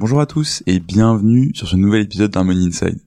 Bonjour 0.00 0.22
à 0.22 0.24
tous 0.24 0.62
et 0.66 0.80
bienvenue 0.80 1.52
sur 1.54 1.68
ce 1.68 1.76
nouvel 1.76 2.00
épisode 2.00 2.30
d'Harmony 2.30 2.68
Inside. 2.68 3.02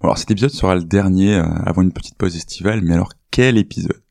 Bon 0.00 0.04
alors 0.04 0.16
cet 0.16 0.30
épisode 0.30 0.48
sera 0.48 0.74
le 0.74 0.84
dernier 0.84 1.34
euh, 1.34 1.44
avant 1.66 1.82
une 1.82 1.92
petite 1.92 2.16
pause 2.16 2.34
estivale, 2.34 2.80
mais 2.80 2.94
alors 2.94 3.12
quel 3.30 3.58
épisode? 3.58 4.02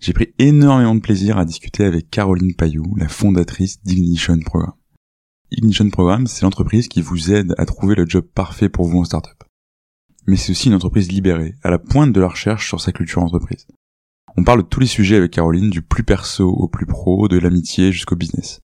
J'ai 0.00 0.12
pris 0.12 0.34
énormément 0.40 0.96
de 0.96 1.00
plaisir 1.00 1.38
à 1.38 1.44
discuter 1.44 1.84
avec 1.84 2.10
Caroline 2.10 2.56
Payou, 2.56 2.96
la 2.96 3.06
fondatrice 3.06 3.80
d'Ignition 3.84 4.40
Programme. 4.40 4.72
Ignition 5.52 5.88
Programme, 5.90 6.26
c'est 6.26 6.42
l'entreprise 6.42 6.88
qui 6.88 7.02
vous 7.02 7.30
aide 7.30 7.54
à 7.56 7.66
trouver 7.66 7.94
le 7.94 8.04
job 8.04 8.24
parfait 8.34 8.68
pour 8.68 8.88
vous 8.88 8.98
en 8.98 9.04
startup. 9.04 9.44
Mais 10.26 10.34
c'est 10.34 10.50
aussi 10.50 10.70
une 10.70 10.74
entreprise 10.74 11.08
libérée, 11.12 11.54
à 11.62 11.70
la 11.70 11.78
pointe 11.78 12.12
de 12.12 12.20
la 12.20 12.30
recherche 12.30 12.66
sur 12.66 12.80
sa 12.80 12.90
culture 12.90 13.22
entreprise. 13.22 13.68
On 14.36 14.42
parle 14.42 14.64
de 14.64 14.68
tous 14.68 14.80
les 14.80 14.86
sujets 14.88 15.18
avec 15.18 15.30
Caroline, 15.30 15.70
du 15.70 15.82
plus 15.82 16.02
perso 16.02 16.48
au 16.48 16.66
plus 16.66 16.86
pro, 16.86 17.28
de 17.28 17.38
l'amitié 17.38 17.92
jusqu'au 17.92 18.16
business. 18.16 18.58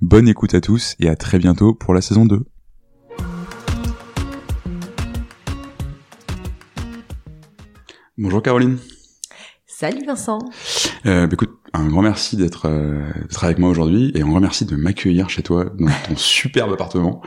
Bonne 0.00 0.28
écoute 0.28 0.54
à 0.54 0.62
tous 0.62 0.96
et 0.98 1.10
à 1.10 1.14
très 1.14 1.38
bientôt 1.38 1.74
pour 1.74 1.92
la 1.92 2.00
saison 2.00 2.24
2. 2.24 2.42
Bonjour 8.16 8.42
Caroline. 8.42 8.78
Salut 9.66 10.06
Vincent. 10.06 10.38
Euh, 11.04 11.26
bah 11.26 11.34
écoute, 11.34 11.50
un 11.74 11.86
grand 11.86 12.00
merci 12.00 12.38
d'être 12.38 12.66
euh, 12.66 13.12
d'être 13.28 13.44
avec 13.44 13.58
moi 13.58 13.68
aujourd'hui 13.68 14.10
et 14.14 14.22
un 14.22 14.26
grand 14.26 14.40
merci 14.40 14.64
de 14.64 14.74
m'accueillir 14.74 15.28
chez 15.28 15.42
toi 15.42 15.66
dans 15.78 15.92
ton 16.08 16.16
superbe 16.16 16.72
appartement. 16.72 17.20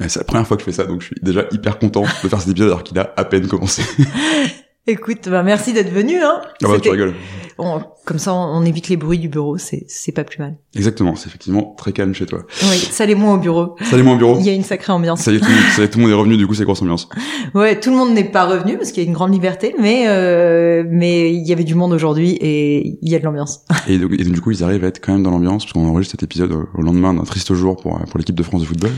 Euh, 0.00 0.04
c'est 0.06 0.20
la 0.20 0.24
première 0.24 0.46
fois 0.46 0.56
que 0.56 0.62
je 0.62 0.66
fais 0.66 0.72
ça, 0.72 0.84
donc 0.86 1.00
je 1.00 1.06
suis 1.06 1.16
déjà 1.22 1.46
hyper 1.50 1.80
content 1.80 2.02
de 2.02 2.28
faire 2.28 2.40
cet 2.40 2.50
épisode 2.50 2.68
alors 2.68 2.84
qu'il 2.84 2.98
a 3.00 3.12
à 3.16 3.24
peine 3.24 3.48
commencé. 3.48 3.82
Écoute, 4.86 5.28
bah 5.28 5.42
merci 5.42 5.72
d'être 5.72 5.92
venu. 5.92 6.16
Hein. 6.22 6.40
Ah 6.64 6.68
bah, 6.68 6.80
tu 6.80 6.90
rigoles. 6.90 7.14
Bon, 7.58 7.82
comme 8.06 8.18
ça, 8.18 8.32
on 8.32 8.64
évite 8.64 8.88
les 8.88 8.96
bruits 8.96 9.18
du 9.18 9.28
bureau, 9.28 9.58
c'est 9.58 10.12
pas 10.12 10.24
plus 10.24 10.38
mal. 10.38 10.56
Exactement, 10.74 11.14
c'est 11.14 11.28
effectivement 11.28 11.74
très 11.76 11.92
calme 11.92 12.14
chez 12.14 12.24
toi. 12.24 12.40
Oui, 12.62 12.78
ça 12.78 13.04
l'est 13.04 13.14
moins 13.14 13.34
au 13.34 13.38
bureau. 13.38 13.76
Ça 13.82 13.98
l'est 13.98 14.02
moins 14.02 14.14
au 14.14 14.18
bureau. 14.18 14.38
Il 14.40 14.46
y 14.46 14.48
a 14.48 14.54
une 14.54 14.64
sacrée 14.64 14.92
ambiance. 14.92 15.20
Ça 15.20 15.30
y 15.30 15.36
est, 15.36 15.40
tout, 15.40 15.44
le 15.44 15.52
monde- 15.52 15.60
ça 15.76 15.82
y 15.82 15.84
est, 15.84 15.88
tout 15.88 15.98
le 15.98 16.04
monde 16.04 16.12
est 16.12 16.16
revenu, 16.16 16.36
du 16.38 16.46
coup 16.46 16.54
c'est 16.54 16.64
grosse 16.64 16.80
ambiance. 16.80 17.08
Ouais, 17.54 17.78
tout 17.80 17.90
le 17.90 17.96
monde 17.96 18.14
n'est 18.14 18.24
pas 18.24 18.46
revenu 18.46 18.78
parce 18.78 18.92
qu'il 18.92 19.02
y 19.02 19.06
a 19.06 19.08
une 19.08 19.14
grande 19.14 19.32
liberté, 19.32 19.74
mais 19.78 20.04
euh, 20.06 20.84
mais 20.88 21.34
il 21.34 21.46
y 21.46 21.52
avait 21.52 21.64
du 21.64 21.74
monde 21.74 21.92
aujourd'hui 21.92 22.38
et 22.40 22.98
il 23.02 23.10
y 23.10 23.14
a 23.16 23.18
de 23.18 23.24
l'ambiance. 23.24 23.64
Et 23.88 23.98
donc, 23.98 24.12
et 24.12 24.24
donc, 24.24 24.32
du 24.32 24.40
coup 24.40 24.52
ils 24.52 24.62
arrivent 24.62 24.84
à 24.84 24.88
être 24.88 25.00
quand 25.04 25.12
même 25.12 25.24
dans 25.24 25.30
l'ambiance 25.30 25.64
parce 25.64 25.72
qu'on 25.72 25.86
enregistre 25.88 26.12
cet 26.12 26.22
épisode 26.22 26.52
au, 26.52 26.82
lendemain 26.82 27.12
d'un 27.12 27.24
triste 27.24 27.52
jour 27.54 27.76
pour, 27.76 27.98
pour 27.98 28.18
l'équipe 28.18 28.36
de 28.36 28.42
France 28.42 28.60
de 28.60 28.66
football. 28.66 28.92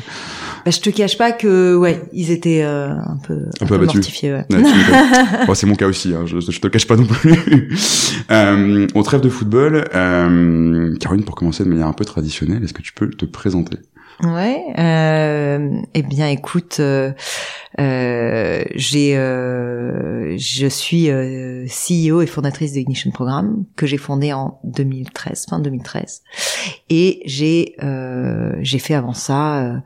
Bah, 0.64 0.70
je 0.70 0.80
te 0.80 0.90
cache 0.90 1.16
pas 1.16 1.32
que 1.32 1.74
ouais, 1.74 2.02
ils 2.12 2.30
étaient 2.30 2.62
euh, 2.62 2.90
un 2.90 3.18
peu 3.26 3.38
un, 3.60 3.66
peu 3.66 3.74
abattus. 3.74 3.94
mortifiés. 3.96 4.32
Ouais. 4.34 4.44
C'est 5.54 5.66
mon 5.72 5.76
cas 5.76 5.86
aussi, 5.86 6.12
hein, 6.14 6.26
je, 6.26 6.38
te 6.38 6.68
cache 6.68 6.86
pas 6.86 6.96
non 6.96 7.06
plus. 7.06 7.34
euh, 8.30 8.86
on 8.94 9.02
trêve 9.02 9.22
de 9.22 9.30
football. 9.30 9.84
Euh, 9.94 10.94
Caroline, 10.98 11.24
pour 11.24 11.34
commencer 11.34 11.64
de 11.64 11.70
manière 11.70 11.86
un 11.86 11.94
peu 11.94 12.04
traditionnelle, 12.04 12.62
est-ce 12.62 12.74
que 12.74 12.82
tu 12.82 12.92
peux 12.92 13.08
te 13.08 13.24
présenter? 13.24 13.78
Ouais. 14.22 14.62
Euh, 14.78 15.70
eh 15.94 16.02
bien, 16.02 16.28
écoute, 16.28 16.76
euh, 16.78 17.12
euh, 17.80 18.62
j'ai, 18.74 19.16
euh, 19.16 20.36
je 20.36 20.66
suis 20.66 21.10
euh, 21.10 21.66
CEO 21.66 22.20
et 22.20 22.26
fondatrice 22.26 22.72
d'Ignition 22.72 23.10
Programme 23.10 23.64
que 23.74 23.86
j'ai 23.86 23.96
fondé 23.96 24.34
en 24.34 24.60
2013, 24.64 25.46
fin 25.48 25.58
2013, 25.58 26.22
et 26.90 27.22
j'ai, 27.24 27.74
euh, 27.82 28.52
j'ai 28.60 28.78
fait 28.78 28.94
avant 28.94 29.14
ça 29.14 29.82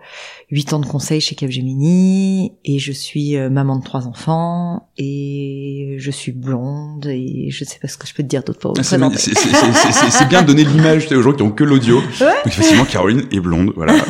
euh, 0.50 0.55
huit 0.55 0.72
ans 0.72 0.78
de 0.78 0.86
conseil 0.86 1.20
chez 1.20 1.34
Capgemini 1.34 2.52
et 2.64 2.78
je 2.78 2.92
suis 2.92 3.36
euh, 3.36 3.50
maman 3.50 3.77
de 3.77 3.84
trois 3.84 4.06
enfants 4.06 4.88
et 4.97 5.97
je 5.98 6.11
suis 6.11 6.33
blonde 6.33 7.06
et 7.06 7.48
je 7.50 7.64
sais 7.64 7.78
pas 7.80 7.88
ce 7.88 7.97
que 7.97 8.06
je 8.06 8.14
peux 8.14 8.22
te 8.22 8.28
dire 8.28 8.42
d'autre 8.42 8.58
pour 8.58 8.72
vous 8.72 8.80
Ah, 8.80 9.11
C'est 9.16 10.28
bien 10.28 10.42
de 10.42 10.47
donner 10.47 10.64
l'image 10.64 11.11
aux 11.12 11.22
gens 11.22 11.33
qui 11.33 11.42
ont 11.42 11.50
que 11.50 11.64
l'audio. 11.64 11.98
Ouais. 11.98 12.27
Donc 12.27 12.47
effectivement, 12.47 12.84
Caroline 12.84 13.25
est 13.33 13.41
blonde, 13.41 13.72
voilà. 13.77 13.94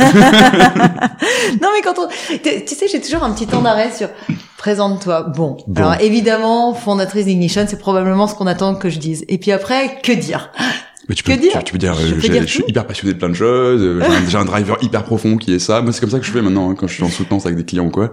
Non 1.61 1.69
mais 1.75 1.83
quand 1.83 1.95
on, 1.99 2.09
tu 2.09 2.65
tu 2.65 2.75
sais, 2.75 2.89
j'ai 2.89 3.01
toujours 3.01 3.23
un 3.23 3.33
petit 3.33 3.47
temps 3.47 3.63
d'arrêt 3.63 3.91
sur 3.93 4.09
présente-toi. 4.59 5.23
Bon. 5.23 5.57
Bon. 5.67 5.83
alors 5.83 6.01
évidemment, 6.01 6.75
fondatrice 6.75 7.27
d'Ignition, 7.27 7.65
c'est 7.69 7.79
probablement 7.79 8.27
ce 8.27 8.35
qu'on 8.35 8.47
attend 8.47 8.75
que 8.75 8.91
je 8.91 8.99
dise. 8.99 9.25
Et 9.29 9.39
puis 9.39 9.53
après, 9.53 9.99
que 10.03 10.13
dire? 10.13 10.51
Mais 11.09 11.15
tu 11.15 11.23
Que 11.23 11.33
peux, 11.33 11.37
dire 11.37 11.53
tu, 11.59 11.65
tu 11.65 11.73
peux 11.73 11.79
dire, 11.79 11.95
Je 11.95 12.15
euh, 12.15 12.19
dire 12.19 12.43
je 12.43 12.47
suis 12.47 12.65
hyper 12.67 12.87
passionné 12.87 13.15
de 13.15 13.19
plein 13.19 13.29
de 13.29 13.35
choses, 13.35 13.81
euh, 13.83 14.01
j'ai 14.01 14.07
un, 14.07 14.29
j'ai 14.29 14.37
un 14.39 14.45
driver 14.45 14.77
hyper 14.83 15.05
profond 15.05 15.37
qui 15.37 15.55
est 15.55 15.59
ça. 15.59 15.81
Moi, 15.83 15.93
c'est 15.93 16.01
comme 16.01 16.11
ça 16.11 16.19
que 16.19 16.27
je 16.27 16.33
fais 16.33 16.43
maintenant, 16.43 16.71
hein, 16.71 16.75
quand 16.77 16.87
je 16.89 16.95
suis 16.95 17.05
en 17.05 17.11
soutenance 17.11 17.47
avec 17.47 17.57
des 17.57 17.65
clients 17.65 17.87
ou 17.87 17.91
quoi. 17.91 18.13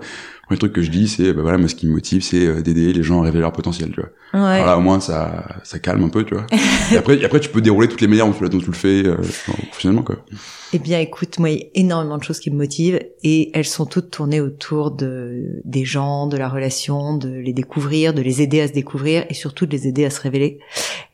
Le 0.53 0.57
premier 0.57 0.69
truc 0.69 0.73
que 0.73 0.81
je 0.83 0.91
dis, 0.91 1.07
c'est, 1.07 1.33
bah 1.33 1.41
voilà, 1.41 1.57
moi, 1.57 1.67
ce 1.67 1.73
qui 1.73 1.87
me 1.87 1.93
motive, 1.93 2.21
c'est 2.21 2.45
euh, 2.45 2.61
d'aider 2.61 2.93
les 2.93 3.01
gens 3.01 3.21
à 3.21 3.23
révéler 3.23 3.41
leur 3.41 3.53
potentiel, 3.53 3.89
tu 3.89 4.01
vois. 4.01 4.09
Ouais. 4.33 4.55
Alors 4.59 4.67
là, 4.67 4.77
au 4.77 4.81
moins, 4.81 4.99
ça, 4.99 5.61
ça 5.63 5.79
calme 5.79 6.03
un 6.03 6.09
peu, 6.09 6.23
tu 6.25 6.35
vois. 6.35 6.45
et 6.91 6.97
après, 6.97 7.17
et 7.17 7.25
après, 7.25 7.39
tu 7.39 7.49
peux 7.49 7.59
dérouler 7.59 7.87
toutes 7.87 8.01
les 8.01 8.07
manières 8.07 8.27
dont 8.27 8.47
dont 8.47 8.59
tu 8.59 8.67
le 8.67 8.73
fais, 8.73 9.03
euh, 9.03 9.15
professionnellement, 9.69 10.03
quoi. 10.03 10.17
Eh 10.73 10.77
bien, 10.77 10.99
écoute, 10.99 11.39
moi, 11.39 11.49
il 11.49 11.57
y 11.57 11.61
a 11.61 11.65
énormément 11.73 12.19
de 12.19 12.23
choses 12.23 12.39
qui 12.39 12.51
me 12.51 12.55
motivent 12.55 12.99
et 13.23 13.49
elles 13.57 13.65
sont 13.65 13.87
toutes 13.87 14.11
tournées 14.11 14.41
autour 14.41 14.91
de 14.91 15.61
des 15.65 15.85
gens, 15.85 16.27
de 16.27 16.37
la 16.37 16.49
relation, 16.49 17.17
de 17.17 17.29
les 17.29 17.53
découvrir, 17.53 18.13
de 18.13 18.21
les 18.21 18.43
aider 18.43 18.61
à 18.61 18.67
se 18.67 18.73
découvrir 18.73 19.25
et 19.29 19.33
surtout 19.33 19.65
de 19.65 19.71
les 19.71 19.87
aider 19.87 20.05
à 20.05 20.11
se 20.11 20.21
révéler. 20.21 20.59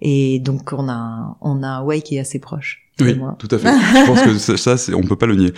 Et 0.02 0.40
donc, 0.40 0.74
on 0.74 0.90
a 0.90 1.38
on 1.40 1.64
a 1.64 1.68
un 1.68 1.84
way 1.84 2.02
qui 2.02 2.18
est 2.18 2.20
assez 2.20 2.40
proche. 2.40 2.89
Oui, 3.02 3.16
moi. 3.16 3.36
tout 3.40 3.48
à 3.52 3.58
fait. 3.58 3.68
je 3.70 4.06
pense 4.06 4.22
que 4.22 4.38
ça, 4.38 4.78
ça, 4.78 4.94
on 4.96 5.04
peut 5.04 5.16
pas 5.16 5.26
le 5.26 5.36
nier. 5.36 5.54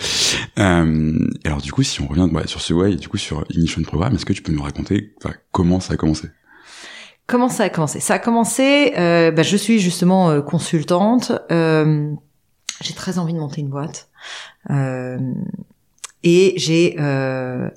Euh, 0.58 1.18
alors, 1.44 1.60
du 1.60 1.72
coup, 1.72 1.82
si 1.82 2.00
on 2.00 2.06
revient 2.06 2.28
ouais, 2.32 2.46
sur 2.46 2.60
ce 2.60 2.72
way, 2.72 2.92
et 2.92 2.96
du 2.96 3.08
coup, 3.08 3.18
sur 3.18 3.44
Ignition 3.50 3.82
Programme, 3.82 4.14
est-ce 4.14 4.26
que 4.26 4.32
tu 4.32 4.42
peux 4.42 4.52
nous 4.52 4.62
raconter 4.62 5.14
comment 5.50 5.80
ça 5.80 5.94
a 5.94 5.96
commencé? 5.96 6.28
Comment 7.26 7.48
ça 7.48 7.64
a 7.64 7.68
commencé? 7.68 8.00
Ça 8.00 8.14
a 8.14 8.18
commencé. 8.18 8.92
Euh, 8.98 9.30
bah, 9.30 9.42
je 9.42 9.56
suis 9.56 9.78
justement 9.78 10.30
euh, 10.30 10.40
consultante. 10.40 11.32
Euh, 11.50 12.12
j'ai 12.80 12.94
très 12.94 13.18
envie 13.18 13.32
de 13.32 13.38
monter 13.38 13.60
une 13.60 13.70
boîte. 13.70 14.08
Euh, 14.70 15.18
et 16.24 16.54
j'ai, 16.56 16.96
euh, 16.98 17.68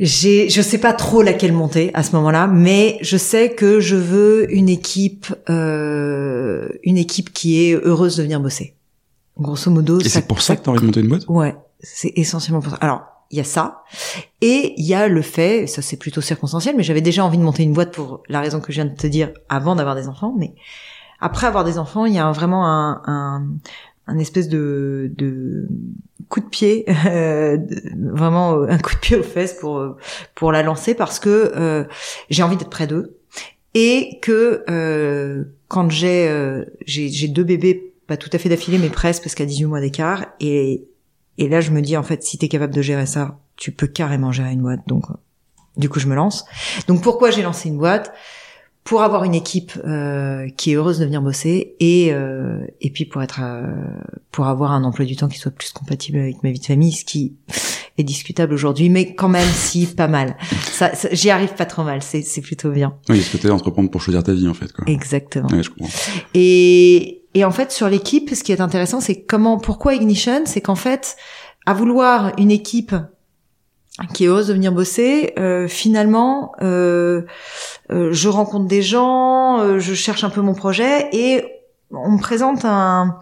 j'ai, 0.00 0.48
je 0.48 0.62
sais 0.62 0.78
pas 0.78 0.92
trop 0.94 1.22
laquelle 1.22 1.52
monter 1.52 1.90
à 1.94 2.02
ce 2.02 2.16
moment-là, 2.16 2.46
mais 2.46 2.98
je 3.02 3.16
sais 3.18 3.50
que 3.50 3.80
je 3.80 3.96
veux 3.96 4.52
une 4.52 4.68
équipe, 4.68 5.26
euh, 5.50 6.68
une 6.82 6.96
équipe 6.96 7.32
qui 7.32 7.62
est 7.70 7.74
heureuse 7.74 8.16
de 8.16 8.22
venir 8.22 8.40
bosser. 8.40 8.74
Grosso 9.38 9.70
modo, 9.70 10.00
Et 10.00 10.08
c'est 10.08 10.26
pour 10.26 10.42
ça 10.42 10.56
que 10.56 10.62
t'as 10.62 10.70
envie 10.70 10.80
de 10.80 10.86
monter 10.86 11.00
une 11.00 11.08
boîte? 11.08 11.24
Ouais, 11.28 11.54
c'est 11.80 12.12
essentiellement 12.16 12.60
pour 12.60 12.72
ça. 12.72 12.78
Alors, 12.80 13.02
il 13.30 13.36
y 13.38 13.40
a 13.40 13.44
ça, 13.44 13.84
et 14.40 14.74
il 14.76 14.84
y 14.84 14.92
a 14.94 15.06
le 15.06 15.22
fait, 15.22 15.66
ça 15.68 15.82
c'est 15.82 15.96
plutôt 15.96 16.20
circonstanciel, 16.20 16.74
mais 16.76 16.82
j'avais 16.82 17.00
déjà 17.00 17.24
envie 17.24 17.38
de 17.38 17.42
monter 17.42 17.62
une 17.62 17.72
boîte 17.72 17.92
pour 17.92 18.22
la 18.28 18.40
raison 18.40 18.58
que 18.60 18.72
je 18.72 18.80
viens 18.82 18.90
de 18.90 18.96
te 18.96 19.06
dire 19.06 19.30
avant 19.48 19.76
d'avoir 19.76 19.94
des 19.94 20.08
enfants, 20.08 20.34
mais 20.36 20.54
après 21.20 21.46
avoir 21.46 21.64
des 21.64 21.78
enfants, 21.78 22.06
il 22.06 22.14
y 22.14 22.18
a 22.18 22.26
un- 22.26 22.32
vraiment 22.32 22.66
un, 22.66 23.02
un, 23.06 23.46
un 24.10 24.18
espèce 24.18 24.48
de, 24.48 25.10
de 25.16 25.68
coup 26.28 26.40
de 26.40 26.46
pied, 26.46 26.84
euh, 27.06 27.58
vraiment 27.96 28.54
euh, 28.54 28.66
un 28.68 28.78
coup 28.78 28.94
de 28.94 29.00
pied 29.00 29.16
aux 29.16 29.22
fesses 29.22 29.54
pour 29.54 29.78
euh, 29.78 29.96
pour 30.34 30.52
la 30.52 30.62
lancer 30.62 30.94
parce 30.94 31.18
que 31.18 31.52
euh, 31.56 31.84
j'ai 32.28 32.42
envie 32.42 32.56
d'être 32.56 32.70
près 32.70 32.86
d'eux. 32.86 33.16
Et 33.74 34.18
que 34.20 34.64
euh, 34.68 35.44
quand 35.68 35.90
j'ai 35.90 36.28
euh, 36.28 36.64
j'ai 36.86 37.28
deux 37.28 37.44
bébés 37.44 37.94
pas 38.08 38.16
tout 38.16 38.30
à 38.32 38.38
fait 38.38 38.48
d'affilée 38.48 38.78
mais 38.78 38.88
presque 38.88 39.22
parce 39.22 39.36
qu'à 39.36 39.44
18 39.44 39.66
mois 39.66 39.80
d'écart 39.80 40.26
et 40.40 40.88
et 41.38 41.48
là 41.48 41.60
je 41.60 41.70
me 41.70 41.80
dis 41.80 41.96
en 41.96 42.02
fait 42.02 42.24
si 42.24 42.36
t'es 42.36 42.48
capable 42.48 42.74
de 42.74 42.82
gérer 42.82 43.06
ça 43.06 43.38
tu 43.54 43.70
peux 43.70 43.86
carrément 43.86 44.32
gérer 44.32 44.50
une 44.50 44.62
boîte. 44.62 44.80
Donc 44.88 45.04
du 45.76 45.88
coup 45.88 46.00
je 46.00 46.08
me 46.08 46.16
lance. 46.16 46.44
Donc 46.88 47.02
pourquoi 47.02 47.30
j'ai 47.30 47.42
lancé 47.42 47.68
une 47.68 47.78
boîte? 47.78 48.12
Pour 48.90 49.02
avoir 49.02 49.22
une 49.22 49.36
équipe 49.36 49.72
euh, 49.86 50.48
qui 50.56 50.72
est 50.72 50.74
heureuse 50.74 50.98
de 50.98 51.04
venir 51.04 51.22
bosser 51.22 51.76
et 51.78 52.08
euh, 52.12 52.58
et 52.80 52.90
puis 52.90 53.04
pour 53.04 53.22
être 53.22 53.38
euh, 53.40 53.62
pour 54.32 54.48
avoir 54.48 54.72
un 54.72 54.82
emploi 54.82 55.04
du 55.04 55.14
temps 55.14 55.28
qui 55.28 55.38
soit 55.38 55.52
plus 55.52 55.70
compatible 55.70 56.18
avec 56.18 56.42
ma 56.42 56.50
vie 56.50 56.58
de 56.58 56.64
famille 56.66 56.90
ce 56.90 57.04
qui 57.04 57.36
est 57.98 58.02
discutable 58.02 58.52
aujourd'hui 58.52 58.88
mais 58.88 59.14
quand 59.14 59.28
même 59.28 59.46
si 59.52 59.86
pas 59.86 60.08
mal 60.08 60.36
ça, 60.72 60.92
ça- 60.96 61.08
j'y 61.12 61.30
arrive 61.30 61.54
pas 61.54 61.66
trop 61.66 61.84
mal 61.84 62.02
c'est 62.02 62.22
c'est 62.22 62.40
plutôt 62.40 62.72
bien 62.72 62.96
Oui, 63.08 63.22
ce 63.22 63.30
côté 63.30 63.48
entreprendre 63.48 63.90
pour 63.92 64.02
choisir 64.02 64.24
ta 64.24 64.32
vie, 64.32 64.48
en 64.48 64.54
fait, 64.54 64.72
quoi. 64.72 64.84
exactement 64.88 65.46
Ouais, 65.52 65.62
je 65.62 65.70
comprends. 65.70 65.88
et, 66.34 67.22
et 67.34 67.44
en 67.44 67.52
fait, 67.52 67.70
sur 67.70 67.88
l'équipe, 67.88 68.34
ce 68.34 68.42
qui 68.42 68.50
est 68.50 68.60
intéressant, 68.60 69.00
c'est 69.00 69.22
comment, 69.22 69.58
pourquoi 69.58 69.94
Ignition, 69.94 70.42
c'est 70.46 70.60
qu'en 70.60 70.74
fait, 70.74 71.16
à 71.64 71.74
vouloir 71.74 72.32
une 72.38 72.50
équipe 72.50 72.94
qui 74.14 74.24
est 74.24 74.26
heureuse 74.28 74.48
de 74.48 74.54
venir 74.54 74.72
bosser, 74.72 75.32
euh, 75.38 75.68
finalement, 75.68 76.52
euh, 76.62 77.22
euh, 77.90 78.12
je 78.12 78.28
rencontre 78.28 78.66
des 78.66 78.82
gens, 78.82 79.60
euh, 79.60 79.78
je 79.78 79.94
cherche 79.94 80.24
un 80.24 80.30
peu 80.30 80.40
mon 80.40 80.54
projet 80.54 81.08
et 81.12 81.44
on 81.90 82.12
me 82.12 82.20
présente 82.20 82.64
un, 82.64 83.18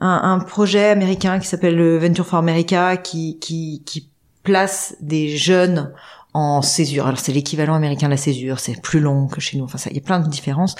un, 0.00 0.20
un 0.22 0.38
projet 0.40 0.90
américain 0.90 1.38
qui 1.38 1.48
s'appelle 1.48 1.76
le 1.76 1.98
Venture 1.98 2.26
for 2.26 2.38
America, 2.38 2.96
qui, 2.96 3.38
qui, 3.38 3.82
qui 3.84 4.10
place 4.42 4.94
des 5.00 5.36
jeunes 5.36 5.92
en 6.32 6.62
césure. 6.62 7.06
Alors 7.06 7.18
c'est 7.18 7.32
l'équivalent 7.32 7.74
américain 7.74 8.06
de 8.06 8.12
la 8.12 8.16
césure, 8.16 8.60
c'est 8.60 8.80
plus 8.80 9.00
long 9.00 9.26
que 9.26 9.40
chez 9.40 9.58
nous. 9.58 9.64
Enfin, 9.64 9.78
ça, 9.78 9.90
il 9.90 9.96
y 9.96 10.00
a 10.00 10.02
plein 10.02 10.20
de 10.20 10.28
différences 10.28 10.76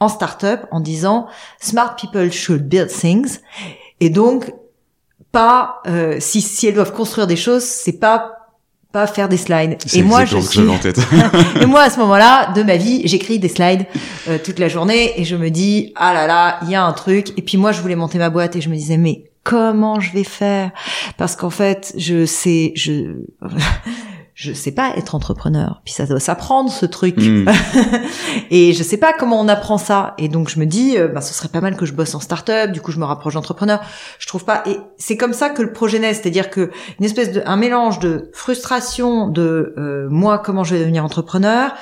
en 0.00 0.08
start-up 0.08 0.66
en 0.70 0.80
disant 0.80 1.26
smart 1.60 1.96
people 1.96 2.30
should 2.30 2.68
build 2.68 2.88
things 2.88 3.40
et 4.00 4.10
donc 4.10 4.52
pas 5.32 5.80
euh, 5.86 6.18
si 6.20 6.40
si 6.40 6.68
elles 6.68 6.74
doivent 6.74 6.92
construire 6.92 7.26
des 7.26 7.36
choses, 7.36 7.64
c'est 7.64 7.98
pas 7.98 8.41
pas 8.92 9.06
faire 9.06 9.28
des 9.28 9.36
slides. 9.36 9.78
Et 9.94 10.02
moi 10.02 10.24
je 10.24 10.38
suis 10.38 10.68
en 10.68 10.78
tête. 10.78 11.00
et 11.60 11.66
moi 11.66 11.82
à 11.82 11.90
ce 11.90 11.98
moment-là 12.00 12.52
de 12.52 12.62
ma 12.62 12.76
vie, 12.76 13.02
j'écris 13.06 13.38
des 13.38 13.48
slides 13.48 13.86
euh, 14.28 14.38
toute 14.42 14.58
la 14.58 14.68
journée 14.68 15.20
et 15.20 15.24
je 15.24 15.36
me 15.36 15.50
dis 15.50 15.92
ah 15.96 16.12
là 16.12 16.26
là, 16.26 16.58
il 16.62 16.70
y 16.70 16.74
a 16.74 16.84
un 16.84 16.92
truc 16.92 17.30
et 17.36 17.42
puis 17.42 17.56
moi 17.56 17.72
je 17.72 17.80
voulais 17.80 17.96
monter 17.96 18.18
ma 18.18 18.30
boîte 18.30 18.56
et 18.56 18.60
je 18.60 18.68
me 18.68 18.74
disais 18.74 18.98
mais 18.98 19.24
comment 19.44 20.00
je 20.00 20.12
vais 20.12 20.24
faire? 20.24 20.70
Parce 21.16 21.36
qu'en 21.36 21.50
fait, 21.50 21.94
je 21.96 22.26
sais, 22.26 22.72
je 22.76 23.16
je 24.42 24.52
sais 24.52 24.72
pas 24.72 24.92
être 24.96 25.14
entrepreneur. 25.14 25.80
Puis 25.84 25.94
ça 25.94 26.04
doit 26.04 26.18
s'apprendre 26.18 26.68
ce 26.68 26.84
truc. 26.84 27.16
Mm. 27.16 27.48
et 28.50 28.72
je 28.72 28.82
sais 28.82 28.96
pas 28.96 29.12
comment 29.12 29.40
on 29.40 29.46
apprend 29.46 29.78
ça. 29.78 30.14
Et 30.18 30.26
donc 30.26 30.48
je 30.48 30.58
me 30.58 30.66
dis, 30.66 30.98
euh, 30.98 31.06
bah, 31.06 31.20
ce 31.20 31.32
serait 31.32 31.48
pas 31.48 31.60
mal 31.60 31.76
que 31.76 31.86
je 31.86 31.92
bosse 31.92 32.12
en 32.16 32.20
start-up. 32.20 32.72
Du 32.72 32.80
coup, 32.80 32.90
je 32.90 32.98
me 32.98 33.04
rapproche 33.04 33.34
d'entrepreneur. 33.34 33.80
Je 34.18 34.26
trouve 34.26 34.44
pas. 34.44 34.64
Et 34.66 34.78
c'est 34.96 35.16
comme 35.16 35.32
ça 35.32 35.48
que 35.48 35.62
le 35.62 35.72
projet 35.72 36.00
naît, 36.00 36.12
c'est-à-dire 36.12 36.50
que 36.50 36.72
une 36.98 37.04
espèce 37.04 37.30
de 37.30 37.40
un 37.46 37.56
mélange 37.56 38.00
de 38.00 38.30
frustration 38.32 39.28
de 39.28 39.74
euh, 39.78 40.08
moi 40.10 40.40
comment 40.40 40.64
je 40.64 40.74
vais 40.74 40.80
devenir 40.80 41.04
entrepreneur, 41.04 41.72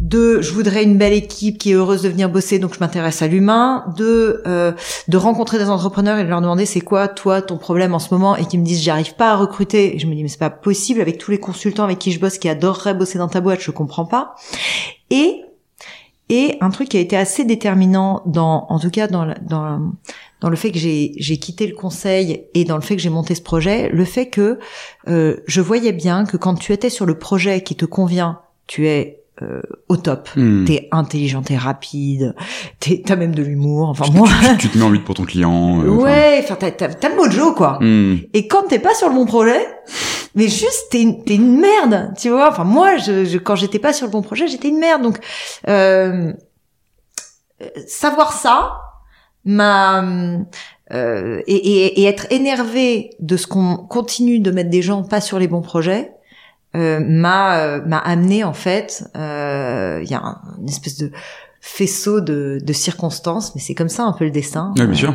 de 0.00 0.40
je 0.40 0.52
voudrais 0.52 0.82
une 0.82 0.96
belle 0.96 1.12
équipe 1.12 1.58
qui 1.58 1.72
est 1.72 1.74
heureuse 1.74 2.02
de 2.02 2.08
venir 2.08 2.30
bosser 2.30 2.58
donc 2.58 2.74
je 2.74 2.80
m'intéresse 2.80 3.20
à 3.20 3.26
l'humain. 3.26 3.84
De 3.96 4.42
euh, 4.46 4.72
de 5.08 5.16
rencontrer 5.18 5.58
des 5.58 5.68
entrepreneurs 5.68 6.18
et 6.18 6.24
de 6.24 6.28
leur 6.28 6.40
demander 6.40 6.64
c'est 6.64 6.80
quoi 6.80 7.06
toi 7.06 7.42
ton 7.42 7.58
problème 7.58 7.94
en 7.94 7.98
ce 7.98 8.12
moment 8.12 8.34
et 8.34 8.46
qui 8.46 8.56
me 8.56 8.64
disent 8.64 8.82
j'arrive 8.82 9.14
pas 9.14 9.32
à 9.32 9.36
recruter. 9.36 9.98
Je 9.98 10.06
me 10.06 10.14
dis 10.14 10.22
mais 10.22 10.28
c'est 10.28 10.38
pas 10.38 10.50
possible 10.50 11.00
avec 11.02 11.18
tous 11.18 11.30
les 11.30 11.38
consultants 11.38 11.84
avec 11.84 11.98
qui 11.98 12.12
je 12.12 12.18
bosse 12.18 12.38
qui 12.38 12.48
adoreraient 12.48 12.94
bosser 12.94 13.18
dans 13.18 13.28
ta 13.28 13.40
boîte 13.40 13.60
je 13.60 13.70
comprends 13.70 14.06
pas. 14.06 14.34
Et 15.10 15.42
et 16.30 16.56
un 16.60 16.70
truc 16.70 16.88
qui 16.88 16.96
a 16.96 17.00
été 17.00 17.16
assez 17.16 17.44
déterminant 17.44 18.22
dans 18.24 18.66
en 18.70 18.78
tout 18.78 18.90
cas 18.90 19.06
dans 19.06 19.34
dans 19.42 19.92
dans 20.40 20.48
le 20.48 20.56
fait 20.56 20.72
que 20.72 20.78
j'ai 20.78 21.12
j'ai 21.18 21.36
quitté 21.36 21.66
le 21.66 21.74
conseil 21.74 22.46
et 22.54 22.64
dans 22.64 22.76
le 22.76 22.82
fait 22.82 22.96
que 22.96 23.02
j'ai 23.02 23.10
monté 23.10 23.34
ce 23.34 23.42
projet, 23.42 23.90
le 23.90 24.06
fait 24.06 24.30
que 24.30 24.58
euh, 25.08 25.36
je 25.46 25.60
voyais 25.60 25.92
bien 25.92 26.24
que 26.24 26.38
quand 26.38 26.54
tu 26.54 26.72
étais 26.72 26.88
sur 26.88 27.04
le 27.04 27.18
projet 27.18 27.62
qui 27.62 27.76
te 27.76 27.84
convient, 27.84 28.40
tu 28.66 28.88
es 28.88 29.19
euh, 29.42 29.60
au 29.88 29.96
top. 29.96 30.28
Mm. 30.36 30.64
T'es 30.64 30.88
intelligent, 30.92 31.42
t'es 31.42 31.56
rapide, 31.56 32.34
t'es- 32.78 33.02
t'as 33.04 33.16
même 33.16 33.34
de 33.34 33.42
l'humour. 33.42 33.88
Enfin 33.88 34.06
moi, 34.12 34.28
tu, 34.52 34.56
tu 34.58 34.68
te 34.68 34.78
mets 34.78 34.84
en 34.84 34.90
lutte 34.90 35.04
pour 35.04 35.14
ton 35.14 35.24
client. 35.24 35.82
euh, 35.82 35.88
ouais, 35.88 36.40
enfin 36.42 36.56
t'as, 36.58 36.70
t'as, 36.70 36.88
t'as 36.88 37.08
le 37.08 37.16
mojo 37.16 37.52
quoi. 37.54 37.78
Mm. 37.80 38.18
Et 38.34 38.46
quand 38.48 38.64
t'es 38.68 38.78
pas 38.78 38.94
sur 38.94 39.08
le 39.08 39.14
bon 39.14 39.26
projet, 39.26 39.60
mais 40.34 40.48
juste 40.48 40.86
t'es 40.90 41.02
une, 41.02 41.24
t'es 41.24 41.34
une 41.36 41.58
merde, 41.60 42.12
tu 42.18 42.28
vois. 42.30 42.48
Enfin 42.50 42.64
moi, 42.64 42.96
je, 42.98 43.24
je- 43.24 43.38
quand 43.38 43.56
j'étais 43.56 43.78
pas 43.78 43.92
sur 43.92 44.06
le 44.06 44.12
bon 44.12 44.22
projet, 44.22 44.46
j'étais 44.48 44.68
une 44.68 44.78
merde. 44.78 45.02
Donc 45.02 45.18
euh, 45.68 46.32
euh, 47.62 47.66
savoir 47.86 48.32
ça 48.32 48.72
m'a 49.44 50.02
euh, 50.92 51.40
et, 51.46 51.54
et, 51.54 52.00
et 52.00 52.04
être 52.04 52.26
énervé 52.30 53.10
de 53.20 53.36
ce 53.36 53.46
qu'on 53.46 53.76
continue 53.76 54.40
de 54.40 54.50
mettre 54.50 54.70
des 54.70 54.82
gens 54.82 55.02
pas 55.02 55.20
sur 55.20 55.38
les 55.38 55.46
bons 55.48 55.62
projets 55.62 56.12
euh, 56.76 57.00
m'a 57.00 57.58
euh, 57.60 57.80
m'a 57.86 57.98
amené 57.98 58.44
en 58.44 58.52
fait. 58.52 59.04
euh, 59.16 60.00
Il 60.04 60.10
y 60.10 60.14
a 60.14 60.20
un- 60.22 60.40
une 60.60 60.68
espèce 60.68 60.96
de 60.98 61.10
faisceau 61.60 62.20
de, 62.20 62.58
de 62.62 62.72
circonstances, 62.72 63.54
mais 63.54 63.60
c'est 63.60 63.74
comme 63.74 63.88
ça 63.90 64.04
un 64.04 64.12
peu 64.12 64.24
le 64.24 64.30
destin. 64.30 64.72
Ouais, 64.78 64.86
bien 64.86 64.94
sûr. 64.96 65.14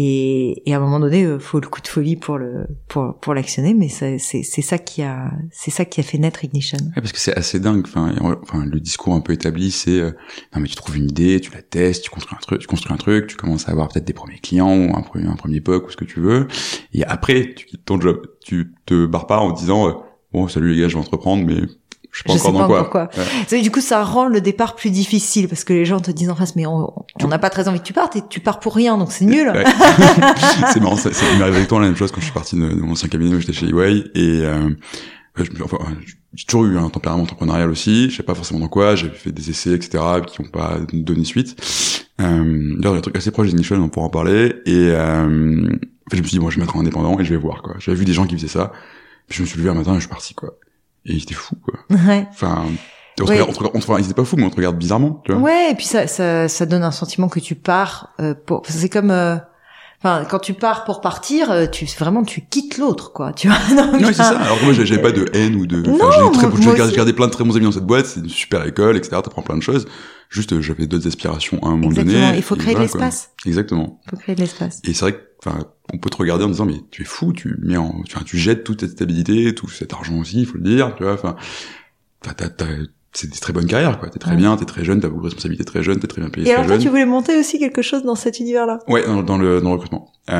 Et, 0.00 0.62
et 0.70 0.74
à 0.74 0.76
un 0.76 0.80
moment 0.80 1.00
donné, 1.00 1.24
euh, 1.24 1.38
faut 1.40 1.58
le 1.58 1.66
coup 1.66 1.80
de 1.80 1.88
folie 1.88 2.14
pour 2.14 2.38
le 2.38 2.66
pour 2.86 3.18
pour 3.18 3.34
l'actionner, 3.34 3.74
mais 3.74 3.88
c'est 3.88 4.18
c'est 4.18 4.44
ça 4.62 4.78
qui 4.78 5.02
a 5.02 5.32
c'est 5.50 5.70
ça 5.72 5.84
qui 5.84 5.98
a 5.98 6.02
fait 6.04 6.18
naître 6.18 6.44
Ignition. 6.44 6.78
Ouais, 6.78 6.92
parce 7.02 7.10
que 7.10 7.18
c'est 7.18 7.34
assez 7.36 7.58
dingue. 7.58 7.82
Enfin, 7.84 8.14
enfin, 8.42 8.64
le 8.64 8.78
discours 8.80 9.14
un 9.14 9.20
peu 9.20 9.32
établi, 9.32 9.72
c'est 9.72 9.98
euh, 9.98 10.12
non 10.54 10.60
mais 10.60 10.68
tu 10.68 10.76
trouves 10.76 10.96
une 10.98 11.08
idée, 11.10 11.40
tu 11.40 11.50
la 11.52 11.62
testes, 11.62 12.04
tu 12.04 12.10
construis 12.10 12.36
un 12.36 12.40
truc, 12.40 12.60
tu 12.60 12.66
construis 12.68 12.92
un 12.92 12.98
truc, 12.98 13.26
tu 13.26 13.36
commences 13.36 13.66
à 13.68 13.72
avoir 13.72 13.88
peut-être 13.88 14.04
des 14.04 14.12
premiers 14.12 14.38
clients 14.38 14.72
ou 14.76 14.94
un 14.96 15.02
premier 15.02 15.26
un 15.26 15.36
premier 15.36 15.60
POC 15.60 15.86
ou 15.86 15.90
ce 15.90 15.96
que 15.96 16.04
tu 16.04 16.20
veux. 16.20 16.46
Et 16.92 17.04
après, 17.04 17.54
tu 17.56 17.66
quittes 17.66 17.84
ton 17.84 18.00
job. 18.00 18.20
Tu 18.44 18.74
te 18.86 19.04
barres 19.06 19.26
pas 19.26 19.38
en 19.38 19.50
disant 19.52 19.88
euh, 19.88 19.92
bon 20.32 20.48
salut 20.48 20.74
les 20.74 20.80
gars, 20.82 20.88
je 20.88 20.94
vais 20.94 21.00
entreprendre, 21.00 21.44
mais 21.46 21.56
je 22.10 22.18
sais 22.18 22.24
pas 22.24 22.32
Je 22.32 22.38
encore 22.38 22.46
sais 22.46 22.52
dans 22.52 22.58
pas 22.60 22.66
quoi. 22.66 22.80
encore 22.80 22.90
quoi. 22.90 23.22
Ouais. 23.22 23.28
Ça, 23.46 23.60
Du 23.60 23.70
coup, 23.70 23.80
ça 23.80 24.02
rend 24.02 24.28
le 24.28 24.40
départ 24.40 24.74
plus 24.76 24.90
difficile 24.90 25.48
parce 25.48 25.64
que 25.64 25.72
les 25.72 25.84
gens 25.84 26.00
te 26.00 26.10
disent 26.10 26.30
en 26.30 26.34
face, 26.34 26.56
mais 26.56 26.64
on 26.66 27.04
n'a 27.28 27.38
pas 27.38 27.50
très 27.50 27.68
envie 27.68 27.78
que 27.80 27.84
tu 27.84 27.92
partes 27.92 28.16
et 28.16 28.22
tu 28.28 28.40
pars 28.40 28.60
pour 28.60 28.74
rien, 28.74 28.96
donc 28.98 29.12
c'est 29.12 29.24
nul. 29.26 29.48
Ouais. 29.48 29.64
c'est 30.72 30.80
marrant, 30.80 30.96
ça, 30.96 31.12
ça 31.12 31.24
m'est 31.36 31.42
arrivé 31.42 31.58
avec 31.58 31.68
toi 31.68 31.80
la 31.80 31.86
même 31.86 31.96
chose 31.96 32.10
quand 32.10 32.20
je 32.20 32.24
suis 32.26 32.34
parti 32.34 32.56
de, 32.56 32.68
de 32.68 32.80
mon 32.80 32.92
ancien 32.92 33.08
cabinet 33.08 33.34
où 33.34 33.40
j'étais 33.40 33.52
chez 33.52 33.66
EY 33.66 34.04
et 34.14 34.40
euh, 34.44 34.70
ouais, 35.38 35.44
enfin, 35.62 35.78
j'ai 36.34 36.44
toujours 36.44 36.64
eu 36.66 36.78
un 36.78 36.88
tempérament 36.88 37.22
entrepreneurial 37.24 37.70
aussi, 37.70 38.10
je 38.10 38.16
sais 38.16 38.22
pas 38.22 38.34
forcément 38.34 38.60
dans 38.60 38.68
quoi, 38.68 38.94
j'ai 38.96 39.08
fait 39.10 39.32
des 39.32 39.50
essais 39.50 39.72
etc 39.72 40.02
qui 40.26 40.42
n'ont 40.42 40.48
pas 40.48 40.78
donné 40.92 41.24
suite. 41.24 41.56
Euh, 42.20 42.74
D'ailleurs, 42.78 42.78
il 42.80 42.84
y 42.84 42.96
a 42.96 42.98
un 42.98 43.00
truc 43.00 43.16
assez 43.16 43.30
proche 43.30 43.48
d'Ignition, 43.48 43.76
on 43.76 43.88
pourra 43.88 44.06
en 44.06 44.10
parler 44.10 44.54
et 44.66 44.72
euh, 44.92 45.68
je 46.12 46.16
me 46.18 46.22
suis 46.22 46.32
dit 46.32 46.38
bon, 46.38 46.48
je 46.50 46.56
vais 46.56 46.60
me 46.62 46.66
mettre 46.66 46.76
en 46.76 46.80
indépendant 46.80 47.18
et 47.18 47.24
je 47.24 47.30
vais 47.30 47.40
voir 47.40 47.62
quoi. 47.62 47.74
J'avais 47.78 47.96
vu 47.98 48.04
des 48.04 48.12
gens 48.12 48.26
qui 48.26 48.34
faisaient 48.34 48.48
ça, 48.48 48.72
je 49.28 49.42
me 49.42 49.46
suis 49.46 49.58
levé 49.58 49.70
un 49.70 49.74
matin 49.74 49.92
et 49.92 49.94
je 49.96 50.00
suis 50.00 50.08
parti 50.08 50.34
quoi. 50.34 50.54
Et 51.04 51.18
c'était 51.18 51.34
fou 51.34 51.54
quoi. 51.56 51.74
Ouais. 52.06 52.26
Enfin, 52.30 52.64
on 53.20 53.24
te 53.24 53.30
Ouais. 53.30 53.40
regarde, 53.40 53.50
on 53.50 53.52
te 53.52 53.58
regarde- 53.58 53.76
on 53.76 53.80
te- 53.80 54.00
ils 54.00 54.04
étaient 54.04 54.14
pas 54.14 54.24
fous, 54.24 54.36
mais 54.36 54.44
on 54.44 54.50
te 54.50 54.56
regarde 54.56 54.76
bizarrement, 54.78 55.22
tu 55.24 55.32
vois. 55.32 55.40
Ouais, 55.40 55.70
et 55.72 55.74
puis 55.74 55.86
ça, 55.86 56.06
ça, 56.06 56.48
ça 56.48 56.66
donne 56.66 56.84
un 56.84 56.90
sentiment 56.92 57.28
que 57.28 57.40
tu 57.40 57.54
pars 57.56 58.14
euh, 58.20 58.34
pour. 58.34 58.62
C'est 58.68 58.88
comme, 58.88 59.10
euh, 59.10 59.36
enfin, 60.02 60.24
quand 60.28 60.38
tu 60.38 60.54
pars 60.54 60.84
pour 60.84 61.00
partir, 61.00 61.50
euh, 61.50 61.66
tu 61.66 61.84
vraiment 61.98 62.22
tu 62.24 62.42
quittes 62.48 62.78
l'autre, 62.78 63.12
quoi. 63.12 63.32
Tu 63.32 63.48
vois 63.48 63.58
Non, 63.74 64.06
c'est 64.08 64.12
ça. 64.14 64.38
Alors 64.38 64.58
que 64.58 64.64
moi, 64.64 64.72
j'ai- 64.72 64.86
j'avais 64.86 65.02
pas 65.02 65.12
de 65.12 65.26
haine 65.32 65.54
ou 65.56 65.66
de. 65.66 65.76
Non, 65.78 66.10
j'ai 66.10 66.38
très, 66.38 66.46
moi- 66.48 66.74
gardé, 66.74 66.94
gardé 66.96 67.12
plein 67.12 67.26
de 67.26 67.32
très 67.32 67.44
bons 67.44 67.56
amis 67.56 67.64
dans 67.66 67.72
cette 67.72 67.84
boîte. 67.86 68.06
C'est 68.06 68.20
une 68.20 68.28
super 68.28 68.64
école, 68.66 68.96
etc. 68.96 69.10
T'apprends 69.22 69.42
plein 69.42 69.56
de 69.56 69.62
choses. 69.62 69.86
Juste, 70.30 70.52
euh, 70.52 70.60
j'avais 70.60 70.86
d'autres 70.86 71.06
aspirations 71.08 71.58
à 71.62 71.68
un 71.68 71.70
moment 71.76 71.88
Exactement. 71.90 72.26
donné. 72.26 72.36
Il 72.36 72.42
faut 72.42 72.56
créer 72.56 72.74
de 72.74 72.80
l'espace. 72.80 73.30
Exactement. 73.46 74.00
Il 74.06 74.10
faut 74.10 74.16
créer 74.16 74.34
de 74.34 74.40
l'espace. 74.42 74.80
Et 74.84 74.92
c'est 74.92 75.00
vrai 75.00 75.12
que, 75.14 75.20
enfin, 75.46 75.64
on 75.92 75.96
peut 75.98 76.10
te 76.10 76.16
regarder 76.18 76.44
en 76.44 76.48
disant, 76.48 76.66
mais 76.66 76.80
tu 76.90 77.02
es 77.02 77.04
fou, 77.06 77.32
tu 77.32 77.56
mets 77.62 77.78
en, 77.78 78.02
tu, 78.02 78.22
tu 78.24 78.36
jettes 78.36 78.62
toute 78.62 78.82
cette 78.82 78.90
stabilité, 78.90 79.54
tout 79.54 79.70
cet 79.70 79.94
argent 79.94 80.18
aussi, 80.18 80.40
il 80.40 80.46
faut 80.46 80.58
le 80.58 80.64
dire, 80.64 80.94
tu 80.96 81.04
vois. 81.04 81.14
Enfin, 81.14 81.34
t'as, 82.20 82.34
t'as- 82.34 82.66
c'est 83.12 83.30
des 83.30 83.38
très 83.38 83.52
bonnes 83.52 83.66
carrières, 83.66 83.98
quoi. 83.98 84.10
T'es 84.10 84.18
très 84.18 84.32
Ouais. 84.32 84.36
bien, 84.36 84.56
t'es 84.56 84.64
très 84.66 84.84
jeune, 84.84 85.00
t'as 85.00 85.08
beaucoup 85.08 85.22
de 85.22 85.26
responsabilités 85.26 85.64
très 85.64 85.82
jeune, 85.82 85.98
t'es 85.98 86.06
très 86.06 86.20
bien 86.20 86.30
payé 86.30 86.46
Et 86.46 86.50
très 86.50 86.54
alors 86.54 86.66
toi, 86.66 86.74
jeune. 86.76 86.82
tu 86.82 86.88
voulais 86.90 87.06
monter 87.06 87.36
aussi 87.38 87.58
quelque 87.58 87.82
chose 87.82 88.02
dans 88.04 88.14
cet 88.14 88.38
univers-là? 88.40 88.80
Ouais, 88.88 89.04
dans, 89.06 89.22
dans 89.22 89.38
le, 89.38 89.60
dans 89.60 89.70
le 89.70 89.74
recrutement. 89.76 90.12
Euh, 90.30 90.34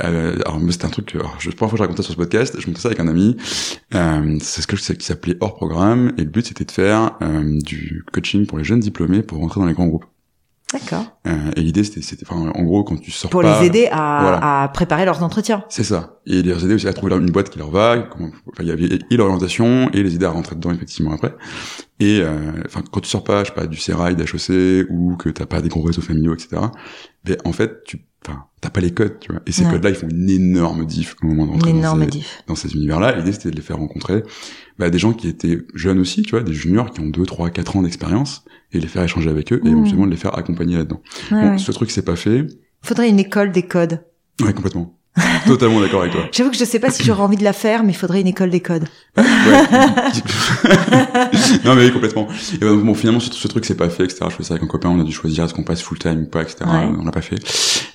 Ah 0.00 0.06
euh, 0.06 0.36
alors, 0.46 0.60
c'était 0.70 0.86
un 0.86 0.90
truc, 0.90 1.14
alors, 1.16 1.34
je, 1.40 1.50
fois 1.50 1.68
que 1.68 1.76
je 1.76 1.82
racontais 1.82 2.02
sur 2.02 2.12
ce 2.12 2.16
podcast, 2.18 2.56
je 2.58 2.66
montais 2.68 2.80
ça 2.80 2.88
avec 2.88 3.00
un 3.00 3.08
ami. 3.08 3.36
Euh, 3.94 4.38
c'est 4.40 4.62
ce 4.62 4.66
que 4.66 4.76
je 4.76 4.82
sais 4.82 4.96
qui 4.96 5.04
s'appelait 5.06 5.36
hors 5.40 5.54
programme, 5.56 6.12
et 6.18 6.22
le 6.22 6.30
but 6.30 6.46
c'était 6.46 6.64
de 6.64 6.70
faire 6.70 7.16
euh, 7.20 7.58
du 7.60 8.04
coaching 8.12 8.46
pour 8.46 8.58
les 8.58 8.64
jeunes 8.64 8.80
diplômés 8.80 9.22
pour 9.22 9.38
rentrer 9.38 9.60
dans 9.60 9.66
les 9.66 9.74
grands 9.74 9.86
groupes. 9.86 10.04
D'accord. 10.72 11.04
Euh, 11.26 11.50
et 11.56 11.60
l'idée 11.60 11.84
c'était, 11.84 12.00
c'était, 12.02 12.24
enfin, 12.28 12.50
en 12.54 12.62
gros, 12.62 12.82
quand 12.84 12.96
tu 12.96 13.10
sors 13.10 13.30
Pour 13.30 13.42
pas, 13.42 13.60
les 13.60 13.66
aider 13.66 13.88
à, 13.92 14.18
voilà. 14.22 14.62
à 14.62 14.68
préparer 14.68 15.04
leurs 15.04 15.22
entretiens. 15.22 15.64
c'est 15.68 15.84
ça, 15.84 16.20
et 16.26 16.42
les 16.42 16.64
aider 16.64 16.74
aussi 16.74 16.88
à 16.88 16.92
trouver 16.92 17.14
une 17.16 17.30
boîte 17.30 17.50
qui 17.50 17.58
leur 17.58 17.70
va. 17.70 17.98
Comment, 17.98 18.28
enfin, 18.48 18.62
il 18.62 18.66
y 18.68 18.70
avait 18.70 18.98
et 19.10 19.16
l'orientation 19.16 19.90
et 19.92 20.02
les 20.02 20.14
aider 20.14 20.24
à 20.26 20.30
rentrer 20.30 20.56
dedans 20.56 20.70
effectivement 20.72 21.12
après. 21.12 21.34
Et 22.00 22.20
euh, 22.22 22.34
enfin, 22.66 22.82
quand 22.90 23.00
tu 23.00 23.08
sors 23.10 23.22
pas, 23.24 23.44
je 23.44 23.48
sais 23.50 23.54
pas, 23.54 23.66
du 23.66 23.76
Serail, 23.76 24.16
d'HEC 24.16 24.86
ou 24.90 25.16
que 25.16 25.28
t'as 25.28 25.46
pas 25.46 25.60
des 25.60 25.68
gros 25.68 25.82
réseaux 25.82 26.02
familiaux, 26.02 26.34
etc. 26.34 26.62
Ben 27.24 27.36
en 27.44 27.52
fait, 27.52 27.84
tu, 27.84 28.04
enfin, 28.26 28.44
t'as 28.60 28.70
pas 28.70 28.80
les 28.80 28.92
codes, 28.92 29.18
tu 29.20 29.30
vois. 29.32 29.40
Et 29.46 29.52
ces 29.52 29.64
Ouais. 29.64 29.72
codes-là, 29.72 29.90
ils 29.90 29.96
font 29.96 30.08
une 30.08 30.28
énorme 30.30 30.84
diff 30.86 31.14
au 31.22 31.26
moment 31.26 31.46
d'entrer 31.46 31.72
dans 31.74 31.96
dans 32.48 32.54
ces 32.56 32.74
univers-là. 32.74 33.12
L'idée, 33.16 33.32
c'était 33.32 33.50
de 33.50 33.56
les 33.56 33.62
faire 33.62 33.76
rencontrer 33.76 34.22
bah, 34.78 34.90
des 34.90 34.98
gens 34.98 35.12
qui 35.12 35.28
étaient 35.28 35.58
jeunes 35.74 35.98
aussi, 35.98 36.22
tu 36.22 36.30
vois, 36.32 36.42
des 36.42 36.52
juniors 36.54 36.90
qui 36.90 37.00
ont 37.00 37.06
2, 37.08 37.24
3, 37.24 37.50
4 37.50 37.76
ans 37.76 37.82
d'expérience, 37.82 38.44
et 38.72 38.80
les 38.80 38.86
faire 38.86 39.02
échanger 39.02 39.28
avec 39.30 39.52
eux, 39.52 39.60
et 39.64 39.68
Mmh. 39.68 39.72
éventuellement 39.72 40.06
de 40.06 40.10
les 40.10 40.16
faire 40.16 40.36
accompagner 40.38 40.76
là-dedans. 40.76 41.02
Ouais, 41.30 41.42
bon, 41.42 41.50
ouais. 41.52 41.58
ce 41.58 41.72
truc, 41.72 41.90
c'est 41.90 42.04
pas 42.04 42.16
fait. 42.16 42.46
Faudrait 42.82 43.08
une 43.08 43.18
école 43.18 43.52
des 43.52 43.62
codes. 43.62 44.00
Ouais, 44.42 44.52
complètement. 44.52 44.98
Totalement 45.46 45.80
d'accord 45.80 46.00
avec 46.02 46.12
toi. 46.12 46.22
J'avoue 46.32 46.50
que 46.50 46.56
je 46.56 46.64
sais 46.64 46.78
pas 46.78 46.90
si 46.90 47.02
j'aurais 47.04 47.22
envie 47.22 47.36
de 47.36 47.44
la 47.44 47.52
faire, 47.52 47.84
mais 47.84 47.92
il 47.92 47.96
faudrait 47.96 48.20
une 48.22 48.26
école 48.28 48.48
des 48.50 48.60
codes. 48.60 48.84
Ouais. 49.18 49.24
non 51.64 51.74
mais 51.74 51.84
oui, 51.86 51.92
complètement. 51.92 52.28
Et 52.54 52.58
ben, 52.58 52.74
bon, 52.76 52.94
finalement, 52.94 53.20
ce, 53.20 53.32
ce 53.32 53.48
truc, 53.48 53.64
c'est 53.64 53.76
pas 53.76 53.88
fait, 53.90 54.04
etc. 54.04 54.26
Je 54.30 54.36
fais 54.36 54.42
ça 54.42 54.54
avec 54.54 54.64
un 54.64 54.68
copain, 54.68 54.88
on 54.88 55.00
a 55.00 55.04
dû 55.04 55.12
choisir 55.12 55.44
est-ce 55.44 55.52
qu'on 55.54 55.64
passe 55.64 55.82
full 55.82 55.98
time 55.98 56.22
ou 56.22 56.26
pas, 56.30 56.42
etc. 56.42 56.58
Ouais. 56.66 56.88
On 56.98 57.04
l'a 57.04 57.10
pas 57.10 57.20
fait. 57.20 57.36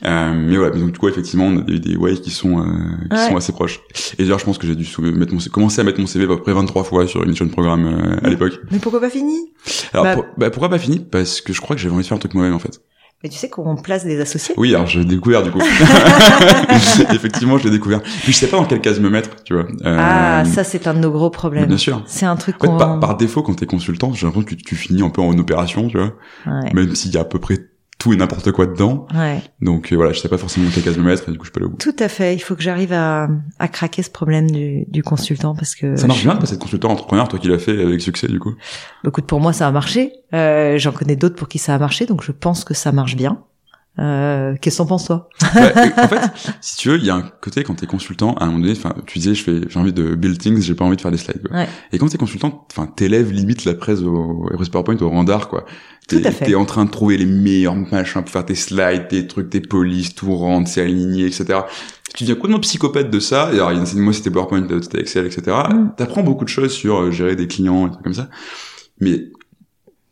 Euh, 0.05 0.33
mais 0.36 0.57
voilà, 0.57 0.74
mais 0.75 0.81
donc 0.81 0.91
du 0.91 1.00
coup, 1.00 1.07
effectivement, 1.07 1.45
on 1.45 1.57
a 1.57 1.62
des, 1.62 1.79
des 1.79 1.95
ways 1.95 2.21
qui 2.21 2.29
sont 2.29 2.59
euh, 2.59 2.63
qui 3.09 3.15
Ouais. 3.17 3.29
sont 3.29 3.38
assez 3.38 3.51
proches. 3.51 3.79
Et 4.19 4.24
d'ailleurs, 4.24 4.38
je 4.39 4.45
pense 4.45 4.57
que 4.59 4.67
j'ai 4.67 4.75
dû 4.75 4.86
sou- 4.86 5.01
mettre 5.01 5.33
mon, 5.33 5.39
commencer 5.51 5.81
à 5.81 5.83
mettre 5.83 6.00
mon 6.00 6.05
CV 6.07 6.25
à 6.25 6.27
peu 6.27 6.39
près 6.41 6.53
23 6.53 6.83
fois 6.83 7.07
sur 7.07 7.24
une 7.24 7.33
de 7.33 7.43
programme 7.45 7.86
euh, 7.88 8.17
à 8.25 8.29
l'époque. 8.29 8.59
Mais 8.71 8.77
pourquoi 8.79 9.01
pas 9.01 9.09
fini? 9.09 9.36
Alors, 9.93 10.03
Bah- 10.05 10.13
pour- 10.15 10.25
bah, 10.38 10.50
pourquoi 10.51 10.69
pas 10.69 10.77
fini? 10.79 11.00
Parce 11.00 11.41
que 11.41 11.51
je 11.53 11.62
crois 11.62 11.75
que 11.75 11.81
j'avais 11.81 11.93
envie 11.95 12.03
de 12.03 12.07
faire 12.07 12.15
un 12.17 12.19
truc 12.19 12.33
moi-même 12.36 12.53
en 12.53 12.59
fait. 12.59 12.79
Mais 13.24 13.29
tu 13.29 13.38
sais 13.38 13.50
qu'on 13.50 13.75
place 13.75 14.05
des 14.05 14.21
associés? 14.21 14.53
Oui, 14.57 14.75
alors 14.75 14.86
j'ai 14.86 15.03
découvert 15.03 15.41
du 15.41 15.50
coup. 15.51 15.59
Effectivement, 17.13 17.57
je 17.57 17.63
l'ai 17.63 17.71
découvert. 17.71 18.01
Puis 18.03 18.31
je 18.31 18.38
sais 18.38 18.47
pas 18.47 18.57
dans 18.57 18.65
quelle 18.65 18.81
case 18.81 19.00
me 19.00 19.09
mettre, 19.09 19.43
tu 19.43 19.53
vois. 19.53 19.63
Euh, 19.86 19.97
Ah, 20.00 20.43
ça 20.45 20.63
c'est 20.63 20.86
un 20.88 20.93
de 20.93 21.00
nos 21.00 21.12
gros 21.12 21.31
problèmes. 21.31 21.65
Bien 21.65 21.77
sûr. 21.77 22.03
C'est 22.05 22.27
un 22.27 22.36
truc 22.36 22.63
En 22.63 22.77
fait, 22.77 23.00
par 23.00 23.17
défaut, 23.17 23.41
quand 23.41 23.55
t'es 23.55 23.65
consultant, 23.65 24.13
j'ai 24.13 24.27
l'impression 24.27 24.45
que 24.45 24.55
tu, 24.55 24.63
tu 24.63 24.75
finis 24.75 25.01
un 25.01 25.09
peu 25.09 25.21
en 25.21 25.36
opération, 25.38 25.88
tu 25.88 25.97
vois. 25.97 26.13
Ouais. 26.45 26.74
Même 26.74 26.93
s'il 26.95 27.12
y 27.12 27.17
a 27.17 27.21
à 27.21 27.25
peu 27.25 27.39
près 27.39 27.57
tout 27.98 28.13
et 28.13 28.16
n'importe 28.16 28.51
quoi 28.51 28.68
dedans. 28.68 29.08
ouais. 29.16 29.42
Donc 29.60 29.92
euh, 29.92 29.96
voilà, 29.96 30.13
je 30.13 30.20
sais 30.20 30.30
pas 30.30 30.38
forcément 30.38 30.70
quelle 30.74 30.84
case 30.84 30.98
me 30.98 31.04
mettre 31.04 31.27
et 31.27 31.32
du 31.32 31.38
coup 31.39 31.46
je 31.46 31.51
peux 31.51 31.60
aller 31.60 31.68
au 31.68 31.72
bout. 31.72 31.77
Tout 31.77 31.96
à 32.00 32.08
fait. 32.08 32.36
Il 32.36 32.39
faut 32.39 32.56
que 32.56 32.62
j'arrive 32.62 32.94
à, 32.94 33.27
à 33.60 33.68
craquer 33.68 34.04
ce 34.04 34.10
problème 34.12 34.50
du, 34.51 34.86
du 34.88 35.01
consultant 35.01 35.56
parce 35.56 35.74
que 35.75 35.96
Ça 35.96 36.06
marche 36.08 36.20
je- 36.20 36.25
bien 36.25 36.36
de 36.36 36.39
passer 36.39 36.56
de 36.58 36.62
consultant 36.62 36.89
entrepreneur, 36.92 37.27
toi 37.27 37.39
qui 37.39 37.48
l'as 37.48 37.58
fait 37.60 37.82
avec 37.82 38.00
succès 38.01 38.27
du 38.27 38.39
coup. 38.39 38.54
Écoute, 39.06 39.25
pour 39.25 39.39
moi, 39.39 39.51
ça 39.54 39.68
a 39.68 39.72
marché. 39.72 40.13
Euh, 40.34 40.77
J'en 40.77 40.92
connais 40.92 41.16
d'autres 41.16 41.36
pour 41.36 41.48
qui 41.48 41.58
ça 41.58 41.74
a 41.74 41.80
marché, 41.80 42.06
donc 42.06 42.24
je 42.24 42.32
pense 42.32 42.63
que 42.63 42.74
ça 42.74 42.92
marche 42.92 43.16
bien. 43.16 43.42
Euh, 44.00 44.56
Qu'est-ce 44.62 44.77
que 44.77 44.84
t'en 44.84 44.88
penses 44.88 45.06
toi? 45.06 45.30
Ouais, 45.56 45.74
en 45.98 46.08
fait, 46.08 46.32
si 46.62 46.77
tu 46.77 46.89
veux, 46.89 46.98
il 46.98 47.06
y 47.06 47.10
a 47.10 47.16
un 47.16 47.24
côté 47.42 47.63
quand 47.63 47.74
t'es 47.75 47.88
consultant, 47.88 48.34
à 48.36 48.44
un 48.44 48.48
moment 48.48 48.60
donné, 48.60 48.74
enfin, 48.74 48.94
tu 49.06 49.20
disais, 49.20 49.34
je 49.34 49.44
fais, 49.44 49.62
j'ai 49.68 49.80
envie 49.80 49.94
de 49.94 50.16
build 50.16 50.38
things, 50.38 50.62
j'ai 50.62 50.75
pas 50.75 50.86
envie 50.86 50.98
de 50.98 51.01
faire 51.01 51.12
des 51.12 51.18
slides. 51.18 51.42
Quoi. 51.48 51.58
Ouais. 51.58 51.68
Et 51.92 51.98
quand 51.98 52.08
t'es 52.08 52.18
consultant, 52.18 52.68
enfin, 52.72 52.88
t'élèves 52.88 53.32
limite 53.32 53.66
la 53.66 53.74
presse 53.74 54.01
au, 54.01 54.48
la 54.50 54.56
presse 54.56 54.70
PowerPoint 54.70 54.98
au 55.01 55.10
randar, 55.10 55.48
quoi. 55.48 55.66
T'es, 56.08 56.22
Tout 56.22 56.27
à 56.27 56.32
fait. 56.32 56.46
T'es 56.46 56.56
en 56.56 56.66
train 56.66 56.86
de 56.86 56.92
trouver 56.92 57.18
les 57.18 57.25
meilleurs 57.25 57.75
machins 57.75 58.22
pour 58.22 58.32
faire 58.32 58.46
tes 58.46 58.56
slides, 58.56 59.08
tes 59.10 59.27
trucs, 59.27 59.50
tes 59.50 59.62
polices, 59.62 60.16
tout 60.16 60.34
rendre, 60.36 60.68
c'est 60.68 60.82
aligné, 60.82 61.25
etc. 61.25 61.62
Tu 62.16 62.24
deviens 62.24 62.36
complètement 62.36 62.60
psychopathe 62.62 63.10
de 63.10 63.20
ça. 63.20 63.50
Et 63.51 63.56
alors, 63.56 63.74
il 63.74 63.80
y 63.80 63.82
a, 63.82 64.00
moi, 64.00 64.13
c'était 64.13 64.32
PowerPoint, 64.32 64.62
d'autres, 64.62 64.86
c'était 64.86 65.01
Excel, 65.01 65.25
etc. 65.25 65.58
Mm. 65.70 65.89
T'apprends 65.98 66.24
beaucoup 66.24 66.46
de 66.46 66.50
choses 66.50 66.72
sur 66.72 66.98
euh, 66.98 67.12
gérer 67.12 67.36
des 67.36 67.48
clients, 67.48 67.88
et 67.88 67.92
trucs 67.92 68.04
comme 68.04 68.13
ça. 68.13 68.30
Mais 69.00 69.25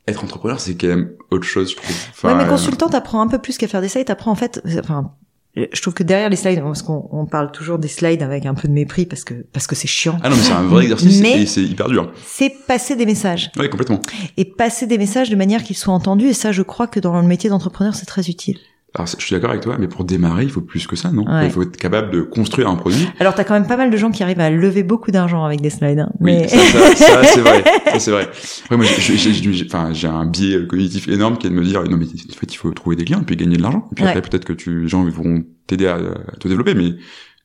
être 0.07 0.23
entrepreneur, 0.23 0.59
c'est 0.59 0.75
quand 0.75 0.87
même 0.87 1.11
autre 1.31 1.45
chose, 1.45 1.71
je 1.71 1.75
trouve. 1.77 1.95
Enfin, 2.11 2.29
Ouais, 2.37 2.43
mais 2.43 2.49
consultant, 2.49 2.89
t'apprends 2.89 3.21
un 3.21 3.27
peu 3.27 3.39
plus 3.39 3.57
qu'à 3.57 3.67
faire 3.67 3.81
des 3.81 3.89
slides. 3.89 4.05
T'apprends 4.07 4.31
en 4.31 4.35
fait, 4.35 4.61
enfin, 4.79 5.11
je 5.55 5.81
trouve 5.81 5.93
que 5.93 6.03
derrière 6.03 6.29
les 6.29 6.35
slides, 6.35 6.61
parce 6.61 6.81
qu'on 6.81 7.07
on 7.11 7.25
parle 7.25 7.51
toujours 7.51 7.79
des 7.79 7.87
slides 7.87 8.21
avec 8.21 8.45
un 8.45 8.53
peu 8.53 8.67
de 8.67 8.73
mépris 8.73 9.05
parce 9.05 9.23
que 9.23 9.33
parce 9.53 9.67
que 9.67 9.75
c'est 9.75 9.87
chiant. 9.87 10.17
Ah 10.21 10.29
non, 10.29 10.35
mais 10.35 10.41
c'est 10.43 10.51
un 10.51 10.63
vrai 10.63 10.83
exercice 10.83 11.21
Mais- 11.21 11.41
et 11.41 11.45
c'est 11.45 11.63
hyper 11.63 11.87
dur. 11.87 12.11
C'est 12.25 12.51
passer 12.67 12.95
des 12.95 13.05
messages 13.05 13.51
Ouais, 13.57 13.69
complètement. 13.69 13.99
et 14.37 14.45
passer 14.45 14.85
des 14.85 14.97
messages 14.97 15.29
de 15.29 15.35
manière 15.35 15.63
qu'ils 15.63 15.77
soient 15.77 15.93
entendus. 15.93 16.27
Et 16.27 16.33
ça, 16.33 16.51
je 16.51 16.61
crois 16.61 16.87
que 16.87 16.99
dans 16.99 17.19
le 17.19 17.27
métier 17.27 17.49
d'entrepreneur, 17.49 17.95
c'est 17.95 18.05
très 18.05 18.27
utile. 18.29 18.59
Alors, 18.95 19.07
je 19.07 19.23
suis 19.25 19.33
d'accord 19.35 19.49
avec 19.49 19.61
toi, 19.61 19.75
mais 19.77 19.87
pour 19.87 20.05
démarrer, 20.05 20.43
il 20.43 20.49
faut 20.49 20.61
plus 20.61 20.87
que 20.87 20.95
ça, 20.95 21.11
non? 21.11 21.25
Ouais. 21.25 21.45
Il 21.45 21.51
faut 21.51 21.61
être 21.63 21.75
capable 21.75 22.11
de 22.11 22.21
construire 22.21 22.69
un 22.69 22.75
produit. 22.75 23.07
Alors, 23.19 23.35
t'as 23.35 23.43
quand 23.43 23.53
même 23.53 23.67
pas 23.67 23.75
mal 23.77 23.91
de 23.91 23.97
gens 23.97 24.09
qui 24.09 24.23
arrivent 24.23 24.39
à 24.39 24.49
lever 24.49 24.83
beaucoup 24.83 25.11
d'argent 25.11 25.43
avec 25.43 25.59
des 25.61 25.69
slides. 25.69 25.99
hein. 25.99 26.09
Oui, 26.21 26.47
ça, 26.47 26.57
ça, 26.57 26.95
ça, 26.95 27.23
c'est 27.33 27.41
vrai. 27.41 27.63
Ça, 27.91 27.99
c'est 27.99 28.11
vrai. 28.11 28.27
Après, 28.63 28.77
moi, 28.77 28.85
j'ai, 28.85 29.65
enfin, 29.65 29.89
j'ai 29.93 30.07
un 30.07 30.25
biais 30.25 30.65
cognitif 30.65 31.07
énorme 31.09 31.37
qui 31.37 31.47
est 31.47 31.49
de 31.49 31.55
me 31.55 31.63
dire, 31.63 31.83
non, 31.83 31.97
mais 31.97 32.05
en 32.05 32.33
fait, 32.39 32.53
il 32.53 32.55
faut 32.57 32.71
trouver 32.71 32.95
des 32.95 33.03
clients 33.05 33.19
et 33.21 33.25
puis 33.25 33.35
gagner 33.35 33.57
de 33.57 33.61
l'argent. 33.61 33.85
Et 33.91 33.95
puis 33.95 34.03
Ouais. 34.05 34.11
après, 34.11 34.21
peut-être 34.21 34.45
que 34.45 34.53
tu, 34.53 34.83
les 34.83 34.87
gens 34.87 35.03
vont 35.03 35.43
t'aider 35.67 35.87
à, 35.87 35.95
à 35.95 36.35
te 36.39 36.47
développer, 36.47 36.73
mais 36.73 36.91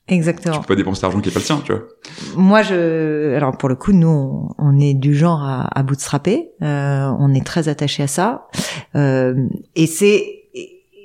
tu 0.07 0.13
exactement. 0.15 0.59
peux 0.59 0.67
pas 0.67 0.75
dépenser 0.75 1.01
l'argent 1.03 1.19
qui 1.19 1.29
est 1.29 1.33
pas 1.33 1.39
le 1.39 1.45
tien, 1.45 1.61
tu 1.65 1.73
vois. 1.73 1.81
Moi, 2.35 2.61
je, 2.63 3.35
alors 3.35 3.57
pour 3.57 3.67
le 3.67 3.75
coup, 3.75 3.91
nous, 3.91 4.07
on, 4.07 4.49
on 4.57 4.79
est 4.79 4.93
du 4.93 5.15
genre 5.15 5.43
à, 5.43 5.67
à 5.77 5.83
bootstrapper. 5.83 6.49
Euh, 6.61 7.11
on 7.19 7.33
est 7.33 7.45
très 7.45 7.67
attaché 7.67 8.03
à 8.03 8.07
ça, 8.07 8.47
euh, 8.95 9.35
et 9.75 9.87
c'est 9.87 10.23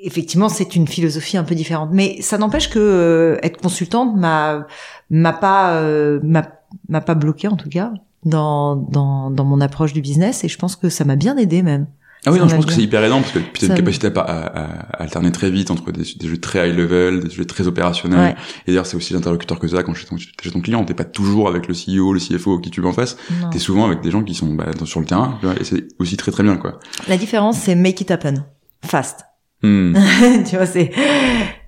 effectivement 0.06 0.48
c'est 0.48 0.74
une 0.76 0.86
philosophie 0.88 1.36
un 1.36 1.44
peu 1.44 1.54
différente. 1.54 1.90
Mais 1.92 2.18
ça 2.22 2.38
n'empêche 2.38 2.70
que 2.70 2.78
euh, 2.78 3.38
être 3.42 3.60
consultante 3.60 4.16
m'a 4.16 4.66
m'a 5.10 5.32
pas 5.32 5.74
euh, 5.74 6.20
m'a 6.22 6.42
m'a 6.88 7.00
pas 7.00 7.14
bloqué 7.14 7.48
en 7.48 7.56
tout 7.56 7.68
cas 7.68 7.92
dans 8.24 8.76
dans 8.76 9.30
dans 9.30 9.44
mon 9.44 9.60
approche 9.60 9.92
du 9.92 10.00
business, 10.00 10.42
et 10.44 10.48
je 10.48 10.58
pense 10.58 10.74
que 10.76 10.88
ça 10.88 11.04
m'a 11.04 11.16
bien 11.16 11.36
aidé 11.36 11.62
même. 11.62 11.86
Ah 12.28 12.32
oui, 12.32 12.40
non, 12.40 12.48
je 12.48 12.56
pense 12.56 12.66
que 12.66 12.72
c'est 12.72 12.82
hyper 12.82 13.04
aidant 13.04 13.20
parce 13.20 13.30
que 13.30 13.38
t'as 13.38 13.60
Ça 13.60 13.66
une 13.66 13.74
capacité 13.78 14.08
à, 14.08 14.20
à, 14.20 14.46
à- 14.64 15.02
alterner 15.02 15.30
très 15.30 15.48
vite 15.48 15.70
entre 15.70 15.92
des, 15.92 16.02
des 16.18 16.26
jeux 16.26 16.38
très 16.38 16.68
high 16.68 16.76
level, 16.76 17.20
des 17.22 17.30
jeux 17.30 17.44
très 17.44 17.68
opérationnels. 17.68 18.18
Ouais. 18.18 18.36
Et 18.66 18.72
d'ailleurs, 18.72 18.86
c'est 18.86 18.96
aussi 18.96 19.12
l'interlocuteur 19.12 19.60
que 19.60 19.68
ça 19.68 19.84
quand 19.84 19.94
chez 19.94 20.06
ton, 20.06 20.16
chez 20.16 20.50
ton 20.50 20.60
client. 20.60 20.84
T'es 20.84 20.94
pas 20.94 21.04
toujours 21.04 21.46
avec 21.48 21.68
le 21.68 21.74
CEO, 21.74 22.12
le 22.12 22.18
CFO 22.18 22.58
qui 22.58 22.70
tu 22.72 22.80
veux 22.80 22.88
en 22.88 22.92
face. 22.92 23.16
T'es 23.52 23.60
souvent 23.60 23.84
avec 23.84 24.00
des 24.00 24.10
gens 24.10 24.24
qui 24.24 24.34
sont 24.34 24.52
bah, 24.54 24.64
dans- 24.76 24.86
sur 24.86 24.98
le 24.98 25.06
terrain. 25.06 25.38
tu 25.40 25.46
et 25.60 25.64
c'est 25.64 25.86
aussi 26.00 26.16
très 26.16 26.32
très 26.32 26.42
bien, 26.42 26.56
quoi. 26.56 26.80
La 27.06 27.16
différence, 27.16 27.58
c'est 27.58 27.76
make 27.76 28.00
it 28.00 28.10
happen, 28.10 28.44
fast. 28.84 29.20
Hmm. 29.62 29.94
tu 30.48 30.56
vois, 30.56 30.66
c'est 30.66 30.90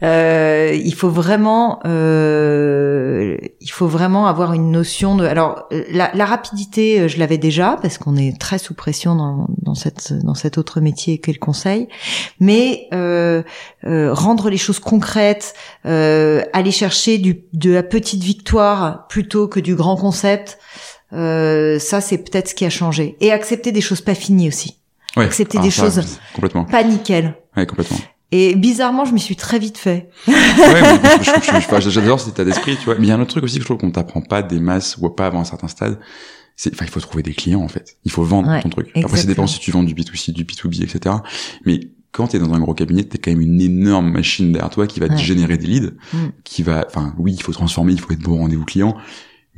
euh, 0.02 0.78
il 0.84 0.94
faut 0.94 1.08
vraiment 1.08 1.80
euh, 1.86 3.36
il 3.60 3.70
faut 3.70 3.86
vraiment 3.86 4.26
avoir 4.26 4.52
une 4.52 4.70
notion 4.70 5.16
de 5.16 5.24
alors 5.24 5.66
la, 5.90 6.10
la 6.14 6.24
rapidité 6.26 7.00
euh, 7.00 7.08
je 7.08 7.18
l'avais 7.18 7.38
déjà 7.38 7.78
parce 7.80 7.96
qu'on 7.98 8.16
est 8.16 8.38
très 8.38 8.58
sous 8.58 8.74
pression 8.74 9.14
dans, 9.16 9.46
dans 9.62 9.74
cette 9.74 10.12
dans 10.12 10.34
cet 10.34 10.58
autre 10.58 10.80
métier 10.80 11.18
qu'est 11.18 11.32
le 11.32 11.38
conseil 11.38 11.88
mais 12.40 12.88
euh, 12.92 13.42
euh, 13.84 14.12
rendre 14.12 14.50
les 14.50 14.58
choses 14.58 14.78
concrètes 14.80 15.54
euh, 15.86 16.42
aller 16.52 16.70
chercher 16.72 17.16
du 17.18 17.40
de 17.54 17.70
la 17.72 17.82
petite 17.82 18.22
victoire 18.22 19.06
plutôt 19.08 19.48
que 19.48 19.60
du 19.60 19.74
grand 19.74 19.96
concept 19.96 20.58
euh, 21.14 21.78
ça 21.78 22.00
c'est 22.02 22.18
peut-être 22.18 22.48
ce 22.48 22.54
qui 22.54 22.66
a 22.66 22.70
changé 22.70 23.16
et 23.20 23.32
accepter 23.32 23.72
des 23.72 23.80
choses 23.80 24.02
pas 24.02 24.14
finies 24.14 24.48
aussi 24.48 24.74
Ouais. 25.16 25.24
Accepter 25.24 25.56
Ah, 25.58 25.62
des 25.64 25.70
ça, 25.70 25.82
choses. 25.84 26.20
Complètement. 26.34 26.64
pas 26.66 26.84
nickel 26.84 27.34
Ouais, 27.58 27.66
complètement. 27.66 27.98
et 28.32 28.54
bizarrement, 28.54 29.04
je 29.04 29.12
m'y 29.12 29.20
suis 29.20 29.36
très 29.36 29.58
vite 29.58 29.78
fait. 29.78 30.08
ouais, 30.28 31.80
j'adore 31.80 32.20
cet 32.20 32.34
état 32.34 32.44
d'esprit, 32.44 32.76
tu 32.76 32.84
vois. 32.84 32.94
Mais 32.96 33.06
il 33.06 33.08
y 33.08 33.12
a 33.12 33.16
un 33.16 33.20
autre 33.20 33.30
truc 33.30 33.44
aussi 33.44 33.56
que 33.56 33.62
je 33.62 33.66
trouve 33.66 33.78
qu'on 33.78 33.90
t'apprend 33.90 34.20
pas 34.20 34.42
des 34.42 34.60
masses 34.60 34.96
ou 34.98 35.08
pas 35.10 35.26
avant 35.26 35.40
un 35.40 35.44
certain 35.44 35.68
stade. 35.68 35.98
C'est, 36.56 36.72
enfin, 36.74 36.84
il 36.86 36.90
faut 36.90 37.00
trouver 37.00 37.22
des 37.22 37.34
clients, 37.34 37.60
en 37.62 37.68
fait. 37.68 37.98
Il 38.04 38.10
faut 38.10 38.24
vendre 38.24 38.48
Ouais, 38.48 38.60
ton 38.60 38.68
truc. 38.68 38.88
Après, 38.88 39.00
ça 39.02 39.06
exactement. 39.08 39.28
dépend 39.28 39.46
si 39.46 39.60
tu 39.60 39.70
vends 39.70 39.82
du 39.84 39.94
B2C, 39.94 40.32
du 40.32 40.44
B2B, 40.44 40.82
etc. 40.82 41.14
Mais 41.64 41.80
quand 42.10 42.28
t'es 42.28 42.38
dans 42.40 42.52
un 42.52 42.58
gros 42.58 42.74
cabinet, 42.74 43.04
t'es 43.04 43.18
quand 43.18 43.30
même 43.30 43.40
une 43.40 43.60
énorme 43.60 44.10
machine 44.10 44.50
derrière 44.52 44.70
toi 44.70 44.86
qui 44.88 44.98
va 44.98 45.08
te 45.08 45.16
générer 45.16 45.56
des 45.56 45.66
leads, 45.66 45.92
Mm. 46.12 46.16
qui 46.42 46.62
va, 46.64 46.84
enfin, 46.88 47.14
oui, 47.18 47.34
il 47.34 47.42
faut 47.42 47.52
transformer, 47.52 47.92
il 47.92 48.00
faut 48.00 48.12
être 48.12 48.20
bon 48.22 48.32
au 48.32 48.38
rendez-vous 48.38 48.64
client. 48.64 48.96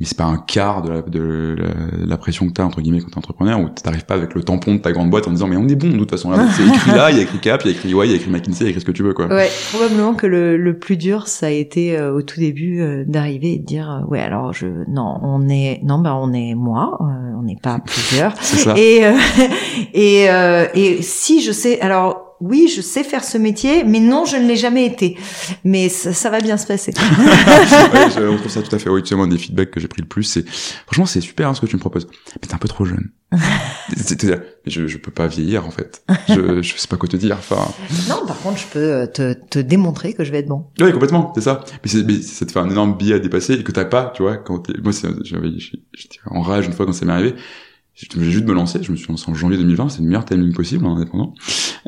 Mais 0.01 0.07
c'est 0.07 0.17
pas 0.17 0.23
un 0.23 0.37
quart 0.37 0.81
de 0.81 0.89
la, 0.89 1.01
de 1.03 1.55
la, 1.59 2.07
la 2.07 2.17
pression 2.17 2.47
que 2.47 2.53
t'as, 2.53 2.63
entre 2.63 2.81
guillemets, 2.81 3.01
quand 3.01 3.11
t'es 3.11 3.19
entrepreneur, 3.19 3.59
où 3.59 3.69
t'arrives 3.69 4.05
pas 4.05 4.15
avec 4.15 4.33
le 4.33 4.41
tampon 4.41 4.73
de 4.73 4.79
ta 4.79 4.91
grande 4.91 5.11
boîte 5.11 5.27
en 5.27 5.31
disant, 5.31 5.45
mais 5.45 5.57
on 5.57 5.67
est 5.67 5.75
bon, 5.75 5.89
de 5.89 5.97
toute 5.99 6.09
façon. 6.09 6.31
Là, 6.31 6.47
c'est 6.57 6.65
écrit 6.67 6.89
là, 6.89 7.11
il 7.11 7.17
y 7.17 7.19
a 7.19 7.23
écrit 7.23 7.37
Cap, 7.37 7.61
il 7.63 7.67
y 7.67 7.69
a 7.69 7.77
écrit 7.77 7.89
Y, 7.89 8.05
il 8.05 8.09
y 8.09 8.13
a 8.13 8.15
écrit 8.15 8.31
McKinsey, 8.31 8.61
il 8.61 8.63
y 8.63 8.65
a 8.65 8.69
écrit 8.69 8.81
ce 8.81 8.85
que 8.85 8.91
tu 8.91 9.03
veux, 9.03 9.13
quoi. 9.13 9.27
Ouais, 9.27 9.47
probablement 9.71 10.15
que 10.15 10.25
le, 10.25 10.57
le 10.57 10.79
plus 10.79 10.97
dur, 10.97 11.27
ça 11.27 11.45
a 11.45 11.49
été 11.49 11.95
euh, 11.95 12.15
au 12.15 12.23
tout 12.23 12.39
début 12.39 12.81
euh, 12.81 13.03
d'arriver 13.05 13.53
et 13.53 13.59
de 13.59 13.65
dire, 13.65 13.91
euh, 13.91 14.09
ouais, 14.09 14.19
alors 14.19 14.53
je, 14.53 14.65
non, 14.87 15.19
on 15.21 15.47
est, 15.49 15.81
non, 15.83 15.99
bah 15.99 16.15
on 16.19 16.33
est 16.33 16.55
moi, 16.55 16.97
euh, 17.01 17.37
on 17.37 17.43
n'est 17.43 17.59
pas 17.61 17.77
plusieurs. 17.77 18.33
C'est 18.41 18.57
ça. 18.57 18.73
Et 18.75 19.05
euh, 19.05 19.13
et 19.93 20.31
euh, 20.31 20.65
et 20.73 21.03
si 21.03 21.41
je 21.41 21.51
sais, 21.51 21.79
alors 21.79 22.30
oui, 22.41 22.71
je 22.75 22.81
sais 22.81 23.03
faire 23.03 23.23
ce 23.23 23.37
métier, 23.37 23.83
mais 23.83 23.99
non, 23.99 24.25
je 24.25 24.35
ne 24.35 24.47
l'ai 24.47 24.57
jamais 24.57 24.85
été. 24.85 25.17
Mais 25.63 25.87
ça, 25.89 26.11
ça 26.13 26.29
va 26.29 26.39
bien 26.41 26.57
se 26.57 26.67
passer. 26.67 26.91
ouais, 26.99 28.09
je- 28.15 28.27
on 28.27 28.37
trouve 28.37 28.51
ça 28.51 28.61
tout 28.61 28.75
à 28.75 28.79
fait. 28.79 28.89
Oui, 28.89 29.01
tu 29.03 29.09
sais, 29.09 29.15
moi, 29.15 29.27
des 29.27 29.37
feedbacks 29.37 29.71
que 29.71 29.79
j'ai 29.79 29.87
pris 29.87 30.01
le 30.01 30.07
plus, 30.07 30.23
c'est, 30.23 30.45
franchement, 30.85 31.05
c'est 31.05 31.21
super, 31.21 31.47
hein, 31.49 31.53
ce 31.53 31.61
que 31.61 31.65
tu 31.67 31.75
me 31.75 31.79
proposes. 31.79 32.07
Mais 32.41 32.47
t'es 32.47 32.53
un 32.53 32.57
peu 32.57 32.67
trop 32.67 32.83
jeune. 32.85 33.11
Je, 34.67 34.87
je 34.87 34.97
peux 34.97 35.11
pas 35.11 35.27
vieillir, 35.27 35.65
en 35.65 35.71
fait. 35.71 36.03
Je, 36.27 36.61
je 36.61 36.77
sais 36.77 36.87
pas 36.87 36.97
quoi 36.97 37.07
te 37.09 37.17
dire. 37.17 37.37
Enfin, 37.39 37.67
non, 38.09 38.25
par 38.27 38.37
contre, 38.41 38.59
je 38.59 38.67
peux 38.67 38.79
euh, 38.79 39.05
te, 39.07 39.33
te 39.33 39.59
démontrer 39.59 40.13
que 40.13 40.23
je 40.23 40.31
vais 40.31 40.39
être 40.39 40.47
bon. 40.47 40.65
oui, 40.81 40.91
complètement, 40.91 41.31
c'est 41.35 41.41
ça. 41.41 41.63
Mais 41.83 41.89
c'est, 41.89 42.03
mais 42.03 42.21
ça 42.21 42.45
te 42.45 42.51
fait 42.51 42.59
un 42.59 42.69
énorme 42.69 42.95
biais 42.97 43.15
à 43.15 43.19
dépasser 43.19 43.53
et 43.53 43.63
que 43.63 43.71
t'as 43.71 43.85
pas, 43.85 44.11
tu 44.15 44.21
vois, 44.23 44.37
quand 44.37 44.67
moi, 44.83 44.91
j'étais 44.93 46.19
en 46.25 46.41
rage 46.41 46.65
une 46.67 46.73
fois 46.73 46.85
quand 46.85 46.93
ça 46.93 47.05
m'est 47.05 47.13
arrivé. 47.13 47.35
J'ai 48.09 48.31
juste 48.31 48.45
me 48.45 48.53
lancer, 48.53 48.81
je 48.81 48.91
me 48.91 48.97
suis 48.97 49.07
lancé 49.07 49.29
en 49.29 49.35
janvier 49.35 49.57
2020, 49.57 49.89
c'est 49.89 50.01
le 50.01 50.07
meilleur 50.07 50.25
timing 50.25 50.53
possible 50.53 50.85
en 50.85 50.95
indépendant. 50.95 51.35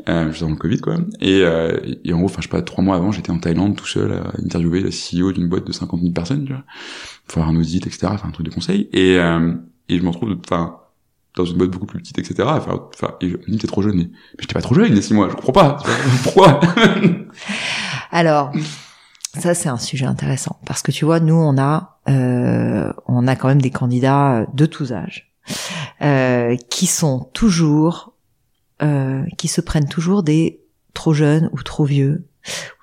Euh, 0.08 0.30
juste 0.30 0.42
avant 0.42 0.52
le 0.52 0.56
Covid, 0.56 0.78
quoi. 0.78 0.96
Et, 1.20 1.40
euh, 1.42 1.76
et 2.04 2.12
en 2.12 2.18
gros, 2.18 2.26
enfin, 2.26 2.40
je 2.40 2.42
sais 2.42 2.50
pas, 2.50 2.62
trois 2.62 2.84
mois 2.84 2.96
avant, 2.96 3.10
j'étais 3.10 3.30
en 3.30 3.38
Thaïlande 3.38 3.76
tout 3.76 3.86
seul 3.86 4.12
à 4.12 4.32
interviewer 4.42 4.80
la 4.80 4.90
CEO 4.90 5.32
d'une 5.32 5.48
boîte 5.48 5.66
de 5.66 5.72
50 5.72 6.00
000 6.00 6.12
personnes, 6.12 6.44
tu 6.44 6.52
vois. 6.52 6.62
Faut 7.26 7.40
faire 7.40 7.48
un 7.48 7.56
audit, 7.56 7.86
etc., 7.86 8.08
enfin, 8.10 8.28
un 8.28 8.32
truc 8.32 8.46
de 8.46 8.52
conseil. 8.52 8.88
Et, 8.92 9.18
euh, 9.18 9.54
et 9.88 9.98
je 9.98 10.02
me 10.02 10.08
retrouve, 10.08 10.36
enfin, 10.44 10.76
dans 11.36 11.44
une 11.44 11.56
boîte 11.56 11.70
beaucoup 11.70 11.86
plus 11.86 11.98
petite, 11.98 12.18
etc. 12.18 12.48
Enfin, 12.52 12.80
enfin, 12.94 13.14
et 13.20 13.30
je 13.30 13.36
me 13.36 13.44
dis, 13.48 13.58
t'es 13.58 13.66
trop 13.66 13.82
jeune. 13.82 13.96
Mais, 13.96 14.04
mais 14.04 14.40
j'étais 14.40 14.54
pas 14.54 14.62
trop 14.62 14.74
jeune, 14.74 14.86
il 14.88 14.94
y 14.94 14.98
a 14.98 15.02
six 15.02 15.14
mois, 15.14 15.28
je 15.28 15.34
comprends 15.34 15.52
pas. 15.52 15.76
Pourquoi? 16.22 16.60
Alors, 18.10 18.52
ça 19.38 19.54
c'est 19.54 19.68
un 19.68 19.78
sujet 19.78 20.06
intéressant 20.06 20.60
parce 20.64 20.82
que 20.82 20.92
tu 20.92 21.04
vois, 21.04 21.18
nous 21.18 21.34
on 21.34 21.58
a, 21.58 21.98
euh, 22.08 22.92
on 23.06 23.26
a 23.26 23.34
quand 23.34 23.48
même 23.48 23.60
des 23.60 23.70
candidats 23.70 24.46
de 24.54 24.66
tous 24.66 24.92
âges 24.92 25.34
euh, 26.02 26.56
qui 26.70 26.86
sont 26.86 27.28
toujours, 27.32 28.12
euh, 28.82 29.24
qui 29.38 29.48
se 29.48 29.60
prennent 29.60 29.88
toujours 29.88 30.22
des 30.22 30.60
trop 30.94 31.12
jeunes 31.14 31.48
ou 31.52 31.62
trop 31.62 31.84
vieux 31.84 32.24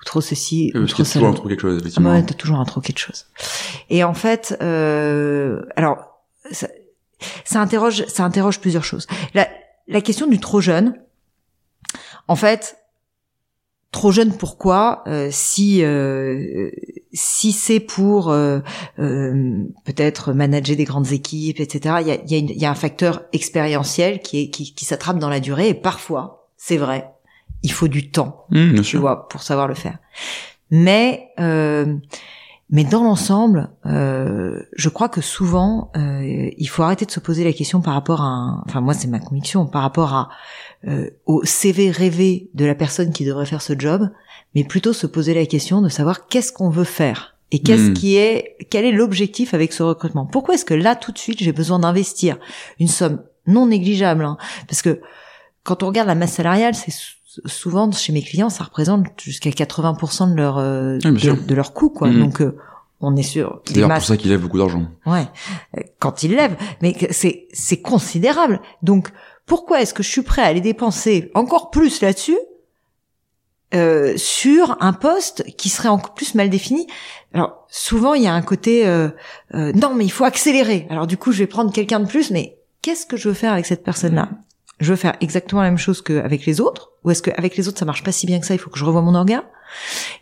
ou 0.00 0.04
trop 0.04 0.20
ceci 0.20 0.72
ou 0.74 0.78
Euh, 0.78 0.86
trop 0.86 1.02
qu'il 1.02 1.04
y 1.04 1.08
a 1.08 1.12
toujours 1.12 1.28
un 1.28 1.30
cela. 1.30 1.38
trop 1.38 1.48
quelque 1.48 1.60
chose, 1.60 1.78
effectivement. 1.80 2.10
Ouais, 2.10 2.22
t'as 2.24 2.34
toujours 2.34 2.58
un 2.58 2.64
trop 2.64 2.80
quelque 2.80 2.98
chose. 2.98 3.26
Et 3.90 4.02
en 4.04 4.14
fait, 4.14 4.56
euh, 4.60 5.62
alors 5.76 5.98
ça, 6.50 6.68
ça 7.44 7.60
interroge, 7.60 8.04
ça 8.06 8.24
interroge 8.24 8.58
plusieurs 8.60 8.84
choses. 8.84 9.06
La, 9.34 9.48
la 9.88 10.00
question 10.00 10.26
du 10.26 10.40
trop 10.40 10.60
jeune, 10.60 10.94
en 12.28 12.36
fait, 12.36 12.76
trop 13.92 14.10
jeune 14.10 14.36
pourquoi 14.36 15.04
Euh, 15.06 15.28
Si 15.30 15.84
euh, 15.84 16.70
si 17.12 17.52
c'est 17.52 17.80
pour 17.80 18.30
euh, 18.30 18.60
euh, 18.98 19.64
peut-être 19.84 20.32
manager 20.32 20.76
des 20.76 20.84
grandes 20.84 21.12
équipes, 21.12 21.60
etc. 21.60 21.96
Il 22.00 22.06
y 22.08 22.10
a, 22.10 22.16
y, 22.26 22.34
a 22.34 22.52
y 22.54 22.64
a 22.64 22.70
un 22.70 22.74
facteur 22.74 23.22
expérientiel 23.32 24.20
qui 24.20 24.40
est 24.42 24.50
qui, 24.50 24.74
qui 24.74 24.84
s'attrape 24.84 25.18
dans 25.18 25.28
la 25.28 25.40
durée 25.40 25.68
et 25.68 25.74
parfois, 25.74 26.48
c'est 26.56 26.76
vrai, 26.78 27.10
il 27.62 27.72
faut 27.72 27.88
du 27.88 28.10
temps 28.10 28.46
Mmh, 28.50 28.74
tu 28.76 28.84
sûr. 28.84 29.00
vois, 29.00 29.28
pour 29.28 29.42
savoir 29.42 29.68
le 29.68 29.74
faire. 29.74 29.98
Mais 30.70 31.28
euh, 31.38 31.96
mais 32.70 32.84
dans 32.84 33.04
l'ensemble, 33.04 33.68
euh, 33.84 34.62
je 34.74 34.88
crois 34.88 35.10
que 35.10 35.20
souvent, 35.20 35.90
euh, 35.96 36.48
il 36.56 36.66
faut 36.68 36.82
arrêter 36.82 37.04
de 37.04 37.10
se 37.10 37.20
poser 37.20 37.44
la 37.44 37.52
question 37.52 37.82
par 37.82 37.92
rapport 37.92 38.22
à, 38.22 38.24
un- 38.24 38.62
enfin 38.66 38.80
moi 38.80 38.94
c'est 38.94 39.08
ma 39.08 39.18
conviction, 39.18 39.66
par 39.66 39.82
rapport 39.82 40.14
à 40.14 40.30
euh, 40.88 41.10
au 41.26 41.44
CV 41.44 41.90
rêvé 41.90 42.50
de 42.54 42.64
la 42.64 42.74
personne 42.74 43.12
qui 43.12 43.26
devrait 43.26 43.44
faire 43.46 43.60
ce 43.62 43.74
job, 43.78 44.08
mais 44.54 44.64
plutôt 44.64 44.92
se 44.92 45.06
poser 45.06 45.34
la 45.34 45.46
question 45.46 45.80
de 45.82 45.88
savoir 45.88 46.26
qu'est-ce 46.26 46.52
qu'on 46.52 46.70
veut 46.70 46.84
faire 46.84 47.36
et 47.50 47.58
qu'est-ce 47.60 47.90
Hmm. 47.90 47.94
qui 47.94 48.16
est, 48.16 48.56
quel 48.70 48.84
est 48.84 48.92
l'objectif 48.92 49.52
avec 49.54 49.72
ce 49.72 49.82
recrutement. 49.82 50.24
Pourquoi 50.26 50.54
est-ce 50.54 50.64
que 50.64 50.74
là 50.74 50.96
tout 50.96 51.12
de 51.12 51.18
suite 51.18 51.38
j'ai 51.40 51.52
besoin 51.52 51.78
d'investir 51.78 52.38
une 52.80 52.88
somme 52.88 53.22
non 53.46 53.66
négligeable, 53.66 54.24
hein, 54.24 54.36
parce 54.68 54.82
que 54.82 55.00
quand 55.64 55.82
on 55.82 55.88
regarde 55.88 56.08
la 56.08 56.14
masse 56.14 56.32
salariale, 56.34 56.74
c'est 56.74 56.92
souvent 57.46 57.90
chez 57.92 58.12
mes 58.12 58.22
clients, 58.22 58.50
ça 58.50 58.64
représente 58.64 59.06
jusqu'à 59.20 59.50
80% 59.50 60.30
de 60.30 60.36
leur 60.36 60.58
euh, 60.58 60.98
Oui, 61.04 61.18
sûr. 61.20 61.36
de, 61.36 61.42
de 61.42 61.54
leur 61.54 61.72
coût, 61.72 61.88
quoi. 61.90 62.08
Mhm. 62.08 62.20
Donc 62.20 62.40
euh, 62.40 62.56
on 63.00 63.16
est 63.16 63.22
sur 63.22 63.60
C'est 63.66 63.74
d'ailleurs 63.74 63.94
pour 63.94 64.02
ça 64.04 64.16
qu'il 64.16 64.30
lève 64.30 64.40
beaucoup 64.40 64.58
d'argent. 64.58 64.84
Ouais, 65.06 65.26
quand 65.98 66.22
ils 66.22 66.32
lèvent, 66.34 66.56
mais 66.82 66.96
c'est 67.10 67.48
c'est 67.52 67.80
considérable. 67.80 68.60
Donc 68.82 69.10
pourquoi 69.46 69.80
est-ce 69.82 69.92
que 69.94 70.02
je 70.02 70.08
suis 70.08 70.22
prêt 70.22 70.42
à 70.42 70.46
aller 70.46 70.60
dépenser 70.60 71.30
encore 71.34 71.70
plus 71.70 72.00
là-dessus 72.00 72.38
euh, 73.74 74.14
sur 74.16 74.76
un 74.80 74.92
poste 74.92 75.44
qui 75.56 75.68
serait 75.68 75.88
encore 75.88 76.14
plus 76.14 76.34
mal 76.34 76.50
défini. 76.50 76.86
Alors 77.32 77.66
souvent 77.68 78.12
il 78.12 78.22
y 78.22 78.26
a 78.26 78.34
un 78.34 78.42
côté 78.42 78.86
euh, 78.86 79.08
euh, 79.54 79.72
non 79.74 79.94
mais 79.94 80.04
il 80.04 80.10
faut 80.10 80.24
accélérer. 80.24 80.86
Alors 80.90 81.06
du 81.06 81.16
coup 81.16 81.32
je 81.32 81.38
vais 81.38 81.46
prendre 81.46 81.72
quelqu'un 81.72 82.00
de 82.00 82.06
plus, 82.06 82.30
mais 82.30 82.58
qu'est-ce 82.82 83.06
que 83.06 83.16
je 83.16 83.28
veux 83.28 83.34
faire 83.34 83.52
avec 83.52 83.64
cette 83.64 83.82
personne-là? 83.82 84.28
Je 84.80 84.90
veux 84.90 84.96
faire 84.96 85.14
exactement 85.20 85.62
la 85.62 85.68
même 85.68 85.78
chose 85.78 86.02
qu'avec 86.02 86.44
les 86.44 86.60
autres 86.60 86.90
Ou 87.04 87.12
est-ce 87.12 87.22
qu'avec 87.22 87.56
les 87.56 87.68
autres 87.68 87.78
ça 87.78 87.84
marche 87.84 88.02
pas 88.02 88.10
si 88.10 88.26
bien 88.26 88.40
que 88.40 88.46
ça 88.46 88.54
Il 88.54 88.58
faut 88.58 88.68
que 88.68 88.78
je 88.78 88.84
revoie 88.84 89.00
mon 89.00 89.14
orga 89.14 89.44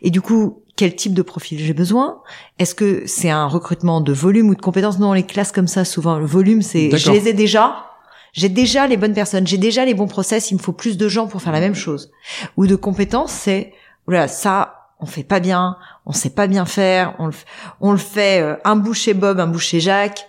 Et 0.03 0.11
du 0.11 0.21
coup 0.21 0.63
quel 0.77 0.95
type 0.95 1.15
de 1.15 1.23
profil 1.23 1.59
j'ai 1.59 1.75
besoin? 1.75 2.23
Est-ce 2.59 2.75
que 2.75 3.03
c'est 3.07 3.31
un 3.31 3.47
recrutement 3.47 4.01
de 4.01 4.13
volume 4.13 4.51
ou 4.51 4.55
de 4.55 4.61
compétences? 4.61 4.99
Non, 4.99 5.13
les 5.13 5.25
classes 5.25 5.51
comme 5.51 5.67
ça 5.67 5.85
souvent 5.85 6.19
le 6.19 6.27
volume 6.27 6.63
c'est 6.63 6.97
je 6.97 7.11
les 7.11 7.29
ai 7.29 7.33
déjà. 7.33 7.90
J'ai 8.33 8.49
déjà 8.49 8.87
les 8.87 8.97
bonnes 8.97 9.15
personnes, 9.15 9.47
j'ai 9.47 9.59
déjà 9.59 9.85
les 9.85 9.95
bons 9.95 10.07
process, 10.07 10.51
il 10.51 10.55
me 10.55 10.61
faut 10.61 10.73
plus 10.73 10.97
de 10.97 11.09
gens 11.09 11.27
pour 11.27 11.43
faire 11.43 11.53
la 11.53 11.61
même 11.61 11.75
chose. 11.75 12.11
Ou 12.57 12.67
de 12.67 12.77
compétences, 12.77 13.33
c'est 13.33 13.73
voilà, 14.07 14.29
ça 14.29 14.77
on 15.01 15.07
fait 15.07 15.25
pas 15.25 15.41
bien, 15.41 15.77
on 16.05 16.13
sait 16.13 16.31
pas 16.31 16.47
bien 16.47 16.67
faire, 16.67 17.17
on 17.19 17.93
le, 17.93 17.99
fait 17.99 18.43
euh, 18.43 18.57
un 18.65 18.77
bout 18.77 18.93
chez 18.93 19.15
Bob, 19.15 19.41
un 19.41 19.47
bout 19.47 19.59
chez 19.59 19.81
Jacques. 19.81 20.27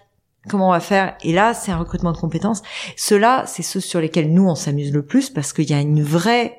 Comment 0.50 0.70
on 0.70 0.72
va 0.72 0.80
faire? 0.80 1.16
Et 1.24 1.34
là, 1.34 1.54
c'est 1.54 1.72
un 1.72 1.78
recrutement 1.78 2.14
de 2.14 2.18
compétences. 2.18 2.64
Ceux-là, 2.96 3.44
c'est 3.46 3.62
ceux 3.62 3.80
sur 3.80 4.00
lesquels 4.00 4.34
nous 4.34 4.48
on 4.48 4.56
s'amuse 4.56 4.92
le 4.92 5.06
plus 5.06 5.30
parce 5.30 5.54
qu'il 5.54 5.70
y 5.70 5.74
a 5.74 5.82
une 5.82 6.02
vraie 6.02 6.58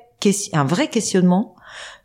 un 0.53 0.63
vrai 0.63 0.87
questionnement 0.87 1.55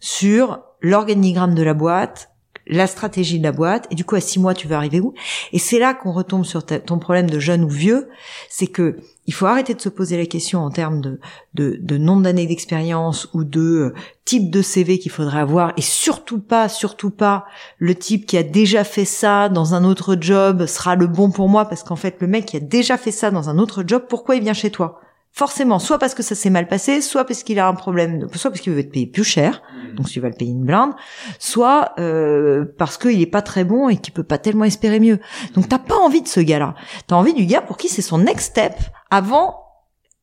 sur 0.01 0.61
l'organigramme 0.81 1.55
de 1.55 1.63
la 1.63 1.75
boîte, 1.75 2.31
la 2.69 2.87
stratégie 2.87 3.39
de 3.39 3.45
la 3.45 3.53
boîte, 3.53 3.87
et 3.91 3.95
du 3.95 4.05
coup 4.05 4.15
à 4.15 4.21
six 4.21 4.39
mois 4.39 4.55
tu 4.55 4.69
veux 4.69 4.75
arriver 4.75 5.01
où? 5.01 5.15
Et 5.53 5.59
c'est 5.59 5.79
là 5.79 5.95
qu'on 5.95 6.13
retombe 6.13 6.45
sur 6.45 6.65
ton 6.65 6.99
problème 6.99 7.31
de 7.31 7.39
jeune 7.39 7.65
ou 7.65 7.69
vieux, 7.69 8.09
c'est 8.49 8.67
que 8.67 8.97
il 9.27 9.35
faut 9.35 9.45
arrêter 9.45 9.75
de 9.75 9.81
se 9.81 9.91
poser 9.91 10.17
la 10.17 10.25
question 10.25 10.61
en 10.61 10.71
termes 10.71 11.03
de, 11.03 11.21
de, 11.53 11.77
de 11.81 11.99
nombre 11.99 12.23
d'années 12.23 12.47
d'expérience 12.47 13.29
ou 13.35 13.45
de 13.45 13.61
euh, 13.61 13.95
type 14.25 14.51
de 14.51 14.63
CV 14.63 14.99
qu'il 14.99 15.13
faudrait 15.13 15.41
avoir, 15.41 15.73
et 15.77 15.83
surtout 15.83 16.41
pas, 16.41 16.69
surtout 16.69 17.11
pas 17.11 17.45
le 17.79 17.95
type 17.95 18.25
qui 18.25 18.39
a 18.39 18.43
déjà 18.43 18.85
fait 18.85 19.05
ça 19.05 19.49
dans 19.51 19.75
un 19.75 19.85
autre 19.85 20.17
job 20.19 20.67
sera 20.67 20.97
le 20.97 21.07
bon 21.07 21.31
pour 21.31 21.49
moi, 21.49 21.67
parce 21.67 21.83
qu'en 21.83 21.97
fait 21.97 22.17
le 22.21 22.27
mec 22.27 22.47
qui 22.47 22.57
a 22.57 22.61
déjà 22.61 22.97
fait 22.97 23.11
ça 23.11 23.31
dans 23.31 23.51
un 23.51 23.59
autre 23.59 23.85
job, 23.87 24.05
pourquoi 24.09 24.37
il 24.37 24.43
vient 24.43 24.55
chez 24.55 24.71
toi? 24.71 25.01
Forcément, 25.33 25.79
soit 25.79 25.99
parce 25.99 26.15
que 26.15 26.23
ça 26.23 26.35
s'est 26.35 26.51
mal 26.51 26.67
passé, 26.67 27.01
soit 27.01 27.25
parce 27.25 27.45
qu'il 27.45 27.61
a 27.61 27.69
un 27.69 27.75
problème, 27.75 28.27
soit 28.35 28.51
parce 28.51 28.61
qu'il 28.61 28.73
veut 28.73 28.83
te 28.83 28.91
payer 28.91 29.07
plus 29.07 29.25
cher, 29.25 29.63
donc 29.95 30.09
tu 30.09 30.19
vas 30.21 30.29
le 30.29 30.35
payer 30.35 30.51
une 30.51 30.65
blinde, 30.65 30.93
soit 31.39 31.93
euh, 31.99 32.65
parce 32.77 32.99
qu'il 32.99 33.21
est 33.21 33.27
pas 33.27 33.43
très 33.43 33.65
bon 33.65 33.89
et 33.89 33.99
qu'il 33.99 34.13
peut 34.13 34.25
pas 34.25 34.39
tellement 34.39 34.65
espérer 34.65 34.99
mieux. 34.99 35.21
Donc 35.55 35.69
t'as 35.69 35.79
pas 35.79 35.97
envie 35.97 36.23
de 36.23 36.29
ce 36.29 36.41
gars-là. 36.41 36.75
T'as 37.07 37.17
envie 37.17 37.35
du 37.35 37.47
gars 37.47 37.61
pour 37.61 37.77
qui 37.77 37.89
c'est 37.89 38.03
son 38.03 38.19
next 38.19 38.51
step 38.51 38.75
avant 39.11 39.65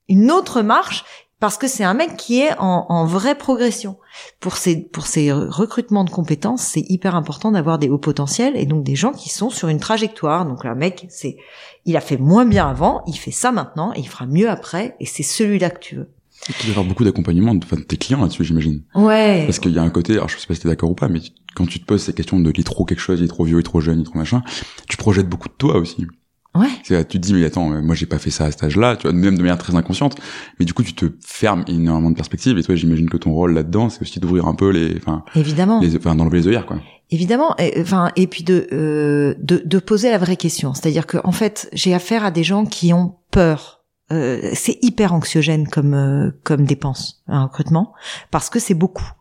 une 0.10 0.32
autre 0.32 0.62
marche 0.62 1.06
parce 1.40 1.58
que 1.58 1.68
c'est 1.68 1.84
un 1.84 1.94
mec 1.94 2.16
qui 2.16 2.42
est 2.42 2.58
en, 2.60 2.86
en 2.90 3.06
vraie 3.06 3.36
progression. 3.36 3.98
Pour 4.40 4.58
ces 4.58 4.82
pour 4.82 5.06
ces 5.06 5.32
recrutements 5.32 6.04
de 6.04 6.10
compétences, 6.10 6.64
c'est 6.64 6.86
hyper 6.90 7.16
important 7.16 7.52
d'avoir 7.52 7.78
des 7.78 7.90
hauts 7.90 7.98
potentiels 7.98 8.56
et 8.56 8.66
donc 8.66 8.84
des 8.84 8.96
gens 8.96 9.12
qui 9.12 9.30
sont 9.30 9.50
sur 9.50 9.68
une 9.68 9.80
trajectoire. 9.80 10.46
Donc 10.46 10.64
là, 10.64 10.76
mec, 10.76 11.06
c'est 11.10 11.38
il 11.86 11.96
a 11.98 12.02
fait 12.02 12.18
moins 12.18 12.46
bien 12.46 12.68
avant, 12.68 13.04
il 13.08 13.14
fait 13.16 13.32
ça 13.32 13.52
maintenant 13.52 13.94
et 13.96 14.00
il 14.00 14.08
fera 14.08 14.26
mieux 14.26 14.50
après 14.50 14.96
et 15.00 15.06
c'est 15.06 15.24
celui-là 15.24 15.70
que 15.70 15.80
tu 15.80 15.96
veux. 15.96 16.10
Et 16.50 16.54
tu 16.54 16.64
dois 16.68 16.72
avoir 16.72 16.86
beaucoup 16.86 17.04
d'accompagnement 17.04 17.56
de, 17.56 17.64
enfin, 17.66 17.78
de 17.78 17.82
tes 17.84 17.98
clients 17.98 18.22
là-dessus, 18.22 18.44
j'imagine. 18.44 18.84
Ouais. 18.94 19.44
Parce 19.46 19.60
qu'il 19.60 19.72
y 19.72 19.80
a 19.80 19.84
un 19.84 19.90
côté, 19.90 20.14
alors 20.14 20.28
je 20.30 20.38
sais 20.38 20.46
pas 20.48 20.54
si 20.54 20.60
t'es 20.62 20.68
d'accord 20.68 20.92
ou 20.92 20.96
pas, 20.96 21.08
mais 21.08 21.20
quand 21.56 21.66
tu 21.66 21.80
te 21.80 21.86
poses 21.86 22.04
ces 22.04 22.14
questions 22.14 22.40
de 22.40 22.52
il 22.54 22.60
est 22.60 22.64
trop 22.64 22.86
quelque 22.86 23.00
chose, 23.00 23.20
il 23.20 23.26
est 23.26 23.30
trop 23.30 23.46
vieux, 23.46 23.58
il 23.58 23.62
est 23.62 23.64
trop 23.64 23.80
jeune, 23.82 24.00
il 24.00 24.02
est 24.02 24.06
trop 24.06 24.20
machin, 24.20 24.42
tu 24.90 24.98
projettes 24.98 25.30
beaucoup 25.30 25.48
de 25.48 25.54
toi 25.54 25.78
aussi. 25.78 26.06
Ouais. 26.54 26.68
C'est- 26.84 27.06
Tu 27.08 27.20
te 27.20 27.26
dis, 27.26 27.34
mais 27.34 27.44
attends, 27.46 27.82
moi 27.82 27.96
j'ai 27.96 28.06
pas 28.06 28.20
fait 28.20 28.30
ça 28.30 28.46
à 28.46 28.52
cet 28.52 28.64
âge-là, 28.64 28.96
tu 28.98 29.04
vois, 29.04 29.14
même 29.14 29.36
de 29.38 29.42
manière 29.42 29.58
très 29.58 29.76
inconsciente, 29.76 30.16
mais 30.60 30.66
du 30.66 30.74
coup 30.74 30.84
tu 30.84 30.94
te 30.94 31.06
fermes 31.22 31.64
énormément 31.68 32.12
de 32.12 32.16
perspectives, 32.16 32.58
et 32.58 32.64
toi 32.64 32.76
j'imagine 32.76 33.10
que 33.10 33.18
ton 33.18 33.32
rôle 33.34 33.54
là-dedans, 33.54 33.90
c'est 33.90 34.02
aussi 34.02 34.20
d'ouvrir 34.20 34.46
un 34.48 34.56
peu 34.56 34.70
les, 34.70 34.96
enfin, 34.98 35.24
Évidemment. 35.36 35.80
les, 35.82 35.96
enfin, 35.98 36.16
d'enlever 36.16 36.40
les 36.40 36.48
œillères, 36.48 36.66
quoi. 36.66 36.78
Évidemment, 37.12 37.56
et, 37.58 37.80
enfin, 37.82 38.12
et 38.16 38.28
puis 38.28 38.44
de, 38.44 38.68
euh, 38.72 39.36
de 39.40 39.62
de 39.64 39.80
poser 39.80 40.10
la 40.10 40.18
vraie 40.18 40.38
question, 40.38 40.74
c'est-à-dire 40.74 41.06
que 41.06 41.18
en 41.24 41.32
fait, 41.32 41.70
j'ai 41.74 41.94
affaire 41.94 42.26
à 42.26 42.32
des 42.32 42.44
gens 42.44 42.66
qui 42.66 42.94
ont 42.94 43.16
peur. 43.32 43.84
Euh, 44.12 44.52
c'est 44.54 44.78
hyper 44.84 45.14
anxiogène 45.14 45.68
comme 45.68 45.94
euh, 45.94 46.32
comme 46.44 46.66
dépense 46.66 47.24
un 47.28 47.44
recrutement 47.44 47.94
parce 48.32 48.50
que 48.50 48.60
c'est 48.60 48.74
beaucoup. 48.74 49.12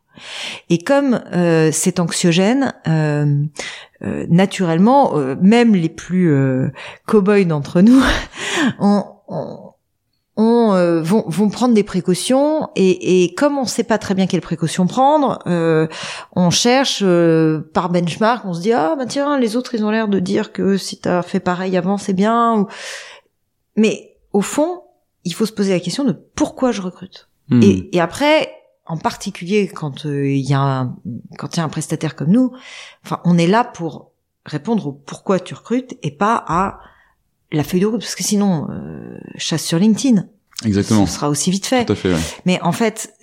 Et 0.71 0.79
comme 0.79 1.21
euh, 1.33 1.71
c'est 1.73 2.01
anxiogène, 2.01 2.75
euh, 2.87 3.45
euh, 4.03 4.27
naturellement, 4.29 5.15
même 5.41 5.75
les 5.75 5.89
plus 5.89 6.33
cow-boys 7.07 7.45
d'entre 7.45 7.81
nous, 7.81 8.03
on, 8.79 9.05
on, 9.29 9.74
on, 10.37 10.73
euh, 10.73 11.01
vont, 11.01 11.25
vont 11.29 11.49
prendre 11.49 11.75
des 11.75 11.85
précautions 11.85 12.69
et, 12.75 13.25
et 13.25 13.35
comme 13.35 13.57
on 13.57 13.65
sait 13.65 13.85
pas 13.85 13.99
très 13.99 14.15
bien 14.15 14.27
quelles 14.27 14.41
précautions 14.41 14.87
prendre, 14.87 15.39
euh, 15.47 15.87
on 16.35 16.51
cherche 16.51 17.03
euh, 17.05 17.71
par 17.73 17.89
benchmark, 17.89 18.45
on 18.45 18.53
se 18.53 18.61
dit 18.61 18.73
ah 18.73 18.97
bah 18.97 19.07
tiens 19.07 19.39
les 19.39 19.57
autres 19.57 19.75
ils 19.75 19.85
ont 19.85 19.91
l'air 19.91 20.09
de 20.09 20.19
dire 20.19 20.53
que 20.53 20.77
si 20.77 20.99
t'as 20.99 21.23
fait 21.23 21.41
pareil 21.41 21.77
avant 21.77 21.99
c'est 21.99 22.13
bien. 22.15 22.59
Ou... 22.59 22.67
Mais 23.77 24.17
au 24.33 24.41
fond, 24.41 24.83
il 25.25 25.35
faut 25.35 25.47
se 25.47 25.53
poser 25.53 25.73
la 25.73 25.81
question 25.81 26.05
de 26.05 26.13
pourquoi 26.13 26.73
je 26.73 26.83
recrute. 26.83 27.29
Hmm. 27.49 27.63
Et, 27.63 27.97
et 27.97 28.01
après, 28.01 28.51
en 28.87 28.97
particulier 28.97 29.69
quand 29.69 30.05
euh, 30.07 30.29
il 30.29 30.49
y 30.49 30.55
a 30.55 30.61
un, 30.61 30.97
quand 31.39 31.55
il 31.55 31.59
y 31.59 31.61
a 31.61 31.65
un 31.65 31.69
prestataire 31.69 32.17
comme 32.17 32.31
nous, 32.31 32.53
enfin 33.05 33.21
on 33.25 33.39
est 33.39 33.47
là 33.47 33.65
pour 33.65 34.11
répondre 34.45 34.89
au 34.89 34.93
pourquoi 34.93 35.39
tu 35.39 35.55
recrutes 35.55 35.97
et 36.03 36.11
pas 36.11 36.45
à 36.47 36.81
la 37.55 37.65
feuille 37.65 37.81
de 37.81 37.87
route 37.87 38.01
parce 38.01 38.15
que 38.15 38.23
sinon 38.25 38.69
euh, 38.71 39.19
chasse 39.37 39.63
sur 39.65 39.79
LinkedIn, 39.79 40.27
Exactement. 40.65 41.07
ce 41.07 41.15
sera 41.15 41.29
aussi 41.29 41.51
vite 41.51 41.67
fait. 41.67 41.85
Tout 41.85 41.93
à 41.93 41.97
fait, 41.97 42.13
ouais. 42.13 42.21
Mais 42.47 42.61
en 42.63 42.73
fait, 42.73 43.15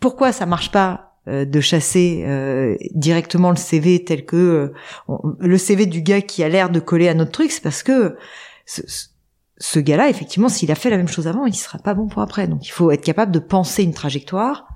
pourquoi 0.00 0.32
ça 0.32 0.46
marche 0.46 0.70
pas 0.70 1.14
euh, 1.28 1.44
de 1.44 1.60
chasser 1.60 2.22
euh, 2.26 2.76
directement 2.94 3.50
le 3.50 3.56
CV 3.56 4.04
tel 4.04 4.24
que 4.24 4.72
on- 5.08 5.20
le 5.40 5.58
CV 5.58 5.86
du 5.86 6.02
gars 6.02 6.20
qui 6.20 6.44
a 6.44 6.48
l'air 6.48 6.70
de 6.70 6.78
coller 6.80 7.08
à 7.08 7.14
notre 7.14 7.32
truc, 7.32 7.50
c'est 7.50 7.62
parce 7.62 7.82
que 7.82 8.16
ce, 8.64 9.78
gars-là, 9.78 10.08
effectivement, 10.08 10.48
s'il 10.48 10.70
a 10.70 10.74
fait 10.74 10.90
la 10.90 10.96
même 10.98 11.08
chose 11.08 11.26
avant, 11.26 11.46
il 11.46 11.54
sera 11.54 11.78
pas 11.78 11.94
bon 11.94 12.08
pour 12.08 12.22
après. 12.22 12.46
Donc, 12.46 12.66
il 12.66 12.70
faut 12.70 12.90
être 12.90 13.02
capable 13.04 13.32
de 13.32 13.38
penser 13.38 13.82
une 13.82 13.94
trajectoire. 13.94 14.66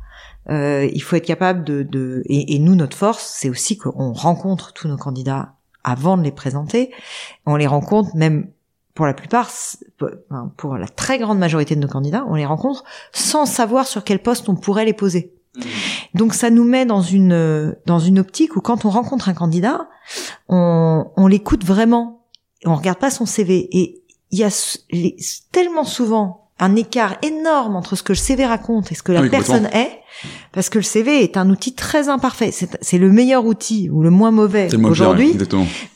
Il 0.49 1.01
faut 1.03 1.15
être 1.17 1.27
capable 1.27 1.63
de, 1.65 1.83
de 1.85 2.23
et, 2.27 2.55
et 2.57 2.59
nous, 2.59 2.75
notre 2.75 2.97
force, 2.97 3.31
c'est 3.37 3.49
aussi 3.51 3.77
qu'on 3.79 4.13
rencontre 4.13 4.73
tous 4.73 4.89
nos 4.89 4.97
candidats 4.97 5.55
avant 5.85 6.17
de 6.17 6.23
les 6.23 6.33
présenter. 6.33 6.91
On 7.47 7.55
les 7.57 7.67
rencontre 7.69 8.11
même 8.17 8.49
pour 8.95 9.07
la 9.07 9.15
plupart, 9.15 9.51
pour 10.57 10.77
la 10.77 10.89
très 10.89 11.19
grande 11.19 11.39
majorité 11.39 11.75
de 11.77 11.81
nos 11.81 11.89
candidats, 11.89 12.25
on 12.29 12.35
les 12.35 12.47
rencontre 12.47 12.85
sans 13.13 13.47
savoir 13.47 13.87
sur 13.87 14.05
quel 14.05 14.19
poste 14.21 14.49
on 14.49 14.57
pourrait 14.57 14.85
les 14.85 14.93
poser. 14.93 15.33
Donc 16.15 16.35
ça 16.35 16.51
nous 16.51 16.65
met 16.65 16.87
dans 16.87 17.03
une 17.03 17.77
dans 17.87 17.99
une 17.99 18.19
optique 18.19 18.57
où 18.57 18.61
quand 18.61 18.85
on 18.85 18.91
rencontre 18.91 19.29
un 19.29 19.35
candidat, 19.35 19.89
on, 20.49 21.07
on 21.17 21.27
l'écoute 21.27 21.65
vraiment, 21.65 22.27
on 22.65 22.75
regarde 22.77 22.99
pas 22.99 23.11
son 23.11 23.27
CV 23.27 23.69
et 23.77 24.03
il 24.31 24.39
y 24.39 24.45
a 24.45 24.79
les- 24.93 25.17
tellement 25.51 25.85
souvent 25.85 26.49
un 26.61 26.77
écart 26.77 27.17
énorme 27.23 27.75
entre 27.75 27.97
ce 27.97 28.03
que 28.03 28.13
le 28.13 28.19
CV 28.19 28.45
raconte 28.47 28.93
et 28.93 28.95
ce 28.95 29.03
que 29.03 29.13
la 29.13 29.21
Ah 29.21 29.23
oui, 29.23 29.31
personne 29.31 29.67
est, 29.73 29.91
parce 30.53 30.69
que 30.69 30.79
le 30.79 30.85
CV 30.85 31.23
est 31.25 31.37
un 31.37 31.49
outil 31.51 31.75
très 31.75 32.09
imparfait. 32.09 32.51
C'est 32.53 32.77
c'est 32.83 32.99
le 32.99 33.11
meilleur 33.11 33.45
outil 33.47 33.89
ou 33.91 34.03
le 34.03 34.11
moins 34.11 34.31
mauvais 34.31 34.69
aujourd'hui. 34.91 35.33
ouais, 35.33 35.39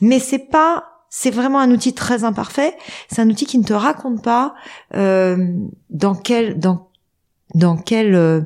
mais 0.00 0.18
c'est 0.18 0.38
pas 0.50 0.93
c'est 1.16 1.31
vraiment 1.31 1.61
un 1.61 1.70
outil 1.70 1.94
très 1.94 2.24
imparfait 2.24 2.74
c'est 3.09 3.22
un 3.22 3.31
outil 3.31 3.46
qui 3.46 3.57
ne 3.59 3.62
te 3.64 3.72
raconte 3.72 4.20
pas 4.22 4.55
euh, 4.96 5.37
dans 5.90 6.16
quel 6.16 6.59
dans 6.59 6.88
dans 7.55 7.77
quel 7.77 8.14
euh, 8.16 8.40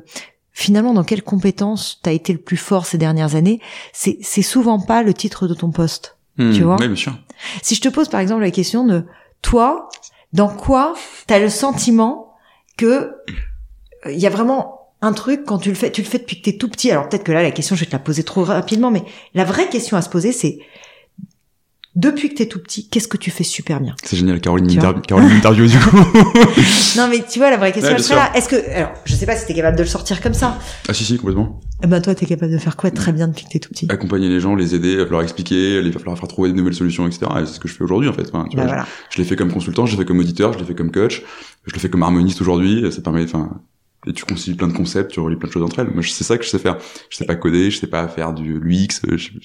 finalement 0.51 0.93
dans 0.93 1.03
quelles 1.03 1.23
compétences 1.23 1.99
t'as 2.03 2.11
été 2.11 2.31
le 2.31 2.37
plus 2.39 2.57
fort 2.57 2.85
ces 2.85 2.99
dernières 2.99 3.33
années 3.35 3.59
c'est 3.91 4.17
c'est 4.21 4.43
souvent 4.43 4.79
pas 4.79 5.01
le 5.01 5.13
titre 5.13 5.47
de 5.47 5.53
ton 5.55 5.71
poste 5.71 6.15
Hmm. 6.37 6.53
Tu 6.53 6.61
vois 6.63 6.77
Ouais, 6.79 6.87
bien 6.87 6.95
sûr. 6.95 7.13
si 7.61 7.75
je 7.75 7.81
te 7.81 7.89
pose 7.89 8.07
par 8.07 8.21
exemple 8.21 8.41
la 8.43 8.51
question 8.51 8.85
de 8.85 9.03
toi 9.41 9.89
dans 10.31 10.47
quoi 10.47 10.93
t'as 11.27 11.39
le 11.39 11.49
sentiment 11.49 12.33
que 12.77 12.85
euh, 14.05 14.11
il 14.11 14.19
y 14.19 14.25
a 14.27 14.29
vraiment 14.29 14.91
un 15.01 15.11
truc 15.11 15.43
quand 15.45 15.57
tu 15.57 15.67
le 15.69 15.75
fais 15.75 15.91
tu 15.91 16.01
le 16.01 16.07
fais 16.07 16.19
depuis 16.19 16.39
que 16.39 16.45
t'es 16.49 16.57
tout 16.57 16.69
petit 16.69 16.91
alors 16.91 17.09
peut-être 17.09 17.25
que 17.25 17.33
là 17.33 17.41
la 17.43 17.51
question 17.51 17.75
je 17.75 17.81
vais 17.81 17.87
te 17.87 17.91
la 17.91 17.99
poser 17.99 18.23
trop 18.23 18.43
rapidement 18.45 18.89
mais 18.89 19.03
la 19.33 19.43
vraie 19.43 19.67
question 19.67 19.97
à 19.97 20.01
se 20.01 20.07
poser 20.09 20.31
c'est 20.31 20.59
depuis 21.99 22.29
que 22.29 22.35
t'es 22.35 22.45
tout 22.47 22.59
petit 22.59 22.87
qu'est-ce 22.87 23.07
que 23.07 23.17
tu 23.17 23.29
fais 23.29 23.43
super 23.43 23.81
bien? 23.81 23.95
C'est 24.03 24.15
génial, 24.15 24.39
Caroline 24.39 24.67
Tu 24.67 24.79
vois 24.79 24.93
Minter- 24.93 25.07
Caroline 25.07 25.31
Interview, 25.31 25.65
du 25.67 25.77
coup. 25.77 25.97
non 26.97 27.07
mais 27.09 27.23
tu 27.29 27.39
vois 27.39 27.49
la 27.49 27.57
vraie 27.57 27.71
question 27.71 27.95
Ouais, 27.95 28.15
là 28.15 28.31
est-ce 28.35 28.47
que 28.49 28.55
alors 28.71 28.91
je 29.05 29.13
sais 29.15 29.25
pas 29.25 29.35
si 29.35 29.45
t'es 29.45 29.53
capable 29.53 29.77
de 29.77 29.83
le 29.83 29.89
sortir 29.89 30.21
comme 30.21 30.33
ça 30.33 30.57
ah 30.87 30.93
si, 30.93 31.03
si, 31.03 31.17
complètement. 31.17 31.59
eh 31.83 31.87
ben 31.87 32.01
toi 32.01 32.15
t'es 32.15 32.25
capable 32.25 32.51
de 32.51 32.57
faire 32.57 32.75
quoi 32.77 32.89
très 32.91 33.11
bien 33.11 33.27
depuis 33.27 33.45
que 33.45 33.49
t'es 33.49 33.59
tout 33.59 33.69
petit? 33.69 33.87
Accompagner 33.89 34.29
les 34.29 34.39
gens, 34.39 34.55
les 34.55 34.75
aider, 34.75 34.95
leur 35.09 35.21
expliquer, 35.21 35.81
les 35.81 35.91
leur 35.91 36.17
faire 36.17 36.27
trouver 36.27 36.49
de 36.49 36.55
nouvelles 36.55 36.73
solutions, 36.73 37.05
etc. 37.07 37.25
Et 37.41 37.45
c'est 37.45 37.53
ce 37.53 37.59
que 37.59 37.67
je 37.67 37.73
fais 37.73 37.83
aujourd'hui, 37.83 38.07
en 38.09 38.13
fait. 38.13 38.27
Enfin, 38.33 38.45
tu 38.49 38.55
bah 38.55 38.63
vois, 38.63 38.71
voilà 38.71 38.87
je, 39.09 39.15
je 39.15 39.21
l'ai 39.21 39.27
fait 39.27 39.35
comme 39.35 39.51
consultant, 39.51 39.85
je 39.85 39.91
l'ai 39.91 39.97
fait 39.97 40.05
comme 40.05 40.19
auditeur, 40.19 40.53
je 40.53 40.59
l'ai 40.59 40.65
fait 40.65 40.75
comme 40.75 40.91
coach, 40.91 41.23
je 41.65 41.73
le 41.73 41.79
fais 41.79 41.89
comme 41.89 42.03
harmoniste 42.03 42.41
aujourd'hui, 42.41 42.85
ça 42.91 43.01
permet, 43.01 43.23
enfin, 43.23 43.61
et 44.07 44.13
tu 44.13 44.25
concilies 44.25 44.55
plein 44.55 44.67
de 44.67 44.73
concepts, 44.73 45.11
tu 45.11 45.19
relis 45.19 45.35
plein 45.35 45.47
de 45.47 45.53
choses 45.53 45.63
entre 45.63 45.79
elles. 45.79 45.89
Moi, 45.93 46.03
c'est 46.03 46.23
ça 46.23 46.37
que 46.37 46.43
je 46.43 46.49
sais 46.49 46.59
faire. 46.59 46.77
Je 47.09 47.17
sais 47.17 47.25
pas 47.25 47.35
coder, 47.35 47.69
je 47.69 47.79
sais 47.79 47.87
pas 47.87 48.07
faire 48.07 48.33
du 48.33 48.59
l'UX. 48.59 49.01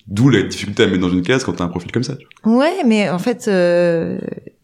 D'où 0.07 0.29
la 0.29 0.43
difficulté 0.43 0.85
à 0.85 0.87
mettre 0.87 1.01
dans 1.01 1.11
une 1.11 1.23
case 1.23 1.45
quand 1.45 1.55
t'as 1.55 1.64
un 1.64 1.69
profil 1.69 1.90
comme 1.90 2.05
ça. 2.05 2.14
Ouais, 2.45 2.85
mais 2.87 3.11
en 3.11 3.19
fait, 3.19 3.49
euh, 3.49 4.19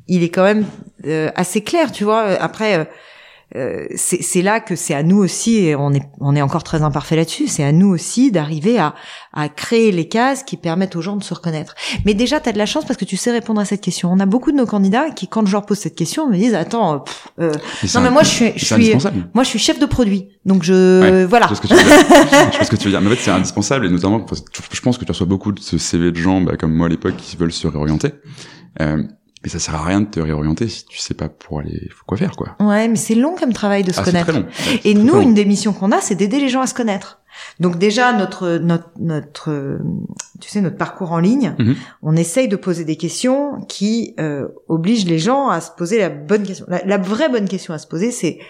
il 0.06 0.22
est 0.22 0.28
quand 0.28 0.44
même 0.44 0.64
euh, 1.06 1.30
assez 1.34 1.62
clair, 1.62 1.92
tu 1.92 2.04
vois. 2.04 2.22
Après. 2.22 2.88
Euh, 3.56 3.60
euh, 3.60 3.86
c'est 3.96 4.42
là 4.42 4.60
que 4.60 4.76
c'est 4.76 4.94
à 4.94 5.02
nous 5.02 5.18
aussi, 5.18 5.56
et 5.56 5.74
on 5.74 5.92
est, 5.92 6.02
on 6.20 6.36
est 6.36 6.42
encore 6.42 6.62
très 6.62 6.82
imparfait 6.82 7.16
là-dessus, 7.16 7.46
c'est 7.48 7.64
à 7.64 7.72
nous 7.72 7.88
aussi 7.88 8.30
d'arriver 8.30 8.78
à, 8.78 8.94
à 9.32 9.48
créer 9.48 9.92
les 9.92 10.08
cases 10.08 10.42
qui 10.44 10.56
permettent 10.56 10.96
aux 10.96 11.00
gens 11.00 11.16
de 11.16 11.22
se 11.22 11.34
reconnaître. 11.34 11.74
Mais 12.04 12.14
déjà, 12.14 12.40
tu 12.40 12.48
as 12.48 12.52
de 12.52 12.58
la 12.58 12.66
chance 12.66 12.84
parce 12.84 12.96
que 12.96 13.04
tu 13.04 13.16
sais 13.16 13.32
répondre 13.32 13.60
à 13.60 13.64
cette 13.64 13.80
question. 13.80 14.10
On 14.12 14.20
a 14.20 14.26
beaucoup 14.26 14.52
de 14.52 14.56
nos 14.56 14.66
candidats 14.66 15.10
qui, 15.10 15.28
quand 15.28 15.44
je 15.46 15.52
leur 15.52 15.66
pose 15.66 15.78
cette 15.78 15.96
question, 15.96 16.28
me 16.28 16.36
disent 16.36 16.54
attends, 16.54 17.04
euh, 17.40 17.52
non 17.94 18.00
mais 18.00 18.10
moi 18.10 18.22
je 18.22 18.28
suis, 18.28 18.52
je 18.56 18.64
suis, 18.64 18.94
moi 19.34 19.44
je 19.44 19.48
suis 19.48 19.58
chef 19.58 19.78
de 19.78 19.86
produit, 19.86 20.28
donc 20.44 20.62
je, 20.62 21.24
voilà. 21.24 21.48
Je 21.48 21.54
sais 21.54 21.56
ce 21.56 21.60
que 21.62 21.66
tu 21.68 21.74
veux 21.74 21.82
dire. 21.82 22.50
je 22.52 22.58
sais 22.58 22.64
ce 22.64 22.70
que 22.70 22.76
tu 22.76 22.84
veux 22.84 22.90
dire. 22.90 23.00
Mais 23.00 23.08
en 23.08 23.10
fait, 23.10 23.20
c'est 23.20 23.30
indispensable 23.30 23.86
et 23.86 23.90
notamment, 23.90 24.24
je 24.72 24.80
pense 24.80 24.98
que 24.98 25.04
tu 25.04 25.10
reçois 25.10 25.26
beaucoup 25.26 25.52
de 25.52 25.60
ce 25.60 25.78
CV 25.78 26.12
de 26.12 26.16
gens, 26.16 26.40
bah, 26.40 26.56
comme 26.56 26.74
moi 26.74 26.86
à 26.86 26.90
l'époque, 26.90 27.16
qui 27.16 27.36
veulent 27.36 27.52
se 27.52 27.66
réorienter. 27.66 28.12
Euh, 28.80 29.02
mais 29.42 29.48
ça 29.48 29.58
sert 29.58 29.74
à 29.74 29.84
rien 29.84 30.00
de 30.02 30.06
te 30.06 30.20
réorienter 30.20 30.68
si 30.68 30.84
tu 30.86 30.98
sais 30.98 31.14
pas 31.14 31.28
pour 31.28 31.60
aller 31.60 31.88
quoi 32.06 32.16
faire 32.18 32.32
quoi. 32.36 32.56
Ouais, 32.60 32.88
mais 32.88 32.96
c'est 32.96 33.14
long 33.14 33.34
comme 33.38 33.52
travail 33.52 33.84
de 33.84 33.92
se 33.92 34.00
ah, 34.00 34.04
connaître. 34.04 34.26
Très 34.30 34.40
long. 34.40 34.46
Et 34.84 34.94
nous, 34.94 35.20
une 35.20 35.34
des 35.34 35.44
missions 35.44 35.72
qu'on 35.72 35.92
a, 35.92 36.00
c'est 36.00 36.14
d'aider 36.14 36.40
les 36.40 36.48
gens 36.48 36.60
à 36.60 36.66
se 36.66 36.74
connaître. 36.74 37.18
Donc 37.58 37.78
déjà 37.78 38.12
notre 38.12 38.58
notre 38.58 38.90
notre 38.98 39.78
tu 40.40 40.48
sais 40.50 40.60
notre 40.60 40.76
parcours 40.76 41.12
en 41.12 41.20
ligne, 41.20 41.54
Mhm. 41.58 41.76
on 42.02 42.16
essaye 42.16 42.48
de 42.48 42.56
poser 42.56 42.84
des 42.84 42.96
questions 42.96 43.60
qui 43.68 44.14
euh, 44.20 44.48
obligent 44.68 45.06
les 45.06 45.18
gens 45.18 45.48
à 45.48 45.60
se 45.60 45.70
poser 45.70 45.98
la 46.00 46.08
bonne 46.10 46.42
question. 46.42 46.66
La, 46.68 46.84
la 46.84 46.98
vraie 46.98 47.28
bonne 47.28 47.48
question 47.48 47.72
à 47.72 47.78
se 47.78 47.86
poser, 47.86 48.10
c'est 48.10 48.40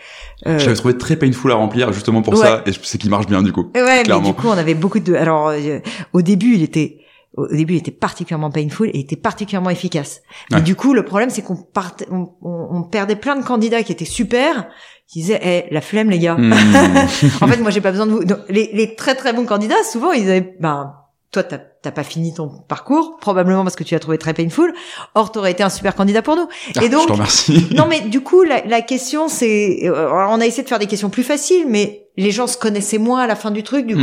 euh, 0.46 0.58
Je 0.58 0.64
l'avais 0.64 0.76
trouvé 0.76 0.96
très 0.98 1.16
painful 1.16 1.52
à 1.52 1.56
remplir 1.56 1.92
justement 1.92 2.22
pour 2.22 2.34
Ouais. 2.34 2.40
ça 2.40 2.62
et 2.66 2.72
sais 2.72 2.98
qu'il 2.98 3.10
marche 3.10 3.26
bien 3.26 3.42
du 3.42 3.52
coup. 3.52 3.70
ouais, 3.74 3.82
mais 3.84 4.02
clairement. 4.02 4.28
du 4.28 4.34
coup, 4.34 4.48
on 4.48 4.52
avait 4.58 4.74
beaucoup 4.74 4.98
de. 4.98 5.14
Alors 5.14 5.48
euh, 5.48 5.78
au 6.14 6.22
début, 6.22 6.54
il 6.54 6.62
était 6.62 6.98
au 7.36 7.46
début, 7.46 7.74
il 7.74 7.78
était 7.78 7.90
particulièrement 7.90 8.50
painful 8.50 8.88
et 8.88 8.98
il 8.98 9.00
était 9.02 9.16
particulièrement 9.16 9.70
efficace. 9.70 10.20
Mais 10.50 10.56
Ouais. 10.56 10.62
du 10.62 10.74
coup, 10.74 10.94
le 10.94 11.04
problème, 11.04 11.30
c'est 11.30 11.42
qu'on 11.42 11.64
on, 12.10 12.28
on- 12.42 12.68
on 12.72 12.82
perdait 12.82 13.16
plein 13.16 13.36
de 13.36 13.44
candidats 13.44 13.82
qui 13.84 13.92
étaient 13.92 14.04
super, 14.04 14.68
qui 15.06 15.20
disaient, 15.20 15.40
eh, 15.68 15.72
la 15.74 15.80
flemme, 15.80 16.10
les 16.10 16.18
gars. 16.18 16.34
Hmm. 16.36 16.52
en 17.42 17.46
fait, 17.46 17.58
moi, 17.58 17.70
j'ai 17.70 17.80
pas 17.80 17.90
besoin 17.92 18.06
de 18.06 18.12
vous. 18.12 18.24
Donc, 18.24 18.38
les, 18.48 18.70
les 18.72 18.94
très 18.96 19.14
très 19.14 19.32
bons 19.32 19.44
candidats, 19.46 19.82
souvent, 19.90 20.12
ils 20.12 20.28
avaient, 20.28 20.56
ben, 20.60 20.94
toi, 21.32 21.42
t'as 21.44 21.58
t'as 21.82 21.92
pas 21.92 22.02
fini 22.02 22.34
ton 22.34 22.50
parcours, 22.68 23.16
probablement 23.22 23.62
parce 23.62 23.74
que 23.74 23.84
tu 23.84 23.94
l'as 23.94 24.00
trouvé 24.00 24.18
très 24.18 24.34
painful. 24.34 24.74
Or, 25.14 25.32
t'aurais 25.32 25.52
été 25.52 25.62
un 25.62 25.70
super 25.70 25.94
candidat 25.94 26.20
pour 26.20 26.36
nous. 26.36 26.46
Ah, 26.76 26.84
et 26.84 26.90
donc, 26.90 27.02
je 27.02 27.06
te 27.06 27.12
remercie. 27.12 27.68
non, 27.74 27.86
mais 27.88 28.00
du 28.02 28.20
coup, 28.20 28.42
la, 28.42 28.62
la 28.66 28.82
question, 28.82 29.28
c'est, 29.28 29.78
euh, 29.84 30.10
on 30.28 30.40
a 30.42 30.46
essayé 30.46 30.62
de 30.62 30.68
faire 30.68 30.78
des 30.78 30.86
questions 30.86 31.08
plus 31.08 31.22
faciles, 31.22 31.64
mais 31.68 32.08
les 32.18 32.32
gens 32.32 32.46
se 32.46 32.58
connaissaient 32.58 32.98
moins 32.98 33.20
à 33.20 33.26
la 33.26 33.34
fin 33.34 33.50
du 33.50 33.62
truc. 33.62 33.86
Du 33.86 33.94
coup, 33.96 34.02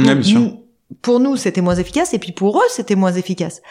pour 1.01 1.19
nous, 1.19 1.35
c'était 1.35 1.61
moins 1.61 1.75
efficace, 1.75 2.13
et 2.13 2.19
puis 2.19 2.31
pour 2.31 2.59
eux, 2.59 2.67
c'était 2.69 2.95
moins 2.95 3.11
efficace. 3.13 3.61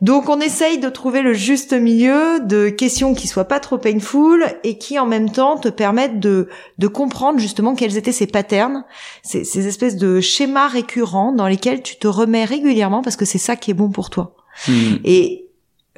Donc, 0.00 0.28
on 0.28 0.40
essaye 0.40 0.78
de 0.78 0.88
trouver 0.88 1.22
le 1.22 1.32
juste 1.32 1.72
milieu 1.72 2.40
de 2.40 2.68
questions 2.68 3.14
qui 3.14 3.28
soient 3.28 3.46
pas 3.46 3.60
trop 3.60 3.78
painful 3.78 4.44
et 4.64 4.76
qui, 4.76 4.98
en 4.98 5.06
même 5.06 5.30
temps, 5.30 5.56
te 5.56 5.68
permettent 5.68 6.20
de 6.20 6.48
de 6.78 6.86
comprendre 6.88 7.38
justement 7.38 7.74
quels 7.74 7.96
étaient 7.96 8.12
ces 8.12 8.26
patterns, 8.26 8.84
ces, 9.22 9.44
ces 9.44 9.66
espèces 9.66 9.96
de 9.96 10.20
schémas 10.20 10.68
récurrents 10.68 11.32
dans 11.32 11.46
lesquels 11.46 11.82
tu 11.82 11.96
te 11.96 12.08
remets 12.08 12.44
régulièrement 12.44 13.02
parce 13.02 13.16
que 13.16 13.24
c'est 13.24 13.38
ça 13.38 13.56
qui 13.56 13.70
est 13.70 13.74
bon 13.74 13.90
pour 13.90 14.10
toi. 14.10 14.34
Hmm. 14.68 14.96
Et 15.04 15.46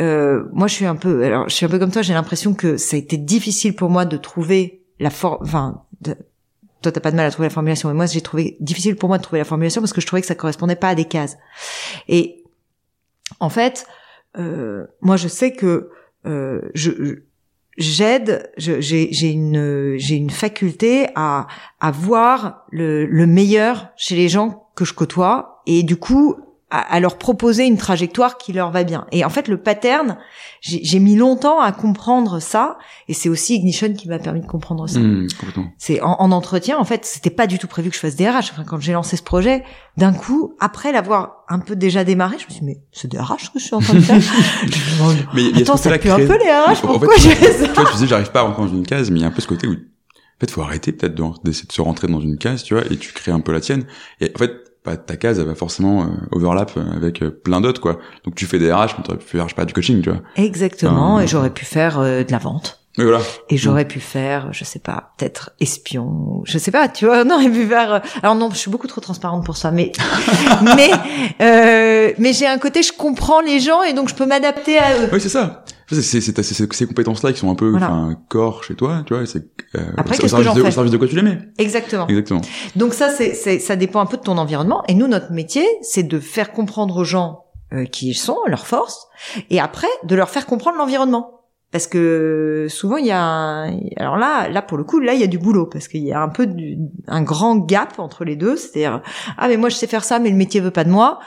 euh, 0.00 0.44
moi, 0.52 0.66
je 0.68 0.74
suis 0.74 0.86
un 0.86 0.96
peu, 0.96 1.24
alors 1.24 1.48
je 1.48 1.54
suis 1.54 1.66
un 1.66 1.68
peu 1.68 1.78
comme 1.78 1.90
toi. 1.90 2.02
J'ai 2.02 2.14
l'impression 2.14 2.52
que 2.54 2.76
ça 2.76 2.96
a 2.96 2.98
été 2.98 3.16
difficile 3.16 3.74
pour 3.74 3.90
moi 3.90 4.04
de 4.04 4.16
trouver 4.16 4.82
la 5.00 5.10
forme. 5.10 5.38
Enfin, 5.42 5.82
de- 6.02 6.16
toi, 6.84 6.92
t'as 6.92 7.00
pas 7.00 7.10
de 7.10 7.16
mal 7.16 7.26
à 7.26 7.30
trouver 7.30 7.48
la 7.48 7.54
formulation, 7.54 7.88
mais 7.88 7.94
moi, 7.94 8.06
j'ai 8.06 8.20
trouvé 8.20 8.56
difficile 8.60 8.96
pour 8.96 9.08
moi 9.08 9.18
de 9.18 9.22
trouver 9.22 9.38
la 9.38 9.44
formulation 9.44 9.80
parce 9.80 9.92
que 9.92 10.00
je 10.00 10.06
trouvais 10.06 10.22
que 10.22 10.28
ça 10.28 10.34
correspondait 10.34 10.76
pas 10.76 10.88
à 10.88 10.94
des 10.94 11.04
cases. 11.04 11.36
Et 12.08 12.44
en 13.40 13.50
fait, 13.50 13.86
euh, 14.38 14.86
moi, 15.00 15.16
je 15.16 15.28
sais 15.28 15.52
que 15.52 15.90
euh, 16.26 16.60
je 16.74 17.22
j'aide, 17.76 18.52
j'ai 18.56 19.30
une 19.30 19.96
une 19.98 20.30
faculté 20.30 21.08
à 21.16 21.48
à 21.80 21.90
voir 21.90 22.66
le, 22.70 23.04
le 23.04 23.26
meilleur 23.26 23.88
chez 23.96 24.14
les 24.14 24.28
gens 24.28 24.68
que 24.76 24.84
je 24.84 24.94
côtoie 24.94 25.62
et 25.66 25.82
du 25.82 25.96
coup 25.96 26.36
à, 26.74 26.94
à 26.94 27.00
leur 27.00 27.18
proposer 27.18 27.64
une 27.66 27.76
trajectoire 27.76 28.38
qui 28.38 28.52
leur 28.52 28.70
va 28.70 28.84
bien. 28.84 29.06
Et 29.12 29.24
en 29.24 29.30
fait, 29.30 29.48
le 29.48 29.58
pattern, 29.58 30.16
j'ai 30.60 30.98
mis 30.98 31.14
longtemps 31.16 31.60
à 31.60 31.72
comprendre 31.72 32.40
ça, 32.40 32.78
et 33.08 33.14
c'est 33.14 33.28
aussi 33.28 33.54
Ignition 33.56 33.92
qui 33.92 34.08
m'a 34.08 34.18
permis 34.18 34.40
de 34.40 34.46
comprendre 34.46 34.88
ça. 34.88 34.98
Hmm. 34.98 35.26
C'est 35.78 36.00
en, 36.00 36.16
en 36.18 36.32
entretien, 36.32 36.78
en 36.78 36.84
fait, 36.84 37.04
c'était 37.04 37.30
pas 37.30 37.46
du 37.46 37.58
tout 37.58 37.66
prévu 37.68 37.90
que 37.90 37.94
je 37.96 38.00
fasse 38.00 38.16
des 38.16 38.28
RH. 38.28 38.50
Enfin, 38.52 38.64
quand 38.66 38.80
j'ai 38.80 38.92
lancé 38.94 39.16
ce 39.16 39.22
projet, 39.22 39.62
d'un 39.96 40.12
coup, 40.12 40.54
après 40.60 40.90
l'avoir 40.92 41.44
un 41.48 41.58
peu 41.58 41.76
déjà 41.76 42.02
démarré, 42.04 42.36
je 42.38 42.44
me 42.46 42.50
suis 42.50 42.60
dit, 42.60 42.66
mais 42.66 42.78
c'est 42.92 43.08
des 43.10 43.18
RH 43.18 43.52
que 43.52 43.58
je 43.58 43.64
suis 43.64 43.74
en 43.74 43.80
train 43.80 43.94
de 43.94 44.00
faire. 44.00 44.16
Mais 45.34 45.42
il 45.42 45.50
y 45.56 45.58
a 45.58 45.62
Attends, 45.62 45.76
ça 45.76 45.96
pue 45.98 46.10
un 46.10 46.14
créé- 46.16 46.26
peu 46.26 46.38
les 46.38 46.50
RH, 46.50 46.70
En 46.70 46.74
fait, 46.74 46.86
pourquoi 46.86 47.16
j'ai 47.18 47.34
ça 47.34 47.68
Tu 47.68 47.74
vois, 47.74 47.84
tu 47.86 47.92
disais, 47.94 48.06
j'arrive 48.06 48.30
pas 48.30 48.40
à 48.40 48.42
rentrer 48.44 48.62
dans 48.62 48.68
une 48.72 48.86
case, 48.86 49.10
mais 49.10 49.18
il 49.18 49.22
y 49.22 49.24
a 49.24 49.28
un 49.28 49.32
peu 49.32 49.40
ce 49.40 49.46
côté 49.46 49.66
où, 49.66 49.72
en 49.72 50.40
fait, 50.40 50.50
faut 50.50 50.62
arrêter 50.62 50.92
peut-être 50.92 51.14
de- 51.14 51.22
d'essayer 51.44 51.66
de 51.66 51.72
se 51.72 51.82
rentrer 51.82 52.08
dans 52.08 52.20
une 52.20 52.38
case, 52.38 52.62
tu 52.62 52.74
vois, 52.74 52.84
et 52.90 52.96
tu 52.96 53.12
crées 53.12 53.32
un 53.32 53.40
peu 53.40 53.52
la 53.52 53.60
tienne. 53.60 53.84
Et 54.20 54.32
en 54.34 54.38
fait, 54.38 54.52
bah, 54.84 54.96
ta 54.96 55.16
case, 55.16 55.38
elle 55.38 55.46
va 55.46 55.54
forcément 55.54 56.02
euh, 56.02 56.06
overlap 56.32 56.72
euh, 56.76 56.82
avec 56.94 57.22
euh, 57.22 57.30
plein 57.30 57.60
d'autres, 57.60 57.80
quoi. 57.80 57.98
Donc 58.24 58.34
tu 58.34 58.46
fais 58.46 58.58
des 58.58 58.70
RH, 58.70 58.96
mais 58.98 59.04
t'aurais 59.04 59.18
pu 59.18 59.24
faire, 59.26 59.44
je 59.44 59.50
sais 59.50 59.54
pas, 59.54 59.64
du 59.64 59.72
coaching, 59.72 60.02
tu 60.02 60.10
vois. 60.10 60.20
Exactement, 60.36 61.20
et 61.20 61.26
j'aurais 61.26 61.50
pu 61.50 61.64
faire 61.64 61.98
euh, 61.98 62.22
de 62.22 62.30
la 62.30 62.38
vente. 62.38 62.80
Mais 62.96 63.04
voilà. 63.04 63.20
Et 63.48 63.56
j'aurais 63.56 63.86
pu 63.86 63.98
faire, 63.98 64.52
je 64.52 64.62
sais 64.62 64.78
pas, 64.78 65.14
peut-être 65.18 65.50
espion, 65.58 66.42
je 66.44 66.58
sais 66.58 66.70
pas, 66.70 66.88
tu 66.88 67.06
vois, 67.06 67.24
non, 67.24 67.40
j'aurais 67.40 67.50
pu 67.50 67.66
faire. 67.66 68.02
Alors 68.22 68.36
non, 68.36 68.50
je 68.50 68.56
suis 68.56 68.70
beaucoup 68.70 68.86
trop 68.86 69.00
transparente 69.00 69.44
pour 69.44 69.56
ça, 69.56 69.72
mais 69.72 69.90
mais 70.76 70.90
euh, 71.40 72.12
mais 72.18 72.32
j'ai 72.32 72.46
un 72.46 72.58
côté, 72.58 72.82
je 72.82 72.92
comprends 72.92 73.40
les 73.40 73.58
gens 73.58 73.82
et 73.82 73.94
donc 73.94 74.08
je 74.10 74.14
peux 74.14 74.26
m'adapter 74.26 74.78
à 74.78 74.96
eux. 74.98 75.08
Oui, 75.12 75.20
c'est 75.20 75.28
ça. 75.28 75.64
C'est 75.90 76.20
ces 76.20 76.86
compétences-là 76.86 77.32
qui 77.32 77.38
sont 77.40 77.50
un 77.50 77.54
peu, 77.54 77.70
Voilà. 77.70 78.10
corps 78.28 78.64
chez 78.64 78.74
toi, 78.74 79.02
tu 79.06 79.14
vois. 79.14 79.26
C'est 79.26 79.44
euh, 79.74 79.80
Après, 79.96 80.22
au, 80.22 80.28
service 80.28 80.54
de, 80.54 80.60
au 80.60 80.64
fais 80.64 80.70
service 80.70 80.92
de 80.92 80.96
quoi 80.96 81.08
tu 81.08 81.16
les 81.16 81.22
mets. 81.22 81.38
Exactement. 81.58 82.06
Exactement. 82.08 82.40
Donc 82.76 82.94
ça, 82.94 83.10
c'est, 83.10 83.34
c'est, 83.34 83.58
ça 83.58 83.76
dépend 83.76 84.00
un 84.00 84.06
peu 84.06 84.16
de 84.16 84.22
ton 84.22 84.38
environnement. 84.38 84.82
Et 84.88 84.94
nous, 84.94 85.08
notre 85.08 85.32
métier, 85.32 85.66
c'est 85.82 86.02
de 86.04 86.18
faire 86.18 86.52
comprendre 86.52 86.96
aux 86.96 87.04
gens 87.04 87.44
euh, 87.72 87.86
qui 87.86 88.10
ils 88.10 88.14
sont, 88.14 88.38
leurs 88.46 88.66
forces, 88.66 89.08
et 89.50 89.58
après 89.58 89.88
de 90.04 90.14
leur 90.14 90.28
faire 90.28 90.46
comprendre 90.46 90.78
l'environnement. 90.78 91.40
Parce 91.72 91.88
que 91.88 92.68
souvent 92.70 92.98
il 92.98 93.06
y 93.06 93.10
a, 93.10 93.20
un... 93.20 93.80
alors 93.96 94.16
là, 94.16 94.48
là 94.48 94.62
pour 94.62 94.78
le 94.78 94.84
coup, 94.84 95.00
là 95.00 95.14
il 95.14 95.20
y 95.20 95.24
a 95.24 95.26
du 95.26 95.38
boulot 95.38 95.66
parce 95.66 95.88
qu'il 95.88 96.04
y 96.04 96.12
a 96.12 96.22
un 96.22 96.28
peu 96.28 96.46
du... 96.46 96.78
un 97.08 97.22
grand 97.22 97.56
gap 97.56 97.98
entre 97.98 98.24
les 98.24 98.36
deux. 98.36 98.56
C'est-à-dire 98.56 99.02
ah 99.38 99.48
mais 99.48 99.56
moi 99.56 99.70
je 99.70 99.74
sais 99.74 99.88
faire 99.88 100.04
ça, 100.04 100.20
mais 100.20 100.30
le 100.30 100.36
métier 100.36 100.60
veut 100.60 100.70
pas 100.70 100.84
de 100.84 100.90
moi. 100.90 101.18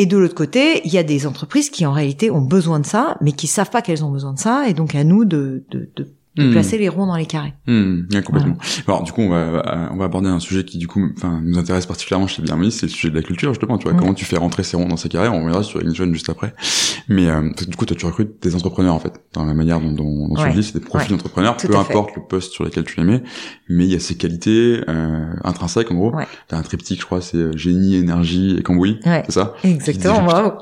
Et 0.00 0.06
de 0.06 0.16
l'autre 0.16 0.36
côté, 0.36 0.80
il 0.84 0.92
y 0.92 0.98
a 0.98 1.02
des 1.02 1.26
entreprises 1.26 1.70
qui 1.70 1.84
en 1.84 1.92
réalité 1.92 2.30
ont 2.30 2.40
besoin 2.40 2.78
de 2.78 2.86
ça, 2.86 3.16
mais 3.20 3.32
qui 3.32 3.48
savent 3.48 3.70
pas 3.70 3.82
qu'elles 3.82 4.04
ont 4.04 4.10
besoin 4.10 4.32
de 4.32 4.38
ça, 4.38 4.68
et 4.68 4.72
donc 4.72 4.94
à 4.94 5.02
nous 5.02 5.24
de, 5.24 5.64
de, 5.70 5.90
de, 5.96 6.08
de 6.38 6.44
Hmm. 6.48 6.52
placer 6.52 6.78
les 6.78 6.88
ronds 6.88 7.06
dans 7.06 7.16
les 7.16 7.26
carrés. 7.26 7.52
Hmm, 7.66 8.02
ouais, 8.12 8.22
complètement. 8.22 8.56
Alors 8.86 9.02
du 9.02 9.12
coup, 9.12 9.20
on 9.22 9.28
va, 9.30 9.90
on 9.92 9.96
va 9.96 10.04
aborder 10.04 10.28
un 10.28 10.38
sujet 10.40 10.64
qui 10.64 10.78
du 10.78 10.86
coup, 10.86 11.06
enfin, 11.16 11.40
nous 11.44 11.58
intéresse 11.58 11.84
particulièrement 11.86 12.26
chez 12.26 12.42
Bienvenue, 12.42 12.70
c'est 12.70 12.86
le 12.86 12.92
sujet 12.92 13.10
de 13.10 13.16
la 13.16 13.22
culture 13.22 13.50
justement. 13.52 13.76
Tu 13.78 13.84
vois, 13.84 13.92
Mm. 13.94 13.98
comment 14.00 14.14
tu 14.14 14.24
fais 14.24 14.36
rentrer 14.36 14.62
ces 14.62 14.76
ronds 14.76 14.86
dans 14.88 14.96
ces 14.96 15.08
carrés. 15.08 15.28
On 15.28 15.38
reviendra 15.38 15.62
sur 15.62 15.80
Ignition 15.82 16.12
juste 16.12 16.30
après. 16.30 16.54
Mais 17.08 17.28
euh, 17.28 17.50
du 17.68 17.76
coup, 17.76 17.84
toi, 17.86 17.96
tu 17.96 18.06
recrutes 18.06 18.42
des 18.42 18.54
entrepreneurs 18.54 18.94
en 18.94 18.98
fait, 19.00 19.12
dans 19.32 19.44
la 19.44 19.54
manière 19.54 19.80
dont, 19.80 19.92
dont, 19.92 20.28
dont 20.28 20.34
tu 20.34 20.42
Ouais. 20.42 20.48
le 20.48 20.54
dis, 20.54 20.62
c'est 20.62 20.78
des 20.78 20.84
profils 20.84 21.10
Ouais. 21.10 21.16
d'entrepreneurs, 21.16 21.56
peu 21.56 21.74
importe 21.76 22.14
le 22.16 22.22
poste 22.28 22.52
sur 22.52 22.64
lequel 22.64 22.84
tu 22.84 22.96
les 22.98 23.04
mets, 23.04 23.22
mais 23.68 23.84
il 23.86 23.92
y 23.92 23.96
a 23.96 24.00
ces 24.00 24.16
qualités 24.16 24.80
euh, 24.88 25.26
intrinsèques 25.44 25.90
en 25.90 25.94
gros. 25.94 26.14
Ouais. 26.14 26.26
T'as 26.48 26.58
un 26.58 26.62
triptyque, 26.62 27.00
je 27.00 27.06
crois, 27.06 27.20
c'est 27.20 27.36
euh, 27.38 27.56
génie, 27.56 27.96
énergie 27.96 28.56
et 28.58 28.62
cambouis, 28.62 29.00
Ouais. 29.06 29.22
c'est 29.26 29.32
ça? 29.32 29.54
Exactement, 29.64 30.22
bravo. 30.22 30.52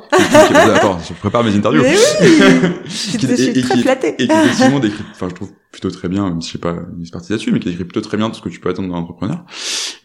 Attends, 0.74 0.98
je 1.06 1.12
prépare 1.14 1.44
mes 1.44 1.54
interviews. 1.54 1.82
Mais 1.82 1.94
oui, 1.96 2.70
je 2.86 2.90
suis, 3.36 3.62
très 3.62 3.78
flattée. 3.78 4.14
et 4.18 4.26
qui 4.28 4.32
effectivement 4.32 4.80
enfin 5.12 5.28
je 5.28 5.34
trouve 5.34 5.50
plutôt 5.76 5.90
très 5.90 6.08
bien, 6.08 6.26
même 6.26 6.40
si 6.40 6.48
je 6.48 6.52
sais 6.54 6.58
pas 6.58 6.74
une 6.94 7.02
expertise 7.02 7.30
là-dessus, 7.30 7.52
mais 7.52 7.60
qui 7.60 7.68
décrit 7.68 7.84
plutôt 7.84 8.00
très 8.00 8.16
bien 8.16 8.30
tout 8.30 8.36
ce 8.36 8.40
que 8.40 8.48
tu 8.48 8.60
peux 8.60 8.70
attendre 8.70 8.88
d'un 8.88 8.94
entrepreneur. 8.94 9.44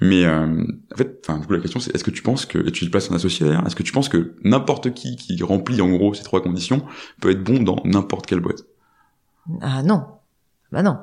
Mais 0.02 0.26
euh, 0.26 0.66
en 0.94 0.98
fait, 0.98 1.24
enfin 1.26 1.40
du 1.40 1.48
coup 1.48 1.54
la 1.54 1.60
question 1.60 1.80
c'est 1.80 1.96
est-ce 1.96 2.04
que 2.04 2.12
tu 2.12 2.22
penses 2.22 2.46
que, 2.46 2.58
et 2.68 2.72
tu 2.74 2.84
le 2.84 2.92
places 2.92 3.10
en 3.10 3.16
associé 3.16 3.46
d'ailleurs, 3.46 3.66
est-ce 3.66 3.78
que 3.78 3.84
tu 3.84 3.94
penses 3.94 4.10
que 4.10 4.36
n'importe 4.44 4.94
qui 4.94 5.16
qui 5.16 5.42
remplit 5.44 5.82
en 5.82 5.90
gros 5.90 6.14
ces 6.14 6.24
trois 6.24 6.42
conditions 6.42 6.84
peut 7.22 7.32
être 7.32 7.42
bon 7.42 7.64
dans 7.64 7.78
n'importe 7.86 8.26
quelle 8.26 8.42
boîte? 8.42 8.66
Ah 9.62 9.82
non, 9.82 10.04
bah 10.74 10.84
non, 10.84 10.98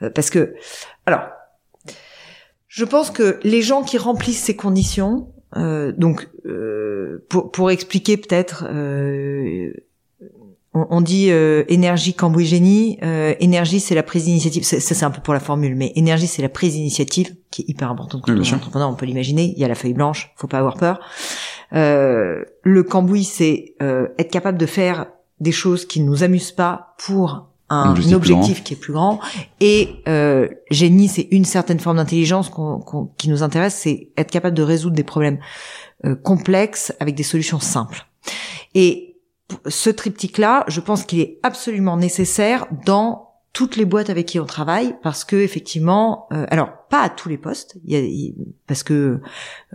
Euh, 0.00 0.08
parce 0.08 0.30
que 0.30 0.54
alors, 1.04 1.24
je 2.68 2.84
pense 2.86 3.10
que 3.10 3.38
les 3.42 3.60
gens 3.60 3.82
qui 3.82 3.98
remplissent 3.98 4.42
ces 4.42 4.56
conditions, 4.56 5.28
euh, 5.56 5.92
donc 5.92 6.30
euh, 6.46 7.26
pour 7.28 7.52
pour 7.52 7.70
expliquer 7.70 8.16
peut-être. 8.16 8.64
On, 10.74 10.86
on 10.90 11.00
dit 11.00 11.30
euh, 11.30 11.64
énergie, 11.68 12.14
cambouis, 12.14 12.46
génie. 12.46 12.98
Euh, 13.02 13.34
énergie, 13.40 13.80
c'est 13.80 13.94
la 13.94 14.02
prise 14.02 14.24
d'initiative. 14.24 14.64
Ça, 14.64 14.80
c'est 14.80 15.04
un 15.04 15.10
peu 15.10 15.20
pour 15.20 15.34
la 15.34 15.40
formule, 15.40 15.74
mais 15.76 15.92
énergie, 15.94 16.26
c'est 16.26 16.42
la 16.42 16.48
prise 16.48 16.74
d'initiative 16.74 17.34
qui 17.50 17.62
est 17.62 17.68
hyper 17.68 17.90
importante 17.90 18.22
quand 18.22 18.32
Oui, 18.32 18.40
bien 18.40 18.86
on 18.86 18.94
peut 18.94 19.06
l'imaginer. 19.06 19.52
Il 19.56 19.58
y 19.58 19.64
a 19.64 19.68
la 19.68 19.74
feuille 19.74 19.94
blanche, 19.94 20.32
faut 20.36 20.48
pas 20.48 20.58
avoir 20.58 20.76
peur. 20.76 21.00
Euh, 21.72 22.44
le 22.62 22.82
cambouis, 22.82 23.24
c'est 23.24 23.74
euh, 23.82 24.08
être 24.18 24.30
capable 24.30 24.58
de 24.58 24.66
faire 24.66 25.06
des 25.40 25.52
choses 25.52 25.86
qui 25.86 26.00
ne 26.00 26.06
nous 26.06 26.22
amusent 26.22 26.52
pas 26.52 26.94
pour 26.98 27.48
un, 27.70 27.94
objectif, 28.12 28.62
qui 28.62 28.74
est 28.74 28.76
plus 28.76 28.92
grand. 28.92 29.20
Et 29.60 30.02
euh, 30.08 30.48
génie, 30.70 31.08
c'est 31.08 31.28
une 31.30 31.44
certaine 31.44 31.80
forme 31.80 31.96
d'intelligence 31.96 32.50
qui 33.18 33.28
nous 33.28 33.42
intéresse, 33.42 33.74
c'est 33.74 34.10
être 34.16 34.30
capable 34.30 34.56
de 34.56 34.62
résoudre 34.62 34.94
des 34.94 35.04
problèmes 35.04 35.38
euh, 36.04 36.14
complexes 36.14 36.92
avec 37.00 37.14
des 37.14 37.22
solutions 37.22 37.60
simples. 37.60 38.06
Et 38.74 39.13
ce 39.66 39.90
triptyque-là, 39.90 40.64
je 40.68 40.80
pense 40.80 41.04
qu'il 41.04 41.20
est 41.20 41.38
absolument 41.42 41.96
nécessaire 41.96 42.66
dans 42.84 43.34
toutes 43.54 43.76
les 43.76 43.84
boîtes 43.84 44.10
avec 44.10 44.26
qui 44.26 44.40
on 44.40 44.46
travaille 44.46 44.96
parce 45.00 45.24
que 45.24 45.36
effectivement 45.36 46.26
euh, 46.32 46.44
alors 46.50 46.72
pas 46.90 47.02
à 47.02 47.08
tous 47.08 47.28
les 47.28 47.38
postes. 47.38 47.76
Il 47.84 47.96
y 47.96 48.28
a, 48.28 48.32
parce 48.66 48.82
que 48.82 49.20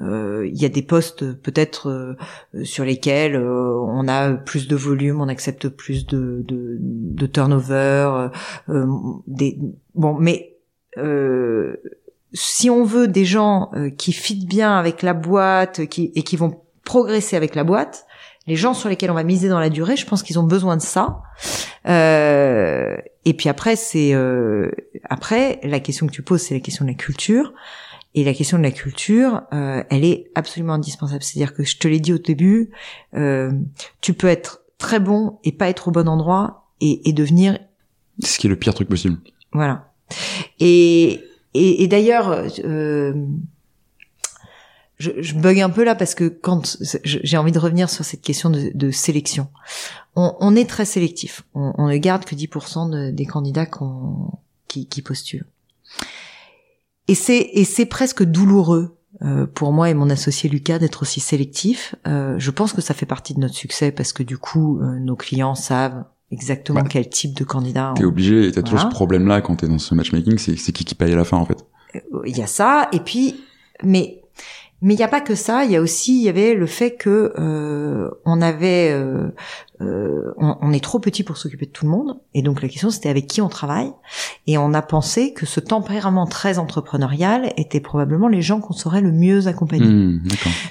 euh, 0.01 0.47
il 0.51 0.61
y 0.61 0.65
a 0.65 0.69
des 0.69 0.81
postes 0.81 1.31
peut-être 1.33 1.89
euh, 1.89 2.63
sur 2.65 2.83
lesquels 2.83 3.37
on 3.37 4.07
a 4.09 4.33
plus 4.33 4.67
de 4.67 4.75
volume 4.75 5.21
on 5.21 5.29
accepte 5.29 5.69
plus 5.69 6.05
de 6.05 6.43
de, 6.45 6.77
de 6.79 7.25
turnover 7.25 8.27
des 9.27 9.57
bon 9.95 10.13
mais 10.19 10.57
si 12.33 12.69
on 12.69 12.83
veut 12.83 13.07
des 13.07 13.25
gens 13.25 13.71
qui 13.97 14.11
fitent 14.11 14.47
bien 14.47 14.77
avec 14.77 15.01
la 15.03 15.13
boîte 15.13 15.85
qui 15.85 16.11
et 16.15 16.23
qui 16.23 16.35
vont 16.35 16.61
progresser 16.83 17.37
avec 17.37 17.55
la 17.55 17.63
boîte 17.63 18.05
les 18.49 18.55
gens 18.55 18.73
sur 18.73 18.89
lesquels 18.89 19.11
on 19.11 19.15
va 19.15 19.23
miser 19.23 19.47
dans 19.47 19.59
la 19.59 19.69
durée, 19.69 19.95
je 19.95 20.05
pense 20.05 20.23
qu'ils 20.23 20.39
ont 20.39 20.43
besoin 20.43 20.75
de 20.75 20.81
ça. 20.81 21.21
Euh, 21.87 22.97
et 23.23 23.33
puis 23.33 23.47
après, 23.47 23.75
c'est 23.75 24.13
euh, 24.13 24.71
après 25.09 25.59
la 25.63 25.79
question 25.79 26.07
que 26.07 26.11
tu 26.11 26.23
poses, 26.23 26.41
c'est 26.41 26.55
la 26.55 26.59
question 26.59 26.83
de 26.83 26.89
la 26.89 26.95
culture. 26.95 27.53
Et 28.15 28.23
la 28.23 28.33
question 28.33 28.57
de 28.57 28.63
la 28.63 28.71
culture, 28.71 29.43
euh, 29.53 29.83
elle 29.91 30.03
est 30.03 30.31
absolument 30.33 30.73
indispensable. 30.73 31.21
C'est-à-dire 31.21 31.53
que 31.53 31.63
je 31.63 31.77
te 31.77 31.87
l'ai 31.87 31.99
dit 31.99 32.11
au 32.11 32.17
début, 32.17 32.71
euh, 33.13 33.51
tu 34.01 34.13
peux 34.13 34.27
être 34.27 34.61
très 34.79 34.99
bon 34.99 35.37
et 35.43 35.51
pas 35.51 35.69
être 35.69 35.89
au 35.89 35.91
bon 35.91 36.07
endroit 36.09 36.65
et, 36.81 37.07
et 37.07 37.13
devenir. 37.13 37.59
Ce 38.23 38.39
qui 38.39 38.47
est 38.47 38.49
le 38.49 38.55
pire 38.55 38.73
truc 38.73 38.89
possible. 38.89 39.19
Voilà. 39.53 39.91
Et, 40.59 41.21
et, 41.53 41.83
et 41.83 41.87
d'ailleurs, 41.87 42.47
euh, 42.65 43.13
je, 44.99 45.11
je 45.17 45.35
bug 45.35 45.59
un 45.59 45.69
peu 45.69 45.83
là 45.83 45.95
parce 45.95 46.13
que 46.13 46.27
quand 46.27 46.77
j'ai 47.03 47.37
envie 47.37 47.53
de 47.53 47.59
revenir 47.59 47.89
sur 47.89 48.03
cette 48.03 48.21
question 48.21 48.49
de, 48.49 48.71
de 48.73 48.91
sélection, 48.91 49.47
on, 50.15 50.35
on, 50.39 50.55
est 50.55 50.69
très 50.69 50.85
sélectif. 50.85 51.43
On, 51.55 51.73
on, 51.77 51.87
ne 51.87 51.97
garde 51.97 52.25
que 52.25 52.35
10% 52.35 53.11
des 53.13 53.25
candidats 53.25 53.67
qui, 54.67 54.87
qui, 54.87 55.01
postulent. 55.01 55.45
Et 57.07 57.15
c'est 57.15 57.49
et 57.53 57.63
c'est 57.63 57.85
presque 57.85 58.23
douloureux 58.23 58.97
euh, 59.21 59.47
pour 59.47 59.71
moi 59.71 59.89
et 59.89 59.93
mon 59.93 60.09
associé 60.09 60.49
Lucas 60.49 60.79
d'être 60.79 61.01
aussi 61.01 61.21
sélectif. 61.21 61.95
Euh, 62.05 62.35
je 62.37 62.51
pense 62.51 62.73
que 62.73 62.81
ça 62.81 62.93
fait 62.93 63.05
partie 63.05 63.33
de 63.33 63.39
notre 63.39 63.55
succès 63.55 63.91
parce 63.91 64.11
que 64.11 64.21
du 64.21 64.37
coup, 64.37 64.81
euh, 64.81 64.99
nos 64.99 65.15
clients 65.15 65.55
savent 65.55 66.03
exactement 66.29 66.83
quel 66.83 67.09
type 67.09 67.35
de 67.35 67.45
candidat. 67.45 67.93
T'es 67.95 68.03
obligé, 68.03 68.51
t'as 68.51 68.61
toujours 68.61 68.81
ce 68.81 68.87
problème-là 68.87 69.41
quand 69.41 69.55
t'es 69.55 69.67
dans 69.67 69.79
ce 69.79 69.95
matchmaking, 69.95 70.37
c'est 70.37 70.55
qui 70.55 70.83
qui 70.83 70.93
paye 70.93 71.13
à 71.13 71.15
la 71.15 71.23
fin 71.23 71.37
en 71.37 71.45
fait. 71.45 71.65
Il 72.25 72.37
y 72.37 72.43
a 72.43 72.47
ça, 72.47 72.87
et 72.91 72.99
puis, 72.99 73.41
mais 73.83 74.21
mais 74.81 74.93
il 74.93 74.97
n'y 74.97 75.03
a 75.03 75.09
pas 75.09 75.19
que 75.19 75.35
ça, 75.35 75.65
il 75.65 75.71
y 75.71 75.75
a 75.75 75.81
aussi 75.81 76.17
il 76.19 76.23
y 76.23 76.29
avait 76.29 76.53
le 76.53 76.65
fait 76.65 76.95
que 76.95 77.33
euh, 77.37 78.09
on 78.23 78.41
avait 78.41 78.91
euh, 78.91 79.27
euh, 79.81 80.33
on, 80.37 80.71
est 80.71 80.83
trop 80.83 80.99
petit 80.99 81.23
pour 81.23 81.35
s'occuper 81.37 81.65
de 81.65 81.71
tout 81.71 81.85
le 81.85 81.91
monde. 81.91 82.17
Et 82.33 82.41
donc 82.41 82.61
la 82.61 82.69
question 82.69 82.89
c'était 82.89 83.09
avec 83.09 83.27
qui 83.27 83.41
on 83.41 83.49
travaille. 83.49 83.91
Et 84.47 84.57
on 84.57 84.73
a 84.73 84.81
pensé 84.81 85.33
que 85.33 85.45
ce 85.45 85.59
tempérament 85.59 86.27
très 86.27 86.59
entrepreneurial 86.59 87.51
était 87.57 87.81
probablement 87.81 88.29
les 88.29 88.41
gens 88.41 88.61
qu'on 88.61 88.73
saurait 88.73 89.01
le 89.01 89.11
mieux 89.11 89.47
accompagner. 89.47 89.85
Mmh, 89.85 90.23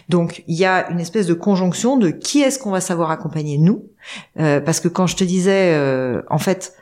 donc 0.08 0.42
il 0.48 0.56
y 0.56 0.64
a 0.64 0.90
une 0.90 1.00
espèce 1.00 1.26
de 1.26 1.34
conjonction 1.34 1.98
de 1.98 2.08
qui 2.08 2.40
est-ce 2.40 2.58
qu'on 2.58 2.70
va 2.70 2.80
savoir 2.80 3.10
accompagner 3.10 3.58
nous. 3.58 3.84
Parce 4.36 4.80
que 4.80 4.88
quand 4.88 5.06
je 5.06 5.16
te 5.16 5.24
disais 5.24 5.76
en 6.30 6.38
fait 6.38 6.74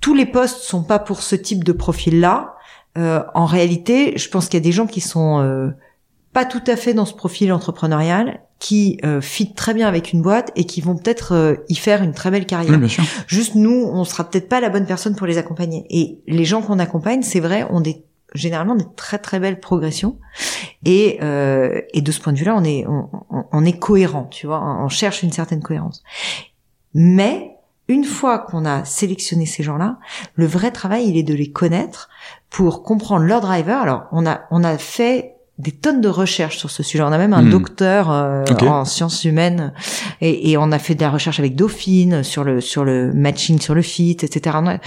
tous 0.00 0.14
les 0.14 0.26
postes 0.26 0.62
sont 0.62 0.84
pas 0.84 0.98
pour 0.98 1.20
ce 1.20 1.36
type 1.36 1.64
de 1.64 1.72
profil 1.72 2.20
là 2.20 2.54
euh, 2.98 3.22
en 3.34 3.46
réalité, 3.46 4.18
je 4.18 4.28
pense 4.28 4.48
qu'il 4.48 4.58
y 4.58 4.62
a 4.62 4.64
des 4.64 4.72
gens 4.72 4.86
qui 4.86 5.00
sont 5.00 5.40
euh, 5.40 5.70
pas 6.32 6.44
tout 6.44 6.62
à 6.66 6.76
fait 6.76 6.94
dans 6.94 7.06
ce 7.06 7.14
profil 7.14 7.52
entrepreneurial, 7.52 8.40
qui 8.58 8.98
euh, 9.04 9.20
fit 9.20 9.54
très 9.54 9.72
bien 9.72 9.86
avec 9.86 10.12
une 10.12 10.20
boîte 10.20 10.50
et 10.56 10.64
qui 10.64 10.80
vont 10.80 10.96
peut-être 10.96 11.32
euh, 11.32 11.54
y 11.68 11.76
faire 11.76 12.02
une 12.02 12.12
très 12.12 12.30
belle 12.30 12.46
carrière. 12.46 12.78
bien 12.78 12.88
sûr. 12.88 13.04
Juste 13.26 13.54
nous, 13.54 13.88
on 13.92 14.04
sera 14.04 14.24
peut-être 14.24 14.48
pas 14.48 14.60
la 14.60 14.68
bonne 14.68 14.86
personne 14.86 15.14
pour 15.14 15.26
les 15.26 15.38
accompagner. 15.38 15.86
Et 15.90 16.20
les 16.26 16.44
gens 16.44 16.60
qu'on 16.60 16.78
accompagne, 16.78 17.22
c'est 17.22 17.40
vrai, 17.40 17.66
ont 17.70 17.80
des 17.80 18.04
généralement 18.34 18.74
des 18.74 18.84
très 18.94 19.16
très 19.16 19.40
belles 19.40 19.58
progressions 19.58 20.18
et, 20.84 21.18
euh, 21.22 21.80
et 21.94 22.02
de 22.02 22.12
ce 22.12 22.20
point 22.20 22.34
de 22.34 22.38
vue-là 22.38 22.54
on 22.54 22.62
est 22.62 22.84
on, 22.86 23.08
on, 23.30 23.64
est 23.64 23.78
cohérent 23.78 24.24
tu 24.24 24.46
vois 24.46 24.62
on 24.62 24.90
cherche 24.90 25.22
une 25.22 25.32
certaine 25.32 25.62
cohérence 25.62 26.02
mais 26.92 27.56
une 27.88 28.04
fois 28.04 28.38
qu'on 28.38 28.66
a 28.66 28.84
sélectionné 28.84 29.46
ces 29.46 29.62
gens-là, 29.62 29.98
le 30.34 30.46
vrai 30.46 30.70
travail, 30.70 31.08
il 31.08 31.16
est 31.16 31.22
de 31.22 31.32
les 31.32 31.50
connaître 31.50 32.10
pour 32.50 32.82
comprendre 32.82 33.24
leur 33.24 33.40
driver. 33.40 33.80
Alors, 33.80 34.04
on 34.12 34.26
a, 34.26 34.42
on 34.50 34.64
a 34.64 34.78
fait 34.78 35.34
des 35.58 35.72
tonnes 35.72 36.00
de 36.00 36.08
recherches 36.08 36.56
sur 36.56 36.70
ce 36.70 36.82
sujet. 36.82 37.02
On 37.02 37.12
a 37.12 37.18
même 37.18 37.32
un 37.32 37.42
hmm. 37.42 37.50
docteur 37.50 38.10
euh, 38.10 38.44
en 38.62 38.84
sciences 38.84 39.24
humaines 39.24 39.72
et, 40.20 40.52
et, 40.52 40.56
on 40.56 40.70
a 40.70 40.78
fait 40.78 40.94
de 40.94 41.00
la 41.00 41.10
recherche 41.10 41.40
avec 41.40 41.56
Dauphine 41.56 42.22
sur 42.22 42.44
le 42.44 42.60
sur 42.60 42.84
le 42.84 43.12
matching, 43.12 43.60
sur 43.60 43.74
le 43.74 43.82
fit, 43.82 44.12
etc. 44.22 44.56
On 44.60 44.68
a, 44.68 44.78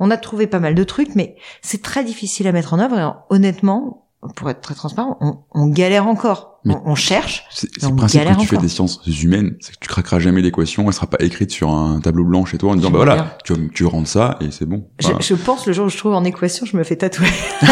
on 0.00 0.10
a 0.10 0.16
trouvé 0.16 0.48
pas 0.48 0.58
mal 0.58 0.74
de 0.74 0.84
trucs, 0.84 1.14
mais 1.14 1.36
c'est 1.62 1.80
très 1.80 2.04
difficile 2.04 2.48
à 2.48 2.52
mettre 2.52 2.74
en 2.74 2.80
œuvre. 2.80 2.98
Et 2.98 3.34
honnêtement, 3.34 4.05
pour 4.34 4.50
être 4.50 4.60
très 4.60 4.74
transparent, 4.74 5.16
on, 5.20 5.38
on 5.52 5.68
galère 5.68 6.06
encore. 6.06 6.60
On, 6.64 6.82
on, 6.84 6.94
cherche. 6.96 7.44
C'est 7.50 7.68
le 7.82 7.94
principe 7.94 8.24
quand 8.24 8.36
tu 8.36 8.48
fais 8.48 8.56
des 8.56 8.68
sciences 8.68 9.00
humaines, 9.22 9.56
c'est 9.60 9.74
que 9.74 9.78
tu 9.80 9.88
craqueras 9.88 10.18
jamais 10.18 10.42
l'équation, 10.42 10.88
elle 10.88 10.92
sera 10.92 11.06
pas 11.06 11.18
écrite 11.20 11.52
sur 11.52 11.70
un 11.70 12.00
tableau 12.00 12.24
blanc 12.24 12.44
chez 12.44 12.58
toi 12.58 12.72
en 12.72 12.74
disant 12.74 12.90
bah 12.90 12.96
voilà, 12.96 13.38
tu, 13.44 13.70
tu 13.72 13.84
rentres 13.84 14.08
ça 14.08 14.36
et 14.40 14.50
c'est 14.50 14.66
bon. 14.66 14.88
Je, 14.98 15.08
je, 15.20 15.34
pense 15.34 15.66
le 15.66 15.72
jour 15.72 15.86
où 15.86 15.88
je 15.88 15.96
trouve 15.96 16.14
en 16.14 16.24
équation, 16.24 16.66
je 16.66 16.76
me 16.76 16.82
fais 16.82 16.96
tatouer. 16.96 17.28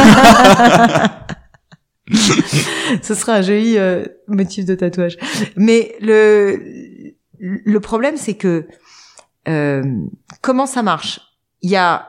Ce 3.03 3.15
sera 3.15 3.35
un 3.35 3.43
joli 3.43 3.79
euh, 3.79 4.05
motif 4.29 4.65
de 4.65 4.77
tatouage. 4.77 5.17
Mais 5.57 5.97
le 6.01 7.15
le 7.41 7.81
problème 7.81 8.17
c'est 8.17 8.35
que 8.35 8.69
euh, 9.49 9.83
comment 10.41 10.67
ça 10.67 10.83
marche? 10.83 11.21
Il 11.63 11.71
y 11.71 11.77
a 11.77 12.09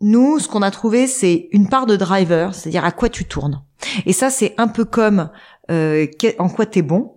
nous, 0.00 0.38
ce 0.38 0.48
qu'on 0.48 0.62
a 0.62 0.70
trouvé, 0.70 1.06
c'est 1.06 1.48
une 1.52 1.68
part 1.68 1.86
de 1.86 1.96
driver, 1.96 2.54
c'est-à-dire 2.54 2.84
à 2.84 2.92
quoi 2.92 3.08
tu 3.08 3.24
tournes. 3.24 3.62
Et 4.06 4.12
ça, 4.12 4.30
c'est 4.30 4.54
un 4.58 4.68
peu 4.68 4.84
comme 4.84 5.30
euh, 5.70 6.06
en 6.38 6.48
quoi 6.48 6.66
t'es 6.66 6.82
bon. 6.82 7.16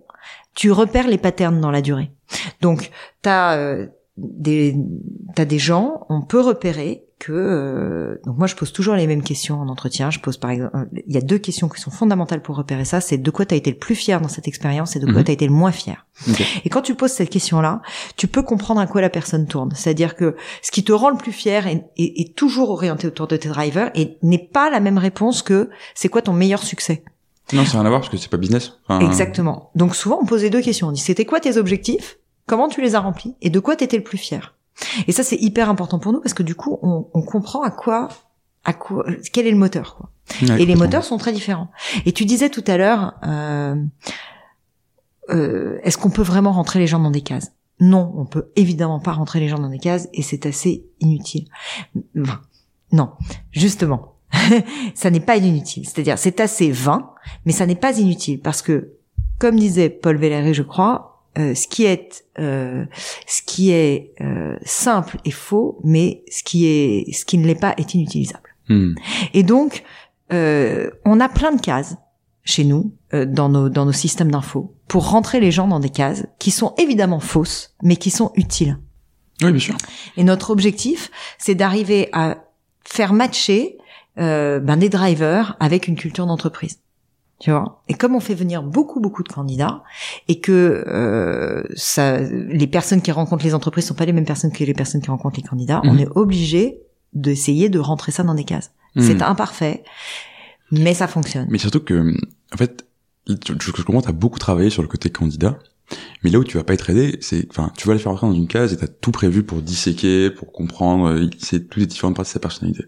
Tu 0.54 0.70
repères 0.70 1.08
les 1.08 1.18
patterns 1.18 1.60
dans 1.60 1.70
la 1.70 1.82
durée. 1.82 2.12
Donc, 2.60 2.90
t'as 3.22 3.56
euh, 3.56 3.86
des 4.16 4.76
t'as 5.34 5.44
des 5.44 5.58
gens, 5.58 6.06
on 6.08 6.22
peut 6.22 6.40
repérer 6.40 7.04
que 7.24 7.32
euh, 7.32 8.20
donc 8.26 8.36
moi 8.36 8.46
je 8.46 8.54
pose 8.54 8.72
toujours 8.72 8.94
les 8.94 9.06
mêmes 9.06 9.22
questions 9.22 9.60
en 9.60 9.68
entretien. 9.68 10.10
Je 10.10 10.18
pose 10.18 10.36
par 10.36 10.50
exemple, 10.50 10.76
il 11.06 11.14
y 11.14 11.16
a 11.16 11.22
deux 11.22 11.38
questions 11.38 11.68
qui 11.68 11.80
sont 11.80 11.90
fondamentales 11.90 12.42
pour 12.42 12.56
repérer 12.56 12.84
ça. 12.84 13.00
C'est 13.00 13.16
de 13.16 13.30
quoi 13.30 13.46
tu 13.46 13.54
as 13.54 13.56
été 13.56 13.70
le 13.70 13.78
plus 13.78 13.94
fier 13.94 14.20
dans 14.20 14.28
cette 14.28 14.46
expérience 14.46 14.96
et 14.96 15.00
de 15.00 15.06
quoi 15.06 15.20
mhm. 15.20 15.24
tu 15.24 15.30
as 15.30 15.34
été 15.34 15.46
le 15.46 15.52
moins 15.52 15.72
fier. 15.72 16.06
Et 16.64 16.68
quand 16.68 16.82
tu 16.82 16.94
poses 16.94 17.12
cette 17.12 17.30
question-là, 17.30 17.82
tu 18.16 18.28
peux 18.28 18.42
comprendre 18.42 18.80
à 18.80 18.86
quoi 18.86 19.00
la 19.00 19.10
personne 19.10 19.46
tourne. 19.46 19.72
C'est-à-dire 19.74 20.16
que 20.16 20.36
ce 20.62 20.70
qui 20.70 20.84
te 20.84 20.92
rend 20.92 21.10
le 21.10 21.16
plus 21.16 21.32
fier 21.32 21.66
est, 21.66 21.90
est, 21.96 22.36
toujours 22.36 22.70
orienté 22.70 23.06
autour 23.06 23.26
de 23.26 23.36
tes 23.36 23.48
drivers 23.48 23.90
et 23.94 24.18
n'est 24.22 24.38
pas 24.38 24.70
la 24.70 24.80
même 24.80 24.98
réponse 24.98 25.42
que 25.42 25.70
c'est 25.94 26.08
quoi 26.08 26.22
ton 26.22 26.32
meilleur 26.32 26.62
succès. 26.62 27.04
Non, 27.52 27.64
ça 27.64 27.74
n'a 27.74 27.80
rien 27.80 27.86
à 27.86 27.88
voir 27.88 28.00
parce 28.00 28.10
que 28.10 28.16
c'est 28.16 28.30
pas 28.30 28.36
business. 28.36 28.78
Exactement. 29.00 29.70
Donc 29.74 29.96
souvent 29.96 30.18
on 30.22 30.26
pose 30.26 30.42
les 30.42 30.50
deux 30.50 30.62
questions. 30.62 30.88
On 30.88 30.92
dit 30.92 31.00
c'était 31.00 31.24
quoi 31.24 31.40
tes 31.40 31.56
objectifs, 31.56 32.18
comment 32.46 32.68
tu 32.68 32.80
les 32.80 32.94
as 32.94 33.00
remplis? 33.00 33.34
Et 33.42 33.50
de 33.50 33.60
quoi 33.60 33.76
tu 33.76 33.84
étais 33.84 33.96
le 33.96 34.02
plus 34.02 34.18
fier? 34.18 34.54
Et 35.06 35.12
ça, 35.12 35.22
c'est 35.22 35.36
hyper 35.36 35.68
important 35.70 35.98
pour 35.98 36.12
nous 36.12 36.20
parce 36.20 36.34
que 36.34 36.42
du 36.42 36.54
coup, 36.54 36.78
on, 36.82 37.08
on 37.14 37.22
comprend 37.22 37.62
à 37.62 37.70
quoi, 37.70 38.08
à 38.64 38.72
quoi, 38.72 39.04
quel 39.32 39.46
est 39.46 39.50
le 39.50 39.56
moteur. 39.56 39.96
Quoi. 39.96 40.10
et 40.58 40.66
les 40.66 40.74
moteurs 40.74 41.04
sont 41.04 41.18
très 41.18 41.32
différents. 41.32 41.70
Et 42.06 42.12
tu 42.12 42.24
disais 42.24 42.50
tout 42.50 42.64
à 42.66 42.76
l'heure, 42.76 43.14
euh, 43.26 43.76
euh, 45.30 45.78
est-ce 45.82 45.98
qu'on 45.98 46.10
peut 46.10 46.22
vraiment 46.22 46.52
rentrer 46.52 46.78
les 46.78 46.86
gens 46.86 47.00
dans 47.00 47.10
des 47.10 47.20
cases? 47.20 47.52
Non, 47.80 48.12
on 48.16 48.24
peut 48.24 48.50
évidemment 48.56 49.00
pas 49.00 49.12
rentrer 49.12 49.40
les 49.40 49.48
gens 49.48 49.58
dans 49.58 49.68
des 49.68 49.78
cases 49.78 50.08
et 50.12 50.22
c'est 50.22 50.46
assez 50.46 50.86
inutile. 51.00 51.48
non, 52.92 53.10
justement, 53.50 54.14
ça 54.94 55.10
n'est 55.10 55.20
pas 55.20 55.36
inutile. 55.36 55.84
C'est-à-dire, 55.86 56.18
c'est 56.18 56.40
assez 56.40 56.70
vain, 56.70 57.10
mais 57.44 57.52
ça 57.52 57.66
n'est 57.66 57.74
pas 57.74 57.98
inutile 57.98 58.40
parce 58.40 58.62
que, 58.62 58.92
comme 59.38 59.56
disait 59.56 59.90
Paul 59.90 60.16
Valéry, 60.16 60.54
je 60.54 60.62
crois, 60.62 61.13
euh, 61.36 61.54
ce 61.54 61.66
qui 61.66 61.84
est 61.84 62.24
euh, 62.38 62.84
ce 63.26 63.42
qui 63.42 63.72
est 63.72 64.12
euh, 64.20 64.56
simple 64.64 65.18
est 65.24 65.32
faux, 65.32 65.80
mais 65.82 66.22
ce 66.30 66.44
qui 66.44 66.66
est 66.66 67.12
ce 67.12 67.24
qui 67.24 67.38
ne 67.38 67.46
l'est 67.46 67.56
pas 67.56 67.74
est 67.76 67.94
inutilisable. 67.94 68.54
Hmm. 68.68 68.94
Et 69.32 69.42
donc 69.42 69.84
on 70.30 71.20
a 71.20 71.28
plein 71.28 71.52
de 71.52 71.60
cases 71.60 71.96
chez 72.42 72.64
nous 72.64 72.92
dans 73.12 73.48
nos 73.48 73.68
dans 73.68 73.84
nos 73.84 73.92
systèmes 73.92 74.32
d'infos 74.32 74.74
pour 74.88 75.10
rentrer 75.10 75.38
les 75.38 75.52
gens 75.52 75.68
dans 75.68 75.78
des 75.78 75.90
cases 75.90 76.26
qui 76.40 76.50
sont 76.50 76.74
évidemment 76.76 77.20
fausses, 77.20 77.76
mais 77.82 77.94
qui 77.94 78.10
sont 78.10 78.32
utiles. 78.34 78.78
Oui, 79.42 79.52
bien 79.52 79.60
sûr. 79.60 79.76
Et 80.16 80.24
notre 80.24 80.50
objectif, 80.50 81.12
c'est 81.38 81.54
d'arriver 81.54 82.08
à 82.12 82.38
faire 82.84 83.12
matcher 83.12 83.78
ben, 84.16 84.76
des 84.76 84.88
drivers 84.88 85.56
avec 85.60 85.86
une 85.86 85.94
culture 85.94 86.26
d'entreprise. 86.26 86.80
Tu 87.44 87.50
vois. 87.50 87.82
Et 87.88 87.94
comme 87.94 88.14
on 88.14 88.20
fait 88.20 88.34
venir 88.34 88.62
beaucoup 88.62 89.00
beaucoup 89.00 89.22
de 89.22 89.28
candidats 89.28 89.82
et 90.28 90.40
que 90.40 90.82
euh, 90.86 91.62
ça, 91.76 92.18
les 92.20 92.66
personnes 92.66 93.02
qui 93.02 93.12
rencontrent 93.12 93.44
les 93.44 93.52
entreprises 93.54 93.84
sont 93.86 93.92
pas 93.94 94.06
les 94.06 94.14
mêmes 94.14 94.24
personnes 94.24 94.50
que 94.50 94.64
les 94.64 94.72
personnes 94.72 95.02
qui 95.02 95.10
rencontrent 95.10 95.36
les 95.36 95.42
candidats, 95.46 95.82
on 95.84 95.92
Mhm. 95.92 95.98
est 96.00 96.08
obligé 96.14 96.80
d'essayer 97.12 97.68
de 97.68 97.78
rentrer 97.78 98.12
ça 98.12 98.22
dans 98.22 98.34
des 98.34 98.44
cases. 98.44 98.70
C'est 98.96 99.16
Mhm. 99.16 99.22
imparfait, 99.24 99.84
mais 100.70 100.94
ça 100.94 101.06
fonctionne. 101.06 101.46
Mais 101.50 101.58
surtout 101.58 101.80
que, 101.80 102.14
en 102.54 102.56
fait, 102.56 102.86
tu- 103.26 103.54
je 103.60 103.70
je 103.76 103.82
comprends, 103.82 104.00
t'as 104.00 104.12
beaucoup 104.12 104.38
travaillé 104.38 104.70
sur 104.70 104.80
le 104.82 104.88
côté 104.88 105.10
candidat, 105.10 105.58
mais 106.22 106.30
là 106.30 106.38
où 106.38 106.44
tu 106.44 106.56
vas 106.56 106.64
pas 106.64 106.72
être 106.72 106.88
aidé, 106.88 107.18
c'est, 107.20 107.46
enfin, 107.50 107.70
tu 107.76 107.86
vas 107.86 107.92
les 107.92 108.00
faire 108.00 108.12
rentrer 108.12 108.26
dans 108.26 108.32
une 108.32 108.46
case 108.48 108.72
et 108.72 108.78
t'as 108.78 108.86
tout 108.86 109.10
prévu 109.12 109.42
pour 109.42 109.60
disséquer, 109.60 110.30
pour 110.30 110.50
comprendre, 110.50 111.08
euh, 111.10 111.28
c'est 111.38 111.68
toutes 111.68 111.76
les 111.82 111.86
différentes 111.86 112.16
parties 112.16 112.30
de 112.30 112.34
sa 112.34 112.40
personnalité. 112.40 112.84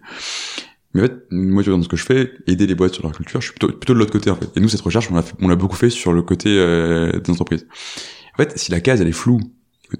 Mais 0.97 1.03
en 1.03 1.05
fait, 1.05 1.13
moi, 1.31 1.61
tu 1.63 1.69
vois, 1.69 1.77
dans 1.77 1.83
ce 1.83 1.89
que 1.89 1.95
je 1.97 2.03
fais, 2.03 2.31
aider 2.47 2.65
les 2.67 2.75
boîtes 2.75 2.93
sur 2.95 3.03
leur 3.03 3.11
culture, 3.15 3.39
je 3.39 3.45
suis 3.47 3.53
plutôt, 3.57 3.71
plutôt 3.71 3.93
de 3.93 3.99
l'autre 3.99 4.11
côté, 4.11 4.29
en 4.31 4.35
fait. 4.35 4.49
Et 4.55 4.59
nous, 4.59 4.67
cette 4.69 4.81
recherche, 4.81 5.07
on 5.11 5.15
l'a, 5.15 5.21
fait- 5.21 5.35
on 5.41 5.47
l'a 5.47 5.55
beaucoup 5.55 5.75
fait 5.75 5.89
sur 5.89 6.11
le 6.11 6.21
côté 6.23 6.49
euh, 6.49 7.11
des 7.19 7.31
entreprises. 7.31 7.67
En 8.33 8.37
fait, 8.37 8.57
si 8.57 8.71
la 8.71 8.79
case, 8.81 8.99
elle 9.01 9.07
est 9.07 9.11
floue, 9.11 9.39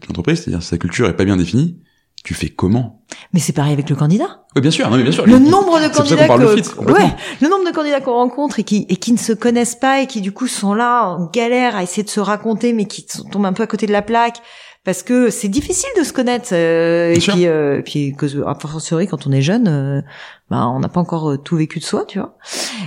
l'entreprise, 0.07 0.41
c'est-à-dire 0.41 0.62
si 0.63 0.69
sa 0.69 0.77
culture 0.77 1.07
est 1.07 1.15
pas 1.15 1.23
bien 1.25 1.38
définie, 1.38 1.79
tu 2.23 2.33
fais 2.33 2.49
comment? 2.49 3.03
Mais 3.31 3.39
c'est 3.39 3.53
pareil 3.53 3.73
avec 3.73 3.89
le 3.89 3.95
candidat. 3.95 4.41
Oui, 4.55 4.62
bien 4.62 4.71
sûr, 4.71 4.89
non, 4.89 4.97
mais 4.97 5.03
bien 5.03 5.12
sûr. 5.12 5.25
Le 5.25 5.38
nombre 5.39 5.79
de 5.79 5.88
candidats 5.95 6.27
de 6.27 6.55
que, 6.55 6.62
fit, 6.63 6.79
ouais, 6.79 7.10
le 7.41 7.47
nombre 7.47 7.65
de 7.69 7.73
candidats 7.73 8.01
qu'on 8.01 8.13
rencontre 8.13 8.60
et 8.60 8.63
qui 8.63 8.86
et 8.89 8.95
qui 8.97 9.13
ne 9.13 9.17
se 9.17 9.31
connaissent 9.33 9.75
pas 9.75 10.01
et 10.01 10.07
qui 10.07 10.19
du 10.19 10.31
coup 10.31 10.47
sont 10.47 10.73
là 10.73 11.05
en 11.10 11.29
galère 11.29 11.75
à 11.75 11.83
essayer 11.83 12.03
de 12.03 12.10
se 12.10 12.19
raconter 12.19 12.73
mais 12.73 12.86
qui 12.86 13.05
tombent 13.31 13.45
un 13.45 13.53
peu 13.53 13.63
à 13.63 13.67
côté 13.67 13.86
de 13.86 13.91
la 13.91 14.01
plaque 14.01 14.38
parce 14.88 15.04
que 15.04 15.30
c'est 15.30 15.50
difficile 15.50 15.89
de 16.00 16.04
se 16.04 16.13
connaître 16.13 16.50
euh, 16.54 17.10
et 17.10 17.17
Bien 17.17 17.19
sûr. 17.19 17.34
puis 17.34 17.45
euh, 17.47 17.82
puis 17.84 18.15
que 18.17 18.26
à 18.47 18.56
fortiori 18.56 19.06
quand 19.06 19.28
on 19.28 19.32
est 19.34 19.41
jeune 19.41 19.67
euh, 19.67 20.02
bah 20.50 20.65
on 20.69 20.80
n'a 20.80 20.88
pas 20.88 21.02
encore 21.02 21.30
euh, 21.32 21.38
tout 21.38 21.58
vécu 21.58 21.80
de 21.80 21.84
soi 21.84 22.06
tu 22.08 22.19
vois. 22.19 22.38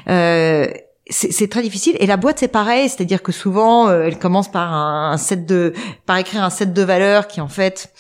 Euh, 0.09 0.67
c'est 1.13 1.51
très 1.51 1.63
difficile. 1.63 1.97
Et 2.01 2.07
la 2.07 2.17
boîte 2.17 2.39
c'est 2.39 2.49
pareil. 2.49 2.89
C'est-à-dire 2.89 3.23
que 3.23 3.33
souvent 3.33 3.89
euh, 3.89 4.05
elle 4.07 4.19
commence 4.19 4.51
par 4.51 4.73
un, 4.73 5.11
un 5.13 5.17
set 5.19 5.45
de 5.45 5.75
par 6.07 6.17
écrire 6.17 6.43
un 6.43 6.51
set 6.51 6.73
de 6.73 6.83
valeurs 6.83 7.27
qui 7.29 7.41
en 7.43 7.49
fait 7.49 7.93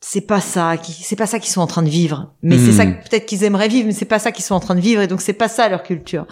c'est 0.00 0.20
pas 0.22 0.40
ça 0.40 0.76
qui 0.76 0.92
c'est 0.92 1.16
pas 1.16 1.26
ça 1.26 1.38
qu'ils 1.38 1.50
sont 1.52 1.60
en 1.60 1.66
train 1.66 1.82
de 1.82 1.88
vivre. 1.90 2.32
Mais 2.42 2.56
c'est 2.58 2.70
Hmm. 2.72 2.72
ça 2.72 2.86
peut-être 2.86 3.26
qu'ils 3.26 3.44
aimeraient 3.44 3.68
vivre 3.68 3.86
mais 3.86 3.92
c'est 3.92 4.04
pas 4.06 4.18
ça 4.18 4.32
qu'ils 4.32 4.44
sont 4.44 4.54
en 4.54 4.60
train 4.60 4.74
de 4.74 4.80
vivre 4.80 5.02
et 5.02 5.06
donc 5.06 5.20
c'est 5.20 5.34
pas 5.34 5.48
ça 5.48 5.68
leur 5.68 5.82
culture. 5.82 6.26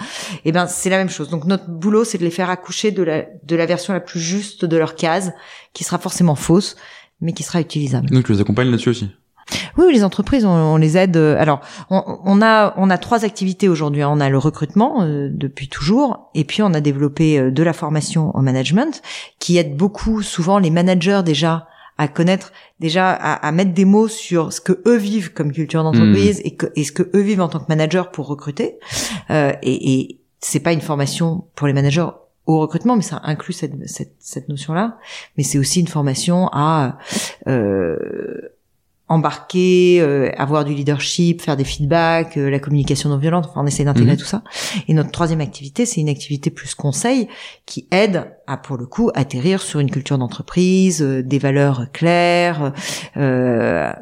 Et 0.44 0.50
ben 0.53 0.66
c'est 0.66 0.90
la 0.90 0.96
même 0.96 1.11
chose. 1.11 1.29
Donc 1.29 1.44
notre 1.44 1.68
boulot 1.68 2.05
c'est 2.05 2.18
de 2.18 2.24
les 2.24 2.31
faire 2.31 2.50
accoucher 2.50 2.90
de 2.90 3.03
la 3.03 3.24
de 3.42 3.55
la 3.57 3.66
version 3.66 3.92
la 3.92 4.00
plus 4.00 4.20
juste 4.20 4.64
de 4.64 4.77
leur 4.77 4.94
case 4.96 5.33
qui 5.74 5.85
sera 5.85 5.98
forcément 5.98 6.37
fausse 6.37 6.77
mais 7.20 7.33
qui 7.33 7.42
sera 7.42 7.61
utilisable 7.61 8.09
Donc, 8.11 8.24
tu 8.24 8.33
les 8.33 8.40
accompagnes 8.40 8.70
là-dessus 8.70 8.90
aussi. 8.90 9.11
oui, 9.77 9.87
les 9.92 10.05
entreprises, 10.05 10.44
on, 10.44 10.50
on 10.50 10.77
les 10.77 10.96
aide. 10.96 11.16
euh, 11.16 11.37
Alors, 11.38 11.61
on, 11.90 12.03
on 12.24 12.40
a 12.42 12.74
on 12.77 12.88
a 12.90 12.96
trois 12.98 13.24
activités 13.24 13.68
aujourd'hui. 13.68 14.03
hein. 14.03 14.11
On 14.12 14.20
a 14.20 14.29
le 14.31 14.38
recrutement 14.38 15.03
euh, 15.03 15.29
depuis 15.31 15.68
toujours, 15.68 16.31
et 16.35 16.44
puis 16.44 16.62
on 16.62 16.72
a 16.74 16.81
développé 16.81 17.38
euh, 17.38 17.50
de 17.50 17.62
la 17.62 17.72
formation 17.72 18.35
au 18.35 18.40
management, 18.40 19.03
qui 19.38 19.59
aide 19.59 19.77
beaucoup, 19.77 20.22
souvent 20.22 20.59
les 20.59 20.70
managers 20.70 21.20
déjà 21.24 21.66
à 21.98 22.09
connaître, 22.09 22.53
déjà 22.81 23.11
à, 23.12 23.35
à 23.46 23.53
mettre 23.53 23.72
des 23.72 23.85
mots 23.85 24.09
sur 24.09 24.53
ce 24.53 24.61
que 24.61 24.83
eux 24.87 24.96
vivent 24.96 25.33
comme 25.33 25.53
culture 25.53 25.85
d'entreprise 25.85 26.40
et, 26.44 26.57
que, 26.57 26.66
et 26.74 26.83
ce 26.83 26.90
que 26.90 27.05
eux 27.14 27.20
vivent 27.20 27.40
en 27.42 27.48
tant 27.48 27.61
que 27.61 27.66
manager 27.68 28.11
pour 28.11 28.27
recruter. 28.27 28.79
Euh, 29.31 29.53
et, 29.62 29.92
et 30.00 30.20
c'est 30.40 30.59
pas 30.59 30.72
une 30.72 30.81
formation 30.81 31.44
pour 31.55 31.66
les 31.68 31.72
managers 31.72 32.09
au 32.46 32.61
recrutement, 32.61 32.96
mais 32.96 33.02
ça 33.02 33.20
inclut 33.24 33.52
cette, 33.54 33.72
cette, 33.88 34.14
cette 34.18 34.48
notion-là. 34.48 34.98
Mais 35.37 35.42
c'est 35.44 35.59
aussi 35.59 35.80
une 35.80 35.88
formation 35.88 36.48
à 36.52 36.98
euh, 37.46 37.96
embarquer, 39.07 39.98
euh, 40.00 40.30
avoir 40.38 40.64
du 40.64 40.72
leadership, 40.72 41.42
faire 41.42 41.59
des 41.59 41.64
feedbacks, 41.64 42.38
euh, 42.38 42.48
la 42.48 42.59
communication 42.59 43.11
non 43.11 43.18
violente. 43.18 43.46
Enfin, 43.50 43.61
on 43.62 43.66
essaie 43.66 43.85
d'intégrer 43.85 44.12
Mhm. 44.12 44.18
tout 44.18 44.24
ça. 44.24 44.42
Et 44.88 44.94
notre 44.94 45.11
troisième 45.11 45.42
activité, 45.42 45.85
c'est 45.85 46.00
une 46.00 46.09
activité 46.09 46.50
plus 46.50 46.74
conseil 46.74 47.28
qui 47.66 47.87
aide 47.90 48.30
à, 48.46 48.57
pour 48.57 48.78
le 48.78 48.87
coup, 48.87 49.11
atterrir 49.14 49.61
sur 49.61 49.80
une 49.80 49.90
culture 49.90 50.16
d'entreprise, 50.16 51.02
euh, 51.02 51.22
des 51.22 51.38
valeurs 51.38 51.87
claires, 51.92 52.72
euh, 53.18 53.92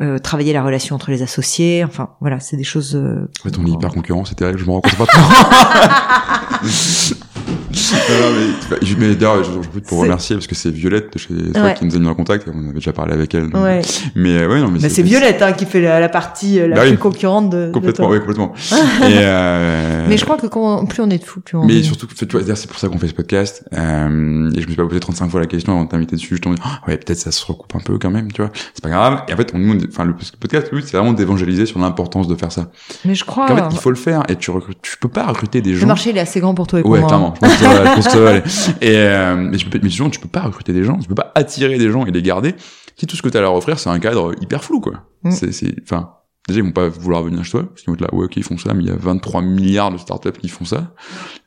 euh, 0.00 0.18
travailler 0.18 0.54
la 0.54 0.62
relation 0.62 0.96
entre 0.96 1.10
les 1.10 1.22
associés. 1.22 1.84
Enfin, 1.84 2.10
voilà, 2.20 2.40
c'est 2.40 2.56
des 2.56 2.64
choses. 2.64 2.96
euh, 2.96 3.28
En 3.40 3.42
fait, 3.50 3.58
on 3.58 3.66
est 3.66 3.70
hyper 3.70 3.90
concurrent, 3.90 4.24
c'était 4.24 4.56
je 4.56 4.64
me 4.64 4.70
rends 4.70 4.80
compte 4.80 4.96
pas. 4.96 5.06
non, 7.48 8.28
mais, 8.70 8.86
je- 8.86 8.96
mais 8.96 9.14
d'ailleurs, 9.14 9.42
j'en 9.44 9.60
profite 9.60 9.86
pour 9.86 10.00
remercier 10.00 10.36
parce 10.36 10.46
que 10.46 10.54
c'est 10.54 10.70
Violette 10.70 11.12
de 11.12 11.18
chez 11.18 11.28
toi 11.52 11.62
Ouais. 11.62 11.74
qui 11.74 11.84
nous 11.84 11.96
a 11.96 11.98
mis 11.98 12.06
en 12.08 12.14
contact. 12.14 12.46
On 12.52 12.64
avait 12.64 12.74
déjà 12.74 12.92
parlé 12.92 13.12
avec 13.14 13.34
elle. 13.34 13.50
donc- 13.50 13.62
Ouais. 13.62 13.80
Mais 14.14 14.30
euh, 14.38 14.48
ouais, 14.48 14.60
non, 14.60 14.70
mais 14.70 14.78
Bah, 14.78 14.88
c'est 14.88 15.02
Violette 15.02 15.42
hein, 15.42 15.52
qui 15.52 15.64
fait 15.66 15.80
la, 15.80 16.00
la 16.00 16.08
partie 16.08 16.60
euh, 16.60 16.68
la 16.68 16.76
Bah 16.76 16.82
oui. 16.84 16.90
plus 16.90 16.98
concurrente 16.98 17.50
de, 17.50 17.66
de 17.66 17.72
Complètement, 17.72 18.06
toi. 18.06 18.14
oui, 18.14 18.20
complètement. 18.20 18.52
Et, 19.02 19.18
euh, 19.18 20.06
Mais 20.08 20.16
je 20.16 20.24
crois 20.24 20.36
que 20.36 20.46
quand, 20.46 20.84
plus 20.86 21.02
on 21.02 21.10
est 21.10 21.18
de 21.18 21.24
fou, 21.24 21.40
plus 21.40 21.56
on. 21.56 21.64
mais 21.64 21.82
surtout, 21.82 22.06
tu 22.06 22.26
vois, 22.26 22.56
c'est 22.56 22.68
pour 22.68 22.78
ça 22.78 22.88
qu'on 22.88 22.98
fait 22.98 23.08
ce 23.08 23.14
podcast. 23.14 23.64
Euh, 23.72 24.50
et 24.50 24.60
je 24.60 24.66
me 24.66 24.72
suis 24.72 24.76
pas 24.76 24.86
posé 24.86 25.00
35 25.00 25.28
fois 25.30 25.40
la 25.40 25.46
question 25.46 25.72
avant 25.72 25.84
de 25.84 25.88
t'inviter 25.88 26.16
dessus. 26.16 26.36
Je 26.36 26.40
t'en 26.40 26.52
dis, 26.54 26.60
oh, 26.64 26.68
ouais, 26.90 26.96
peut-être 26.98 27.18
ça 27.18 27.32
se 27.32 27.44
recoupe 27.44 27.74
un 27.74 27.80
peu 27.80 27.98
quand 27.98 28.10
même, 28.10 28.30
tu 28.32 28.42
vois. 28.42 28.50
C'est 28.74 28.82
pas 28.82 28.90
grave. 28.90 29.22
Et 29.28 29.34
en 29.34 29.36
fait, 29.36 29.52
on, 29.54 29.78
enfin, 29.88 30.04
le 30.04 30.14
podcast, 30.40 30.68
le 30.72 30.78
but, 30.78 30.86
c'est 30.86 30.96
vraiment 30.96 31.12
d'évangéliser 31.12 31.66
sur 31.66 31.78
l'importance 31.78 32.28
de 32.28 32.34
faire 32.34 32.52
ça. 32.52 32.70
Mais 33.04 33.14
je 33.14 33.24
crois. 33.24 33.46
Qu'en 33.46 33.56
fait, 33.56 33.64
il 33.72 33.78
faut 33.78 33.90
le 33.90 33.96
faire. 33.96 34.22
Et 34.28 34.36
tu 34.36 34.50
recrutes, 34.50 34.78
tu 34.82 34.96
peux 34.98 35.08
pas 35.08 35.26
recruter 35.26 35.60
des 35.60 35.70
Le 35.72 35.76
gens. 35.78 35.86
marché 35.86 36.10
il 36.10 36.16
est 36.16 36.20
assez 36.20 36.40
grand 36.40 36.54
pour 36.54 36.66
toi 36.66 36.78
et 36.80 36.82
pour 36.82 36.90
Ouais, 36.92 37.00
moi. 37.00 37.08
clairement. 37.08 37.31
Je 37.34 37.40
pense 37.40 37.52
que 37.52 37.64
ça 37.64 37.68
va, 37.68 37.90
je 37.90 37.94
pense 37.94 38.04
que 38.04 38.10
ça 38.10 38.20
va 38.20 38.30
aller. 38.30 38.42
Et, 38.80 38.96
euh, 38.96 39.36
mais, 39.36 39.56
tu 39.56 39.66
peux, 39.66 39.80
mais 39.82 39.88
tu 39.88 40.20
peux 40.20 40.28
pas 40.28 40.42
recruter 40.42 40.72
des 40.72 40.84
gens, 40.84 40.98
tu 40.98 41.08
peux 41.08 41.14
pas 41.14 41.32
attirer 41.34 41.78
des 41.78 41.90
gens 41.90 42.06
et 42.06 42.10
les 42.10 42.22
garder 42.22 42.54
si 42.96 43.06
tout 43.06 43.16
ce 43.16 43.22
que 43.22 43.28
tu 43.28 43.36
as 43.36 43.40
à 43.40 43.42
leur 43.42 43.54
offrir, 43.54 43.78
c'est 43.78 43.90
un 43.90 43.98
cadre 43.98 44.34
hyper 44.40 44.62
flou, 44.62 44.80
quoi. 44.80 45.04
Mm. 45.22 45.30
C'est, 45.32 45.52
c'est, 45.52 45.74
enfin, 45.82 46.10
déjà, 46.46 46.60
ils 46.60 46.64
vont 46.64 46.72
pas 46.72 46.88
vouloir 46.88 47.22
venir 47.22 47.44
chez 47.44 47.52
toi, 47.52 47.64
parce 47.64 47.82
qu'ils 47.82 47.88
vont 47.88 47.94
être 47.94 48.02
là, 48.02 48.14
ouais, 48.14 48.26
ok, 48.26 48.36
ils 48.36 48.42
font 48.42 48.58
ça, 48.58 48.74
mais 48.74 48.82
il 48.82 48.88
y 48.88 48.92
a 48.92 48.96
23 48.96 49.42
milliards 49.42 49.90
de 49.90 49.98
startups 49.98 50.32
qui 50.32 50.48
font 50.48 50.64
ça, 50.64 50.94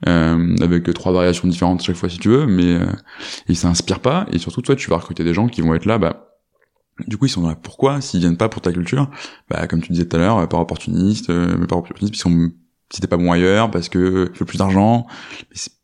euh, 0.07 0.55
avec 0.61 0.91
trois 0.93 1.11
variations 1.11 1.47
différentes 1.47 1.83
chaque 1.83 1.95
fois 1.95 2.09
si 2.09 2.17
tu 2.17 2.29
veux, 2.29 2.45
mais, 2.45 2.75
euh, 2.75 2.85
ils 3.47 3.55
s'inspirent 3.55 3.99
pas, 3.99 4.25
et 4.31 4.39
surtout, 4.39 4.61
toi, 4.61 4.75
tu 4.75 4.89
vas 4.89 4.97
recruter 4.97 5.23
des 5.23 5.33
gens 5.33 5.47
qui 5.47 5.61
vont 5.61 5.73
être 5.75 5.85
là, 5.85 5.97
bah, 5.97 6.25
du 7.07 7.17
coup, 7.17 7.25
ils 7.25 7.29
sont 7.29 7.45
là. 7.45 7.55
Pourquoi 7.55 7.99
S'ils 8.01 8.21
viennent 8.21 8.37
pas 8.37 8.47
pour 8.47 8.61
ta 8.61 8.71
culture, 8.71 9.09
bah, 9.49 9.67
comme 9.67 9.81
tu 9.81 9.91
disais 9.91 10.05
tout 10.05 10.15
à 10.15 10.19
l'heure, 10.19 10.37
euh, 10.37 10.47
par 10.47 10.61
opportuniste, 10.61 11.29
euh, 11.29 11.55
mais 11.59 11.67
par 11.67 11.77
opportuniste, 11.79 12.15
ils 12.15 12.19
sont, 12.19 12.51
si 12.93 13.01
t'es 13.01 13.07
pas 13.07 13.17
bon 13.17 13.31
ailleurs, 13.31 13.71
parce 13.71 13.89
que 13.89 14.29
il 14.31 14.37
faut 14.37 14.45
plus 14.45 14.57
d'argent, 14.57 15.07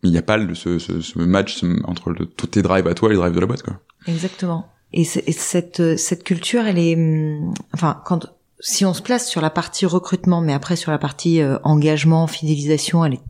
il 0.04 0.12
n'y 0.12 0.18
a 0.18 0.22
pas 0.22 0.38
le, 0.38 0.54
ce, 0.56 0.80
ce, 0.80 1.02
ce 1.02 1.20
match 1.20 1.64
entre 1.86 2.12
le, 2.12 2.26
tous 2.26 2.48
tes 2.48 2.62
drives 2.62 2.88
à 2.88 2.94
toi 2.94 3.10
et 3.10 3.14
les 3.14 3.18
drives 3.18 3.34
de 3.34 3.40
la 3.40 3.48
boîte, 3.48 3.64
quoi. 3.64 3.80
Exactement. 4.08 4.68
Et, 4.94 5.02
et 5.02 5.32
cette 5.32 5.98
cette 5.98 6.24
culture, 6.24 6.66
elle 6.66 6.78
est, 6.78 6.96
hum, 6.96 7.54
enfin, 7.74 8.02
quand 8.06 8.28
si 8.62 8.86
on 8.86 8.94
se 8.94 9.02
place 9.02 9.28
sur 9.28 9.42
la 9.42 9.50
partie 9.50 9.86
recrutement, 9.86 10.42
mais 10.42 10.54
après 10.54 10.76
sur 10.76 10.92
la 10.92 11.00
partie 11.00 11.42
euh, 11.42 11.58
engagement, 11.64 12.28
fidélisation, 12.28 13.04
elle 13.04 13.16
est 13.16 13.22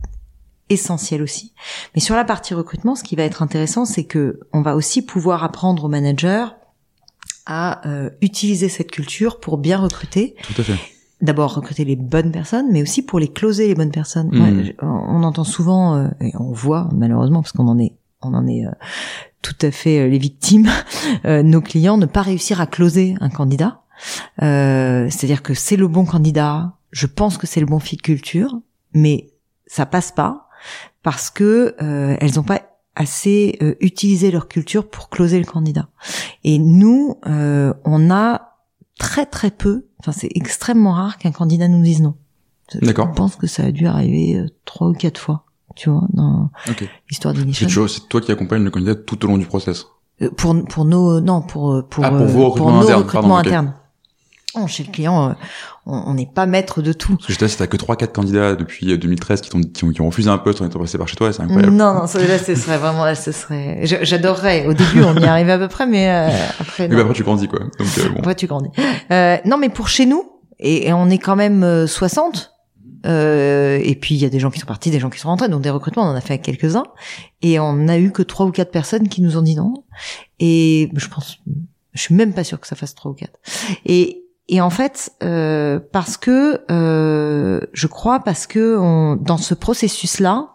essentielle 0.68 1.22
aussi. 1.22 1.52
Mais 1.94 2.00
sur 2.00 2.14
la 2.14 2.24
partie 2.24 2.54
recrutement, 2.54 2.94
ce 2.94 3.02
qui 3.02 3.16
va 3.16 3.24
être 3.24 3.42
intéressant, 3.42 3.84
c'est 3.84 4.04
que 4.04 4.40
on 4.52 4.62
va 4.62 4.76
aussi 4.76 5.02
pouvoir 5.02 5.42
apprendre 5.42 5.84
aux 5.84 5.88
managers 5.88 6.46
à 7.46 7.86
euh, 7.88 8.10
utiliser 8.20 8.68
cette 8.68 8.90
culture 8.90 9.40
pour 9.40 9.58
bien 9.58 9.78
recruter. 9.78 10.36
Tout 10.42 10.60
à 10.60 10.64
fait. 10.64 10.76
D'abord 11.22 11.54
recruter 11.54 11.84
les 11.84 11.96
bonnes 11.96 12.32
personnes, 12.32 12.66
mais 12.72 12.82
aussi 12.82 13.00
pour 13.02 13.18
les 13.20 13.28
closer 13.28 13.68
les 13.68 13.74
bonnes 13.74 13.90
personnes. 13.92 14.28
Ouais, 14.58 14.64
je- 14.64 14.72
on 14.84 15.22
entend 15.22 15.44
souvent 15.44 15.94
euh, 15.96 16.08
et 16.20 16.32
on 16.38 16.52
voit 16.52 16.88
malheureusement 16.92 17.40
parce 17.42 17.52
qu'on 17.52 17.68
en 17.68 17.78
est 17.78 17.94
on 18.24 18.34
en 18.34 18.46
est 18.46 18.66
euh, 18.66 18.70
tout 19.40 19.54
à 19.62 19.70
fait 19.70 19.98
euh, 20.00 20.08
les 20.08 20.18
victimes, 20.18 20.68
euh, 21.24 21.42
nos 21.42 21.60
clients 21.60 21.96
ne 21.96 22.06
pas 22.06 22.22
réussir 22.22 22.60
à 22.60 22.66
closer 22.66 23.14
un 23.20 23.30
candidat. 23.30 23.80
Euh, 24.42 25.06
C'est-à-dire 25.10 25.42
que 25.42 25.54
c'est 25.54 25.76
le 25.76 25.88
bon 25.88 26.04
candidat, 26.04 26.72
je 26.90 27.06
pense 27.06 27.38
que 27.38 27.46
c'est 27.46 27.60
le 27.60 27.66
bon 27.66 27.78
fit 27.78 27.96
culture, 27.96 28.58
mais 28.94 29.30
ça 29.66 29.86
passe 29.86 30.12
pas 30.12 30.48
parce 31.02 31.30
que 31.30 31.74
euh, 31.82 32.16
elles 32.20 32.34
n'ont 32.36 32.42
pas 32.42 32.60
assez 32.94 33.58
euh, 33.62 33.74
utilisé 33.80 34.30
leur 34.30 34.48
culture 34.48 34.88
pour 34.88 35.08
closer 35.08 35.38
le 35.38 35.46
candidat. 35.46 35.88
Et 36.44 36.58
nous, 36.58 37.16
euh, 37.26 37.72
on 37.84 38.10
a 38.10 38.56
très 38.98 39.24
très 39.26 39.50
peu, 39.50 39.86
enfin 40.02 40.12
c'est 40.12 40.28
extrêmement 40.34 40.92
rare 40.92 41.16
qu'un 41.18 41.30
candidat 41.32 41.68
nous 41.68 41.82
dise 41.82 42.02
non. 42.02 42.14
D'accord. 42.80 43.08
Je 43.10 43.14
pense 43.14 43.36
que 43.36 43.46
ça 43.46 43.64
a 43.64 43.70
dû 43.70 43.86
arriver 43.86 44.38
euh, 44.38 44.46
trois 44.64 44.88
ou 44.88 44.92
quatre 44.94 45.18
fois, 45.20 45.44
tu 45.76 45.90
vois, 45.90 46.06
dans 46.12 46.50
Ok. 46.68 46.88
l'histoire 47.08 47.34
toujours, 47.34 47.88
c'est 47.88 48.08
toi 48.08 48.20
qui 48.20 48.32
accompagne 48.32 48.64
le 48.64 48.70
candidat 48.70 48.94
tout 48.94 49.22
au 49.24 49.28
long 49.28 49.38
du 49.38 49.46
process. 49.46 49.86
Euh, 50.22 50.30
pour 50.30 50.54
pour 50.64 50.84
nos 50.84 51.20
non 51.20 51.42
pour 51.42 51.72
euh, 51.72 51.82
pour 51.82 52.04
Ah, 52.04 52.10
pour 52.10 52.20
euh, 52.20 52.26
vos 52.26 52.46
recrutements 52.50 52.72
nos 52.72 52.82
internes, 52.84 52.98
recrutements 53.02 53.28
pardon, 53.28 53.48
internes. 53.48 53.74
Oh, 54.54 54.66
chez 54.66 54.84
le 54.84 54.92
client, 54.92 55.30
euh, 55.30 55.32
on 55.86 56.02
on 56.06 56.14
n'est 56.14 56.26
pas 56.32 56.46
maître 56.46 56.82
de 56.82 56.92
tout. 56.92 57.16
Parce 57.16 57.26
que 57.26 57.32
je 57.32 57.46
si 57.46 57.56
t'as 57.56 57.66
que 57.66 57.76
3-4 57.76 58.12
candidats 58.12 58.54
depuis 58.54 58.92
euh, 58.92 58.98
2013 58.98 59.40
qui, 59.40 59.50
t'ont, 59.50 59.60
qui, 59.62 59.84
ont, 59.84 59.90
qui 59.90 60.00
ont 60.00 60.06
refusé 60.06 60.28
un 60.28 60.38
poste 60.38 60.60
en 60.60 60.66
étant 60.66 60.78
passé 60.78 60.98
par 60.98 61.08
chez 61.08 61.16
toi, 61.16 61.32
c'est 61.32 61.42
incroyable. 61.42 61.72
Non, 61.72 61.94
non, 61.94 62.06
ça, 62.06 62.18
là, 62.26 62.38
ce 62.38 62.54
serait 62.54 62.78
vraiment, 62.78 63.04
là, 63.04 63.14
ce 63.14 63.32
serait. 63.32 63.80
J'adorerais. 63.82 64.66
Au 64.66 64.74
début, 64.74 65.02
on 65.02 65.16
y 65.16 65.24
arrivait 65.24 65.52
à 65.52 65.58
peu 65.58 65.68
près, 65.68 65.86
mais 65.86 66.10
euh, 66.10 66.28
après, 66.60 66.88
Mais 66.88 66.94
non. 66.94 66.96
bah, 66.96 67.02
après, 67.02 67.14
tu 67.14 67.22
grandis, 67.24 67.48
quoi. 67.48 67.60
Donc, 67.60 67.88
euh, 67.98 68.08
bon. 68.10 68.18
Après, 68.18 68.34
tu 68.34 68.46
grandis. 68.46 68.70
Euh, 69.10 69.36
non, 69.44 69.56
mais 69.56 69.68
pour 69.68 69.88
chez 69.88 70.06
nous, 70.06 70.24
et, 70.58 70.88
et 70.88 70.92
on 70.92 71.08
est 71.08 71.18
quand 71.18 71.36
même 71.36 71.62
euh, 71.64 71.86
60. 71.86 72.50
Euh, 73.04 73.80
et 73.82 73.96
puis 73.96 74.14
il 74.14 74.18
y 74.22 74.24
a 74.24 74.28
des 74.28 74.38
gens 74.38 74.50
qui 74.50 74.60
sont 74.60 74.66
partis, 74.66 74.90
des 74.90 75.00
gens 75.00 75.10
qui 75.10 75.18
sont 75.18 75.26
rentrés, 75.28 75.48
donc 75.48 75.62
des 75.62 75.70
recrutements, 75.70 76.04
on 76.04 76.10
en 76.10 76.14
a 76.14 76.20
fait 76.20 76.38
quelques-uns, 76.38 76.84
et 77.42 77.58
on 77.58 77.88
a 77.88 77.98
eu 77.98 78.12
que 78.12 78.22
trois 78.22 78.46
ou 78.46 78.52
quatre 78.52 78.70
personnes 78.70 79.08
qui 79.08 79.22
nous 79.22 79.36
ont 79.36 79.42
dit 79.42 79.56
non. 79.56 79.74
Et 80.38 80.88
je 80.94 81.08
pense, 81.08 81.38
je 81.94 82.00
suis 82.00 82.14
même 82.14 82.32
pas 82.32 82.44
sûre 82.44 82.60
que 82.60 82.66
ça 82.68 82.76
fasse 82.76 82.94
trois 82.94 83.10
ou 83.10 83.14
quatre. 83.14 83.40
Et, 83.86 84.21
et 84.48 84.60
en 84.60 84.70
fait, 84.70 85.12
euh, 85.22 85.78
parce 85.92 86.16
que 86.16 86.60
euh, 86.70 87.60
je 87.72 87.86
crois, 87.86 88.20
parce 88.20 88.46
que 88.46 88.76
on, 88.78 89.16
dans 89.16 89.36
ce 89.38 89.54
processus-là, 89.54 90.48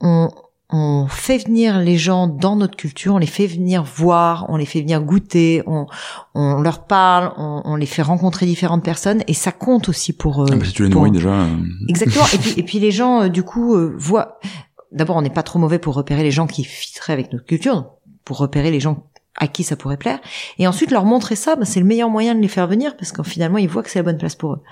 on, 0.00 0.30
on 0.72 1.06
fait 1.08 1.38
venir 1.38 1.78
les 1.80 1.98
gens 1.98 2.26
dans 2.28 2.56
notre 2.56 2.76
culture, 2.76 3.14
on 3.14 3.18
les 3.18 3.26
fait 3.26 3.46
venir 3.46 3.82
voir, 3.82 4.46
on 4.48 4.56
les 4.56 4.66
fait 4.66 4.80
venir 4.80 5.00
goûter, 5.02 5.62
on, 5.66 5.86
on 6.34 6.60
leur 6.62 6.86
parle, 6.86 7.32
on, 7.36 7.62
on 7.64 7.76
les 7.76 7.86
fait 7.86 8.02
rencontrer 8.02 8.46
différentes 8.46 8.84
personnes 8.84 9.22
et 9.26 9.34
ça 9.34 9.52
compte 9.52 9.88
aussi 9.88 10.12
pour 10.12 10.42
eux. 10.42 10.46
Ah 10.52 10.56
bah, 10.56 10.64
si 10.64 10.72
tu 10.72 10.84
les 10.84 10.88
nourris 10.88 11.10
déjà. 11.10 11.28
euh, 11.30 11.56
Exactement. 11.88 12.24
et 12.32 12.38
puis 12.38 12.54
et 12.56 12.62
puis 12.62 12.78
les 12.78 12.90
gens 12.92 13.22
euh, 13.22 13.28
du 13.28 13.42
coup 13.42 13.74
euh, 13.74 13.94
voient. 13.98 14.38
D'abord, 14.92 15.16
on 15.16 15.22
n'est 15.22 15.30
pas 15.30 15.44
trop 15.44 15.58
mauvais 15.60 15.78
pour 15.78 15.94
repérer 15.94 16.22
les 16.24 16.32
gens 16.32 16.48
qui 16.48 16.64
fitteraient 16.64 17.12
avec 17.12 17.32
notre 17.32 17.44
culture, 17.46 17.90
pour 18.24 18.38
repérer 18.38 18.72
les 18.72 18.80
gens 18.80 19.09
à 19.36 19.48
qui 19.48 19.64
ça 19.64 19.76
pourrait 19.76 19.96
plaire. 19.96 20.20
Et 20.58 20.66
ensuite 20.66 20.90
leur 20.90 21.04
montrer 21.04 21.36
ça, 21.36 21.56
bah, 21.56 21.64
c'est 21.64 21.80
le 21.80 21.86
meilleur 21.86 22.10
moyen 22.10 22.34
de 22.34 22.40
les 22.40 22.48
faire 22.48 22.66
venir 22.66 22.96
parce 22.96 23.12
qu'en 23.12 23.22
finalement 23.22 23.58
ils 23.58 23.68
voient 23.68 23.82
que 23.82 23.90
c'est 23.90 24.00
la 24.00 24.04
bonne 24.04 24.18
place 24.18 24.34
pour 24.34 24.54
eux. 24.54 24.62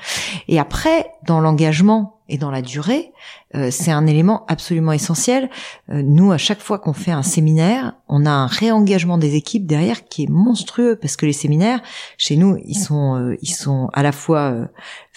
Et 0.49 0.59
après, 0.59 1.11
dans 1.27 1.41
l'engagement 1.41 2.18
et 2.29 2.39
dans 2.39 2.51
la 2.51 2.63
durée, 2.63 3.13
euh, 3.55 3.71
c'est 3.71 3.91
un 3.91 4.07
élément 4.07 4.45
absolument 4.47 4.93
essentiel. 4.93 5.51
Euh, 5.91 6.03
nous, 6.03 6.33
à 6.33 6.39
chaque 6.39 6.61
fois 6.61 6.79
qu'on 6.79 6.93
fait 6.93 7.11
un 7.11 7.23
séminaire, 7.23 7.95
on 8.09 8.27
a 8.27 8.31
un 8.31 8.47
réengagement 8.47 9.19
des 9.19 9.35
équipes 9.35 9.67
derrière 9.67 10.05
qui 10.05 10.25
est 10.25 10.31
monstrueux 10.31 10.97
parce 11.01 11.17
que 11.17 11.27
les 11.27 11.33
séminaires, 11.33 11.81
chez 12.17 12.37
nous, 12.37 12.59
ils 12.65 12.79
sont, 12.79 13.17
euh, 13.17 13.37
ils 13.43 13.55
sont 13.55 13.89
à 13.93 14.03
la 14.03 14.13
fois 14.13 14.51
euh, 14.51 14.67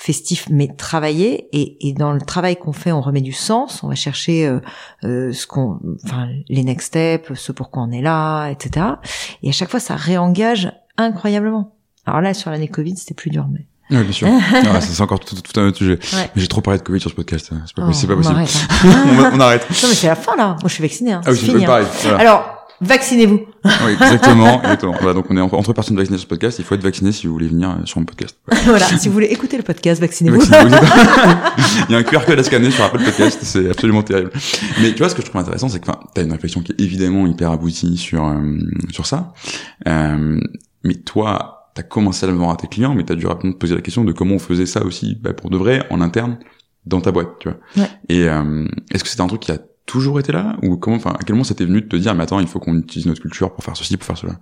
festifs 0.02 0.48
mais 0.50 0.68
travaillés 0.68 1.48
et, 1.52 1.88
et 1.88 1.94
dans 1.94 2.12
le 2.12 2.22
travail 2.22 2.56
qu'on 2.56 2.74
fait, 2.74 2.92
on 2.92 3.02
remet 3.02 3.22
du 3.22 3.34
sens. 3.34 3.84
On 3.84 3.88
va 3.88 3.96
chercher 3.96 4.48
euh, 4.48 4.60
euh, 5.04 5.32
ce 5.32 5.46
qu'on, 5.46 5.80
enfin, 6.04 6.30
les 6.50 6.64
next 6.64 6.88
steps, 6.88 7.34
ce 7.34 7.52
pourquoi 7.52 7.84
on 7.84 7.92
est 7.92 8.02
là, 8.02 8.48
etc. 8.48 8.88
Et 9.44 9.50
à 9.50 9.52
chaque 9.52 9.70
fois, 9.70 9.80
ça 9.80 9.96
réengage 9.96 10.72
incroyablement. 10.98 11.76
Alors 12.06 12.22
là, 12.22 12.34
sur 12.34 12.50
l'année 12.50 12.68
Covid, 12.68 12.98
c'était 12.98 13.14
plus 13.14 13.30
dur, 13.30 13.48
mais. 13.52 13.68
Ouais, 13.92 14.04
bien 14.04 14.12
sûr. 14.12 14.28
Ah, 14.74 14.80
c'est 14.82 15.02
encore 15.02 15.20
tout, 15.20 15.36
tout 15.36 15.60
un 15.60 15.68
autre 15.68 15.78
sujet. 15.78 16.00
Ouais. 16.14 16.32
Mais 16.36 16.42
j'ai 16.42 16.48
trop 16.48 16.62
parlé 16.62 16.80
de 16.80 16.84
Covid 16.84 17.00
sur 17.02 17.10
ce 17.10 17.16
podcast. 17.16 17.52
C'est 17.66 17.76
pas, 17.76 17.84
Oh, 17.88 17.92
c'est 17.94 18.08
pas 18.08 18.16
possible. 18.16 18.36
arrête, 18.36 18.68
hein. 18.84 18.88
on, 19.12 19.16
va- 19.22 19.32
on 19.34 19.40
arrête. 19.40 19.62
Non, 19.70 19.90
mais 19.90 19.96
c'est 19.96 20.08
la 20.08 20.16
fin 20.16 20.36
là. 20.38 20.48
Moi, 20.50 20.58
je 20.68 20.74
suis 20.74 20.82
vaccinée. 20.84 21.12
Hein. 21.14 21.22
Ah 21.26 21.32
oui, 21.32 21.38
c'est 21.38 21.46
fini. 21.48 21.64
hein. 21.64 21.68
pareil. 21.68 21.86
Voilà. 22.04 22.20
Alors, 22.20 22.58
vaccinez-vous. 22.80 23.42
Oui, 23.66 23.92
exactement. 23.94 24.60
exactement. 24.64 24.96
Voilà, 25.00 25.14
donc 25.14 25.26
on 25.30 25.38
est 25.38 25.42
entre 25.42 25.74
personnes 25.74 25.98
vaccinées 25.98 26.18
sur 26.18 26.24
ce 26.26 26.30
podcast. 26.30 26.58
Il 26.60 26.66
faut 26.66 26.76
être 26.76 26.84
vacciné 26.84 27.12
si 27.12 27.28
vous 27.28 27.34
voulez 27.34 27.48
venir 27.48 27.70
euh, 27.70 27.86
sur 27.86 28.00
mon 28.00 28.06
podcast. 28.06 28.38
voilà. 28.66 28.86
Si 28.86 29.08
vous 29.08 29.14
voulez 29.14 29.28
écouter 29.28 29.58
le 29.58 29.64
podcast, 29.64 30.00
vaccinez-vous. 30.02 30.42
Il 30.42 31.92
y 31.92 31.96
a 31.96 31.98
un 31.98 32.04
QR 32.04 32.26
code 32.26 32.40
à 32.40 32.44
scanner 32.44 32.72
sur 32.72 32.84
Apple 32.84 33.04
Podcast, 33.04 33.40
c'est 33.44 33.70
absolument 33.70 34.04
terrible. 34.04 34.32
Mais 34.82 34.92
tu 34.94 35.00
vois, 35.00 35.10
ce 35.10 35.16
que 35.16 35.22
je 35.22 35.28
trouve 35.28 35.42
intéressant, 35.42 35.70
c'est 35.70 35.80
que 35.80 35.90
enfin, 35.90 36.00
t'as 36.14 36.24
une 36.24 36.32
réflexion 36.32 36.62
qui 36.62 36.72
est 36.72 36.82
évidemment 36.82 37.28
hyper 37.28 37.52
aboutie 37.52 37.98
sur 37.98 38.26
euh, 38.26 38.58
sur 38.92 39.06
ça. 39.06 39.34
Euh, 39.88 40.40
mais 40.84 40.96
toi, 40.96 41.61
t'as 41.74 41.84
commencé 41.84 42.26
à 42.26 42.30
le 42.30 42.36
vendre 42.36 42.52
à 42.52 42.58
tes 42.58 42.68
clients, 42.68 42.94
mais 42.96 43.04
t'as 43.04 43.16
dû 43.16 43.28
rapidement 43.28 43.54
te 43.54 43.58
poser 43.58 43.76
la 43.76 43.82
question 43.82 44.04
de 44.04 44.12
comment 44.12 44.36
on 44.36 44.40
faisait 44.40 44.66
ça 44.66 44.84
aussi, 44.84 45.16
bah, 45.16 45.34
pour 45.34 45.50
de 45.50 45.58
vrai, 45.58 45.86
en 45.90 46.02
interne, 46.02 46.38
dans 46.86 47.02
ta 47.02 47.12
boîte, 47.12 47.40
tu 47.40 47.50
vois. 47.50 47.58
Ouais. 47.78 47.90
Et 48.10 48.28
euh, 48.28 48.68
est-ce 48.92 49.04
que 49.04 49.10
c'était 49.10 49.22
un 49.22 49.28
truc 49.28 49.42
qui 49.42 49.52
a 49.52 49.58
toujours 49.86 50.20
été 50.20 50.32
là 50.32 50.58
ou 50.62 50.78
comment 50.78 50.96
enfin 50.96 51.12
à 51.12 51.24
quel 51.26 51.36
moment 51.36 51.44
t'est 51.44 51.66
venu 51.66 51.82
de 51.82 51.88
te 51.88 51.96
dire 51.96 52.14
mais 52.16 52.24
attends 52.24 52.40
il 52.40 52.48
faut 52.48 52.60
qu'on 52.60 52.78
utilise 52.78 53.08
notre 53.08 53.20
culture 53.20 53.52
pour 53.52 53.64
faire 53.64 53.76
ceci 53.76 53.98
pour 53.98 54.06
faire 54.06 54.18
cela? 54.18 54.34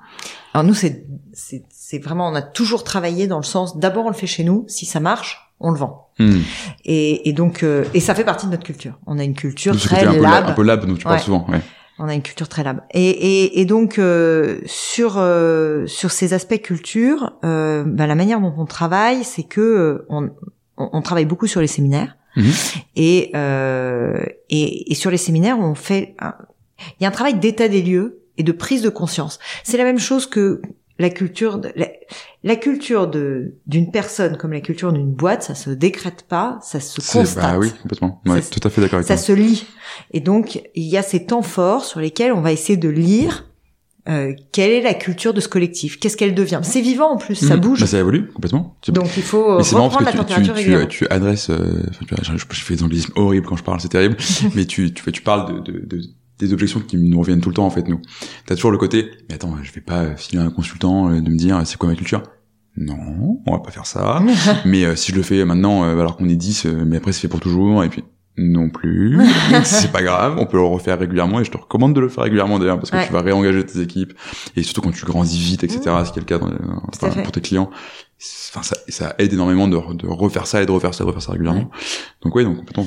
Alors 0.53 0.65
nous, 0.65 0.73
c'est, 0.73 1.05
c'est, 1.33 1.99
vraiment, 1.99 2.29
on 2.29 2.35
a 2.35 2.41
toujours 2.41 2.83
travaillé 2.83 3.27
dans 3.27 3.37
le 3.37 3.43
sens, 3.43 3.77
d'abord 3.77 4.05
on 4.05 4.09
le 4.09 4.15
fait 4.15 4.27
chez 4.27 4.43
nous, 4.43 4.65
si 4.67 4.85
ça 4.85 4.99
marche, 4.99 5.53
on 5.59 5.71
le 5.71 5.77
vend. 5.77 6.09
Hmm. 6.19 6.39
Et, 6.85 7.29
et 7.29 7.33
donc, 7.33 7.63
euh, 7.63 7.85
et 7.93 7.99
ça 7.99 8.15
fait 8.15 8.23
partie 8.23 8.45
de 8.45 8.51
notre 8.51 8.63
culture. 8.63 8.99
On 9.05 9.19
a 9.19 9.23
une 9.23 9.33
culture 9.35 9.77
très 9.77 10.05
côté 10.05 10.07
un 10.07 10.13
peu, 10.13 10.21
lab. 10.21 10.45
un 10.49 10.53
peu 10.53 10.63
lab 10.63 10.85
dont 10.85 10.95
tu 10.95 11.03
parles 11.03 11.19
souvent 11.19 11.45
ouais. 11.49 11.61
On 11.99 12.07
a 12.07 12.13
une 12.15 12.21
culture 12.21 12.47
très 12.47 12.63
lab. 12.63 12.81
Et, 12.91 13.09
et, 13.09 13.59
et 13.59 13.65
donc 13.65 13.99
euh, 13.99 14.59
sur 14.65 15.15
euh, 15.17 15.85
sur 15.85 16.11
ces 16.11 16.33
aspects 16.33 16.61
culture, 16.61 17.33
euh, 17.43 17.83
bah, 17.85 18.07
la 18.07 18.15
manière 18.15 18.39
dont 18.39 18.53
on 18.57 18.65
travaille, 18.65 19.23
c'est 19.23 19.43
que 19.43 19.59
euh, 19.61 20.05
on, 20.09 20.29
on, 20.77 20.89
on 20.93 21.01
travaille 21.01 21.25
beaucoup 21.25 21.47
sur 21.47 21.59
les 21.61 21.67
séminaires. 21.67 22.15
Mhm. 22.37 22.51
Et, 22.95 23.31
euh, 23.35 24.23
et 24.49 24.91
et 24.91 24.95
sur 24.95 25.11
les 25.11 25.17
séminaires, 25.17 25.59
on 25.59 25.75
fait 25.75 26.15
un- 26.19 26.35
il 26.99 27.03
y 27.03 27.05
a 27.05 27.09
un 27.09 27.11
travail 27.11 27.33
d'état 27.33 27.67
des 27.67 27.81
lieux 27.81 28.21
et 28.37 28.43
de 28.43 28.51
prise 28.53 28.81
de 28.81 28.89
conscience. 28.89 29.37
C'est 29.63 29.77
la 29.77 29.83
même 29.83 29.99
chose 29.99 30.25
que 30.25 30.61
la 30.99 31.09
culture 31.09 31.57
de, 31.59 31.71
la, 31.75 31.87
la 32.43 32.55
culture 32.55 33.07
de 33.07 33.55
d'une 33.65 33.89
personne 33.91 34.37
comme 34.37 34.51
la 34.53 34.61
culture 34.61 34.91
d'une 34.93 35.11
boîte, 35.11 35.43
ça 35.43 35.55
se 35.55 35.69
décrète 35.71 36.25
pas, 36.29 36.59
ça 36.61 36.79
se 36.79 36.99
constate 36.99 37.53
bah 37.53 37.57
oui 37.57 37.71
complètement 37.81 38.21
ouais, 38.27 38.41
Ça, 38.41 38.49
tout 38.59 38.67
à 38.67 38.69
fait 38.69 38.81
d'accord 38.81 38.97
avec 38.97 39.07
ça 39.07 39.15
toi 39.15 39.23
se 39.23 39.31
lit. 39.31 39.65
Et 40.11 40.19
donc, 40.19 40.61
il 40.75 40.83
y 40.83 40.97
a 40.97 41.01
ces 41.01 41.25
temps 41.25 41.41
forts 41.41 41.85
sur 41.85 41.99
lesquels 41.99 42.31
on 42.33 42.41
va 42.41 42.51
essayer 42.51 42.77
de 42.77 42.89
lire 42.89 43.45
euh, 44.07 44.33
quelle 44.51 44.71
est 44.71 44.81
la 44.81 44.93
culture 44.93 45.33
de 45.33 45.39
ce 45.41 45.47
collectif, 45.47 45.99
qu'est-ce 45.99 46.17
qu'elle 46.17 46.33
devient. 46.33 46.61
C'est 46.63 46.81
vivant 46.81 47.11
en 47.11 47.17
plus, 47.17 47.35
ça 47.35 47.55
Mhm. 47.55 47.61
bouge. 47.61 47.79
bah, 47.81 47.85
ça 47.87 47.99
évolue 47.99 48.27
complètement 48.31 48.75
donc 48.87 49.15
il 49.17 49.23
faut 49.23 49.57
reprendre 49.57 50.05
la 50.05 50.11
tu, 50.11 50.17
température 50.17 50.55
tu, 50.55 50.63
tu, 50.63 50.87
tu 50.87 51.07
adresses 51.09 51.49
euh, 51.49 51.83
enfin, 51.89 52.05
tu 52.07 52.15
vois, 52.15 52.23
je, 52.23 52.37
je 52.49 52.61
fais 52.63 52.75
des 52.75 52.83
anglicismes 52.83 53.13
horribles 53.15 53.45
quand 53.45 53.57
je 53.57 53.63
parle 53.63 53.79
c'est 53.81 53.89
terrible 53.89 54.15
mais 54.55 54.65
tu 54.65 54.93
tu 54.93 55.11
tu 55.11 55.21
parles 55.21 55.63
de, 55.63 55.71
de, 55.71 55.85
de 55.85 56.01
des 56.39 56.53
objections 56.53 56.79
qui 56.79 56.97
nous 56.97 57.19
reviennent 57.19 57.41
tout 57.41 57.49
le 57.49 57.55
temps 57.55 57.65
en 57.65 57.69
fait 57.69 57.87
nous. 57.87 58.01
T'as 58.45 58.55
toujours 58.55 58.71
le 58.71 58.77
côté 58.77 59.11
mais 59.27 59.35
attends 59.35 59.55
je 59.61 59.71
vais 59.71 59.81
pas 59.81 60.15
filer 60.15 60.41
à 60.41 60.45
un 60.45 60.51
consultant 60.51 61.09
euh, 61.11 61.21
de 61.21 61.29
me 61.29 61.37
dire 61.37 61.61
c'est 61.65 61.77
quoi 61.77 61.89
ma 61.89 61.95
culture? 61.95 62.23
Non 62.77 63.39
on 63.45 63.51
va 63.51 63.59
pas 63.59 63.71
faire 63.71 63.85
ça. 63.85 64.21
Mais 64.65 64.85
euh, 64.85 64.95
si 64.95 65.11
je 65.11 65.17
le 65.17 65.23
fais 65.23 65.43
maintenant 65.43 65.83
euh, 65.83 65.99
alors 65.99 66.15
qu'on 66.15 66.29
est 66.29 66.35
10 66.35 66.65
euh, 66.65 66.85
mais 66.85 66.97
après 66.97 67.11
c'est 67.11 67.21
fait 67.21 67.27
pour 67.27 67.39
toujours 67.39 67.83
et 67.83 67.89
puis 67.89 68.03
non 68.41 68.69
plus. 68.69 69.19
C'est 69.63 69.91
pas 69.91 70.01
grave 70.01 70.35
on 70.39 70.45
peut 70.45 70.57
le 70.57 70.63
refaire 70.63 70.97
régulièrement 70.97 71.39
et 71.39 71.43
je 71.43 71.51
te 71.51 71.57
recommande 71.57 71.93
de 71.93 71.99
le 71.99 72.09
faire 72.09 72.23
régulièrement 72.23 72.57
d'ailleurs 72.59 72.77
parce 72.79 72.89
que 72.91 72.95
Ouais. 72.97 73.05
tu 73.07 73.13
vas 73.13 73.21
réengager 73.21 73.65
tes 73.65 73.81
équipes. 73.81 74.13
Et 74.55 74.63
surtout 74.63 74.81
quand 74.81 74.91
tu 74.91 75.05
grandis 75.05 75.37
vite 75.39 75.63
etc 75.63 75.81
ce 76.05 76.11
qui 76.11 76.19
est 76.19 76.21
le 76.21 76.25
cas 76.25 76.37
dans, 76.39 76.49
enfin, 76.93 77.09
pour 77.21 77.31
tes 77.31 77.41
clients 77.41 77.69
enfin 78.51 78.63
ça, 78.63 78.75
ça 78.89 79.15
aide 79.17 79.31
énormément 79.33 79.67
de, 79.67 79.77
de 79.93 80.07
refaire 80.07 80.45
ça 80.47 80.61
et 80.61 80.65
de 80.65 80.71
refaire 80.71 80.93
ça 80.93 81.03
et 81.03 81.05
de 81.05 81.07
refaire 81.09 81.21
ça 81.21 81.31
régulièrement. 81.33 81.69
Donc 82.23 82.35
oui 82.35 82.43
donc 82.43 82.57
complètement 82.57 82.85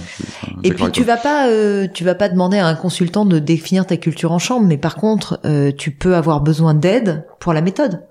Et 0.63 0.73
puis 0.73 0.91
tu 0.91 1.05
vas 1.05 1.17
pas, 1.17 1.49
euh, 1.49 1.87
tu 1.93 2.05
vas 2.05 2.15
pas 2.15 2.29
demander 2.29 2.59
à 2.59 2.67
un 2.67 2.75
consultant 2.75 3.25
de 3.25 3.39
définir 3.39 3.87
ta 3.87 3.97
culture 3.97 4.33
en 4.33 4.39
chambre, 4.39 4.67
mais 4.67 4.77
par 4.77 4.97
contre, 4.97 5.41
euh, 5.47 5.71
tu 5.77 5.91
peux 5.91 6.17
avoir 6.17 6.41
besoin 6.43 6.75
d'aide 6.75 7.27
pour 7.41 7.53
la 7.55 7.61
méthode, 7.63 8.03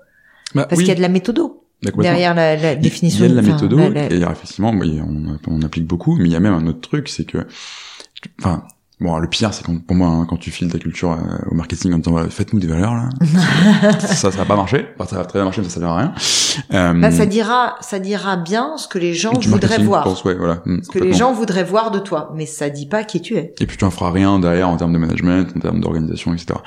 Bah, 0.54 0.64
parce 0.68 0.78
oui, 0.78 0.84
qu'il 0.84 0.88
y 0.88 0.92
a 0.92 0.96
de 0.96 1.00
la 1.02 1.08
méthodo. 1.08 1.61
Derrière 2.02 2.34
la, 2.34 2.56
la 2.56 2.74
définition. 2.76 3.24
Il 3.24 3.28
y 3.28 3.32
a 3.32 3.34
de 3.34 3.34
la 3.46 3.54
enfin, 3.54 3.64
méthode, 3.66 3.94
la- 3.94 4.04
et 4.06 4.14
il 4.14 4.20
y 4.20 4.24
a 4.24 4.30
effectivement, 4.32 4.70
on, 4.70 5.38
on 5.48 5.62
applique 5.62 5.86
beaucoup, 5.86 6.16
mais 6.16 6.24
il 6.26 6.32
y 6.32 6.36
a 6.36 6.40
même 6.40 6.54
un 6.54 6.66
autre 6.66 6.80
truc, 6.80 7.08
c'est 7.08 7.24
que, 7.24 7.38
enfin, 8.40 8.62
bon, 9.00 9.18
le 9.18 9.28
pire, 9.28 9.52
c'est 9.52 9.64
quand, 9.64 9.76
pour 9.84 9.96
moi, 9.96 10.08
hein, 10.08 10.26
quand 10.28 10.36
tu 10.36 10.50
files 10.52 10.70
ta 10.70 10.78
culture 10.78 11.10
euh, 11.12 11.16
au 11.50 11.54
marketing 11.54 11.92
en 11.94 11.98
disant, 11.98 12.16
faites-nous 12.28 12.60
des 12.60 12.68
valeurs, 12.68 12.94
là, 12.94 13.08
ça, 14.00 14.14
ça 14.14 14.30
va 14.30 14.44
pas 14.44 14.54
marcher, 14.56 14.86
enfin, 14.98 15.08
ça 15.10 15.16
va 15.16 15.24
très 15.24 15.38
bien 15.40 15.44
marcher, 15.44 15.60
mais 15.62 15.68
ça 15.68 15.80
sert 15.80 15.88
à 15.88 15.98
rien. 15.98 16.14
Euh, 16.72 16.92
Bah, 17.00 17.10
ça 17.10 17.26
dira, 17.26 17.74
ça 17.80 17.98
dira 17.98 18.36
bien 18.36 18.76
ce 18.76 18.86
que 18.86 18.98
les 18.98 19.14
gens 19.14 19.32
voudraient 19.32 19.78
voir, 19.82 20.04
je 20.04 20.10
pense, 20.10 20.24
ouais, 20.24 20.34
voilà, 20.34 20.62
mm, 20.66 20.82
ce 20.84 20.88
que 20.90 20.98
les 21.00 21.12
gens 21.14 21.32
voudraient 21.32 21.64
voir 21.64 21.90
de 21.90 21.98
toi, 21.98 22.32
mais 22.36 22.46
ça 22.46 22.70
dit 22.70 22.86
pas 22.86 23.02
qui 23.04 23.20
tu 23.20 23.34
es. 23.36 23.54
Et 23.60 23.66
puis 23.66 23.76
tu 23.76 23.84
en 23.84 23.90
feras 23.90 24.12
rien 24.12 24.38
derrière 24.38 24.68
en 24.68 24.76
termes 24.76 24.92
de 24.92 24.98
management, 24.98 25.48
en 25.56 25.60
termes 25.60 25.80
d'organisation, 25.80 26.32
etc. 26.34 26.60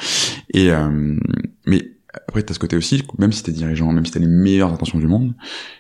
Et 0.54 0.72
euh, 0.72 1.16
mais 1.68 1.84
après 2.28 2.44
t'as 2.44 2.54
ce 2.54 2.60
côté 2.60 2.76
aussi, 2.76 3.04
même 3.18 3.32
si 3.32 3.44
t'es 3.44 3.52
dirigeant, 3.52 3.92
même 3.92 4.06
si 4.06 4.12
t'as 4.12 4.20
les 4.20 4.28
meilleures 4.28 4.72
intentions 4.72 5.00
du 5.00 5.08
monde, 5.08 5.34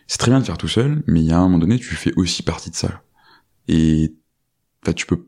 c'est 0.07 0.17
très 0.17 0.31
bien 0.31 0.39
de 0.39 0.45
faire 0.45 0.57
tout 0.57 0.67
seul, 0.67 1.03
mais 1.07 1.21
il 1.21 1.25
y 1.25 1.31
a 1.31 1.37
un 1.37 1.43
moment 1.43 1.59
donné, 1.59 1.77
tu 1.79 1.95
fais 1.95 2.13
aussi 2.15 2.43
partie 2.43 2.69
de 2.69 2.75
ça. 2.75 3.03
Et 3.67 4.13
enfin, 4.83 4.93
tu 4.93 5.05
peux 5.05 5.25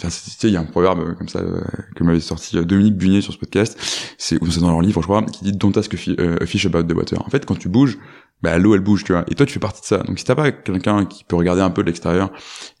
tu 0.00 0.10
sais, 0.10 0.48
il 0.48 0.54
y 0.54 0.56
a 0.56 0.60
un 0.60 0.64
proverbe 0.64 1.14
comme 1.16 1.28
ça 1.28 1.40
euh, 1.40 1.60
que 1.94 2.04
m'avait 2.04 2.20
sorti 2.20 2.56
euh, 2.56 2.64
Dominique 2.64 2.96
Bunier 2.96 3.20
sur 3.20 3.34
ce 3.34 3.38
podcast, 3.38 3.78
c'est 4.16 4.38
dans 4.38 4.70
leur 4.70 4.80
livre, 4.80 5.02
je 5.02 5.06
crois, 5.06 5.22
qui 5.22 5.44
dit 5.44 5.52
"Don't 5.52 5.76
ask 5.76 5.92
a 5.92 5.96
euh, 6.18 6.46
fish 6.46 6.64
about 6.64 6.84
the 6.84 6.94
water". 6.94 7.20
En 7.26 7.28
fait, 7.28 7.44
quand 7.44 7.56
tu 7.56 7.68
bouges, 7.68 7.98
bah 8.42 8.56
l'eau 8.58 8.74
elle 8.74 8.80
bouge, 8.80 9.04
tu 9.04 9.12
vois. 9.12 9.24
Et 9.28 9.34
toi, 9.34 9.44
tu 9.46 9.52
fais 9.52 9.60
partie 9.60 9.80
de 9.82 9.86
ça. 9.86 9.98
Donc 9.98 10.18
si 10.18 10.24
t'as 10.24 10.34
pas 10.34 10.50
quelqu'un 10.52 11.04
qui 11.04 11.24
peut 11.24 11.36
regarder 11.36 11.60
un 11.62 11.70
peu 11.70 11.82
de 11.82 11.86
l'extérieur, 11.88 12.30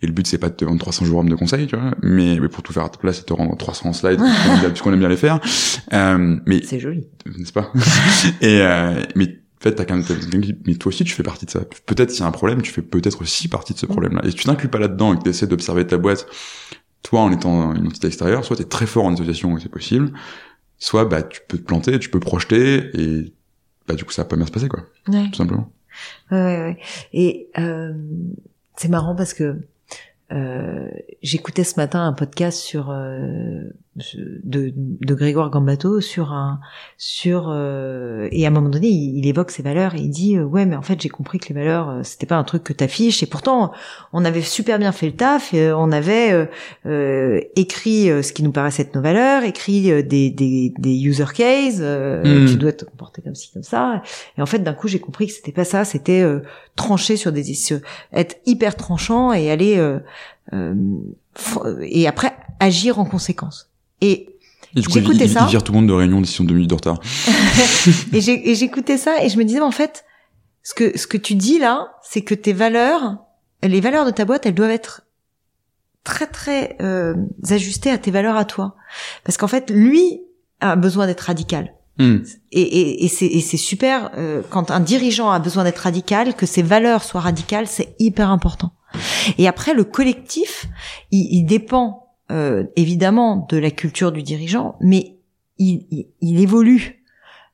et 0.02 0.06
le 0.06 0.12
but 0.12 0.26
c'est 0.26 0.38
pas 0.38 0.48
de 0.48 0.54
te 0.54 0.64
vendre 0.64 0.78
300 0.80 1.04
jours 1.04 1.22
de 1.24 1.34
conseils, 1.34 1.66
tu 1.66 1.76
vois, 1.76 1.90
mais, 2.02 2.38
mais 2.40 2.48
pour 2.48 2.62
tout 2.62 2.72
faire 2.72 2.84
à 2.84 2.88
ta 2.88 2.98
place, 2.98 3.20
de 3.20 3.24
te 3.26 3.32
rendre 3.32 3.56
300 3.56 3.92
slides, 3.92 4.20
puisqu'on 4.20 4.52
aime 4.54 4.60
bien- 4.60 4.70
puisqu'on 4.70 4.92
aime 4.92 4.98
bien 5.00 5.08
les 5.08 5.16
faire. 5.16 5.38
Euh, 5.92 6.36
mais 6.46 6.62
C'est 6.64 6.80
joli. 6.80 7.06
n'est-ce 7.38 7.52
pas? 7.52 7.72
Et 8.40 8.60
euh, 8.62 9.02
mais 9.16 9.26
en 9.26 9.62
fait, 9.62 9.74
t'as 9.74 9.84
quand 9.84 9.94
même 9.96 10.04
t'as 10.04 10.14
quelqu'un 10.14 10.40
qui- 10.40 10.56
mais 10.66 10.74
toi 10.76 10.88
aussi 10.88 11.04
tu 11.04 11.12
fais 11.12 11.22
partie 11.22 11.44
de 11.44 11.50
ça. 11.50 11.60
Peut-être 11.84 12.10
s'il 12.10 12.20
y 12.20 12.24
a 12.24 12.26
un 12.26 12.30
problème, 12.30 12.62
tu 12.62 12.72
fais 12.72 12.80
peut-être 12.82 13.20
aussi 13.20 13.48
partie 13.48 13.74
de 13.74 13.78
ce 13.78 13.84
problème-là. 13.86 14.22
Et 14.24 14.30
si 14.30 14.36
tu 14.36 14.44
t'inclus 14.44 14.68
pas 14.68 14.78
là-dedans 14.78 15.12
et 15.12 15.18
que 15.18 15.24
tu 15.24 15.28
essaies 15.28 15.46
d'observer 15.46 15.86
ta 15.86 15.98
boîte, 15.98 16.26
toi 17.02 17.20
en 17.20 17.30
étant 17.32 17.74
une 17.74 17.86
entité 17.86 18.06
extérieure, 18.06 18.44
soit 18.44 18.56
t'es 18.56 18.64
très 18.64 18.86
fort 18.86 19.04
en 19.04 19.12
association 19.12 19.56
et 19.58 19.60
c'est 19.60 19.68
possible, 19.70 20.12
soit 20.78 21.04
bah 21.04 21.22
tu 21.22 21.40
peux 21.48 21.58
te 21.58 21.62
planter, 21.64 21.98
tu 21.98 22.08
peux 22.08 22.20
projeter 22.20 22.90
et 22.94 23.34
bah 23.90 23.96
du 23.96 24.04
coup 24.04 24.12
ça 24.12 24.22
va 24.22 24.28
pas 24.28 24.36
bien 24.36 24.46
se 24.46 24.52
passer 24.52 24.68
quoi, 24.68 24.80
Ouais. 25.08 25.26
tout 25.30 25.36
simplement. 25.36 25.68
Ouais, 26.30 26.38
ouais, 26.38 26.58
ouais. 26.60 26.78
Et 27.12 27.48
euh, 27.58 27.92
c'est 28.76 28.88
marrant 28.88 29.16
parce 29.16 29.34
que 29.34 29.56
euh, 30.32 30.88
j'écoutais 31.22 31.64
ce 31.64 31.74
matin 31.78 32.06
un 32.06 32.12
podcast 32.12 32.58
sur 32.58 32.90
euh, 32.90 33.62
de, 33.96 34.72
de 34.76 35.14
Grégoire 35.14 35.50
Gambato 35.50 36.00
sur 36.00 36.32
un 36.32 36.60
sur 36.96 37.48
euh, 37.50 38.28
et 38.30 38.44
à 38.44 38.48
un 38.48 38.52
moment 38.52 38.68
donné 38.68 38.86
il, 38.86 39.18
il 39.18 39.26
évoque 39.26 39.50
ses 39.50 39.62
valeurs 39.64 39.94
et 39.96 39.98
il 39.98 40.10
dit 40.10 40.36
euh, 40.36 40.44
ouais 40.44 40.64
mais 40.64 40.76
en 40.76 40.82
fait 40.82 41.00
j'ai 41.00 41.08
compris 41.08 41.40
que 41.40 41.48
les 41.48 41.54
valeurs 41.56 41.88
euh, 41.90 42.00
c'était 42.04 42.26
pas 42.26 42.36
un 42.36 42.44
truc 42.44 42.62
que 42.62 42.72
t'affiches 42.72 43.22
et 43.24 43.26
pourtant 43.26 43.72
on 44.12 44.24
avait 44.24 44.42
super 44.42 44.78
bien 44.78 44.92
fait 44.92 45.06
le 45.06 45.16
taf 45.16 45.52
et, 45.52 45.66
euh, 45.68 45.76
on 45.76 45.90
avait 45.90 46.48
écrit 47.56 48.06
ce 48.22 48.32
qui 48.32 48.42
nous 48.42 48.52
paraissait 48.52 48.82
être 48.82 48.94
nos 48.94 49.02
valeurs 49.02 49.42
écrit 49.42 50.04
des, 50.04 50.30
des 50.30 50.72
des 50.78 50.94
user 51.02 51.24
cases 51.34 51.78
euh, 51.80 52.44
Mm. 52.44 52.46
tu 52.46 52.56
dois 52.56 52.72
te 52.72 52.84
comporter 52.84 53.22
comme 53.22 53.34
ci 53.34 53.50
comme 53.52 53.62
ça 53.64 54.02
et 54.38 54.42
en 54.42 54.46
fait 54.46 54.60
d'un 54.60 54.72
coup 54.74 54.86
j'ai 54.88 55.00
compris 55.00 55.26
que 55.26 55.32
c'était 55.32 55.52
pas 55.52 55.64
ça 55.64 55.84
c'était 55.84 56.20
euh, 56.22 56.40
trancher 56.76 57.16
sur 57.16 57.32
des 57.32 57.42
sur- 57.54 57.80
être 58.12 58.36
hyper 58.46 58.76
tranchant 58.76 59.32
et 59.32 59.50
aller 59.50 59.78
euh, 59.78 59.98
euh, 60.52 60.74
et 61.82 62.06
après 62.06 62.32
agir 62.58 62.98
en 62.98 63.04
conséquence. 63.04 63.69
Et 64.00 64.30
et 64.76 64.80
du 64.82 64.88
coup, 64.88 64.98
il, 65.12 65.28
ça. 65.28 65.40
il 65.42 65.50
vire 65.50 65.64
tout 65.64 65.72
le 65.72 65.78
monde 65.78 65.88
de 65.88 65.92
réunion 65.92 66.20
d'ici 66.20 66.44
deux 66.44 66.54
minutes 66.54 66.70
de 66.70 66.74
retard. 66.74 67.00
et 68.12 68.54
j'écoutais 68.54 68.98
ça 68.98 69.22
et 69.24 69.28
je 69.28 69.36
me 69.36 69.44
disais, 69.44 69.60
en 69.60 69.72
fait, 69.72 70.04
ce 70.62 70.74
que, 70.74 70.96
ce 70.96 71.06
que 71.06 71.16
tu 71.16 71.34
dis 71.34 71.58
là, 71.58 71.92
c'est 72.02 72.22
que 72.22 72.34
tes 72.34 72.52
valeurs, 72.52 73.16
les 73.62 73.80
valeurs 73.80 74.06
de 74.06 74.10
ta 74.10 74.24
boîte, 74.24 74.46
elles 74.46 74.54
doivent 74.54 74.70
être 74.70 75.02
très 76.04 76.26
très 76.26 76.76
euh, 76.80 77.14
ajustées 77.48 77.90
à 77.90 77.98
tes 77.98 78.10
valeurs 78.10 78.36
à 78.36 78.44
toi. 78.44 78.76
Parce 79.24 79.36
qu'en 79.36 79.48
fait, 79.48 79.70
lui 79.70 80.20
a 80.60 80.76
besoin 80.76 81.06
d'être 81.06 81.22
radical. 81.22 81.74
Hmm. 81.98 82.18
Et, 82.52 82.62
et, 82.62 83.04
et 83.04 83.08
c'est 83.08 83.56
super 83.56 84.10
euh, 84.16 84.42
quand 84.48 84.70
un 84.70 84.80
dirigeant 84.80 85.30
a 85.30 85.38
besoin 85.38 85.64
d'être 85.64 85.80
radical, 85.80 86.34
que 86.34 86.46
ses 86.46 86.62
valeurs 86.62 87.02
soient 87.02 87.20
radicales, 87.20 87.66
c'est 87.66 87.94
hyper 87.98 88.30
important. 88.30 88.72
Et 89.36 89.48
après, 89.48 89.74
le 89.74 89.84
collectif, 89.84 90.66
il, 91.10 91.26
il 91.30 91.44
dépend 91.44 92.09
euh, 92.30 92.64
évidemment 92.76 93.46
de 93.48 93.56
la 93.56 93.70
culture 93.70 94.12
du 94.12 94.22
dirigeant, 94.22 94.76
mais 94.80 95.16
il, 95.58 96.06
il, 96.20 96.40
évolue 96.40 97.04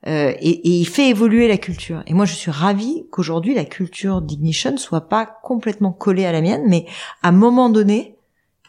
euh, 0.06 0.32
et, 0.38 0.50
et, 0.50 0.80
il 0.80 0.86
fait 0.86 1.08
évoluer 1.08 1.48
la 1.48 1.56
culture. 1.56 2.02
Et 2.06 2.14
moi, 2.14 2.24
je 2.24 2.34
suis 2.34 2.50
ravie 2.50 3.04
qu'aujourd'hui 3.10 3.54
la 3.54 3.64
culture 3.64 4.22
d'Ignition 4.22 4.76
soit 4.76 5.08
pas 5.08 5.26
complètement 5.42 5.92
collée 5.92 6.26
à 6.26 6.32
la 6.32 6.40
mienne, 6.40 6.62
mais 6.66 6.86
à 7.22 7.28
un 7.28 7.32
moment 7.32 7.68
donné, 7.70 8.16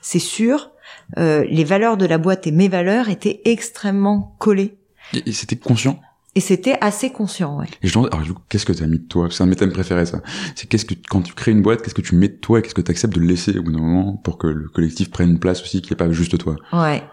c'est 0.01 0.19
sûr, 0.19 0.71
euh, 1.17 1.45
les 1.49 1.63
valeurs 1.63 1.97
de 1.97 2.05
la 2.05 2.17
boîte 2.17 2.47
et 2.47 2.51
mes 2.51 2.67
valeurs 2.67 3.09
étaient 3.09 3.41
extrêmement 3.45 4.35
collées. 4.39 4.77
Et, 5.13 5.31
c'était 5.31 5.55
conscient? 5.55 5.99
Et 6.37 6.39
c'était 6.39 6.77
assez 6.81 7.09
conscient, 7.09 7.57
ouais. 7.57 7.65
Et 7.81 7.87
je 7.87 7.97
alors, 7.97 8.21
qu'est-ce 8.47 8.67
que 8.67 8.71
tu 8.71 8.83
as 8.83 8.85
mis 8.85 8.99
de 8.99 9.05
toi? 9.05 9.27
C'est 9.31 9.41
un 9.41 9.47
de 9.47 9.49
mes 9.49 9.55
thèmes 9.55 9.71
préférés, 9.71 10.05
ça. 10.05 10.21
C'est 10.55 10.67
qu'est-ce 10.69 10.85
que, 10.85 10.93
quand 11.09 11.23
tu 11.23 11.33
crées 11.33 11.49
une 11.49 11.63
boîte, 11.63 11.81
qu'est-ce 11.81 11.95
que 11.95 12.01
tu 12.03 12.13
mets 12.13 12.27
de 12.27 12.35
toi 12.35 12.59
et 12.59 12.61
qu'est-ce 12.61 12.75
que 12.75 12.81
tu 12.81 12.91
acceptes 12.91 13.15
de 13.15 13.21
laisser 13.21 13.57
au 13.57 13.63
bout 13.63 13.71
d'un 13.71 13.79
moment 13.79 14.13
pour 14.17 14.37
que 14.37 14.45
le 14.45 14.69
collectif 14.69 15.09
prenne 15.09 15.31
une 15.31 15.39
place 15.39 15.63
aussi 15.63 15.81
qui 15.81 15.93
est 15.93 15.95
pas 15.95 16.11
juste 16.11 16.37
toi? 16.37 16.55
Ouais. 16.73 17.03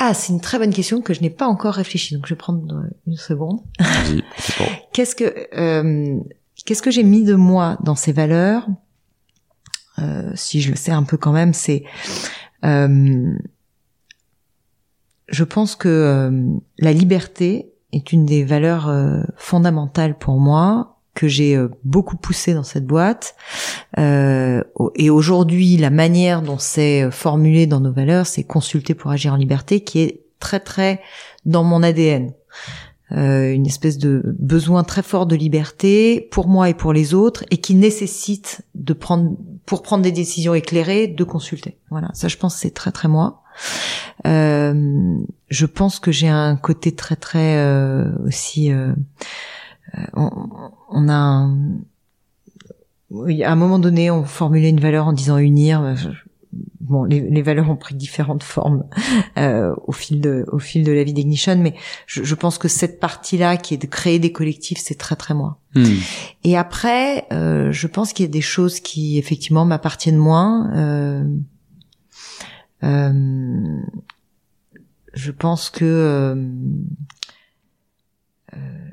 Ah, 0.00 0.14
c'est 0.14 0.32
une 0.32 0.40
très 0.40 0.58
bonne 0.58 0.74
question 0.74 1.00
que 1.00 1.14
je 1.14 1.20
n'ai 1.20 1.30
pas 1.30 1.46
encore 1.46 1.74
réfléchi, 1.74 2.16
donc 2.16 2.26
je 2.26 2.34
vais 2.34 2.38
prendre 2.38 2.74
euh, 2.74 2.90
une 3.06 3.16
seconde. 3.16 3.60
qu'est-ce 4.92 5.14
que, 5.14 5.46
euh, 5.56 6.18
qu'est-ce 6.64 6.82
que 6.82 6.90
j'ai 6.90 7.04
mis 7.04 7.22
de 7.22 7.36
moi 7.36 7.78
dans 7.84 7.94
ces 7.94 8.10
valeurs? 8.10 8.66
Euh, 10.00 10.32
Si 10.34 10.60
je 10.60 10.70
le 10.70 10.76
sais 10.76 10.90
un 10.90 11.04
peu 11.04 11.18
quand 11.18 11.32
même, 11.32 11.52
c'est, 11.52 11.84
euh, 12.64 13.32
je 15.28 15.44
pense 15.44 15.76
que 15.76 15.88
euh, 15.88 16.30
la 16.80 16.92
liberté 16.92 17.74
est 17.92 18.12
une 18.12 18.26
des 18.26 18.44
valeurs 18.44 18.88
euh, 18.88 19.22
fondamentales 19.36 20.16
pour 20.18 20.38
moi 20.38 20.98
que 21.14 21.26
j'ai 21.26 21.56
euh, 21.56 21.68
beaucoup 21.84 22.16
poussé 22.16 22.54
dans 22.54 22.62
cette 22.62 22.86
boîte. 22.86 23.34
Euh, 23.98 24.62
et 24.94 25.10
aujourd'hui, 25.10 25.76
la 25.76 25.90
manière 25.90 26.42
dont 26.42 26.58
c'est 26.58 27.10
formulé 27.10 27.66
dans 27.66 27.80
nos 27.80 27.92
valeurs, 27.92 28.26
c'est 28.26 28.44
consulter 28.44 28.94
pour 28.94 29.10
agir 29.10 29.32
en 29.32 29.36
liberté, 29.36 29.80
qui 29.80 30.00
est 30.00 30.22
très 30.38 30.60
très 30.60 31.00
dans 31.44 31.64
mon 31.64 31.82
ADN. 31.82 32.32
Euh, 33.12 33.52
une 33.52 33.66
espèce 33.66 33.96
de 33.96 34.22
besoin 34.38 34.84
très 34.84 35.02
fort 35.02 35.24
de 35.24 35.34
liberté 35.34 36.28
pour 36.30 36.46
moi 36.46 36.68
et 36.68 36.74
pour 36.74 36.92
les 36.92 37.14
autres, 37.14 37.44
et 37.50 37.56
qui 37.56 37.74
nécessite 37.74 38.62
de 38.74 38.92
prendre, 38.92 39.32
pour 39.64 39.82
prendre 39.82 40.02
des 40.02 40.12
décisions 40.12 40.54
éclairées, 40.54 41.08
de 41.08 41.24
consulter. 41.24 41.78
Voilà, 41.90 42.10
ça, 42.12 42.28
je 42.28 42.36
pense, 42.36 42.56
c'est 42.56 42.74
très 42.74 42.92
très 42.92 43.08
moi. 43.08 43.42
Euh, 44.26 45.18
je 45.48 45.66
pense 45.66 46.00
que 46.00 46.12
j'ai 46.12 46.28
un 46.28 46.56
côté 46.56 46.94
très 46.94 47.16
très 47.16 47.58
euh, 47.58 48.10
aussi. 48.26 48.72
Euh, 48.72 48.92
on, 50.14 50.30
on, 50.90 51.08
a 51.08 51.14
un, 51.14 51.56
à 53.42 53.52
un 53.52 53.56
moment 53.56 53.78
donné, 53.78 54.10
on 54.10 54.24
formulait 54.24 54.70
une 54.70 54.80
valeur 54.80 55.06
en 55.06 55.12
disant 55.12 55.38
unir. 55.38 55.94
Bon, 56.80 57.04
les, 57.04 57.20
les 57.20 57.42
valeurs 57.42 57.68
ont 57.68 57.76
pris 57.76 57.94
différentes 57.94 58.42
formes 58.42 58.84
euh, 59.36 59.74
au 59.86 59.92
fil 59.92 60.20
de 60.20 60.46
au 60.50 60.58
fil 60.58 60.84
de 60.84 60.92
la 60.92 61.04
vie 61.04 61.12
d'Ignition, 61.12 61.56
mais 61.56 61.74
je, 62.06 62.22
je, 62.22 62.34
pense 62.34 62.56
que 62.56 62.68
cette 62.68 62.98
partie-là, 62.98 63.58
qui 63.58 63.74
est 63.74 63.78
de 63.78 63.86
créer 63.86 64.18
des 64.18 64.32
collectifs, 64.32 64.78
c'est 64.82 64.94
très 64.94 65.14
très 65.14 65.34
moi. 65.34 65.60
Hmm. 65.74 65.84
Et 66.44 66.56
après, 66.56 67.26
euh, 67.32 67.72
je 67.72 67.86
pense 67.88 68.14
qu'il 68.14 68.24
y 68.24 68.28
a 68.28 68.32
des 68.32 68.40
choses 68.40 68.80
qui 68.80 69.18
effectivement 69.18 69.66
m'appartiennent 69.66 70.16
moins. 70.16 70.70
Euh, 70.74 71.24
je 75.14 75.30
pense 75.30 75.70
que 75.70 75.84
euh, 75.84 76.34
euh, 78.54 78.90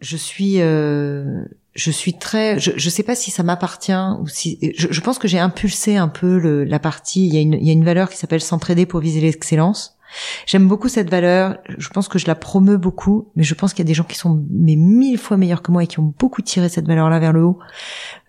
je 0.00 0.16
suis 0.16 0.58
je 0.58 1.90
suis 1.90 2.18
très 2.18 2.58
je 2.58 2.72
je 2.76 2.90
sais 2.90 3.02
pas 3.02 3.14
si 3.14 3.30
ça 3.30 3.42
m'appartient 3.42 3.92
ou 4.20 4.26
si 4.28 4.58
je, 4.76 4.88
je 4.90 5.00
pense 5.00 5.18
que 5.18 5.28
j'ai 5.28 5.38
impulsé 5.38 5.96
un 5.96 6.08
peu 6.08 6.38
le, 6.38 6.64
la 6.64 6.78
partie. 6.78 7.26
Il 7.26 7.34
y 7.34 7.38
a 7.38 7.40
une 7.40 7.54
il 7.54 7.66
y 7.66 7.70
a 7.70 7.72
une 7.72 7.84
valeur 7.84 8.10
qui 8.10 8.16
s'appelle 8.18 8.42
s'entraider 8.42 8.84
pour 8.86 9.00
viser 9.00 9.20
l'excellence. 9.20 9.96
J'aime 10.44 10.68
beaucoup 10.68 10.88
cette 10.90 11.08
valeur. 11.08 11.56
Je 11.78 11.88
pense 11.88 12.06
que 12.08 12.18
je 12.18 12.26
la 12.26 12.34
promeux 12.34 12.76
beaucoup 12.76 13.28
mais 13.34 13.44
je 13.44 13.54
pense 13.54 13.72
qu'il 13.72 13.82
y 13.84 13.86
a 13.86 13.90
des 13.90 13.94
gens 13.94 14.04
qui 14.04 14.18
sont 14.18 14.44
mais 14.50 14.76
mille 14.76 15.16
fois 15.16 15.38
meilleurs 15.38 15.62
que 15.62 15.72
moi 15.72 15.84
et 15.84 15.86
qui 15.86 16.00
ont 16.00 16.12
beaucoup 16.18 16.42
tiré 16.42 16.68
cette 16.68 16.86
valeur 16.86 17.08
là 17.08 17.18
vers 17.18 17.32
le 17.32 17.44
haut 17.44 17.58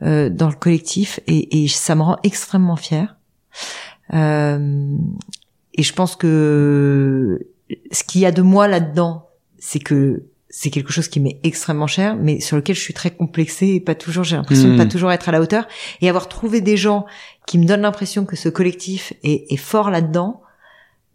euh, 0.04 0.30
dans 0.30 0.48
le 0.48 0.56
collectif 0.56 1.20
et, 1.28 1.64
et 1.64 1.68
ça 1.68 1.96
me 1.96 2.04
rend 2.04 2.18
extrêmement 2.24 2.78
fière. 2.78 3.18
euh, 3.54 3.93
et 4.14 5.84
je 5.84 5.94
pense 5.94 6.16
que 6.16 7.48
ce 7.92 8.04
qu'il 8.04 8.22
y 8.22 8.26
a 8.26 8.32
de 8.32 8.42
moi 8.42 8.68
là-dedans, 8.68 9.30
c'est 9.58 9.80
que 9.80 10.24
c'est 10.56 10.70
quelque 10.70 10.94
chose 10.94 11.08
qui 11.08 11.20
m'est 11.20 11.40
extrêmement 11.42 11.88
cher, 11.88 12.16
mais 12.16 12.40
sur 12.40 12.56
lequel 12.56 12.76
je 12.76 12.82
suis 12.82 12.94
très 12.94 13.10
complexée 13.10 13.70
et 13.70 13.80
pas 13.80 13.96
toujours, 13.96 14.24
j'ai 14.24 14.36
l'impression 14.36 14.70
de 14.72 14.78
pas 14.78 14.86
hmm. 14.86 14.90
toujours 14.90 15.12
être 15.12 15.28
à 15.28 15.32
la 15.32 15.42
hauteur. 15.42 15.68
Et 16.00 16.10
avoir 16.10 16.30
trouvé 16.30 16.62
des 16.62 16.78
gens 16.78 17.08
qui 17.48 17.58
me 17.58 17.66
donnent 17.66 17.82
l'impression 17.82 18.24
que 18.26 18.36
ce 18.36 18.50
collectif 18.50 19.14
est, 19.24 19.52
est 19.52 19.58
fort 19.58 19.90
là-dedans, 19.90 20.44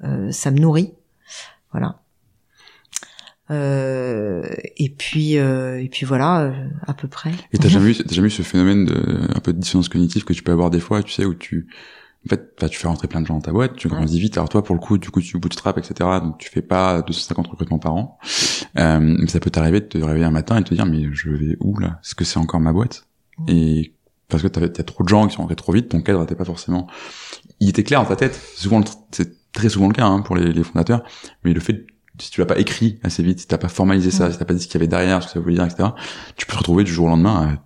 euh, 0.02 0.32
ça 0.32 0.50
me 0.50 0.58
nourrit. 0.58 0.92
Voilà. 1.70 2.00
Euh, 3.50 4.42
et 4.76 4.90
puis 4.90 5.38
euh, 5.38 5.80
et 5.80 5.88
puis 5.88 6.04
voilà 6.04 6.42
euh, 6.42 6.68
à 6.86 6.92
peu 6.92 7.08
près. 7.08 7.30
Et 7.52 7.58
t'as 7.58 7.68
jamais 7.68 7.92
eu 7.92 7.94
t'as 7.94 8.14
jamais 8.14 8.28
eu 8.28 8.32
ce 8.32 8.42
phénomène 8.42 8.84
de 8.84 9.34
un 9.34 9.40
peu 9.40 9.54
de 9.54 9.58
dissonance 9.58 9.88
cognitive 9.88 10.24
que 10.24 10.34
tu 10.34 10.42
peux 10.42 10.52
avoir 10.52 10.70
des 10.70 10.80
fois, 10.80 11.02
tu 11.02 11.12
sais, 11.12 11.24
où 11.24 11.34
tu 11.34 11.68
en 12.26 12.28
fait, 12.28 12.68
tu 12.68 12.78
fais 12.78 12.88
rentrer 12.88 13.08
plein 13.08 13.20
de 13.20 13.26
gens 13.26 13.34
dans 13.34 13.40
ta 13.40 13.52
boîte, 13.52 13.76
tu 13.76 13.88
grandis 13.88 14.18
vite. 14.18 14.36
Alors 14.36 14.48
toi, 14.48 14.62
pour 14.62 14.74
le 14.74 14.80
coup, 14.80 14.98
du 14.98 15.10
coup, 15.10 15.20
tu 15.20 15.38
bootstrap, 15.38 15.78
etc. 15.78 15.94
Donc 16.20 16.38
tu 16.38 16.50
fais 16.50 16.62
pas 16.62 17.00
250 17.02 17.46
recrutements 17.46 17.78
par 17.78 17.94
an. 17.94 18.18
Euh, 18.76 18.98
mais 19.00 19.28
ça 19.28 19.40
peut 19.40 19.50
t'arriver 19.50 19.80
de 19.80 19.86
te 19.86 19.98
réveiller 19.98 20.24
un 20.24 20.30
matin 20.30 20.58
et 20.58 20.64
te 20.64 20.74
dire, 20.74 20.84
mais 20.84 21.04
je 21.12 21.30
vais 21.30 21.56
où 21.60 21.78
là? 21.78 22.00
Est-ce 22.04 22.14
que 22.14 22.24
c'est 22.24 22.38
encore 22.38 22.60
ma 22.60 22.72
boîte? 22.72 23.06
Et 23.46 23.94
parce 24.28 24.42
que 24.42 24.48
t'as 24.48 24.82
trop 24.82 25.04
de 25.04 25.08
gens 25.08 25.26
qui 25.26 25.34
sont 25.34 25.42
rentrés 25.42 25.56
trop 25.56 25.72
vite, 25.72 25.88
ton 25.88 26.02
cadre 26.02 26.20
n'était 26.20 26.34
pas 26.34 26.44
forcément. 26.44 26.88
Il 27.60 27.68
était 27.68 27.84
clair 27.84 28.02
dans 28.02 28.08
ta 28.08 28.16
tête. 28.16 28.34
Souvent, 28.56 28.82
c'est 29.12 29.52
très 29.52 29.68
souvent 29.68 29.86
le 29.86 29.94
cas 29.94 30.04
hein, 30.04 30.20
pour 30.20 30.36
les, 30.36 30.52
les, 30.52 30.64
fondateurs. 30.64 31.02
Mais 31.44 31.54
le 31.54 31.60
fait 31.60 31.86
si 32.20 32.30
tu 32.30 32.40
l'as 32.40 32.46
pas 32.46 32.58
écrit 32.58 32.98
assez 33.04 33.22
vite, 33.22 33.40
si 33.40 33.46
t'as 33.46 33.58
pas 33.58 33.68
formalisé 33.68 34.10
ça, 34.10 34.30
si 34.30 34.38
t'as 34.38 34.44
pas 34.44 34.54
dit 34.54 34.60
ce 34.60 34.66
qu'il 34.66 34.74
y 34.74 34.78
avait 34.78 34.88
derrière, 34.88 35.22
ce 35.22 35.28
que 35.28 35.34
ça 35.34 35.40
voulait 35.40 35.54
dire, 35.54 35.64
etc., 35.64 35.90
tu 36.36 36.46
peux 36.46 36.52
te 36.52 36.58
retrouver 36.58 36.84
du 36.84 36.92
jour 36.92 37.06
au 37.06 37.08
lendemain, 37.08 37.48
à, 37.48 37.62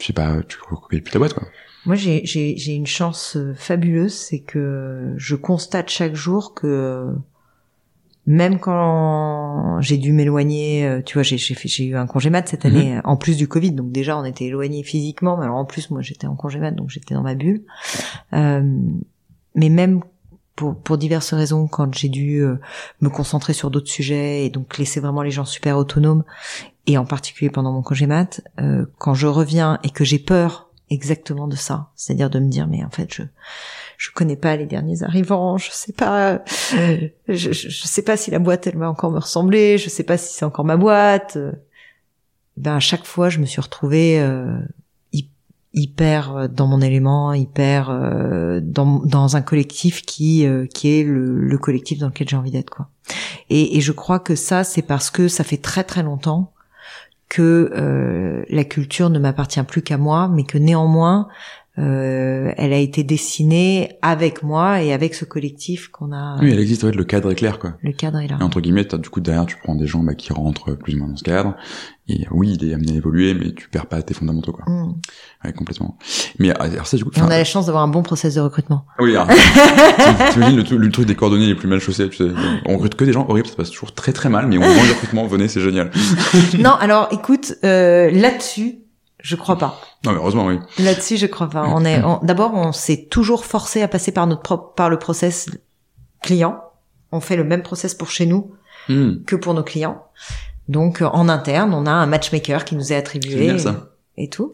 je 0.00 0.06
sais 0.06 0.12
pas, 0.12 0.42
tu 0.42 0.58
reconnais 0.68 1.00
plus 1.00 1.12
ta 1.12 1.18
boîte, 1.18 1.34
quoi. 1.34 1.46
Moi, 1.86 1.96
j'ai 1.96 2.74
une 2.74 2.86
chance 2.86 3.36
euh, 3.36 3.54
fabuleuse, 3.54 4.14
c'est 4.14 4.40
que 4.40 5.14
je 5.16 5.36
constate 5.36 5.88
chaque 5.88 6.14
jour 6.14 6.54
que 6.54 7.14
même 8.26 8.58
quand 8.58 9.80
j'ai 9.80 9.98
dû 9.98 10.12
m'éloigner, 10.12 10.84
euh, 10.84 11.00
tu 11.00 11.14
vois, 11.14 11.22
j'ai 11.22 11.38
eu 11.84 11.96
un 11.96 12.06
congé 12.06 12.28
mat 12.28 12.48
cette 12.48 12.64
mhm. 12.64 12.70
année, 12.70 13.00
en 13.04 13.16
plus 13.16 13.36
du 13.36 13.46
Covid, 13.46 13.72
donc 13.72 13.92
déjà 13.92 14.18
on 14.18 14.24
était 14.24 14.46
éloigné 14.46 14.82
physiquement, 14.82 15.36
mais 15.36 15.44
alors 15.44 15.56
en 15.56 15.64
plus 15.64 15.90
moi 15.90 16.02
j'étais 16.02 16.26
en 16.26 16.34
congé 16.34 16.58
mat, 16.58 16.72
donc 16.72 16.90
j'étais 16.90 17.14
dans 17.14 17.22
ma 17.22 17.34
bulle. 17.34 17.62
Euh, 18.32 18.62
mais 19.54 19.68
même 19.68 20.02
pour, 20.56 20.74
pour 20.74 20.98
diverses 20.98 21.34
raisons, 21.34 21.68
quand 21.68 21.94
j'ai 21.94 22.08
dû 22.08 22.42
euh, 22.42 22.56
me 23.00 23.08
concentrer 23.08 23.52
sur 23.52 23.70
d'autres 23.70 23.90
sujets 23.90 24.44
et 24.44 24.50
donc 24.50 24.76
laisser 24.78 24.98
vraiment 24.98 25.22
les 25.22 25.30
gens 25.30 25.44
super 25.44 25.78
autonomes, 25.78 26.24
et 26.88 26.98
en 26.98 27.04
particulier 27.04 27.50
pendant 27.50 27.72
mon 27.72 27.82
congé 27.82 28.06
mat, 28.06 28.40
euh, 28.60 28.86
quand 28.98 29.14
je 29.14 29.28
reviens 29.28 29.78
et 29.84 29.90
que 29.90 30.04
j'ai 30.04 30.18
peur 30.18 30.65
exactement 30.90 31.48
de 31.48 31.56
ça, 31.56 31.90
c'est-à-dire 31.96 32.30
de 32.30 32.38
me 32.38 32.48
dire 32.48 32.66
mais 32.68 32.84
en 32.84 32.90
fait 32.90 33.12
je 33.12 33.22
je 33.98 34.10
connais 34.10 34.36
pas 34.36 34.56
les 34.56 34.66
derniers 34.66 35.02
arrivants, 35.02 35.58
je 35.58 35.70
sais 35.70 35.92
pas 35.92 36.42
je, 37.28 37.52
je, 37.52 37.86
sais 37.86 38.02
pas 38.02 38.16
si 38.16 38.30
la 38.30 38.38
boîte 38.38 38.66
elle 38.66 38.76
va 38.76 38.90
encore 38.90 39.10
me 39.10 39.18
ressembler, 39.18 39.78
je 39.78 39.88
sais 39.88 40.04
pas 40.04 40.18
si 40.18 40.34
c'est 40.34 40.44
encore 40.44 40.64
ma 40.64 40.76
boîte. 40.76 41.38
Ben 42.56 42.76
à 42.76 42.80
chaque 42.80 43.04
fois 43.04 43.28
je 43.28 43.38
me 43.38 43.46
suis 43.46 43.60
retrouvée 43.60 44.18
euh, 44.20 44.58
hyper 45.76 46.48
dans 46.48 46.66
mon 46.66 46.80
élément, 46.80 47.34
hyper 47.34 47.90
euh, 47.90 48.60
dans, 48.62 49.00
dans 49.00 49.36
un 49.36 49.42
collectif 49.42 50.02
qui 50.02 50.46
euh, 50.46 50.66
qui 50.66 50.88
est 50.88 51.04
le, 51.04 51.38
le, 51.38 51.58
collectif 51.58 51.98
dans 51.98 52.08
lequel 52.08 52.28
j'ai 52.28 52.36
envie 52.36 52.50
d'être 52.50 52.70
quoi. 52.70 52.88
Et, 53.50 53.76
et 53.76 53.80
je 53.80 53.92
crois 53.92 54.18
que 54.18 54.34
ça 54.34 54.64
c'est 54.64 54.82
parce 54.82 55.10
que 55.10 55.28
ça 55.28 55.44
fait 55.44 55.58
très 55.58 55.84
très 55.84 56.02
longtemps 56.02 56.52
que 57.28 57.70
euh, 57.74 58.44
la 58.48 58.64
culture 58.64 59.10
ne 59.10 59.18
m'appartient 59.18 59.62
plus 59.64 59.82
qu'à 59.82 59.98
moi, 59.98 60.28
mais 60.28 60.44
que 60.44 60.58
néanmoins 60.58 61.28
euh, 61.78 62.52
elle 62.56 62.72
a 62.72 62.78
été 62.78 63.04
dessinée 63.04 63.98
avec 64.00 64.42
moi 64.42 64.82
et 64.82 64.92
avec 64.94 65.14
ce 65.14 65.24
collectif 65.26 65.88
qu'on 65.88 66.12
a. 66.12 66.36
Oui, 66.40 66.50
elle 66.50 66.58
existe. 66.60 66.84
En 66.84 66.86
fait, 66.88 66.96
le 66.96 67.04
cadre 67.04 67.30
est 67.30 67.34
clair, 67.34 67.58
quoi. 67.58 67.74
Le 67.82 67.92
cadre 67.92 68.18
est 68.20 68.28
là. 68.28 68.38
Et 68.40 68.42
entre 68.42 68.60
guillemets, 68.60 68.84
t'as- 68.86 68.96
du 68.98 69.10
coup 69.10 69.20
derrière, 69.20 69.44
tu 69.46 69.56
prends 69.62 69.74
des 69.74 69.86
gens 69.86 70.00
bah, 70.02 70.14
qui 70.14 70.32
rentrent 70.32 70.72
plus 70.72 70.94
ou 70.94 70.98
moins 70.98 71.08
dans 71.08 71.16
ce 71.16 71.22
cadre. 71.24 71.54
Et 72.08 72.22
euh, 72.22 72.28
oui, 72.30 72.56
il 72.58 72.70
est 72.70 72.72
amené 72.72 72.92
à 72.92 72.96
évoluer, 72.96 73.34
mais 73.34 73.52
tu 73.52 73.68
perds 73.68 73.86
pas 73.86 74.00
tes 74.00 74.14
fondamentaux, 74.14 74.52
quoi. 74.52 74.64
Mm. 74.66 74.94
Ouais, 75.44 75.52
complètement. 75.52 75.98
Mais 76.38 76.50
euh, 76.50 76.54
alors 76.58 76.86
ça, 76.86 76.96
du 76.96 77.04
coup, 77.04 77.10
Et 77.16 77.20
on 77.20 77.26
a 77.26 77.36
la 77.36 77.44
chance 77.44 77.66
d'avoir 77.66 77.82
un 77.84 77.88
bon 77.88 78.02
process 78.02 78.34
de 78.36 78.40
recrutement. 78.40 78.86
Oui, 79.00 79.16
hein. 79.16 79.26
T'imagines 80.32 80.56
le, 80.56 80.64
truc- 80.64 80.78
le 80.78 80.90
truc 80.90 81.06
des 81.06 81.14
coordonnées 81.14 81.46
les 81.46 81.54
plus 81.54 81.68
mal 81.68 81.80
chaussées, 81.80 82.08
tu 82.08 82.16
sais. 82.18 82.30
On 82.66 82.74
recrute 82.74 82.94
que 82.94 83.04
des 83.04 83.12
gens 83.12 83.26
horribles, 83.28 83.46
ça 83.48 83.52
se 83.52 83.56
passe 83.56 83.70
toujours 83.70 83.92
très 83.92 84.12
très 84.12 84.28
mal, 84.28 84.46
mais 84.46 84.56
on 84.56 84.60
vend 84.62 84.82
le 84.82 84.92
recrutement, 84.92 85.26
venez, 85.26 85.48
c'est 85.48 85.60
génial. 85.60 85.90
non, 86.58 86.70
alors 86.70 87.08
écoute, 87.10 87.54
euh, 87.64 88.10
là-dessus, 88.10 88.76
je 89.20 89.34
crois 89.36 89.56
pas. 89.58 89.80
Non, 90.04 90.12
mais 90.12 90.18
heureusement, 90.18 90.46
oui. 90.46 90.58
Là-dessus, 90.78 91.16
je 91.16 91.26
crois 91.26 91.48
pas. 91.48 91.64
On 91.68 91.84
est, 91.84 92.02
on- 92.04 92.20
d'abord, 92.22 92.52
on 92.54 92.72
s'est 92.72 93.06
toujours 93.10 93.44
forcé 93.44 93.82
à 93.82 93.88
passer 93.88 94.12
par 94.12 94.26
notre 94.26 94.42
propre, 94.42 94.74
par 94.74 94.90
le 94.90 94.98
process 94.98 95.48
client. 96.22 96.60
On 97.12 97.20
fait 97.20 97.36
le 97.36 97.44
même 97.44 97.62
process 97.62 97.94
pour 97.94 98.10
chez 98.10 98.26
nous 98.26 98.52
Hmm. 98.88 99.24
que 99.26 99.34
pour 99.34 99.52
nos 99.54 99.64
clients. 99.64 100.04
Donc, 100.68 101.02
euh, 101.02 101.06
en 101.06 101.28
interne, 101.28 101.74
on 101.74 101.86
a 101.86 101.90
un 101.90 102.06
matchmaker 102.06 102.64
qui 102.64 102.76
nous 102.76 102.82
est 102.82 102.86
C'est 102.86 102.96
attribué 102.96 103.30
génial, 103.38 103.58
ça. 103.60 103.88
et 104.16 104.28
tout. 104.28 104.52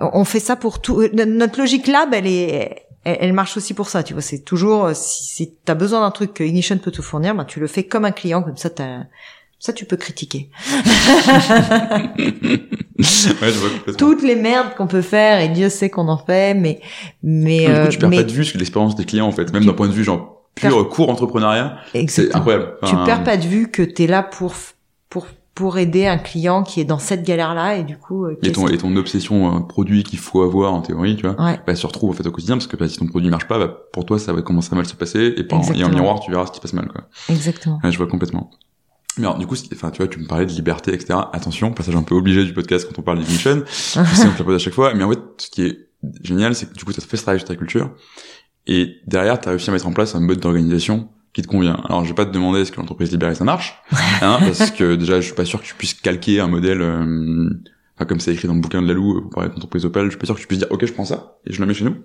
On 0.00 0.24
fait 0.24 0.38
ça 0.38 0.54
pour 0.54 0.80
tout. 0.80 1.00
euh, 1.00 1.08
Notre 1.26 1.58
logique 1.58 1.88
lab, 1.88 2.14
elle 2.14 2.26
est, 2.28 2.86
elle, 3.04 3.32
marche 3.32 3.56
aussi 3.56 3.74
pour 3.74 3.88
ça. 3.88 4.04
Tu 4.04 4.12
vois, 4.12 4.22
c'est 4.22 4.40
toujours 4.44 4.84
euh, 4.84 4.92
si, 4.94 5.24
si 5.24 5.54
t'as 5.64 5.74
besoin 5.74 6.00
d'un 6.02 6.12
truc 6.12 6.34
que 6.34 6.44
Ignition 6.44 6.78
peut 6.78 6.92
te 6.92 7.02
fournir, 7.02 7.34
ben 7.34 7.44
tu 7.44 7.58
le 7.58 7.66
fais 7.66 7.82
comme 7.84 8.04
un 8.04 8.12
client, 8.12 8.42
comme 8.44 8.56
ça 8.56 8.70
t'as 8.70 9.00
ça, 9.58 9.72
tu 9.72 9.84
peux 9.86 9.96
critiquer. 9.96 10.50
ouais, 12.18 12.58
je 12.98 13.58
vois 13.58 13.70
complètement. 13.70 13.96
Toutes 13.96 14.22
les 14.22 14.36
merdes 14.36 14.74
qu'on 14.76 14.86
peut 14.86 15.02
faire, 15.02 15.40
et 15.40 15.48
Dieu 15.48 15.68
sait 15.68 15.90
qu'on 15.90 16.08
en 16.08 16.18
fait, 16.18 16.54
mais, 16.54 16.80
mais, 17.22 17.60
du 17.60 17.66
coup, 17.66 17.70
euh, 17.72 17.88
tu 17.88 17.98
perds 17.98 18.08
mais 18.10 18.16
pas 18.18 18.22
de 18.24 18.32
vue 18.32 18.44
sur 18.44 18.58
l'expérience 18.58 18.94
des 18.96 19.04
clients, 19.04 19.26
en 19.26 19.32
fait. 19.32 19.52
Même 19.52 19.62
Tu 19.62 19.68
d'un 19.68 19.74
point 19.74 19.88
de 19.88 19.92
vue, 19.92 20.04
genre, 20.04 20.42
pur 20.54 20.70
perds- 20.70 20.88
court 20.88 21.10
entrepreneuriat. 21.10 21.76
C'est 22.08 22.34
incroyable. 22.34 22.74
tu 22.82 22.94
Enfin, 22.94 23.04
perds 23.04 23.24
pas 23.24 23.36
de 23.36 23.46
vue 23.46 23.70
que 23.70 23.82
t'es 23.82 24.06
là 24.06 24.22
pour, 24.22 24.54
pour, 25.08 25.26
pour 25.54 25.78
aider 25.78 26.06
un 26.06 26.18
client 26.18 26.62
qui 26.62 26.80
est 26.80 26.84
dans 26.84 26.98
cette 26.98 27.22
galère-là, 27.24 27.76
et 27.76 27.84
du 27.84 27.96
coup, 27.96 28.26
euh, 28.26 28.36
Et 28.42 28.52
ton, 28.52 28.68
et 28.68 28.76
ton 28.76 28.94
obsession 28.96 29.56
euh, 29.56 29.60
produit 29.60 30.02
qu'il 30.02 30.18
faut 30.18 30.42
avoir 30.42 30.74
en 30.74 30.82
théorie, 30.82 31.16
tu 31.16 31.22
vois, 31.26 31.40
Ouais. 31.42 31.58
bah, 31.66 31.74
se 31.74 31.86
retrouve 31.86 32.10
en 32.10 32.12
fait 32.12 32.26
au 32.26 32.30
quotidien 32.32 32.56
parce 32.56 32.66
que 32.66 32.76
bah, 32.76 32.88
si 32.88 32.98
ton 32.98 33.06
produit 33.06 33.30
marche 33.30 33.46
pas, 33.48 33.58
bah, 33.58 33.72
pour 33.92 34.04
toi 34.04 34.18
ça 34.18 34.32
va 34.32 34.42
commencer 34.42 34.70
à 34.72 34.76
mal 34.76 34.84
se 34.86 34.94
passer 34.94 35.32
et, 35.36 35.44
par- 35.44 35.60
et 35.74 35.84
en 35.84 35.88
miroir 35.90 36.18
tu 36.20 36.30
verras 36.32 36.46
ce 36.46 36.52
qui 36.52 36.60
passe 36.60 36.72
mal 36.72 36.88
quoi. 36.88 37.02
Exactement. 37.30 37.78
Ouais, 37.84 37.92
je 37.92 37.96
vois 37.98 38.08
complètement. 38.08 38.50
Mais 39.18 39.26
alors 39.26 39.38
du 39.38 39.46
coup, 39.46 39.56
enfin 39.72 39.90
tu 39.90 39.98
vois, 39.98 40.08
tu 40.08 40.18
me 40.18 40.26
parlais 40.26 40.46
de 40.46 40.52
liberté, 40.52 40.92
etc. 40.92 41.18
Attention, 41.32 41.72
passage 41.72 41.96
un 41.96 42.02
peu 42.02 42.14
obligé 42.14 42.44
du 42.44 42.52
podcast 42.52 42.86
quand 42.88 42.98
on 42.98 43.02
parle 43.02 43.20
d'ignition. 43.20 43.62
je 43.66 43.72
sais 43.90 44.26
on 44.26 44.32
te 44.32 44.38
la 44.38 44.44
pose 44.44 44.56
à 44.56 44.58
chaque 44.58 44.74
fois, 44.74 44.94
mais 44.94 45.04
en 45.04 45.10
fait, 45.10 45.20
ce 45.38 45.50
qui 45.50 45.62
est 45.62 45.88
génial, 46.22 46.54
c'est 46.54 46.66
que 46.66 46.74
du 46.74 46.84
coup, 46.84 46.92
tu 46.92 47.00
as 47.00 47.04
fait 47.04 47.16
ce 47.16 47.22
travail 47.22 47.38
sur 47.38 47.48
ta 47.48 47.56
culture 47.56 47.94
et 48.66 48.96
derrière, 49.06 49.40
tu 49.40 49.48
as 49.48 49.50
réussi 49.50 49.70
à 49.70 49.72
mettre 49.72 49.86
en 49.86 49.92
place 49.92 50.14
un 50.14 50.20
mode 50.20 50.40
d'organisation 50.40 51.08
qui 51.32 51.42
te 51.42 51.48
convient. 51.48 51.80
Alors, 51.84 52.04
je 52.04 52.10
vais 52.10 52.14
pas 52.14 52.24
te 52.24 52.30
demander 52.30 52.60
est-ce 52.60 52.72
que 52.72 52.78
l'entreprise 52.78 53.10
libérée 53.10 53.34
ça 53.34 53.44
marche, 53.44 53.82
hein, 54.22 54.38
parce 54.40 54.70
que 54.70 54.94
déjà, 54.94 55.20
je 55.20 55.26
suis 55.26 55.34
pas 55.34 55.44
sûr 55.44 55.60
que 55.60 55.66
tu 55.66 55.74
puisses 55.74 55.94
calquer 55.94 56.40
un 56.40 56.46
modèle, 56.46 56.80
euh, 56.80 57.50
enfin, 57.96 58.04
comme 58.06 58.20
c'est 58.20 58.32
écrit 58.32 58.48
dans 58.48 58.54
le 58.54 58.60
bouquin 58.60 58.82
de 58.82 58.88
Lalou, 58.88 59.22
pour 59.22 59.30
parler 59.30 59.50
d'entreprise 59.50 59.84
Opel, 59.84 60.04
je 60.04 60.10
suis 60.10 60.18
pas 60.18 60.26
sûr 60.26 60.34
que 60.34 60.40
tu 60.40 60.46
puisses 60.46 60.60
dire 60.60 60.68
ok, 60.70 60.84
je 60.84 60.92
prends 60.92 61.04
ça 61.04 61.38
et 61.46 61.52
je 61.52 61.60
le 61.60 61.66
mets 61.66 61.74
chez 61.74 61.84
nous. 61.84 61.96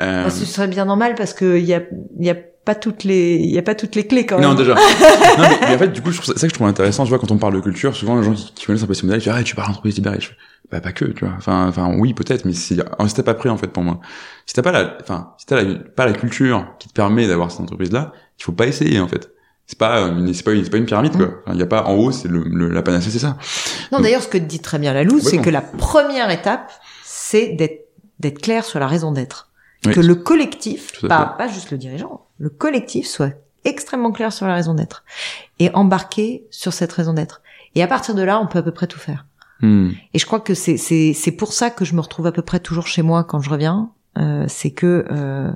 Euh, 0.00 0.24
Bah, 0.24 0.30
ce 0.30 0.44
serait 0.44 0.68
bien 0.68 0.84
normal 0.84 1.14
parce 1.16 1.34
que 1.34 1.58
il 1.58 1.64
y 1.64 1.74
a, 1.74 1.82
il 2.18 2.26
y 2.26 2.30
a 2.30 2.36
pas 2.64 2.74
toutes 2.74 3.04
les, 3.04 3.36
il 3.36 3.50
y 3.50 3.58
a 3.58 3.62
pas 3.62 3.74
toutes 3.74 3.94
les 3.94 4.06
clés 4.06 4.24
quand 4.24 4.38
même. 4.38 4.48
non, 4.48 4.54
déjà. 4.54 4.74
non, 5.38 5.44
mais, 5.48 5.58
mais 5.60 5.74
en 5.74 5.78
fait, 5.78 5.88
du 5.88 6.00
coup, 6.00 6.10
je 6.10 6.16
trouve 6.16 6.26
ça, 6.26 6.32
c'est 6.34 6.40
ça 6.40 6.46
que 6.46 6.52
je 6.52 6.54
trouve 6.54 6.66
intéressant, 6.66 7.04
tu 7.04 7.10
vois, 7.10 7.18
quand 7.18 7.30
on 7.30 7.36
parle 7.36 7.54
de 7.54 7.60
culture, 7.60 7.94
souvent, 7.94 8.16
les 8.16 8.24
gens 8.24 8.32
qui, 8.32 8.52
qui 8.54 8.66
connaissent 8.66 8.82
un 8.82 8.86
peu 8.86 8.94
ces 8.94 9.04
modèles, 9.04 9.20
ils 9.20 9.24
disent, 9.24 9.32
ah, 9.36 9.42
tu 9.42 9.54
parles 9.54 9.68
d'entreprise 9.68 9.96
libérée. 9.96 10.18
Je 10.20 10.28
fais, 10.28 10.34
bah, 10.70 10.80
pas 10.80 10.92
que, 10.92 11.04
tu 11.04 11.24
vois. 11.24 11.34
Enfin, 11.36 11.68
enfin, 11.68 11.94
oui, 11.98 12.14
peut-être, 12.14 12.46
mais 12.46 12.54
c'est, 12.54 12.76
un 12.98 13.08
step 13.08 13.28
après, 13.28 13.50
en 13.50 13.58
fait, 13.58 13.66
pour 13.66 13.82
moi. 13.82 14.00
Si 14.46 14.54
t'as 14.54 14.62
pas 14.62 14.72
la, 14.72 14.96
enfin, 15.02 15.34
si 15.38 15.46
t'as 15.46 15.62
la, 15.62 15.74
pas 15.74 16.06
la 16.06 16.14
culture 16.14 16.66
qui 16.78 16.88
te 16.88 16.94
permet 16.94 17.26
d'avoir 17.26 17.50
cette 17.50 17.60
entreprise-là, 17.60 18.12
il 18.38 18.44
faut 18.44 18.52
pas 18.52 18.66
essayer, 18.66 18.98
en 18.98 19.08
fait. 19.08 19.30
C'est 19.66 19.78
pas, 19.78 20.00
une, 20.02 20.34
c'est 20.34 20.42
pas 20.42 20.52
une, 20.52 20.62
c'est 20.62 20.70
pas 20.70 20.76
une 20.76 20.84
pyramide, 20.84 21.16
quoi. 21.16 21.42
Il 21.52 21.58
y 21.58 21.62
a 21.62 21.66
pas, 21.66 21.84
en 21.84 21.94
haut, 21.94 22.12
c'est 22.12 22.28
le, 22.28 22.40
le- 22.44 22.68
la 22.68 22.82
panacée, 22.82 23.10
c'est 23.10 23.18
ça. 23.18 23.38
Non, 23.92 24.00
d'ailleurs, 24.00 24.22
ce 24.22 24.28
que 24.28 24.36
dit 24.38 24.60
très 24.60 24.78
bien 24.78 24.92
Lalou, 24.92 25.18
c'est 25.20 25.36
Complètement. 25.38 25.42
que 25.44 25.50
la 25.50 25.60
première 25.62 26.30
étape, 26.30 26.70
c'est 27.02 27.48
d'être, 27.48 27.86
d'être 28.20 28.40
clair 28.42 28.64
sur 28.64 28.78
la 28.78 28.86
raison 28.86 29.10
d'être. 29.12 29.48
Oui. 29.86 29.92
Que 29.94 30.00
le 30.00 30.14
collectif, 30.16 30.92
pas, 31.08 31.24
pas 31.38 31.48
juste 31.48 31.70
le 31.70 31.78
dirigeant, 31.78 32.26
le 32.38 32.50
collectif 32.50 33.06
soit 33.06 33.32
extrêmement 33.64 34.12
clair 34.12 34.32
sur 34.32 34.46
la 34.46 34.54
raison 34.54 34.74
d'être. 34.74 35.04
Et 35.58 35.70
embarqué 35.74 36.44
sur 36.50 36.72
cette 36.74 36.92
raison 36.92 37.14
d'être. 37.14 37.40
Et 37.74 37.82
à 37.82 37.86
partir 37.86 38.14
de 38.14 38.22
là, 38.22 38.38
on 38.40 38.46
peut 38.46 38.58
à 38.58 38.62
peu 38.62 38.70
près 38.72 38.86
tout 38.86 38.98
faire. 38.98 39.24
Hmm. 39.60 39.90
Et 40.12 40.18
je 40.18 40.26
crois 40.26 40.40
que 40.40 40.52
c'est 40.54 40.76
c'est 40.76 41.12
c'est 41.14 41.32
pour 41.32 41.52
ça 41.54 41.70
que 41.70 41.84
je 41.86 41.94
me 41.94 42.00
retrouve 42.00 42.26
à 42.26 42.32
peu 42.32 42.42
près 42.42 42.60
toujours 42.60 42.86
chez 42.86 43.02
moi 43.02 43.24
quand 43.24 43.40
je 43.40 43.48
reviens. 43.50 43.90
Euh, 44.18 44.44
c'est 44.48 44.70
que 44.72 45.06
euh, 45.10 45.50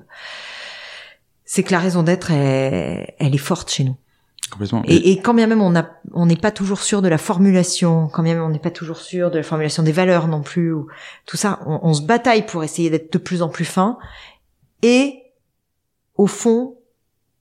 c'est 1.51 1.63
que 1.63 1.73
la 1.73 1.79
raison 1.81 2.03
d'être 2.03 2.31
elle, 2.31 3.15
elle 3.19 3.35
est 3.35 3.39
forte 3.39 3.71
chez 3.71 3.85
nous. 3.85 3.97
Complètement. 4.51 4.83
Et, 4.87 5.11
et 5.13 5.21
quand 5.21 5.35
bien 5.35 5.47
même 5.47 5.63
on 5.63 5.75
a 5.75 5.87
on 6.13 6.27
n'est 6.27 6.37
pas 6.37 6.51
toujours 6.51 6.81
sûr 6.81 7.01
de 7.01 7.09
la 7.09 7.19
formulation, 7.19 8.09
quand 8.13 8.23
bien 8.23 8.35
même 8.35 8.45
on 8.45 8.51
n'est 8.51 8.59
pas 8.59 8.71
toujours 8.71 8.99
sûr 8.99 9.31
de 9.31 9.39
la 9.39 9.43
formulation 9.43 9.83
des 9.83 9.93
valeurs 9.93 10.29
non 10.29 10.43
plus, 10.43 10.73
ou 10.73 10.89
tout 11.27 11.37
ça, 11.39 11.61
on, 11.67 11.81
on 11.83 11.95
se 11.95 12.03
bataille 12.03 12.45
pour 12.47 12.63
essayer 12.65 12.91
d'être 12.91 13.13
de 13.13 13.19
plus 13.19 13.41
en 13.43 13.49
plus 13.49 13.65
fin. 13.65 13.99
Et 14.83 15.23
au 16.17 16.27
fond, 16.27 16.77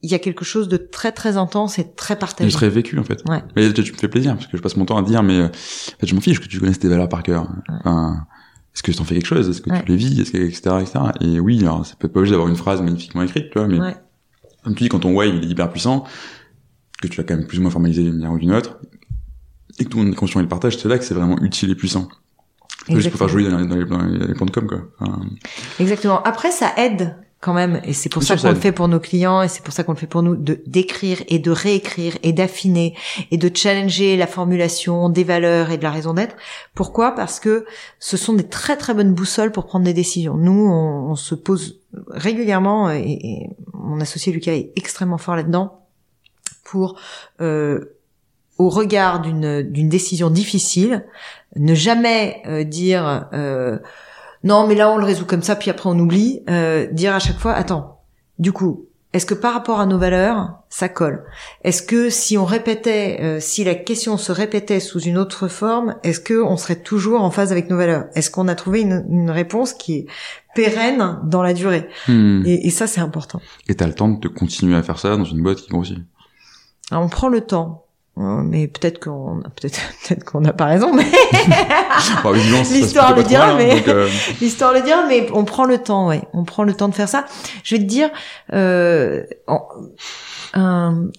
il 0.02 0.12
y 0.12 0.16
a 0.16 0.20
quelque 0.20 0.46
chose 0.46 0.68
de 0.70 0.78
très 0.78 1.12
très 1.12 1.38
intense 1.38 1.80
et 1.80 1.92
très 1.94 2.14
je 2.14 2.20
partagé. 2.20 2.50
serais 2.52 2.70
vécu, 2.70 2.98
en 3.00 3.04
fait. 3.04 3.20
Ouais. 3.28 3.44
Mais 3.56 3.74
tu 3.74 3.84
tu 3.84 3.92
me 3.94 3.98
fais 3.98 4.08
plaisir, 4.08 4.36
parce 4.36 4.48
que 4.48 4.56
je 4.58 4.62
passe 4.62 4.78
mon 4.78 4.86
temps 4.86 4.98
à 4.98 5.02
dire, 5.04 5.24
mais, 5.24 5.38
euh, 5.40 5.48
en 5.48 6.00
fait, 6.00 6.08
je 6.08 6.16
m'en 6.16 6.22
fiche 6.22 6.40
que 6.40 6.48
tu 6.48 6.60
connaisses 6.60 6.80
tes 6.80 6.88
valeurs 6.88 7.10
par 7.10 7.24
cœur. 7.24 7.48
Enfin, 7.80 8.26
est-ce 8.78 8.84
que 8.84 8.92
t'en 8.92 9.04
fais 9.06 9.16
quelque 9.16 9.26
chose? 9.26 9.50
Est-ce 9.50 9.62
que 9.62 9.72
Ouais. 9.72 9.82
tu 9.84 9.92
les 9.92 9.98
vis? 9.98 10.22
Est-ce 10.22 10.32
que, 10.32 10.38
etc., 10.38 10.62
etc. 10.82 11.00
Et 11.22 11.40
oui, 11.40 11.60
alors, 11.62 11.84
ça 11.86 11.96
peut 11.98 12.06
être 12.08 12.14
pas 12.14 12.20
obligé 12.20 12.34
d'avoir 12.34 12.48
une 12.50 12.56
phrase 12.56 12.80
magnifiquement 12.82 13.24
écrite, 13.24 13.50
tu 13.50 13.58
vois, 13.58 13.68
mais, 13.68 13.80
Ouais. 13.80 13.96
comme 14.64 14.76
tu 14.76 14.84
dis, 14.84 14.90
quand 14.90 15.00
ton 15.00 15.16
why 15.16 15.30
il 15.30 15.44
est 15.44 15.48
hyper 15.48 15.72
puissant, 15.72 16.04
que 17.02 17.08
tu 17.08 17.18
l'as 17.20 17.24
quand 17.24 17.36
même 17.36 17.48
plus 17.48 17.58
ou 17.58 17.62
moins 17.64 17.72
formalisé 17.72 18.04
d'une 18.04 18.14
manière 18.14 18.32
ou 18.34 18.38
d'une 18.38 18.54
autre, 18.54 18.78
et 19.80 19.84
que 19.86 19.90
tout 19.90 19.98
le 19.98 20.04
monde 20.06 20.14
est 20.14 20.16
conscient 20.16 20.40
et 20.40 20.44
le 20.44 20.50
partage, 20.50 20.78
c'est 20.78 20.88
là 20.88 20.98
que 21.00 21.04
c'est 21.06 21.14
vraiment 21.16 21.40
utile 21.42 21.72
et 21.72 21.76
puissant. 21.76 22.08
Juste 22.90 23.10
pour 23.10 23.18
faire 23.20 23.28
joli 23.30 23.50
dans 23.50 23.58
les, 23.58 23.66
dans 23.68 23.76
les, 23.76 23.86
dans 23.86 24.02
les- 24.04 24.18
dans 24.20 24.26
les 24.28 24.34
plans 24.34 24.46
de 24.46 24.52
com, 24.52 24.68
quoi. 24.68 24.82
Enfin, 25.00 25.22
Exactement. 25.80 26.22
Après, 26.24 26.52
ça 26.52 26.72
aide 26.78 27.16
quand 27.40 27.54
même, 27.54 27.82
et 27.84 27.94
c'est 27.94 28.10
pour 28.10 28.24
ça 28.24 28.36
qu'on 28.36 28.50
le 28.50 28.56
fait 28.56 28.72
pour 28.72 28.88
nos 28.88 29.00
clients, 29.00 29.44
et 29.44 29.48
c'est 29.48 29.62
pour 29.62 29.72
ça 29.72 29.84
qu'on 29.84 29.92
le 29.92 29.98
fait 29.98 30.08
pour 30.08 30.24
nous, 30.24 30.36
de 30.36 30.60
d'écrire 30.66 31.20
et 31.28 31.38
de 31.38 31.52
réécrire 31.52 32.18
et 32.24 32.34
d'affiner 32.34 32.96
et 33.30 33.38
de 33.38 33.56
challenger 33.56 34.18
la 34.18 34.26
formulation 34.26 35.10
des 35.10 35.24
valeurs 35.24 35.70
et 35.70 35.78
de 35.78 35.84
la 35.84 35.92
raison 35.92 36.16
d'être. 36.16 36.36
Pourquoi? 36.74 37.14
Parce 37.14 37.40
que 37.40 37.66
ce 38.00 38.18
sont 38.18 38.34
des 38.34 38.48
très 38.48 38.76
très 38.76 38.96
bonnes 38.96 39.14
boussoles 39.14 39.52
pour 39.52 39.68
prendre 39.68 39.86
des 39.86 39.94
décisions. 39.94 40.36
Nous, 40.36 40.68
on, 40.68 41.12
on 41.12 41.16
se 41.16 41.36
pose 41.36 41.80
régulièrement, 42.10 42.90
et, 42.90 43.04
et 43.04 43.50
mon 43.74 44.02
associé 44.02 44.34
Lucas 44.34 44.54
est 44.54 44.72
extrêmement 44.76 45.20
fort 45.20 45.36
là-dedans, 45.36 45.86
pour 46.64 47.00
euh, 47.40 47.98
au 48.58 48.70
regard 48.70 49.22
d'une 49.22 49.62
d'une 49.62 49.90
décision 49.90 50.32
difficile, 50.32 51.06
ne 51.56 51.76
jamais 51.76 52.42
euh, 52.48 52.64
dire 52.64 53.30
euh, 53.34 53.78
non 54.48 54.68
mais 54.68 54.76
là 54.76 54.90
on 54.90 54.98
le 54.98 55.06
résout 55.06 55.26
comme 55.26 55.44
ça 55.44 55.56
puis 55.56 55.70
après 55.70 55.90
on 55.90 56.00
oublie, 56.00 56.42
euh, 56.50 56.88
dire 56.92 57.14
à 57.14 57.20
chaque 57.20 57.40
fois 57.40 57.54
attends, 57.54 58.02
du 58.40 58.52
coup 58.52 58.88
est-ce 59.14 59.26
que 59.26 59.34
par 59.34 59.54
rapport 59.54 59.80
à 59.80 59.86
nos 59.86 59.98
valeurs 59.98 60.60
ça 60.70 60.90
colle? 60.90 61.24
Est-ce 61.64 61.82
que 61.82 62.10
si 62.10 62.38
on 62.38 62.46
répétait, 62.46 63.20
euh, 63.22 63.40
si 63.40 63.64
la 63.64 63.74
question 63.74 64.18
se 64.18 64.32
répétait 64.32 64.80
sous 64.80 65.00
une 65.00 65.18
autre 65.18 65.48
forme, 65.48 65.96
est-ce 66.04 66.20
que 66.20 66.44
on 66.44 66.58
serait 66.58 66.82
toujours 66.82 67.22
en 67.22 67.32
phase 67.32 67.52
avec 67.52 67.70
nos 67.70 67.78
valeurs? 67.78 68.06
Est-ce 68.16 68.30
qu'on 68.30 68.48
a 68.48 68.54
trouvé 68.54 68.82
une, 68.82 69.06
une 69.10 69.32
réponse 69.32 69.74
qui 69.74 69.94
est 69.96 70.06
pérenne 70.56 71.20
dans 71.24 71.42
la 71.42 71.54
durée? 71.54 71.88
Hmm. 72.08 72.44
et, 72.46 72.68
et 72.68 72.70
ça 72.70 72.86
c'est 72.86 73.02
important. 73.02 73.42
Et 73.68 73.76
t'as 73.76 73.88
le 73.88 73.96
temps 73.96 74.10
de 74.10 74.28
continuer 74.28 74.76
à 74.76 74.84
faire 74.84 75.00
ça 75.00 75.16
dans 75.16 75.26
une 75.26 75.42
boîte 75.42 75.60
qui 75.60 75.70
grossit. 75.70 76.00
Alors, 76.92 77.04
on 77.04 77.10
prend 77.10 77.30
le 77.30 77.42
temps. 77.42 77.87
Euh, 78.20 78.42
Mais 78.44 78.68
peut-être 78.68 79.00
qu'on 79.04 79.42
peut-être 79.56 79.80
peut-être 80.08 80.24
qu'on 80.24 80.42
n'a 80.42 80.54
pas 80.54 80.66
raison, 80.66 80.94
mais 80.94 81.06
passe 82.58 82.72
L'histoire 82.82 83.16
le 83.16 83.24
dira, 83.24 83.46
hein, 83.52 83.58
mais- 83.58 83.88
euh, 83.88 84.10
l'histoire 84.42 84.74
le 84.74 84.82
dira, 84.82 85.06
mais 85.08 85.28
on 85.34 85.46
prend 85.46 85.66
le 85.66 85.78
temps, 85.78 86.08
ouais. 86.08 86.22
On 86.34 86.44
prend 86.44 86.64
le 86.64 86.74
temps 86.74 86.88
de 86.90 86.96
faire 86.96 87.10
ça. 87.10 87.26
Je 87.64 87.76
vais 87.76 87.82
te 87.82 87.88
dire, 87.88 88.10
euh, 88.54 89.24
un- 90.54 91.10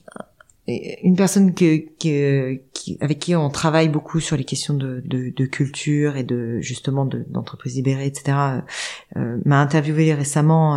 une 0.67 1.17
personne 1.17 1.55
que, 1.55 1.79
que- 1.99 2.61
qui, 2.75 2.99
avec 3.01 3.19
qui 3.21 3.35
on 3.35 3.49
travaille 3.49 3.89
beaucoup 3.89 4.21
sur 4.21 4.37
les 4.37 4.45
questions 4.45 4.75
de, 4.75 5.03
de, 5.07 5.33
de 5.35 5.47
culture 5.47 6.17
et 6.17 6.25
de 6.25 6.61
justement 6.61 7.07
de- 7.07 7.25
d'entreprise 7.29 7.75
libérée, 7.77 8.05
etc. 8.07 8.37
euh, 9.17 9.39
m'a 9.47 9.61
interviewé 9.61 10.13
récemment. 10.13 10.77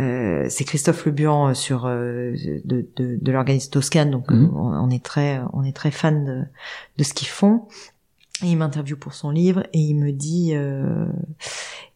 Euh, 0.00 0.46
c'est 0.48 0.64
Christophe 0.64 1.04
Lebuan 1.06 1.50
euh, 1.50 1.54
sur 1.54 1.84
euh, 1.86 2.32
de, 2.64 2.86
de, 2.96 3.18
de 3.20 3.32
l'organisme 3.32 3.70
Toscan, 3.70 4.06
donc 4.06 4.30
Mhm. 4.30 4.50
on, 4.54 4.86
on 4.86 4.90
est 4.90 5.04
très 5.04 5.40
on 5.52 5.62
est 5.62 5.76
très 5.76 5.90
fan 5.90 6.24
de, 6.24 6.42
de 6.96 7.04
ce 7.04 7.12
qu'ils 7.14 7.28
font. 7.28 7.68
Et 8.42 8.46
il 8.46 8.56
m'interviewe 8.56 8.96
pour 8.96 9.12
son 9.12 9.30
livre 9.30 9.64
et 9.74 9.78
il 9.80 9.94
me 9.96 10.12
dit 10.12 10.52
euh, 10.54 11.06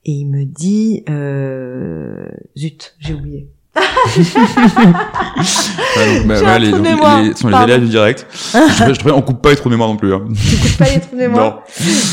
et 0.05 0.13
il 0.13 0.27
me 0.27 0.45
dit 0.45 1.03
euh, 1.09 2.29
zut 2.59 2.95
j'ai 2.99 3.15
oublié 3.15 3.49
Ouais, 5.97 6.19
donc, 6.19 6.27
bah, 6.27 6.35
un 6.47 6.59
les, 6.59 6.71
donc, 6.71 6.87
les- 6.87 7.35
sont 7.35 7.49
les 7.49 7.53
Pardon. 7.53 7.57
aléas 7.65 7.79
du 7.79 7.87
direct. 7.89 8.27
je, 8.33 8.59
je, 8.95 8.95
je, 8.95 9.09
on 9.11 9.23
coupe 9.23 9.43
pas 9.43 9.51
les 9.51 9.57
trous 9.57 9.69
de 9.69 9.75
mémoire 9.75 9.89
non 9.89 9.97
plus. 9.97 10.15
Hein. 10.15 10.23
Tu 10.51 10.57
coupes 10.57 10.77
pas 10.79 10.85
les 10.95 11.01
trous 11.01 11.17
de 11.17 11.21
mémoire. 11.21 11.63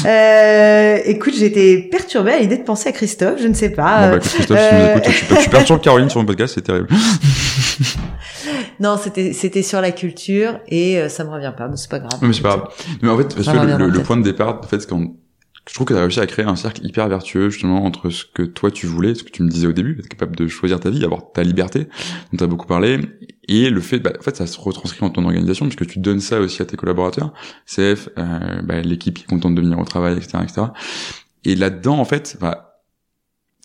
Euh, 0.05 0.97
écoute, 1.05 1.33
j'étais 1.37 1.87
perturbée 1.91 2.31
à 2.31 2.39
l'idée 2.39 2.57
de 2.57 2.63
penser 2.63 2.89
à 2.89 2.91
Christophe, 2.91 3.39
je 3.41 3.47
ne 3.47 3.53
sais 3.53 3.69
pas. 3.69 4.09
Bon, 4.09 4.15
bah, 4.15 4.15
Euh, 4.15 4.19
Christophe, 4.19 4.39
si 4.39 4.45
tu 4.47 4.53
euh, 4.53 4.93
nous 4.95 4.99
écoutes, 5.01 5.13
tu, 5.37 5.43
tu 5.43 5.49
perturbes 5.49 5.81
Caroline 5.81 6.09
sur 6.09 6.19
mon 6.19 6.25
podcast, 6.25 6.53
c'est 6.55 6.61
terrible. 6.61 6.87
Non, 8.79 8.97
c'était 9.01 9.31
c'était 9.33 9.61
sur 9.61 9.79
la 9.79 9.91
culture 9.91 10.59
et 10.67 10.97
euh, 10.97 11.07
ça 11.07 11.23
me 11.23 11.29
revient 11.29 11.51
pas, 11.55 11.67
mais 11.67 11.77
c'est 11.77 11.89
pas 11.91 11.99
grave. 11.99 12.13
Non, 12.19 12.27
mais 12.27 12.33
c'est 12.33 12.41
pas 12.41 12.49
grave. 12.57 12.63
Mais 13.03 13.09
en 13.09 13.17
fait, 13.17 13.35
parce 13.35 13.45
que 13.47 13.55
le, 13.67 13.77
le- 13.77 13.89
le 13.89 13.99
point 14.01 14.17
de 14.17 14.23
départ, 14.23 14.59
en 14.63 14.67
fait, 14.67 14.79
c'est 14.79 14.89
quand 14.89 15.03
je 15.69 15.73
trouve 15.75 15.85
que 15.87 15.93
t'as 15.93 16.01
réussi 16.01 16.19
à 16.19 16.25
créer 16.27 16.45
un 16.45 16.55
cercle 16.55 16.85
hyper 16.85 17.07
vertueux, 17.07 17.49
justement, 17.49 17.85
entre 17.85 18.09
ce 18.09 18.25
que 18.25 18.41
toi 18.43 18.71
tu 18.71 18.87
voulais, 18.87 19.13
ce 19.15 19.23
que 19.23 19.29
tu 19.29 19.43
me 19.43 19.49
disais 19.49 19.67
au 19.67 19.73
début, 19.73 19.97
être 19.99 20.07
capable 20.07 20.35
de 20.35 20.47
choisir 20.47 20.79
ta 20.79 20.89
vie, 20.89 21.03
avoir 21.05 21.31
ta 21.31 21.43
liberté, 21.43 21.87
dont 22.31 22.37
t'as 22.37 22.47
beaucoup 22.47 22.65
parlé, 22.65 22.99
et 23.47 23.69
le 23.69 23.79
fait, 23.81 23.99
bah, 23.99 24.11
en 24.19 24.21
fait, 24.23 24.35
ça 24.35 24.47
se 24.47 24.59
retranscrit 24.59 25.01
dans 25.01 25.09
ton 25.11 25.23
organisation, 25.23 25.67
puisque 25.67 25.85
tu 25.85 25.99
donnes 25.99 26.19
ça 26.19 26.39
aussi 26.39 26.61
à 26.61 26.65
tes 26.65 26.77
collaborateurs, 26.77 27.31
CF, 27.65 28.09
euh, 28.17 28.61
bah, 28.63 28.81
l'équipe 28.81 29.15
qui 29.17 29.23
est 29.23 29.27
contente 29.27 29.55
de 29.55 29.61
venir 29.61 29.77
au 29.77 29.85
travail, 29.85 30.17
etc., 30.17 30.39
etc. 30.43 30.61
Et 31.45 31.55
là-dedans, 31.55 31.99
en 31.99 32.05
fait, 32.05 32.37
bah, 32.41 32.81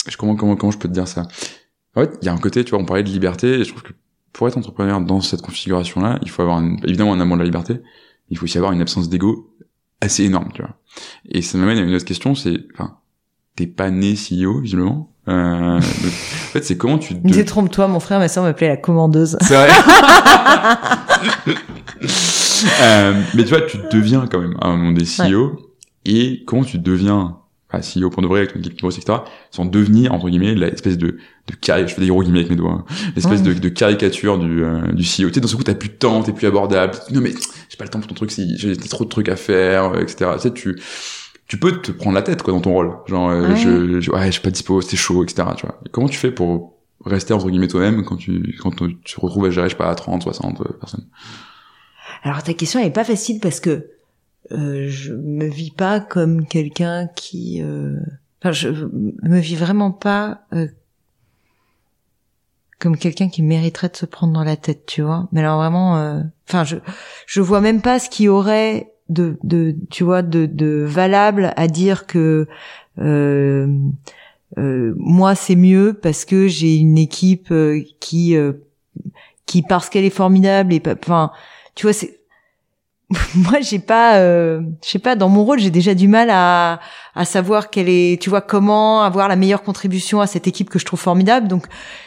je, 0.09 0.17
comment, 0.17 0.37
comment, 0.37 0.57
comment 0.57 0.73
je 0.73 0.79
peux 0.79 0.89
te 0.89 0.95
dire 0.95 1.09
ça? 1.09 1.23
En 1.95 2.03
fait, 2.03 2.19
il 2.21 2.27
y 2.27 2.29
a 2.29 2.33
un 2.33 2.39
côté, 2.39 2.63
tu 2.65 2.71
vois, 2.71 2.79
on 2.81 2.85
parlait 2.85 3.03
de 3.05 3.09
liberté, 3.09 3.61
et 3.61 3.65
je 3.65 3.71
trouve 3.71 3.83
que 3.83 3.93
pour 4.33 4.47
être 4.49 4.59
entrepreneur 4.59 5.01
dans 5.01 5.23
cette 5.23 5.41
configuration-là, 5.41 6.19
il 6.23 6.29
faut 6.31 6.43
avoir 6.43 6.61
une- 6.61 6.79
évidemment 6.85 7.15
un 7.15 7.21
amour 7.21 7.37
de 7.37 7.41
la 7.43 7.47
liberté, 7.47 7.81
il 8.29 8.37
faut 8.37 8.45
aussi 8.45 8.59
avoir 8.59 8.73
une 8.73 8.83
absence 8.83 9.09
d'ego 9.09 9.57
assez 10.01 10.25
énorme, 10.25 10.51
tu 10.53 10.61
vois. 10.61 10.77
Et 11.29 11.43
ça 11.43 11.59
m'amène 11.59 11.79
à 11.79 11.83
une 11.83 11.95
autre 11.95 12.05
question, 12.05 12.35
c'est, 12.35 12.59
enfin, 12.75 12.97
t'es 13.57 13.67
pas 13.67 13.91
né 13.91 14.15
CEO, 14.15 14.61
visiblement. 14.61 15.11
Euh, 15.29 15.81
donc, 15.81 15.83
en 15.83 16.53
fait, 16.53 16.65
c'est 16.65 16.77
comment 16.77 16.99
tu... 16.99 17.15
Me 17.15 17.21
disais, 17.21 17.45
trompe-toi, 17.45 17.89
mon 17.89 18.01
frère, 18.01 18.19
ma 18.19 18.29
soeur 18.29 18.45
m'appelait 18.45 18.69
la 18.69 18.77
commandeuse. 18.77 19.37
C'est 19.41 19.55
vrai. 19.55 19.69
Euh, 22.81 23.23
mais 23.35 23.45
tu 23.45 23.51
vois, 23.51 23.61
tu 23.61 23.77
deviens 23.93 24.27
quand 24.27 24.41
même 24.41 24.57
à 24.61 24.69
un 24.69 24.77
moment 24.77 24.93
des 24.93 25.05
CEO, 25.05 25.59
et 26.07 26.43
comment 26.47 26.65
tu 26.65 26.79
deviens 26.79 27.37
CEO 27.81 28.11
pour 28.11 28.23
de 28.23 28.27
vrai 28.27 28.41
avec 28.41 28.53
ton 28.53 28.59
équipe 28.61 28.79
grosse, 28.79 28.99
etc., 28.99 29.19
sans 29.51 29.65
devenir, 29.65 30.13
entre 30.13 30.29
guillemets, 30.29 30.55
l'espèce 30.55 30.99
de, 30.99 31.07
de 31.09 31.55
je 31.63 31.95
fais 31.95 32.01
des 32.01 32.09
gros 32.09 32.23
guillemets 32.23 32.41
avec 32.41 32.51
mes 32.51 32.57
doigts, 32.57 32.73
hein, 32.73 32.85
l'espèce 33.15 33.41
Ouais. 33.41 33.55
de, 33.55 33.59
de 33.59 33.69
caricature 33.69 34.39
du, 34.39 34.65
euh, 34.65 34.81
du 34.93 35.03
CEO. 35.03 35.29
Tu 35.29 35.35
sais, 35.35 35.41
dans 35.41 35.49
ce 35.49 35.57
coup, 35.57 35.63
t'as 35.65 35.75
plus 35.75 35.89
de 35.91 35.95
temps, 35.95 36.23
t'es 36.23 36.33
plus 36.33 36.47
abordable. 36.47 36.95
Non, 37.13 37.21
mais 37.21 37.31
j'ai 37.69 37.77
pas 37.77 37.85
le 37.85 37.91
temps 37.91 37.99
pour 38.01 38.09
ton 38.09 38.15
truc, 38.15 38.31
si 38.31 38.57
j'ai 38.59 38.77
trop 38.77 39.05
de 39.05 39.09
trucs 39.11 39.29
à 39.29 39.37
faire, 39.37 39.93
euh, 39.95 40.01
etc. 40.03 40.31
Tu 40.35 40.41
sais, 40.41 40.53
tu, 40.53 40.81
tu 41.49 41.59
peux 41.59 41.73
te 41.81 41.93
prendre 41.93 42.15
la 42.17 42.23
tête, 42.23 42.43
quoi, 42.43 42.53
dans 42.53 42.61
ton 42.61 42.73
rôle. 42.73 42.93
Genre, 43.07 43.31
euh, 43.31 43.49
Ouais. 43.49 43.57
je, 43.57 44.01
je, 44.01 44.11
ouais, 44.11 44.27
je 44.27 44.33
suis 44.33 44.41
pas 44.43 44.51
dispo, 44.51 44.81
c'est 44.81 44.97
chaud, 44.97 45.23
etc., 45.25 45.49
tu 45.57 45.67
vois. 45.67 45.81
Et 45.87 45.89
comment 45.91 46.09
tu 46.09 46.19
fais 46.19 46.31
pour 46.31 46.75
rester, 47.05 47.35
entre 47.35 47.49
guillemets, 47.51 47.69
toi-même 47.69 48.05
quand 48.05 48.17
tu, 48.17 48.57
quand 48.61 48.71
tu 48.73 48.97
te 48.99 49.21
retrouves 49.21 49.45
à 49.47 49.51
gérer, 49.51 49.69
je 49.69 49.75
sais 49.75 49.79
pas, 49.79 49.95
30, 49.95 50.23
60 50.23 50.61
euh, 50.61 50.65
personnes? 50.81 51.07
Alors 52.23 52.43
ta 52.43 52.55
question 52.55 52.81
elle 52.81 52.87
est 52.87 52.91
pas 52.91 53.05
facile 53.05 53.41
parce 53.41 53.61
que 53.61 53.87
euh, 54.53 54.87
je 54.89 55.13
me 55.13 55.47
vis 55.47 55.71
pas 55.71 56.01
comme 56.01 56.47
quelqu'un 56.47 57.09
qui, 57.09 57.63
euh, 57.63 57.99
enfin 58.41 58.53
je 58.53 58.69
me 58.69 59.39
vis 59.39 59.57
vraiment 59.57 59.91
pas 59.91 60.43
euh, 60.53 60.69
comme 62.79 62.97
quelqu'un 62.97 63.29
qui 63.29 63.43
mériterait 63.43 63.89
de 63.89 63.97
se 63.97 64.07
prendre 64.07 64.33
dans 64.33 64.45
la 64.45 64.57
tête, 64.57 64.87
tu 64.87 65.03
vois. 65.03 65.29
Mais 65.33 65.41
alors 65.41 65.59
vraiment, 65.59 66.23
enfin 66.49 66.65
je 66.65 66.77
je 67.27 67.41
vois 67.41 67.61
même 67.61 67.81
pas 67.81 67.99
ce 67.99 68.11
qui 68.11 68.29
aurait 68.29 68.93
de 69.09 69.39
de 69.43 69.75
tu 69.91 70.05
vois 70.05 70.23
de 70.23 70.47
de 70.47 70.85
valable 70.87 71.53
à 71.57 71.67
dire 71.69 72.07
que 72.07 72.47
moi 74.59 75.35
c'est 75.35 75.57
mieux 75.57 75.99
parce 76.01 76.25
que 76.25 76.49
j'ai 76.49 76.77
une 76.77 76.99
équipe 76.99 77.53
qui 77.99 78.37
qui 79.47 79.63
parce 79.63 79.89
qu'elle 79.89 80.05
est 80.05 80.11
formidable 80.11 80.75
et 80.75 80.83
enfin 80.87 81.33
tu 81.75 81.87
vois 81.87 81.93
c'est 81.95 82.21
moi 83.37 83.61
j'ai 83.61 83.79
pas 83.79 84.17
euh, 84.17 84.61
je 84.85 84.91
sais 84.91 84.99
pas 84.99 85.15
dans 85.15 85.29
mon 85.29 85.45
rôle 85.45 85.61
j'ai 85.61 85.71
déjà 85.71 85.95
du 85.95 86.09
mal 86.09 86.29
à 86.29 86.81
à 87.15 87.25
savoir 87.25 87.71
quelle 87.71 87.89
est 87.89 88.21
tu 88.21 88.31
vois 88.31 88.41
comment 88.41 89.03
avoir 89.03 89.29
la 89.29 89.37
meilleure 89.37 89.63
contribution 89.63 90.21
à 90.21 90.27
cette 90.27 90.49
équipe 90.49 90.71
que 90.71 90.79
je 90.79 90.85
trouve 90.85 90.99
formidable. 91.01 91.47
Donc 91.47 91.67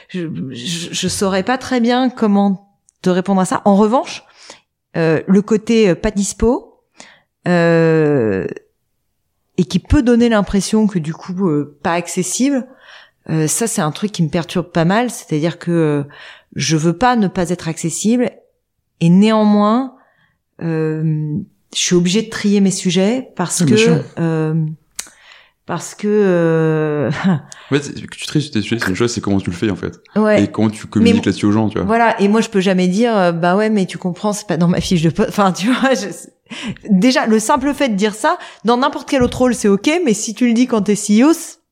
je 0.10 0.28
je, 0.52 0.90
je 0.92 1.08
saurais 1.08 1.44
pas 1.44 1.58
très 1.58 1.80
bien 1.80 2.10
comment 2.10 2.76
te 3.02 3.10
répondre 3.10 3.40
à 3.40 3.46
ça. 3.46 3.62
En 3.64 3.76
revanche 3.76 4.24
euh, 4.98 5.22
le 5.28 5.42
côté 5.42 5.90
euh, 5.90 5.96
pas 5.96 6.12
dispo 6.12 6.82
euh, 7.48 8.46
et 9.58 9.64
qui 9.64 9.80
peut 9.80 10.02
donner 10.02 10.28
l'impression 10.28 10.88
que 10.88 11.00
du 11.00 11.14
coup 11.14 11.48
euh, 11.48 11.80
pas 11.82 11.94
accessible 11.94 12.68
euh, 13.30 13.48
ça 13.48 13.68
c'est 13.68 13.82
un 13.82 13.92
truc 13.92 14.12
qui 14.12 14.24
me 14.24 14.30
perturbe 14.30 14.72
pas 14.72 14.86
mal. 14.86 15.10
C'est-à-dire 15.10 15.60
que 15.60 16.06
je 16.56 16.78
veux 16.78 16.98
pas 16.98 17.16
ne 17.16 17.28
pas 17.28 17.50
être 17.50 17.68
accessible 17.68 18.32
et 19.00 19.10
néanmoins 19.10 19.96
je 20.62 21.80
suis 21.80 21.96
obligée 21.96 22.22
de 22.24 22.30
trier 22.30 22.62
mes 22.62 22.72
sujets 22.72 23.30
parce 23.36 23.62
bien 23.64 23.76
que 23.76 24.02
euh, 24.20 24.54
parce 25.66 25.94
que 25.94 26.08
euh, 26.08 27.12
En 27.72 27.76
fait, 27.76 27.94
que 28.08 28.16
tu 28.18 28.26
tries 28.26 28.42
sur 28.42 28.52
tes 28.52 28.62
sujets, 28.64 28.80
c'est 28.80 28.90
une 28.90 28.96
chose, 28.96 29.12
c'est 29.14 29.22
comment 29.22 29.40
tu 29.40 29.52
le 29.52 29.56
fais, 29.56 29.70
en 29.70 29.76
fait. 29.76 30.00
ouais. 30.16 30.44
Et 30.44 30.48
comment 30.48 30.72
tu 30.72 30.88
communiques 30.88 31.26
là-dessus 31.28 31.46
aux 31.46 31.52
gens, 31.52 31.70
tu 31.70 31.78
vois. 31.78 31.86
voilà. 31.86 32.20
Et 32.20 32.28
moi 32.28 32.42
je 32.42 32.50
peux 32.50 32.60
jamais 32.62 32.88
dire 32.88 33.16
euh, 33.16 33.32
bah 33.32 33.56
ouais 33.56 33.70
mais 33.70 33.86
tu 33.86 33.98
comprends 34.00 34.34
c'est 34.34 34.48
pas 34.48 34.58
dans 34.58 34.68
ma 34.68 34.82
fiche 34.82 35.04
de 35.04 35.10
poste. 35.12 35.30
Enfin 35.30 35.52
tu 35.52 35.68
vois 35.72 35.94
je- 35.94 36.08
déjà 36.90 37.28
le 37.28 37.38
simple 37.38 37.72
fait 37.76 37.90
de 37.90 37.96
dire 37.96 38.16
ça 38.16 38.40
dans 38.66 38.78
n'importe 38.78 39.08
quel 39.08 39.22
autre 39.22 39.38
rôle 39.38 39.54
c'est 39.54 39.68
ok 39.68 39.88
mais 40.04 40.16
si 40.16 40.34
tu 40.34 40.48
le 40.48 40.54
dis 40.54 40.66
quand 40.66 40.82
t'es 40.82 40.96
CEO 40.96 41.32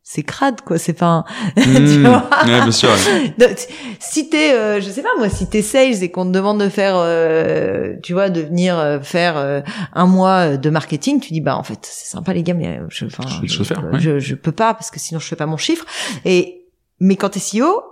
c'est 0.09 0.23
crade 0.23 0.61
quoi 0.61 0.77
c'est 0.77 0.93
pas 0.93 1.05
un- 1.05 1.25
tu 1.61 1.67
Mmh. 1.67 2.07
vois 2.07 2.29
Ouais, 2.45 2.61
bien 2.61 2.71
sûr. 2.71 2.89
ouais. 2.89 3.55
Si 3.99 4.29
t'es, 4.29 4.53
euh, 4.53 4.79
je 4.79 4.89
sais 4.89 5.01
pas 5.01 5.09
moi, 5.17 5.27
si 5.29 5.47
t'es 5.49 5.61
sales 5.61 6.01
et 6.01 6.09
qu'on 6.11 6.25
te 6.25 6.31
demande 6.31 6.59
de 6.61 6.69
faire, 6.69 6.93
euh, 6.95 7.95
tu 8.03 8.13
vois, 8.13 8.29
de 8.29 8.41
venir 8.41 8.77
euh, 8.79 8.99
faire 9.01 9.35
euh, 9.37 9.59
un 9.93 10.05
mois 10.05 10.55
de 10.55 10.69
marketing, 10.69 11.19
tu 11.19 11.33
dis 11.33 11.41
bah 11.41 11.57
en 11.57 11.63
fait 11.63 11.79
c'est 11.81 12.07
sympa 12.09 12.33
les 12.33 12.43
gars, 12.43 12.53
mais 12.53 12.77
euh, 12.79 12.85
je, 12.89 13.05
Je 13.45 13.57
le 13.59 13.63
faire, 13.65 13.83
euh, 13.85 13.91
ouais. 13.91 13.99
je, 13.99 14.19
je 14.19 14.35
peux 14.35 14.51
pas 14.53 14.73
parce 14.73 14.91
que 14.91 14.99
sinon 14.99 15.19
je 15.19 15.25
fais 15.27 15.35
pas 15.35 15.45
mon 15.45 15.57
chiffre. 15.57 15.85
Et 16.23 16.65
mais 16.99 17.15
quand 17.17 17.29
t'es 17.29 17.39
CEO 17.41 17.83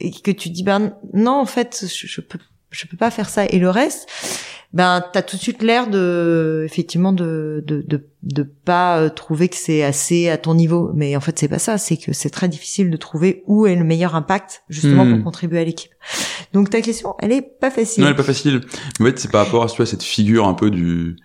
et 0.00 0.10
que 0.12 0.30
tu 0.30 0.48
dis 0.50 0.62
ben 0.62 0.94
non 1.12 1.40
en 1.40 1.46
fait 1.46 1.84
je, 1.86 2.06
je 2.06 2.20
peux 2.20 2.38
je 2.70 2.86
peux 2.86 2.96
pas 2.96 3.10
faire 3.10 3.28
ça 3.28 3.44
et 3.44 3.58
le 3.58 3.70
reste 3.70 4.08
ben 4.74 5.02
t'as 5.12 5.22
tout 5.22 5.36
de 5.36 5.40
suite 5.40 5.62
l'air 5.62 5.88
de 5.88 6.64
effectivement 6.66 7.12
de 7.12 7.64
de 7.66 7.82
de, 7.86 8.06
de 8.24 8.42
pas 8.42 8.98
euh, 8.98 9.08
trouver 9.08 9.48
que 9.48 9.56
c'est 9.56 9.82
assez 9.82 10.28
à 10.28 10.36
ton 10.36 10.54
niveau 10.54 10.90
mais 10.94 11.16
en 11.16 11.20
fait 11.20 11.38
c'est 11.38 11.48
pas 11.48 11.60
ça 11.60 11.78
c'est 11.78 11.96
que 11.96 12.12
c'est 12.12 12.30
très 12.30 12.48
difficile 12.48 12.90
de 12.90 12.96
trouver 12.96 13.44
où 13.46 13.66
est 13.66 13.76
le 13.76 13.84
meilleur 13.84 14.14
impact 14.14 14.64
justement 14.68 15.04
Hmm. 15.04 15.14
pour 15.14 15.24
contribuer 15.24 15.60
à 15.60 15.64
l'équipe 15.64 15.92
donc 16.52 16.70
ta 16.70 16.80
question 16.80 17.14
elle 17.20 17.32
est 17.32 17.42
pas 17.42 17.70
facile 17.70 18.02
Non, 18.02 18.08
elle 18.08 18.14
est 18.14 18.16
pas 18.16 18.22
facile. 18.22 18.60
En 19.00 19.04
fait, 19.04 19.18
c'est 19.18 19.30
par 19.30 19.44
rapport 19.44 19.62
à 19.62 19.66
vois, 19.66 19.86
cette 19.86 20.02
figure 20.02 20.46
un 20.46 20.54
peu 20.54 20.70
du, 20.70 21.16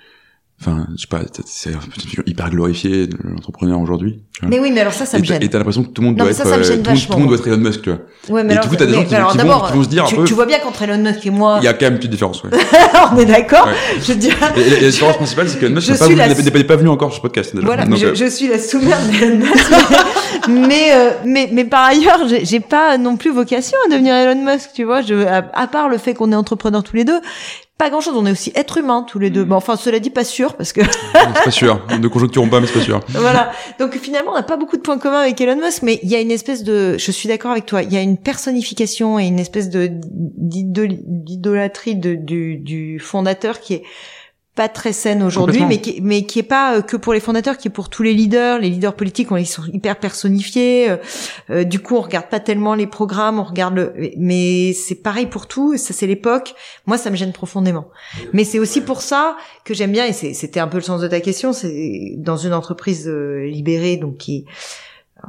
enfin, 0.61 0.87
je 0.95 1.01
sais 1.01 1.07
pas, 1.07 1.21
c'est 1.45 1.71
une 1.71 1.79
figure 2.09 2.23
hyper 2.25 2.49
glorifiée 2.49 3.07
de 3.07 3.17
l'entrepreneur 3.23 3.79
aujourd'hui. 3.79 4.21
mais 4.43 4.59
oui 4.59 4.71
mais 4.71 4.81
alors 4.81 4.93
ça 4.93 5.05
ça 5.05 5.17
me 5.19 5.23
gêne 5.23 5.41
et 5.41 5.49
t'as 5.49 5.57
l'impression 5.57 5.83
que 5.83 5.89
tout 5.89 6.01
le 6.01 6.07
monde 6.07 6.17
Non, 6.17 6.25
doit 6.25 6.33
ça, 6.33 6.43
être, 6.43 6.49
ça 6.49 6.57
me 6.57 6.63
euh, 6.63 6.65
tout, 6.65 6.71
le 6.71 6.75
monde- 6.77 6.83
tout 6.85 6.89
vachement, 6.91 7.15
le 7.15 7.19
monde 7.21 7.29
doit 7.29 7.37
être 7.37 7.47
Elon 7.47 7.57
Musk, 7.57 7.81
tu 7.81 7.89
vois. 7.89 7.99
ouais 8.29 8.43
mais 8.43 8.49
et 8.53 8.57
alors, 8.57 8.63
du 8.65 8.69
coup, 8.69 8.75
t'as 8.75 8.85
des 8.85 8.93
gens 8.93 9.05
qui- 9.05 9.15
alors 9.15 9.31
qui 9.31 9.37
vont- 9.37 9.43
d'abord 9.43 9.67
qui 9.71 9.77
vont 9.77 9.83
se 9.83 9.89
dire 9.89 10.03
un 10.03 10.07
tu, 10.07 10.15
peu- 10.15 10.23
tu 10.25 10.33
vois 10.33 10.45
bien 10.45 10.59
qu'entre 10.59 10.81
Elon 10.83 10.97
Musk 10.97 11.25
et 11.25 11.29
moi 11.29 11.57
Il 11.61 11.65
y 11.65 11.67
a 11.67 11.73
quand 11.73 11.85
même 11.85 11.93
une 11.93 11.99
petite 11.99 12.11
différence, 12.11 12.43
ouais. 12.43 12.49
on 13.13 13.17
est 13.17 13.25
d'accord 13.25 13.67
Ouais. 13.67 13.73
je 14.01 14.13
dirais 14.13 14.35
Et, 14.57 14.61
et 14.61 14.79
la 14.81 14.89
différence 14.89 15.15
principale, 15.17 15.49
c'est 15.49 15.59
que 15.59 15.65
Elon 15.65 15.75
Musk 15.75 15.89
n'est 15.89 15.97
pas, 15.97 16.05
venu- 16.07 16.15
la- 16.17 16.63
pas- 16.65 16.75
venu 16.75 16.89
encore 16.89 17.09
sur 17.11 17.17
ce 17.17 17.21
podcast, 17.21 17.55
déjà. 17.55 17.65
Voilà, 17.65 17.85
Donc, 17.85 17.97
je, 17.97 18.05
euh, 18.07 18.15
je 18.15 18.25
suis 18.25 18.47
la 18.47 18.59
sous-merde 18.59 19.09
d'Elon 19.11 19.37
Musk. 19.37 19.69
mais, 20.49 20.91
euh, 20.93 21.11
mais, 21.25 21.49
mais 21.51 21.63
par 21.65 21.85
ailleurs, 21.85 22.27
j'ai 22.27 22.45
j'ai 22.45 22.59
pas 22.59 22.97
non 22.97 23.17
plus 23.17 23.31
vocation 23.31 23.77
à 23.87 23.91
devenir 23.91 24.13
Elon 24.15 24.43
Musk, 24.43 24.71
tu 24.73 24.83
vois. 24.83 25.01
Je, 25.01 25.13
à, 25.25 25.45
à 25.53 25.67
part 25.67 25.89
le 25.89 25.97
fait 25.97 26.13
qu'on 26.13 26.31
est 26.31 26.35
entrepreneurs 26.35 26.83
tous 26.83 26.95
les 26.95 27.03
deux, 27.05 27.19
pas 27.79 27.89
grand-chose. 27.89 28.13
On 28.15 28.25
est 28.27 28.31
aussi 28.31 28.51
êtres 28.53 28.77
humains 28.77 29.03
tous 29.07 29.17
les 29.17 29.31
deux. 29.31 29.43
Bon, 29.45 29.55
enfin, 29.55 29.75
cela 29.77 29.99
dit, 29.99 30.11
pas 30.11 30.23
sûr, 30.25 30.53
parce 30.55 30.73
que 30.73 30.81
c'est 31.13 31.43
pas 31.45 31.49
sûr. 31.51 31.81
Ne 31.99 32.07
conjoncturons 32.07 32.47
pas, 32.49 32.59
mais 32.59 32.67
c'est 32.67 32.73
pas 32.77 32.85
sûr. 32.85 32.99
voilà. 33.09 33.51
Donc 33.79 33.97
finalement, 33.97 34.31
on 34.31 34.35
n'a 34.35 34.43
pas 34.43 34.57
beaucoup 34.57 34.75
de 34.77 34.81
points 34.81 34.99
communs 34.99 35.21
avec 35.21 35.39
Elon 35.41 35.55
Musk, 35.55 35.81
mais 35.81 35.99
il 36.03 36.09
y 36.09 36.15
a 36.15 36.19
une 36.19 36.29
espèce 36.29 36.63
de, 36.63 36.97
je 36.99 37.11
suis 37.11 37.27
d'accord 37.29 37.51
avec 37.51 37.65
toi, 37.65 37.81
il 37.81 37.91
y 37.91 37.97
a 37.97 38.01
une 38.01 38.17
personnification 38.17 39.17
et 39.17 39.25
une 39.25 39.39
espèce 39.39 39.69
de 39.69 39.89
d'idol- 39.91 40.99
d'idolâtrie 41.05 41.95
de, 41.95 42.13
du, 42.15 42.57
du 42.57 42.99
fondateur 42.99 43.59
qui 43.61 43.75
est 43.75 43.83
pas 44.59 44.67
très 44.67 44.91
saine 44.91 45.23
aujourd'hui, 45.23 45.63
mais 45.63 45.79
qui, 45.79 46.01
mais 46.01 46.25
qui 46.25 46.39
est 46.39 46.43
pas 46.43 46.75
euh, 46.75 46.81
que 46.81 46.97
pour 46.97 47.13
les 47.13 47.21
fondateurs, 47.21 47.57
qui 47.57 47.69
est 47.69 47.71
pour 47.71 47.87
tous 47.87 48.03
les 48.03 48.13
leaders. 48.13 48.59
Les 48.59 48.69
leaders 48.69 48.93
politiques, 48.93 49.31
on 49.31 49.37
ils 49.37 49.45
sont 49.45 49.63
hyper 49.71 49.95
personnifiés. 49.95 50.89
euh, 50.89 50.97
euh, 51.49 51.63
du 51.63 51.79
coup, 51.79 51.95
on 51.95 52.01
regarde 52.01 52.27
pas 52.27 52.41
tellement 52.41 52.75
les 52.75 52.85
programmes, 52.85 53.39
on 53.39 53.45
regarde 53.45 53.75
le, 53.75 53.93
mais 54.17 54.73
c'est 54.73 54.95
pareil 54.95 55.27
pour 55.27 55.47
tout. 55.47 55.77
Ça, 55.77 55.93
c'est 55.93 56.07
l'époque. 56.07 56.55
Moi, 56.87 56.97
ça 56.97 57.09
me 57.09 57.15
gêne 57.15 57.31
profondément. 57.31 57.87
Mais 58.33 58.43
c'est 58.43 58.59
aussi 58.59 58.81
pour 58.81 59.01
ça 59.01 59.37
que 59.63 59.73
j'aime 59.73 59.93
bien, 59.93 60.05
et 60.05 60.11
c'était 60.11 60.59
un 60.59 60.67
peu 60.67 60.75
le 60.79 60.83
sens 60.83 60.99
de 60.99 61.07
ta 61.07 61.21
question, 61.21 61.53
c'est 61.53 62.15
dans 62.17 62.35
une 62.35 62.53
entreprise 62.53 63.07
euh, 63.07 63.45
libérée, 63.45 63.95
donc 63.95 64.17
qui, 64.17 64.43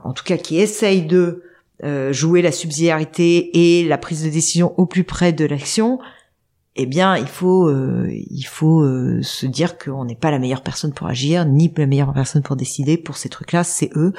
en 0.03 0.13
tout 0.13 0.25
cas, 0.25 0.39
qui 0.39 0.59
essaye 0.59 1.03
de 1.03 1.45
euh, 1.85 2.13
jouer 2.13 2.43
la 2.43 2.51
subsidiarité 2.51 3.79
et 3.81 3.87
la 3.87 3.97
prise 3.97 4.25
de 4.25 4.29
décision 4.29 4.75
au 4.77 4.87
plus 4.87 5.05
près 5.05 5.33
de 5.33 5.45
l'action. 5.45 6.01
Eh 6.83 6.87
bien, 6.87 7.19
il 7.19 7.27
faut, 7.27 7.69
euh, 7.69 8.09
il 8.11 8.45
faut 8.45 8.81
euh, 8.81 9.21
se 9.23 9.45
dire 9.45 9.77
qu'on 9.77 10.07
n'est 10.07 10.15
pas 10.15 10.31
la 10.31 10.39
meilleure 10.39 10.63
personne 10.63 10.95
pour 10.95 11.09
agir, 11.09 11.45
ni 11.45 11.71
la 11.77 11.87
meilleure 11.87 12.15
personne 12.15 12.41
pour 12.43 12.57
décider. 12.57 12.97
Pour 12.97 13.19
ces 13.19 13.29
trucs-là, 13.29 13.65
c'est 13.65 13.91
eux. 13.97 14.15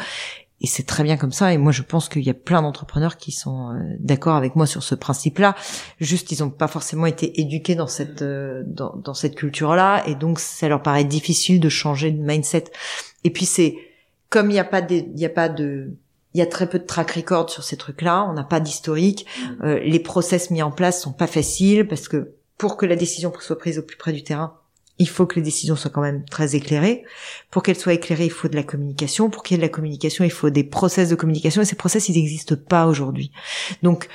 et 0.62 0.68
c'est 0.68 0.86
très 0.86 1.02
bien 1.02 1.18
comme 1.18 1.32
ça. 1.32 1.52
Et 1.52 1.58
moi, 1.58 1.72
je 1.72 1.82
pense 1.82 2.08
qu'il 2.08 2.22
y 2.22 2.30
a 2.30 2.36
plein 2.36 2.62
d'entrepreneurs 2.62 3.18
qui 3.18 3.32
sont 3.32 3.72
euh, 3.72 3.80
d'accord 4.00 4.36
avec 4.36 4.56
moi 4.56 4.68
sur 4.68 4.84
ce 4.84 4.94
principe-là. 4.94 5.56
Juste, 6.00 6.32
ils 6.32 6.44
n'ont 6.44 6.52
pas 6.52 6.68
forcément 6.68 7.08
été 7.08 7.42
éduqués 7.42 7.74
dans 7.74 7.88
cette 7.88 8.22
euh, 8.22 8.62
dans, 8.68 8.96
dans, 8.96 9.16
cette 9.16 9.34
culture-là, 9.34 10.04
et 10.06 10.14
donc 10.14 10.40
ça 10.40 10.68
leur 10.70 10.84
paraît 10.84 11.04
difficile 11.04 11.60
de 11.60 11.70
changer 11.70 12.12
de 12.12 12.22
mindset. 12.22 12.66
Et 13.24 13.32
puis 13.32 13.46
c'est 13.46 13.76
comme 14.30 14.52
il 14.52 14.54
n'y 14.54 14.60
a 14.60 14.64
pas 14.64 14.84
de, 14.84 14.98
il 14.98 15.20
y 15.20 15.26
a 15.26 15.30
pas 15.30 15.50
de 15.50 15.96
il 16.36 16.38
y 16.38 16.42
a 16.44 16.46
très 16.46 16.70
peu 16.70 16.78
de 16.78 16.86
track 16.86 17.12
record 17.12 17.50
sur 17.50 17.64
ces 17.64 17.76
trucs-là, 17.76 18.28
on 18.30 18.34
n'a 18.34 18.44
pas 18.44 18.60
d'historique, 18.60 19.26
mmh. 19.26 19.66
euh, 19.66 19.80
les 19.80 20.00
process 20.00 20.52
mis 20.52 20.62
en 20.62 20.72
place 20.72 21.02
sont 21.02 21.12
pas 21.12 21.28
faciles 21.28 21.88
parce 21.88 22.08
que 22.08 22.36
pour 22.62 22.78
que 22.78 22.86
la 22.86 22.96
décision 22.96 23.34
soit 23.40 23.58
prise 23.58 23.80
au 23.80 23.82
plus 23.82 23.98
près 23.98 24.14
du 24.14 24.22
terrain, 24.22 24.54
il 25.00 25.10
faut 25.10 25.26
que 25.26 25.38
les 25.38 25.42
décisions 25.42 25.76
soient 25.76 25.90
quand 25.90 26.04
même 26.04 26.24
très 26.26 26.56
éclairées. 26.56 27.04
Pour 27.50 27.64
qu'elles 27.64 27.76
soient 27.76 27.96
éclairées, 27.96 28.26
il 28.26 28.32
faut 28.32 28.50
de 28.50 28.56
la 28.56 28.62
communication. 28.62 29.32
Pour 29.32 29.42
qu'il 29.42 29.56
y 29.56 29.58
ait 29.58 29.58
de 29.58 29.64
la 29.64 29.70
communication, 29.70 30.24
il 30.26 30.30
faut 30.30 30.52
des 30.52 30.64
process 30.64 31.10
de 31.10 31.16
communication. 31.16 31.64
Et 31.64 31.66
ces 31.66 31.76
process, 31.76 32.08
ils 32.08 32.18
n'existent 32.18 32.56
pas 32.56 32.86
aujourd'hui. 32.86 33.32
Donc, 33.82 34.10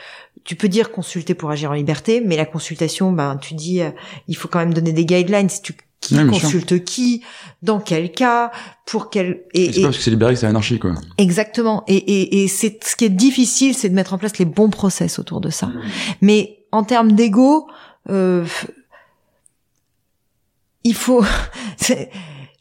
tu 0.45 0.55
peux 0.55 0.69
dire 0.69 0.93
consulter 0.93 1.35
pour 1.35 1.51
agir 1.51 1.73
en 1.73 1.75
liberté, 1.75 2.23
mais 2.25 2.37
la 2.37 2.47
consultation, 2.47 3.11
ben, 3.11 3.37
tu 3.37 3.55
dis, 3.55 3.81
euh, 3.81 3.91
il 4.29 4.37
faut 4.37 4.47
quand 4.47 4.61
même 4.61 4.75
donner 4.75 4.93
des 4.93 5.05
guidelines. 5.05 5.49
Tu, 5.61 5.75
qui 6.01 6.15
consulte 6.15 6.85
qui, 6.85 7.25
dans 7.63 7.81
quel 7.81 8.13
cas, 8.13 8.53
pour 8.85 9.11
quel 9.11 9.43
et, 9.55 9.73
c'est 9.73 9.81
pas 9.81 9.87
parce 9.89 9.97
que 9.97 10.03
c'est 10.05 10.11
libéré 10.11 10.35
que 10.35 10.39
c'est 10.39 10.47
anarchie 10.47 10.79
quoi. 10.79 10.95
Exactement. 11.19 11.83
Et, 11.89 11.97
et, 11.97 12.45
et 12.45 12.49
c'est 12.49 12.79
ce 12.85 12.95
qui 12.95 13.07
est 13.07 13.11
difficile, 13.11 13.75
c'est 13.75 13.89
de 13.89 13.95
mettre 13.95 14.13
en 14.15 14.19
place 14.19 14.39
les 14.39 14.45
bons 14.45 14.71
process 14.71 15.19
autour 15.19 15.41
de 15.41 15.51
ça. 15.51 15.67
Mmh. 15.67 15.81
Mais 16.21 16.67
en 16.71 16.85
termes 16.85 17.13
d'ego, 17.13 17.67
il 20.85 20.95
faut. 20.95 21.25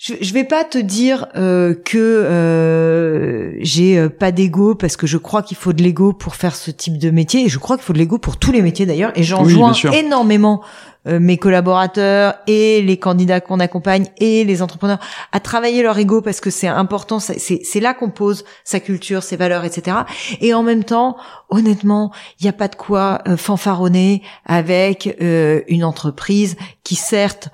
je, 0.05 0.13
je 0.19 0.33
vais 0.33 0.43
pas 0.43 0.63
te 0.63 0.77
dire 0.77 1.27
euh, 1.35 1.73
que 1.73 1.97
euh, 1.97 3.53
j'ai 3.61 3.97
euh, 3.97 4.09
pas 4.09 4.31
d'ego 4.31 4.75
parce 4.75 4.97
que 4.97 5.07
je 5.07 5.17
crois 5.17 5.41
qu'il 5.41 5.57
faut 5.57 5.73
de 5.73 5.81
l'ego 5.81 6.13
pour 6.13 6.35
faire 6.35 6.55
ce 6.55 6.71
type 6.71 6.97
de 6.97 7.09
métier 7.09 7.45
et 7.45 7.49
je 7.49 7.57
crois 7.57 7.77
qu'il 7.77 7.85
faut 7.85 7.93
de 7.93 7.97
l'ego 7.97 8.17
pour 8.17 8.37
tous 8.37 8.51
les 8.51 8.61
métiers 8.61 8.85
d'ailleurs 8.85 9.11
et 9.15 9.23
j'en 9.23 9.45
joins 9.45 9.73
énormément 9.93 10.61
euh, 10.63 10.94
mes 11.06 11.38
collaborateurs 11.38 12.36
et 12.47 12.82
les 12.82 12.97
candidats 12.97 13.39
qu'on 13.39 13.60
accompagne 13.60 14.08
et 14.18 14.43
les 14.43 14.62
entrepreneurs 14.62 14.99
à 15.32 15.39
travailler 15.39 15.84
leur 15.84 15.97
ego 15.97 16.22
parce 16.22 16.39
que 16.41 16.49
c'est 16.49 16.68
important 16.68 17.20
c'est 17.20 17.80
là 17.80 17.93
qu'on 17.93 18.10
pose 18.10 18.43
sa 18.64 18.80
culture 18.80 19.24
ses 19.24 19.36
valeurs 19.36 19.66
etc 19.66 19.97
et 20.41 20.53
en 20.53 20.64
même 20.64 20.84
temps 20.84 21.18
honnêtement 21.49 22.12
il 22.39 22.43
n'y 22.43 22.49
a 22.49 22.53
pas 22.53 22.68
de 22.68 22.76
quoi 22.76 23.22
fanfaronner 23.38 24.24
avec 24.45 25.16
une 25.20 25.84
entreprise 25.84 26.56
qui 26.84 26.95
certes 26.95 27.49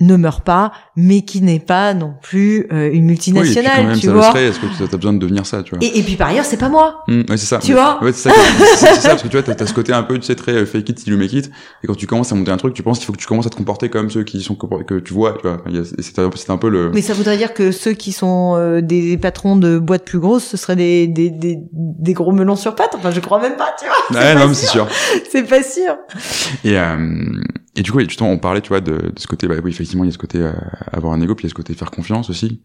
ne 0.00 0.16
meurt 0.16 0.44
pas, 0.44 0.72
mais 0.96 1.22
qui 1.22 1.40
n'est 1.40 1.60
pas 1.60 1.94
non 1.94 2.14
plus 2.20 2.66
euh, 2.72 2.90
une 2.92 3.04
multinationale, 3.04 3.64
oui, 3.64 3.68
et 3.68 3.70
puis 3.70 3.76
quand 3.76 3.88
même, 3.88 4.00
tu 4.00 4.06
ça 4.06 4.12
vois. 4.12 4.40
Est-ce 4.40 4.58
que 4.58 4.66
tu 4.66 4.82
as 4.82 4.96
besoin 4.96 5.12
de 5.12 5.18
devenir 5.18 5.46
ça, 5.46 5.62
tu 5.62 5.70
vois 5.70 5.78
et, 5.84 5.98
et, 5.98 6.02
puis 6.02 6.16
par 6.16 6.28
ailleurs, 6.28 6.44
c'est 6.44 6.56
pas 6.56 6.68
moi. 6.68 7.04
Mmh, 7.06 7.20
ouais, 7.28 7.36
c'est 7.36 7.46
ça. 7.46 7.58
Tu 7.58 7.74
vois 7.74 8.02
Ouais, 8.02 8.12
c'est 8.12 8.28
ça, 8.28 8.34
c'est 8.76 8.94
ça, 8.94 9.08
parce 9.10 9.22
que 9.22 9.28
tu 9.28 9.36
vois, 9.36 9.42
t'as, 9.42 9.62
as 9.62 9.66
ce 9.66 9.72
côté 9.72 9.92
un 9.92 10.02
peu, 10.02 10.18
tu 10.18 10.26
sais, 10.26 10.34
très 10.34 10.52
euh, 10.52 10.66
fake 10.66 10.88
it 10.88 10.96
till 10.96 11.12
you 11.12 11.18
make 11.18 11.32
it. 11.32 11.48
Et 11.82 11.86
quand 11.86 11.94
tu 11.94 12.08
commences 12.08 12.32
à 12.32 12.34
monter 12.34 12.50
un 12.50 12.56
truc, 12.56 12.74
tu 12.74 12.82
penses 12.82 12.98
qu'il 12.98 13.06
faut 13.06 13.12
que 13.12 13.18
tu 13.18 13.26
commences 13.26 13.46
à 13.46 13.50
te 13.50 13.56
comporter 13.56 13.88
comme 13.88 14.10
ceux 14.10 14.24
qui 14.24 14.42
sont 14.42 14.56
que 14.56 14.98
tu 14.98 15.14
vois, 15.14 15.38
tu 15.40 15.46
vois. 15.46 15.62
C'est 16.00 16.18
un, 16.18 16.30
c'est 16.34 16.50
un 16.50 16.58
peu 16.58 16.68
le. 16.68 16.90
Mais 16.90 17.02
ça 17.02 17.14
voudrait 17.14 17.36
dire 17.36 17.54
que 17.54 17.70
ceux 17.70 17.92
qui 17.92 18.10
sont 18.10 18.56
euh, 18.56 18.80
des 18.80 19.16
patrons 19.16 19.54
de 19.54 19.78
boîtes 19.78 20.04
plus 20.04 20.18
grosses, 20.18 20.44
ce 20.44 20.56
seraient 20.56 20.76
des, 20.76 21.06
des, 21.06 21.30
des, 21.30 21.58
des 21.72 22.12
gros 22.14 22.32
melons 22.32 22.56
sur 22.56 22.74
pattes. 22.74 22.96
Enfin, 22.96 23.12
je 23.12 23.20
crois 23.20 23.40
même 23.40 23.56
pas, 23.56 23.74
tu 23.78 23.86
vois. 23.86 24.20
Ouais, 24.20 24.34
non, 24.34 24.48
mais 24.48 24.54
c'est 24.54 24.66
sûr. 24.66 24.88
c'est 25.30 25.44
pas 25.44 25.62
sûr. 25.62 25.96
Et 26.64 26.76
euh, 26.76 26.96
et 27.76 27.82
du 27.82 27.90
coup, 27.90 27.98
justement, 28.00 28.30
on 28.30 28.38
parlait, 28.38 28.60
tu 28.60 28.68
vois, 28.68 28.80
de, 28.80 28.92
de 28.92 29.18
ce 29.18 29.26
côté, 29.26 29.48
bah 29.48 29.56
oui, 29.62 29.70
effectivement, 29.70 30.04
il 30.04 30.06
y 30.06 30.10
a 30.10 30.12
ce 30.12 30.18
côté 30.18 30.38
euh, 30.38 30.52
avoir 30.92 31.12
un 31.12 31.20
ego, 31.20 31.34
puis 31.34 31.42
il 31.44 31.46
y 31.46 31.48
a 31.48 31.50
ce 31.50 31.54
côté 31.54 31.74
faire 31.74 31.90
confiance 31.90 32.30
aussi. 32.30 32.62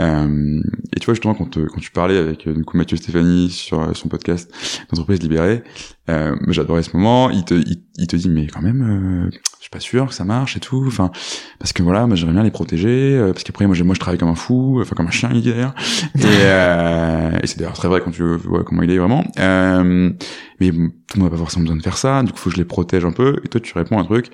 Euh, 0.00 0.60
et 0.94 1.00
tu 1.00 1.06
vois, 1.06 1.14
justement, 1.14 1.34
quand, 1.34 1.58
quand 1.66 1.80
tu 1.80 1.90
parlais 1.90 2.18
avec 2.18 2.46
euh, 2.46 2.52
du 2.52 2.64
coup 2.64 2.76
Mathieu 2.76 2.98
Stéphanie 2.98 3.48
sur 3.48 3.80
euh, 3.80 3.94
son 3.94 4.08
podcast 4.08 4.52
d'entreprise 4.90 5.22
libérée, 5.22 5.62
euh, 6.10 6.36
j'adorais 6.48 6.82
ce 6.82 6.94
moment. 6.94 7.30
Il 7.30 7.44
te, 7.44 7.54
il, 7.54 8.06
te 8.06 8.16
dit, 8.16 8.28
mais 8.28 8.48
quand 8.48 8.60
même, 8.60 8.82
euh, 8.82 9.30
je 9.30 9.62
suis 9.62 9.70
pas 9.70 9.80
sûr 9.80 10.08
que 10.08 10.14
ça 10.14 10.24
marche 10.24 10.58
et 10.58 10.60
tout. 10.60 10.84
Enfin, 10.86 11.10
parce 11.58 11.72
que 11.72 11.82
voilà, 11.82 12.06
moi 12.06 12.16
j'aimerais 12.16 12.34
bien 12.34 12.42
les 12.42 12.50
protéger, 12.50 13.18
parce 13.32 13.44
qu'après 13.44 13.66
moi, 13.66 13.74
moi 13.82 13.94
je 13.94 14.00
travaille 14.00 14.18
comme 14.18 14.28
un 14.28 14.34
fou, 14.34 14.80
enfin 14.82 14.94
comme 14.94 15.06
un 15.06 15.10
chien, 15.10 15.30
il 15.32 15.40
dit 15.40 15.52
d'ailleurs. 15.52 15.74
Et, 16.16 17.46
c'est 17.46 17.58
d'ailleurs 17.58 17.72
très 17.74 17.88
vrai 17.88 18.02
quand 18.04 18.10
tu 18.10 18.24
vois 18.24 18.64
comment 18.64 18.82
il 18.82 18.90
est 18.90 18.98
vraiment. 18.98 19.24
mais 19.38 20.72
on 21.16 21.22
n'a 21.24 21.30
pas 21.30 21.36
forcément 21.36 21.62
besoin 21.62 21.76
de 21.76 21.82
faire 21.82 21.96
ça. 21.96 22.22
Du 22.22 22.32
coup, 22.32 22.38
faut 22.38 22.50
que 22.50 22.56
je 22.56 22.60
les 22.60 22.66
protège 22.66 23.04
un 23.04 23.12
peu. 23.12 23.40
Et 23.44 23.48
toi, 23.48 23.60
tu 23.60 23.72
réponds 23.74 23.98
un 23.98 24.04
truc 24.04 24.30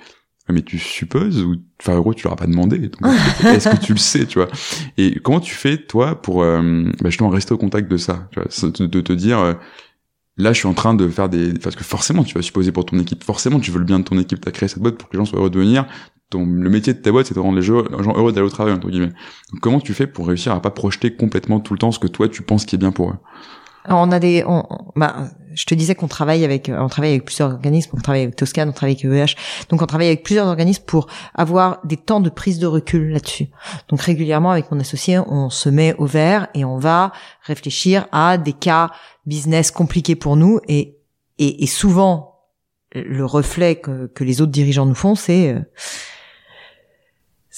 mais 0.49 0.61
tu 0.61 0.77
supposes 0.79 1.43
ou 1.43 1.55
enfin 1.81 1.97
en 1.97 2.01
gros 2.01 2.13
tu 2.13 2.23
leur 2.23 2.33
as 2.33 2.37
pas 2.37 2.47
demandé 2.47 2.89
est-ce 3.45 3.69
que 3.69 3.83
tu 3.83 3.93
le 3.93 3.99
sais 3.99 4.25
tu 4.25 4.39
vois? 4.39 4.47
Et 4.97 5.19
comment 5.19 5.39
tu 5.39 5.53
fais 5.53 5.77
toi 5.77 6.21
pour 6.21 6.43
euh, 6.43 6.83
bah, 7.01 7.09
justement 7.09 7.29
rester 7.29 7.53
au 7.53 7.57
contact 7.57 7.89
de 7.89 7.97
ça 7.97 8.27
tu 8.31 8.39
vois? 8.39 8.71
De 8.87 9.01
te 9.01 9.13
dire 9.13 9.39
euh, 9.39 9.53
là 10.37 10.53
je 10.53 10.59
suis 10.59 10.67
en 10.67 10.73
train 10.73 10.93
de 10.93 11.07
faire 11.07 11.29
des 11.29 11.53
parce 11.53 11.75
que 11.75 11.83
forcément 11.83 12.23
tu 12.23 12.35
vas 12.35 12.41
supposer 12.41 12.71
pour 12.71 12.85
ton 12.85 12.97
équipe 12.99 13.23
forcément 13.23 13.59
tu 13.59 13.71
veux 13.71 13.79
le 13.79 13.85
bien 13.85 13.99
de 13.99 14.03
ton 14.03 14.17
équipe 14.17 14.41
tu 14.41 14.47
as 14.47 14.51
créé 14.51 14.69
cette 14.69 14.81
boîte 14.81 14.97
pour 14.97 15.09
que 15.09 15.17
les 15.17 15.19
gens 15.19 15.25
soient 15.25 15.39
heureux 15.39 15.49
de 15.49 15.59
venir. 15.59 15.85
Le 16.33 16.69
métier 16.69 16.93
de 16.93 16.99
ta 16.99 17.11
boîte 17.11 17.27
c'est 17.27 17.35
de 17.35 17.39
rendre 17.39 17.55
les 17.55 17.61
gens 17.61 17.83
heureux 18.15 18.33
d'aller 18.33 18.45
au 18.45 18.49
travail 18.49 18.73
entre 18.73 18.89
guillemets. 18.89 19.13
Donc, 19.51 19.61
comment 19.61 19.79
tu 19.79 19.93
fais 19.93 20.07
pour 20.07 20.27
réussir 20.27 20.51
à 20.51 20.61
pas 20.61 20.71
projeter 20.71 21.15
complètement 21.15 21.61
tout 21.61 21.73
le 21.73 21.79
temps 21.79 21.91
ce 21.91 21.99
que 21.99 22.07
toi 22.07 22.27
tu 22.27 22.41
penses 22.41 22.65
qui 22.65 22.75
est 22.75 22.79
bien 22.79 22.91
pour 22.91 23.11
eux? 23.11 23.17
On 23.89 24.11
a 24.11 24.19
des, 24.19 24.43
on, 24.45 24.63
bah, 24.97 25.29
je 25.57 25.65
te 25.65 25.73
disais 25.73 25.95
qu'on 25.95 26.07
travaille 26.07 26.45
avec, 26.45 26.69
on 26.73 26.87
travaille 26.87 27.09
avec 27.09 27.25
plusieurs 27.25 27.51
organismes, 27.51 27.91
on 27.97 28.01
travaille 28.01 28.21
avec 28.21 28.35
Toscan, 28.35 28.67
on 28.67 28.71
travaille 28.71 28.95
avec 29.01 29.05
EEH, 29.05 29.35
donc 29.69 29.81
on 29.81 29.87
travaille 29.87 30.07
avec 30.07 30.23
plusieurs 30.23 30.45
organismes 30.45 30.83
pour 30.85 31.07
avoir 31.33 31.79
des 31.83 31.97
temps 31.97 32.19
de 32.19 32.29
prise 32.29 32.59
de 32.59 32.67
recul 32.67 33.09
là-dessus. 33.09 33.47
Donc 33.89 34.01
régulièrement 34.01 34.51
avec 34.51 34.71
mon 34.71 34.79
associé, 34.79 35.17
on 35.17 35.49
se 35.49 35.69
met 35.69 35.95
au 35.97 36.05
vert 36.05 36.47
et 36.53 36.63
on 36.63 36.77
va 36.77 37.11
réfléchir 37.41 38.07
à 38.11 38.37
des 38.37 38.53
cas 38.53 38.91
business 39.25 39.71
compliqués 39.71 40.15
pour 40.15 40.35
nous 40.35 40.59
et, 40.67 40.99
et, 41.39 41.63
et 41.63 41.67
souvent 41.67 42.35
le 42.93 43.25
reflet 43.25 43.77
que, 43.77 44.05
que, 44.07 44.23
les 44.23 44.41
autres 44.41 44.51
dirigeants 44.51 44.85
nous 44.85 44.95
font, 44.95 45.15
c'est 45.15 45.53
euh, 45.53 45.59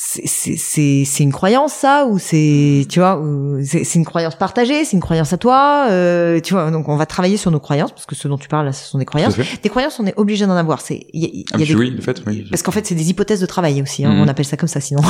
c'est 0.02 0.56
c'est 0.56 1.24
une 1.24 1.34
croyance 1.34 1.74
ça 1.74 2.06
ou 2.06 2.20
c'est 2.20 2.86
tu 2.88 3.00
vois 3.00 3.22
c'est 3.66 3.95
une 3.95 4.06
croyance 4.06 4.36
partagée 4.36 4.86
c'est 4.86 4.93
une 4.93 5.02
croyance 5.02 5.34
à 5.34 5.38
toi 5.38 5.88
euh, 5.89 6.39
tu 6.39 6.54
vois 6.54 6.72
donc 6.72 6.88
on 6.88 6.95
va 6.95 7.06
travailler 7.06 7.36
sur 7.36 7.52
nos 7.52 7.60
croyances 7.60 7.91
parce 7.91 8.06
que 8.06 8.16
ce 8.16 8.30
dont 8.30 8.38
tu 8.38 8.47
parles 8.47 8.66
là 8.66 8.72
ce 8.72 8.86
sont 8.86 8.97
des 8.97 9.04
croyances. 9.04 9.36
Des 9.62 9.68
croyances 9.68 10.00
on 10.00 10.06
est 10.06 10.14
obligé 10.16 10.47
d'en 10.47 10.56
avoir 10.56 10.80
c'est 10.80 11.06
il 11.12 11.26
y 11.26 11.45
a, 11.54 11.58
y 11.58 11.74
a 11.74 11.76
oui, 11.76 11.89
le 11.89 12.02
fait, 12.02 12.22
oui. 12.26 12.47
parce 12.50 12.64
qu'en 12.64 12.72
fait 12.72 12.86
c'est 12.86 12.95
des 12.95 13.10
hypothèses 13.10 13.41
de 13.41 13.45
travail 13.45 13.82
aussi 13.82 14.06
hein, 14.06 14.14
mm. 14.14 14.22
on 14.22 14.28
appelle 14.30 14.45
ça 14.45 14.56
comme 14.56 14.70
ça 14.70 14.80
sinon. 14.80 15.02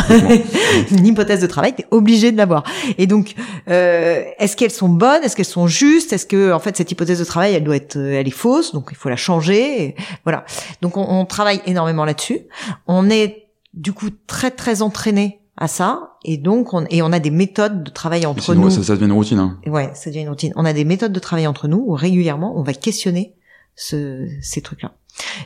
Une 0.92 1.06
hypothèse 1.06 1.42
de 1.42 1.48
travail 1.48 1.76
t'es 1.76 1.86
obligé 1.92 2.32
de 2.32 2.38
l'avoir. 2.38 2.64
Et 2.98 3.06
donc 3.06 3.36
euh, 3.70 4.24
est-ce 4.40 4.58
qu'elles 4.58 4.72
sont 4.72 4.90
bonnes? 4.90 5.22
Est-ce 5.24 5.36
qu'elles 5.36 5.46
sont 5.46 5.68
justes? 5.68 6.14
Est-ce 6.14 6.26
que 6.26 6.52
en 6.52 6.60
fait 6.60 6.76
cette 6.76 6.92
hypothèse 6.92 7.20
de 7.20 7.26
travail 7.26 7.54
elle 7.54 7.64
doit 7.64 7.76
être 7.76 7.96
elle 7.96 8.28
est 8.28 8.32
fausse? 8.32 8.74
Donc 8.74 8.88
il 8.90 8.98
faut 8.98 9.10
la 9.10 9.18
changer 9.18 9.96
voilà. 10.24 10.46
Donc 10.82 10.98
on, 10.98 11.06
on 11.08 11.26
travaille 11.26 11.62
énormément 11.68 12.06
là-dessus. 12.06 12.40
On 12.88 13.12
est 13.12 13.49
du 13.80 13.94
coup 13.94 14.10
très 14.28 14.52
très 14.52 14.82
entraîné 14.82 15.42
à 15.58 15.68
ça 15.68 16.18
et 16.24 16.38
donc 16.38 16.74
on 16.74 16.86
et 16.90 17.02
on 17.02 17.12
a 17.12 17.20
des 17.20 17.32
méthodes 17.32 17.84
de 17.84 17.90
travail 17.90 18.26
entre 18.26 18.54
nous. 18.54 18.70
Ça, 18.70 18.84
ça 18.84 18.94
devient 18.94 19.06
une 19.06 19.14
routine. 19.14 19.40
Hein. 19.40 19.60
Ouais, 19.66 19.90
ça 19.94 20.10
devient 20.10 20.22
une 20.22 20.30
routine. 20.30 20.54
On 20.56 20.66
a 20.66 20.74
des 20.74 20.86
méthodes 20.86 21.14
de 21.14 21.20
travail 21.20 21.48
entre 21.48 21.68
nous 21.68 21.84
où 21.88 21.94
régulièrement 21.94 22.58
on 22.58 22.64
va 22.64 22.74
questionner 22.74 23.36
ce, 23.76 24.28
ces 24.42 24.62
trucs-là. 24.62 24.92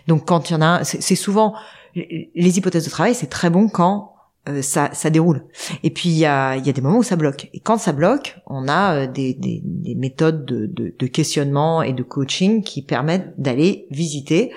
Donc 0.07 0.27
quand 0.27 0.49
il 0.49 0.53
y 0.53 0.55
en 0.55 0.61
a, 0.61 0.83
c'est 0.83 1.15
souvent 1.15 1.53
les 1.95 2.57
hypothèses 2.57 2.85
de 2.85 2.89
travail, 2.89 3.13
c'est 3.13 3.29
très 3.29 3.49
bon 3.51 3.69
quand 3.69 4.13
euh, 4.49 4.61
ça, 4.61 4.89
ça 4.93 5.09
déroule. 5.09 5.45
Et 5.83 5.89
puis 5.89 6.09
il 6.09 6.17
y 6.17 6.25
a, 6.25 6.57
y 6.57 6.69
a 6.69 6.73
des 6.73 6.81
moments 6.81 6.97
où 6.97 7.03
ça 7.03 7.15
bloque. 7.15 7.49
Et 7.53 7.59
quand 7.59 7.77
ça 7.77 7.93
bloque, 7.93 8.37
on 8.47 8.67
a 8.67 8.95
euh, 8.95 9.07
des, 9.07 9.33
des, 9.33 9.61
des 9.63 9.95
méthodes 9.95 10.45
de, 10.45 10.65
de, 10.65 10.93
de 10.97 11.07
questionnement 11.07 11.81
et 11.81 11.93
de 11.93 12.03
coaching 12.03 12.63
qui 12.63 12.81
permettent 12.81 13.33
d'aller 13.37 13.87
visiter 13.89 14.51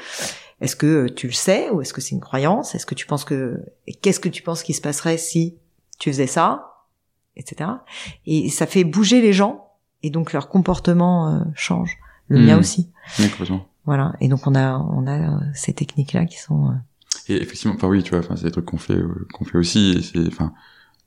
est-ce 0.61 0.76
que 0.76 1.09
tu 1.09 1.26
le 1.26 1.32
sais 1.32 1.70
ou 1.70 1.82
est-ce 1.82 1.92
que 1.92 2.00
c'est 2.00 2.14
une 2.14 2.20
croyance? 2.20 2.74
Est-ce 2.74 2.86
que 2.86 2.94
tu 2.94 3.07
penses 3.07 3.24
que 3.24 3.62
qu'est-ce 4.02 4.20
que 4.20 4.28
tu 4.28 4.42
penses 4.42 4.62
qui 4.62 4.72
se 4.72 4.80
passerait 4.80 5.18
si 5.18 5.59
tu 5.98 6.11
faisais 6.11 6.26
ça, 6.26 6.86
etc. 7.36 7.70
Et 8.26 8.48
ça 8.48 8.66
fait 8.66 8.84
bouger 8.84 9.20
les 9.20 9.32
gens 9.32 9.72
et 10.02 10.11
donc 10.11 10.32
leur 10.32 10.48
comportement 10.48 11.28
euh, 11.28 11.40
change. 11.54 11.96
Le 12.28 12.40
mien 12.40 12.57
mmh. 12.57 12.61
aussi. 12.61 12.90
Voilà. 13.84 14.14
Et 14.20 14.28
donc 14.28 14.46
on 14.48 14.54
a 14.57 14.78
on 14.78 15.07
a 15.07 15.36
euh, 15.36 15.38
ces 15.54 15.72
techniques 15.72 16.12
là 16.12 16.24
qui 16.24 16.38
sont. 16.38 16.70
Euh, 16.70 16.74
et 17.28 17.36
effectivement, 17.36 17.74
enfin 17.76 17.86
oui, 17.86 18.02
tu 18.02 18.11
vois, 18.11 18.18
enfin 18.18 18.34
c'est 18.34 18.44
des 18.44 18.50
trucs 18.50 18.64
qu'on 18.64 18.78
fait 18.78 18.98
qu'on 19.32 19.44
fait 19.44 19.59
aussi. 19.59 19.92
Et 19.92 20.02
c'est 20.02 20.26
enfin 20.26 20.52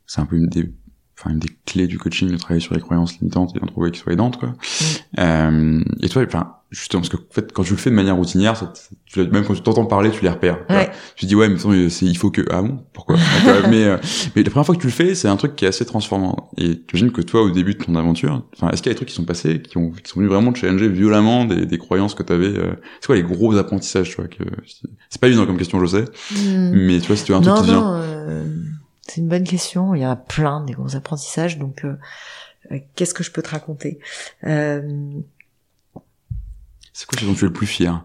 c'est 0.05 0.21
un 0.21 0.25
peu 0.25 0.37
une 0.37 0.47
des 0.47 0.71
enfin 1.17 1.31
une 1.31 1.39
des 1.39 1.49
clés 1.65 1.87
du 1.87 1.97
coaching 1.97 2.31
de 2.31 2.37
travailler 2.37 2.61
sur 2.61 2.73
les 2.73 2.79
croyances 2.79 3.19
limitantes 3.19 3.53
et 3.55 3.59
d'en 3.59 3.67
trouver 3.67 3.91
qui 3.91 3.99
soient 3.99 4.13
aidantes 4.13 4.37
quoi. 4.37 4.49
Mmh. 4.49 5.19
Euh, 5.19 5.83
et 6.01 6.07
toi, 6.07 6.23
enfin 6.25 6.58
justement 6.71 7.01
parce 7.01 7.09
que 7.09 7.17
en 7.17 7.31
fait 7.33 7.51
quand 7.51 7.63
tu 7.63 7.71
le 7.71 7.77
fais 7.77 7.89
de 7.89 7.95
manière 7.95 8.15
routinière 8.15 8.55
ça, 8.55 8.71
tu, 9.05 9.27
même 9.27 9.43
quand 9.43 9.55
tu 9.55 9.61
t'entends 9.61 9.85
parler 9.85 10.11
tu 10.11 10.23
les 10.23 10.29
repères. 10.29 10.59
Ouais. 10.69 10.89
tu 11.15 11.25
te 11.25 11.29
dis 11.29 11.35
ouais 11.35 11.49
mais 11.49 11.55
il 11.57 12.17
faut 12.17 12.29
que 12.31 12.41
ah 12.51 12.61
bon 12.61 12.83
pourquoi? 12.93 13.15
Mais 13.69 13.85
euh, 13.85 13.97
mais 14.35 14.43
la 14.43 14.49
première 14.51 14.65
fois 14.65 14.75
que 14.75 14.81
tu 14.81 14.87
le 14.87 14.93
fais 14.93 15.15
c'est 15.15 15.27
un 15.27 15.35
truc 15.35 15.55
qui 15.55 15.65
est 15.65 15.67
assez 15.67 15.85
transformant. 15.85 16.51
Et 16.57 16.81
tu 16.85 16.95
imagines 16.95 17.11
que 17.11 17.21
toi 17.21 17.41
au 17.41 17.49
début 17.49 17.73
de 17.73 17.83
ton 17.83 17.95
aventure 17.95 18.43
enfin 18.55 18.69
est-ce 18.69 18.81
qu'il 18.83 18.89
y 18.89 18.91
a 18.91 18.93
des 18.93 18.97
trucs 18.97 19.09
qui 19.09 19.15
sont 19.15 19.25
passés 19.25 19.61
qui 19.61 19.77
ont 19.77 19.91
qui 19.91 20.09
sont 20.09 20.19
venus 20.19 20.31
vraiment 20.31 20.51
te 20.53 20.59
challenger 20.59 20.89
violemment 20.89 21.45
des, 21.45 21.65
des 21.65 21.77
croyances 21.77 22.13
que 22.13 22.23
tu 22.23 22.33
avais 22.33 22.47
euh, 22.47 22.73
c'est 23.01 23.07
quoi 23.07 23.15
les 23.15 23.23
gros 23.23 23.55
apprentissages 23.57 24.09
tu 24.09 24.15
vois 24.17 24.27
que 24.27 24.43
c'est 25.09 25.19
pas 25.21 25.27
évident 25.27 25.45
comme 25.45 25.57
question 25.57 25.79
je 25.83 25.85
sais. 25.87 26.05
Hmm. 26.35 26.71
mais 26.73 26.99
tu 26.99 27.07
vois 27.07 27.15
si 27.15 27.23
tu 27.23 27.33
as 27.33 27.37
un 27.37 27.41
truc 27.41 27.55
qui 27.57 27.63
vient. 27.63 27.95
euh, 27.95 28.45
c'est 29.07 29.21
une 29.21 29.27
bonne 29.27 29.43
question. 29.43 29.95
Il 29.95 30.01
y 30.01 30.05
a 30.05 30.15
plein 30.15 30.63
des 30.63 30.73
gros 30.73 30.95
apprentissages 30.95 31.57
donc 31.57 31.83
qu'est-ce 32.95 33.15
que 33.15 33.23
je 33.23 33.31
peux 33.31 33.41
te 33.41 33.49
raconter? 33.49 33.97
Euh... 34.43 34.81
C'est 36.99 37.05
quoi 37.05 37.17
ce 37.17 37.25
dont 37.25 37.33
tu 37.33 37.45
es 37.45 37.47
le 37.47 37.53
plus 37.53 37.65
fier 37.65 38.03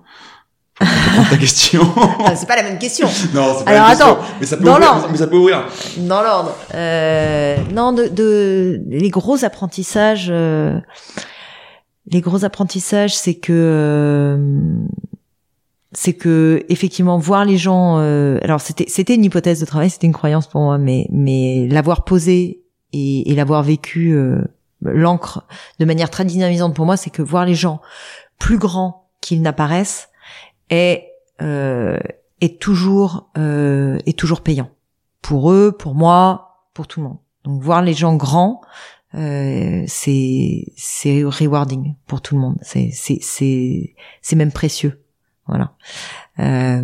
ta 0.79 1.37
question. 1.37 1.83
C'est 2.37 2.47
pas 2.47 2.55
la 2.55 2.63
même 2.63 2.79
question. 2.79 3.09
non, 3.35 3.55
c'est 3.59 3.65
pas 3.65 3.71
Alors, 3.73 3.87
la 3.87 3.89
attends, 3.89 4.15
question. 4.17 4.35
Mais 4.41 4.47
ça 4.47 4.57
peut 4.57 4.65
dans 4.65 4.77
ouvrir. 4.77 5.09
Mais 5.11 5.17
ça 5.19 5.27
peut 5.27 5.37
ouvrir. 5.37 5.67
Dans 5.99 6.23
l'ordre. 6.23 6.55
Euh, 6.75 7.57
non, 7.73 7.93
de, 7.93 8.07
de 8.07 8.81
les 8.89 9.11
gros 9.11 9.45
apprentissages. 9.45 10.29
euh, 10.31 10.79
les 12.07 12.21
gros 12.21 12.45
apprentissages, 12.45 13.17
c'est 13.17 13.35
que 13.35 13.53
euh, 13.53 14.37
c'est 15.93 16.15
que 16.15 16.65
effectivement 16.69 17.19
voir 17.19 17.45
les 17.45 17.57
gens. 17.57 17.99
euh, 17.99 18.39
alors 18.43 18.61
c'était 18.61 18.87
c'était 18.87 19.17
une 19.17 19.25
hypothèse 19.25 19.59
de 19.59 19.67
travail, 19.67 19.91
c'était 19.91 20.07
une 20.07 20.13
croyance 20.13 20.47
pour 20.47 20.61
moi, 20.61 20.79
mais 20.79 21.09
mais 21.11 21.67
l'avoir 21.69 22.05
posé 22.05 22.63
et, 22.93 23.31
et 23.31 23.35
l'avoir 23.35 23.65
vécu 23.65 24.13
euh, 24.13 24.41
l'ancre 24.83 25.45
de 25.81 25.85
manière 25.85 26.11
très 26.11 26.25
dynamisante 26.25 26.75
pour 26.77 26.85
moi, 26.87 26.97
c'est 26.97 27.11
que 27.11 27.23
voir 27.23 27.45
les 27.45 27.55
gens 27.55 27.81
plus 28.45 28.59
grands 28.59 29.09
qu'ils 29.23 29.41
n'apparaissent 29.41 30.11
est 30.69 31.09
euh, 31.41 31.99
est 32.43 32.61
toujours 32.61 33.31
euh, 33.39 33.99
est 34.05 34.19
toujours 34.19 34.43
payant 34.43 34.69
pour 35.23 35.51
eux, 35.51 35.73
pour 35.73 35.95
moi, 35.95 36.67
pour 36.75 36.87
tout 36.87 37.01
le 37.01 37.09
monde. 37.09 37.19
Donc 37.45 37.63
voir 37.63 37.81
les 37.81 37.95
gens 37.95 38.17
grands, 38.17 38.61
euh, 39.15 39.83
c'est 39.87 40.67
c'est 40.77 41.25
rewarding 41.25 41.95
pour 42.07 42.21
tout 42.21 42.35
le 42.35 42.43
monde. 42.43 42.59
C'est 42.61 42.91
c'est 42.93 43.19
c'est 43.23 43.95
c'est 44.21 44.37
même 44.37 44.53
précieux. 44.53 45.03
Voilà. 45.47 45.73
Euh, 46.39 46.83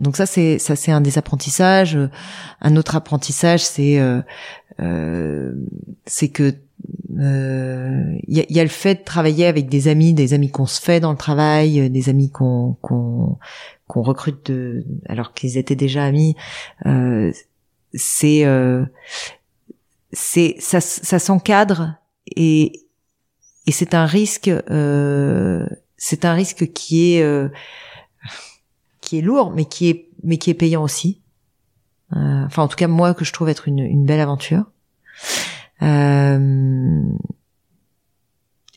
donc 0.00 0.16
ça 0.16 0.26
c'est 0.26 0.58
ça 0.58 0.74
c'est 0.74 0.90
un 0.90 1.00
des 1.00 1.18
apprentissages. 1.18 1.96
Un 2.60 2.74
autre 2.74 2.96
apprentissage 2.96 3.64
c'est 3.64 4.00
euh, 4.00 4.22
euh, 4.80 5.52
c'est 6.04 6.30
que 6.30 6.52
il 7.16 8.20
y, 8.26 8.40
a, 8.40 8.44
y, 8.48 8.60
a, 8.60 8.62
le 8.62 8.68
fait 8.68 8.96
de 8.96 9.04
travailler 9.04 9.46
avec 9.46 9.68
des 9.68 9.88
amis, 9.88 10.14
des 10.14 10.34
amis 10.34 10.50
qu'on 10.50 10.66
se 10.66 10.80
fait 10.80 11.00
dans 11.00 11.12
le 11.12 11.16
travail, 11.16 11.88
des 11.88 12.08
amis 12.08 12.30
qu'on 12.30 12.76
qu'on 12.82 13.38
qu'on 13.86 14.02
recrute 14.02 14.50
de, 14.50 14.84
alors 15.08 15.32
qu'ils 15.32 15.56
étaient 15.56 15.76
déjà 15.76 16.04
amis. 16.04 16.34
Euh, 16.86 17.32
c'est 17.94 18.44
euh, 18.44 18.84
c'est 20.12 20.56
ça, 20.58 20.80
ça 20.80 21.18
s'encadre 21.18 21.94
et 22.36 22.86
et 23.66 23.72
c'est 23.72 23.94
un 23.94 24.06
risque 24.06 24.48
euh, 24.48 25.66
c'est 25.96 26.24
un 26.24 26.34
risque 26.34 26.72
qui 26.72 27.14
est 27.14 27.22
euh, 27.22 27.48
qui 29.00 29.18
est 29.18 29.22
lourd 29.22 29.52
mais 29.54 29.64
qui 29.64 29.88
est 29.88 30.08
mais 30.22 30.38
qui 30.38 30.50
est 30.50 30.54
payant 30.54 30.82
aussi 30.82 31.20
euh, 32.14 32.44
enfin 32.44 32.62
en 32.62 32.68
tout 32.68 32.76
cas 32.76 32.88
moi 32.88 33.14
que 33.14 33.24
je 33.24 33.32
trouve 33.32 33.48
être 33.48 33.68
une, 33.68 33.80
une 33.80 34.06
belle 34.06 34.20
aventure 34.20 34.64
euh, 35.84 37.02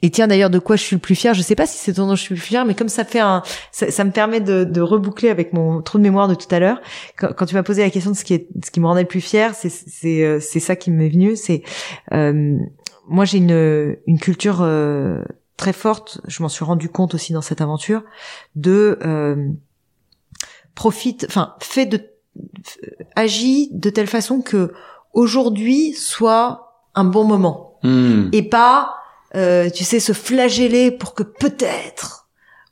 et 0.04 0.12
tiens 0.12 0.28
d'ailleurs 0.28 0.50
de 0.50 0.60
quoi 0.60 0.76
je 0.76 0.84
suis 0.84 0.96
le 0.96 1.00
plus 1.02 1.16
fier, 1.16 1.34
je 1.34 1.42
sais 1.42 1.56
pas 1.56 1.66
si 1.66 1.78
c'est 1.78 1.94
ton 1.94 2.08
dont 2.08 2.16
je 2.16 2.22
suis 2.22 2.36
le 2.36 2.40
plus 2.40 2.48
fier, 2.48 2.66
mais 2.66 2.76
comme 2.76 2.90
ça 2.90 3.04
fait 3.04 3.20
un, 3.20 3.42
ça, 3.72 4.04
me 4.04 4.12
permet 4.12 4.42
de, 4.42 4.82
reboucler 4.82 5.30
avec 5.30 5.54
mon 5.54 5.82
trou 5.82 5.98
de 5.98 6.04
mémoire 6.04 6.28
de 6.28 6.36
tout 6.36 6.48
à 6.52 6.60
l'heure. 6.60 6.80
Quand, 7.18 7.46
tu 7.46 7.56
m'as 7.56 7.64
posé 7.64 7.82
la 7.82 7.90
question 7.90 8.12
de 8.12 8.16
ce 8.16 8.24
qui 8.24 8.36
est, 8.36 8.48
ce 8.64 8.70
qui 8.70 8.80
me 8.80 8.86
rendait 8.86 9.02
le 9.02 9.08
plus 9.08 9.22
fier, 9.22 9.56
c'est 9.56 9.70
c'est 9.70 10.40
c'est 10.40 10.60
ça 10.60 10.76
qui 10.76 10.92
m'est 10.92 11.10
venu. 11.10 11.36
C'est 11.36 11.64
euh, 12.14 12.58
moi 13.08 13.26
j'ai 13.26 13.40
une 13.40 13.98
une 14.06 14.20
culture 14.20 14.62
euh, 14.62 15.24
très 15.58 15.74
forte. 15.74 16.22
Je 16.28 16.44
m'en 16.44 16.50
suis 16.50 16.64
rendu 16.64 16.90
compte 16.90 17.16
aussi 17.16 17.34
dans 17.34 17.42
cette 17.42 17.62
aventure 17.62 18.04
de 18.56 19.00
euh, 19.04 19.50
profite, 20.76 21.26
enfin 21.28 21.56
fait 21.60 21.88
de 21.88 22.00
agit 23.16 23.72
de 23.74 23.90
telle 23.90 24.06
façon 24.06 24.42
que 24.42 24.72
aujourd'hui 25.14 25.94
soit 25.94 26.67
un 26.98 27.04
bon 27.06 27.24
moment 27.24 27.78
mmh. 27.84 28.30
et 28.34 28.44
pas 28.44 28.94
euh, 29.36 29.70
tu 29.70 29.84
sais, 29.84 30.00
se 30.00 30.14
flageller 30.14 30.90
pour 30.90 31.14
que 31.14 31.22
peut-être, 31.22 32.28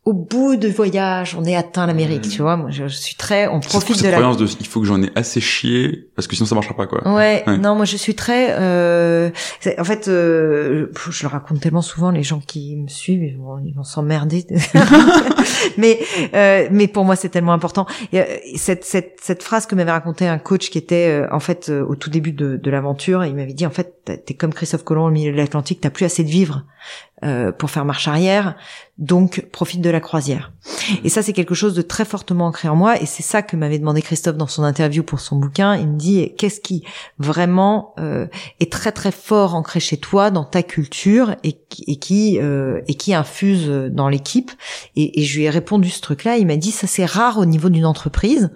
au 0.05 0.13
bout 0.13 0.55
de 0.55 0.67
voyage, 0.69 1.35
on 1.37 1.43
ait 1.43 1.55
atteint 1.55 1.85
l'Amérique, 1.85 2.27
Mmh. 2.27 2.29
tu 2.29 2.41
vois. 2.41 2.55
Moi, 2.57 2.69
je, 2.71 2.87
je 2.87 2.95
suis 2.95 3.15
très, 3.15 3.47
on 3.47 3.59
profite 3.59 3.97
cette 3.97 4.05
de 4.05 4.11
la. 4.11 4.17
croyance 4.17 4.37
de, 4.37 4.47
il 4.59 4.65
faut 4.67 4.79
que 4.79 4.85
j'en 4.85 5.01
ai 5.03 5.11
assez 5.15 5.41
chié 5.41 6.09
parce 6.15 6.27
que 6.27 6.35
sinon 6.35 6.45
ça 6.47 6.55
marchera 6.55 6.75
pas, 6.75 6.87
quoi. 6.87 7.01
Ouais, 7.13 7.43
Ouais. 7.45 7.57
non, 7.57 7.75
moi 7.75 7.85
je 7.85 7.97
suis 7.97 8.15
très. 8.15 8.55
Euh, 8.57 9.31
en 9.77 9.83
fait, 9.83 10.07
euh, 10.07 10.87
je, 11.09 11.23
le 11.23 11.27
raconte 11.27 11.59
tellement 11.59 11.81
souvent, 11.81 12.09
les 12.11 12.23
gens 12.23 12.39
qui 12.39 12.75
me 12.77 12.87
suivent, 12.87 13.23
ils 13.23 13.37
vont, 13.37 13.59
ils 13.65 13.73
vont 13.73 13.83
s'emmerder. 13.83 14.45
mais, 15.77 15.99
euh, 16.33 16.67
mais 16.71 16.87
pour 16.87 17.03
moi, 17.03 17.15
c'est 17.15 17.29
tellement 17.29 17.53
important. 17.53 17.85
Et, 18.13 18.21
euh, 18.21 18.25
cette, 18.55 18.85
cette, 18.85 19.19
cette 19.21 19.43
phrase 19.43 19.65
que 19.65 19.75
m'avait 19.75 19.91
raconté 19.91 20.27
un 20.27 20.37
coach 20.37 20.69
qui 20.69 20.77
était 20.77 21.09
euh, 21.09 21.27
en 21.33 21.39
fait 21.39 21.69
au 21.69 21.95
tout 21.95 22.09
début 22.09 22.31
de, 22.31 22.57
de 22.57 22.71
l'aventure, 22.71 23.25
il 23.25 23.35
m'avait 23.35 23.53
dit 23.53 23.65
en 23.65 23.71
fait, 23.71 23.94
t'es- 24.05 24.33
comme 24.35 24.53
Christophe 24.53 24.83
Colomb 24.83 25.05
au 25.05 25.11
milieu 25.11 25.31
de 25.31 25.37
l'Atlantique, 25.37 25.81
t'as 25.81 25.89
plus 25.89 26.05
assez 26.05 26.23
de 26.23 26.29
vivre 26.29 26.63
euh, 27.23 27.51
pour 27.51 27.71
faire 27.71 27.85
marche 27.85 28.07
arrière, 28.07 28.55
donc 28.97 29.47
profite 29.51 29.81
de 29.81 29.89
la 29.89 29.99
croisière. 29.99 30.51
Et 31.03 31.09
ça, 31.09 31.23
c'est 31.23 31.33
quelque 31.33 31.55
chose 31.55 31.73
de 31.73 31.81
très 31.81 32.05
fortement 32.05 32.45
ancré 32.47 32.67
en 32.67 32.75
moi, 32.75 33.01
et 33.01 33.05
c'est 33.05 33.23
ça 33.23 33.41
que 33.41 33.55
m'avait 33.55 33.79
demandé 33.79 34.01
Christophe 34.01 34.37
dans 34.37 34.47
son 34.47 34.63
interview 34.63 35.01
pour 35.01 35.19
son 35.19 35.37
bouquin. 35.37 35.75
Il 35.75 35.87
me 35.87 35.97
dit 35.97 36.33
qu'est-ce 36.37 36.59
qui 36.59 36.83
vraiment 37.17 37.95
euh, 37.97 38.27
est 38.59 38.71
très 38.71 38.91
très 38.91 39.11
fort 39.11 39.55
ancré 39.55 39.79
chez 39.79 39.97
toi 39.97 40.29
dans 40.29 40.43
ta 40.43 40.61
culture 40.61 41.35
et 41.43 41.53
qui 41.53 41.83
et 41.87 41.95
qui, 41.95 42.39
euh, 42.39 42.81
et 42.87 42.93
qui 42.95 43.13
infuse 43.15 43.67
dans 43.91 44.09
l'équipe? 44.09 44.51
Et, 44.95 45.21
et 45.21 45.23
je 45.23 45.37
lui 45.37 45.45
ai 45.45 45.49
répondu 45.49 45.89
ce 45.89 46.01
truc-là. 46.01 46.37
Il 46.37 46.45
m'a 46.45 46.57
dit 46.57 46.71
ça 46.71 46.85
c'est 46.85 47.05
rare 47.05 47.39
au 47.39 47.45
niveau 47.45 47.69
d'une 47.69 47.85
entreprise 47.85 48.51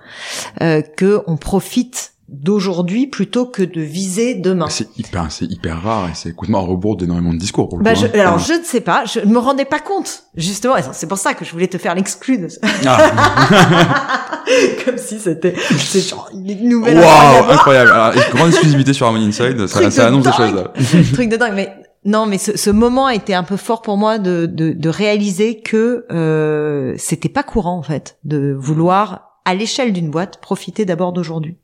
euh, 0.62 0.82
que 0.82 1.24
on 1.26 1.38
profite 1.38 2.14
d'aujourd'hui 2.32 3.08
plutôt 3.08 3.46
que 3.46 3.64
de 3.64 3.82
viser 3.82 4.36
demain. 4.36 4.68
C'est 4.70 4.88
hyper, 4.98 5.32
c'est 5.32 5.46
hyper 5.46 5.82
rare 5.82 6.10
et 6.10 6.16
c'est 6.16 6.32
complètement 6.34 6.60
à 6.60 6.68
rebours 6.68 6.96
d'énormément 6.98 7.34
de 7.34 7.40
discours 7.40 7.68
pour 7.70 7.78
le 7.80 7.84
Bah, 7.84 7.94
coup, 7.94 8.02
je, 8.02 8.06
hein. 8.06 8.12
alors 8.20 8.40
je 8.40 8.54
ne 8.54 8.64
sais 8.64 8.82
pas, 8.82 9.04
je 9.06 9.20
ne 9.20 9.26
me 9.26 9.40
rendais 9.40 9.66
pas 9.66 9.80
compte 9.80 10.24
justement. 10.36 10.76
C'est 10.92 11.08
pour 11.08 11.18
ça 11.18 11.34
que 11.34 11.44
je 11.46 11.52
voulais 11.52 11.68
te 11.68 11.78
faire 11.78 11.96
l'exclu 11.96 12.38
de. 12.38 12.48
Ah. 12.86 14.40
comme 14.86 14.98
si 14.98 15.20
c'était 15.20 15.56
c'est 15.78 16.08
genre 16.08 16.30
une 16.34 16.70
nouvelle. 16.70 16.98
Waouh, 16.98 17.52
incroyable. 17.52 17.92
Alors, 17.92 18.14
grande 18.32 18.50
exclusivité 18.50 18.94
sur 18.94 19.06
Harmony 19.08 19.26
Inside, 19.28 19.68
ça, 19.68 19.92
ça 19.92 20.08
annonce 20.08 20.26
des 20.26 20.32
choses 20.34 20.54
là. 20.54 20.72
truc 21.14 21.30
de 21.30 21.38
dingue 21.38 21.54
mais 21.56 21.70
non 22.06 22.26
mais 22.26 22.38
ce, 22.38 22.56
ce 22.58 22.70
moment 22.70 23.08
a 23.08 23.16
été 23.16 23.34
un 23.34 23.44
peu 23.44 23.58
fort 23.58 23.82
pour 23.82 23.98
moi 23.98 24.20
de 24.20 24.46
de, 24.46 24.72
de 24.72 24.90
réaliser 24.90 25.62
que 25.62 26.06
euh, 26.12 26.94
c'était 26.98 27.30
pas 27.30 27.44
courant 27.44 27.78
en 27.78 27.84
fait 27.84 28.18
de 28.24 28.56
vouloir 28.58 29.26
à 29.46 29.54
l'échelle 29.56 29.94
d'une 29.94 30.10
boîte 30.10 30.40
profiter 30.42 30.86
d'abord 30.86 31.12
d'aujourd'hui 31.12 31.58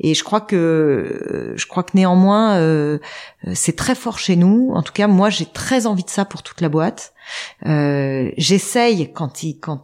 et 0.00 0.14
je 0.14 0.22
crois 0.24 0.40
que 0.40 0.56
euh, 0.56 1.52
je 1.56 1.66
crois 1.66 1.82
que 1.82 1.92
néanmoins 1.94 2.56
euh, 2.56 2.98
c'est 3.54 3.76
très 3.76 3.94
fort 3.94 4.18
chez 4.18 4.36
nous. 4.36 4.70
En 4.74 4.82
tout 4.82 4.92
cas 4.92 5.06
moi 5.06 5.30
j'ai 5.30 5.46
très 5.46 5.86
envie 5.86 6.04
de 6.04 6.10
ça 6.10 6.24
pour 6.24 6.42
toute 6.42 6.60
la 6.60 6.68
boîte. 6.68 7.12
Euh, 7.66 8.30
j'essaye 8.36 9.12
quand 9.12 9.42
il 9.42 9.58
quand 9.58 9.82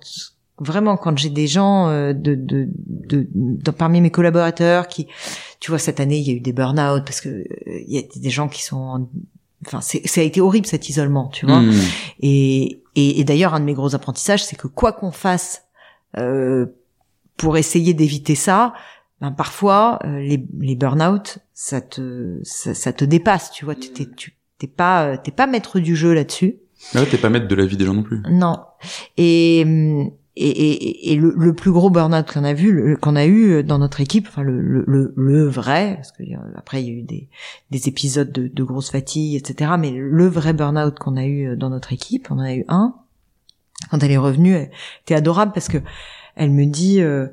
vraiment 0.58 0.96
quand 0.96 1.16
j'ai 1.18 1.30
des 1.30 1.46
gens 1.46 1.88
euh, 1.88 2.12
de, 2.12 2.34
de, 2.34 2.68
de, 2.86 3.26
de- 3.34 3.70
parmi 3.70 4.00
mes 4.00 4.10
collaborateurs 4.10 4.86
qui 4.86 5.08
tu 5.60 5.70
vois 5.70 5.78
cette 5.78 5.98
année 6.00 6.18
il 6.18 6.26
y 6.28 6.30
a 6.30 6.34
eu 6.34 6.40
des 6.40 6.52
burn-out 6.52 7.04
parce 7.04 7.20
que 7.20 7.28
euh, 7.30 7.44
il 7.66 7.94
y 7.94 7.98
a 7.98 8.02
des 8.14 8.30
gens 8.30 8.48
qui 8.48 8.62
sont 8.62 8.76
en- 8.76 9.08
enfin 9.66 9.80
c'est 9.80 10.06
ça 10.06 10.20
a 10.20 10.24
été 10.24 10.40
horrible 10.40 10.66
cet 10.66 10.88
isolement 10.88 11.28
tu 11.28 11.46
vois. 11.46 11.60
Mmh. 11.60 11.72
et, 12.20 12.82
et, 12.94 13.20
et 13.20 13.24
d'ailleurs, 13.24 13.54
un 13.54 13.60
de 13.60 13.64
mes 13.64 13.72
gros 13.72 13.94
apprentissages, 13.94 14.44
c'est 14.44 14.56
que 14.56 14.66
quoi 14.66 14.92
qu'on 14.92 15.12
fasse 15.12 15.62
euh, 16.18 16.66
pour 17.38 17.56
essayer 17.56 17.94
d'éviter 17.94 18.34
ça, 18.34 18.74
ben 19.22 19.30
parfois 19.30 20.00
euh, 20.04 20.18
les, 20.18 20.44
les 20.58 20.74
burn-out, 20.74 21.38
ça 21.54 21.80
te 21.80 22.40
ça, 22.42 22.74
ça 22.74 22.92
te 22.92 23.04
dépasse, 23.04 23.52
tu 23.52 23.64
vois. 23.64 23.76
T'es 23.76 24.04
tu 24.16 24.36
t'es 24.58 24.66
pas 24.66 25.04
euh, 25.04 25.16
t'es 25.16 25.30
pas 25.30 25.46
maître 25.46 25.78
du 25.78 25.94
jeu 25.94 26.12
là-dessus. 26.12 26.56
Mais 26.92 27.02
là, 27.02 27.06
t'es 27.06 27.18
pas 27.18 27.30
maître 27.30 27.46
de 27.46 27.54
la 27.54 27.64
vie 27.64 27.76
des 27.76 27.84
gens 27.84 27.94
non 27.94 28.02
plus. 28.02 28.20
Non. 28.28 28.58
Et 29.16 29.60
et, 30.34 30.48
et, 30.48 31.12
et 31.12 31.16
le, 31.16 31.34
le 31.36 31.54
plus 31.54 31.70
gros 31.70 31.88
burn-out 31.88 32.32
qu'on 32.32 32.42
a 32.42 32.52
vu, 32.52 32.96
qu'on 33.00 33.14
a 33.14 33.26
eu 33.26 33.62
dans 33.62 33.78
notre 33.78 34.00
équipe, 34.00 34.26
enfin 34.28 34.42
le, 34.42 34.60
le, 34.60 34.82
le, 34.88 35.12
le 35.14 35.46
vrai, 35.46 35.94
parce 35.96 36.10
que 36.10 36.24
euh, 36.24 36.36
après 36.56 36.82
il 36.82 36.88
y 36.88 36.90
a 36.90 36.94
eu 36.98 37.02
des, 37.02 37.28
des 37.70 37.88
épisodes 37.88 38.32
de, 38.32 38.48
de 38.48 38.64
grosse 38.64 38.90
fatigue, 38.90 39.36
etc. 39.36 39.72
Mais 39.78 39.92
le 39.92 40.26
vrai 40.26 40.52
burn-out 40.52 40.98
qu'on 40.98 41.16
a 41.16 41.26
eu 41.26 41.56
dans 41.56 41.70
notre 41.70 41.92
équipe, 41.92 42.26
on 42.30 42.34
en 42.34 42.40
a 42.40 42.54
eu 42.54 42.64
un. 42.66 42.96
Quand 43.92 44.02
elle 44.02 44.10
est 44.10 44.16
revenue, 44.16 44.54
elle 44.54 44.70
était 45.02 45.14
adorable 45.14 45.52
parce 45.52 45.68
que 45.68 45.78
elle 46.34 46.50
me 46.50 46.64
dit 46.66 47.00
euh, 47.00 47.28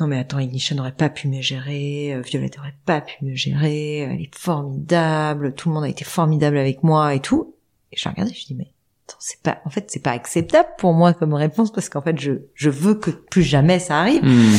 non 0.00 0.06
mais 0.08 0.18
attends, 0.18 0.38
Ignition 0.38 0.76
n'aurait 0.76 0.92
pas 0.92 1.08
pu 1.08 1.28
me 1.28 1.40
gérer, 1.40 2.14
euh, 2.14 2.20
Violette 2.20 2.56
n'aurait 2.56 2.74
pas 2.84 3.00
pu 3.00 3.24
me 3.24 3.34
gérer, 3.34 3.98
elle 3.98 4.20
est 4.20 4.34
formidable, 4.34 5.54
tout 5.54 5.68
le 5.68 5.74
monde 5.74 5.84
a 5.84 5.88
été 5.88 6.04
formidable 6.04 6.58
avec 6.58 6.82
moi 6.82 7.14
et 7.14 7.20
tout. 7.20 7.54
Et 7.92 7.96
j'ai 7.96 8.08
regardé, 8.08 8.34
je 8.34 8.46
dis 8.46 8.54
mais 8.54 8.72
attends, 9.06 9.18
c'est 9.20 9.40
pas, 9.40 9.58
en 9.64 9.70
fait, 9.70 9.90
c'est 9.90 10.02
pas 10.02 10.10
acceptable 10.10 10.68
pour 10.78 10.94
moi 10.94 11.14
comme 11.14 11.34
réponse 11.34 11.70
parce 11.72 11.88
qu'en 11.88 12.02
fait, 12.02 12.18
je, 12.18 12.32
je 12.54 12.70
veux 12.70 12.94
que 12.94 13.10
plus 13.10 13.42
jamais 13.42 13.78
ça 13.78 14.00
arrive. 14.00 14.24
Mmh. 14.24 14.58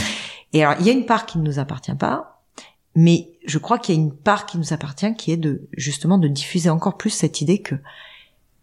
Et 0.53 0.63
alors, 0.63 0.77
il 0.79 0.85
y 0.85 0.89
a 0.89 0.93
une 0.93 1.05
part 1.05 1.25
qui 1.25 1.37
ne 1.37 1.43
nous 1.43 1.59
appartient 1.59 1.95
pas, 1.95 2.41
mais 2.95 3.31
je 3.45 3.57
crois 3.57 3.77
qu'il 3.77 3.93
y 3.95 3.97
a 3.97 4.01
une 4.01 4.13
part 4.15 4.45
qui 4.45 4.57
nous 4.57 4.71
appartient 4.71 5.13
qui 5.15 5.31
est 5.33 5.37
de, 5.37 5.67
justement, 5.75 6.17
de 6.17 6.29
diffuser 6.29 6.69
encore 6.69 6.95
plus 6.95 7.09
cette 7.09 7.41
idée 7.41 7.59
que 7.61 7.75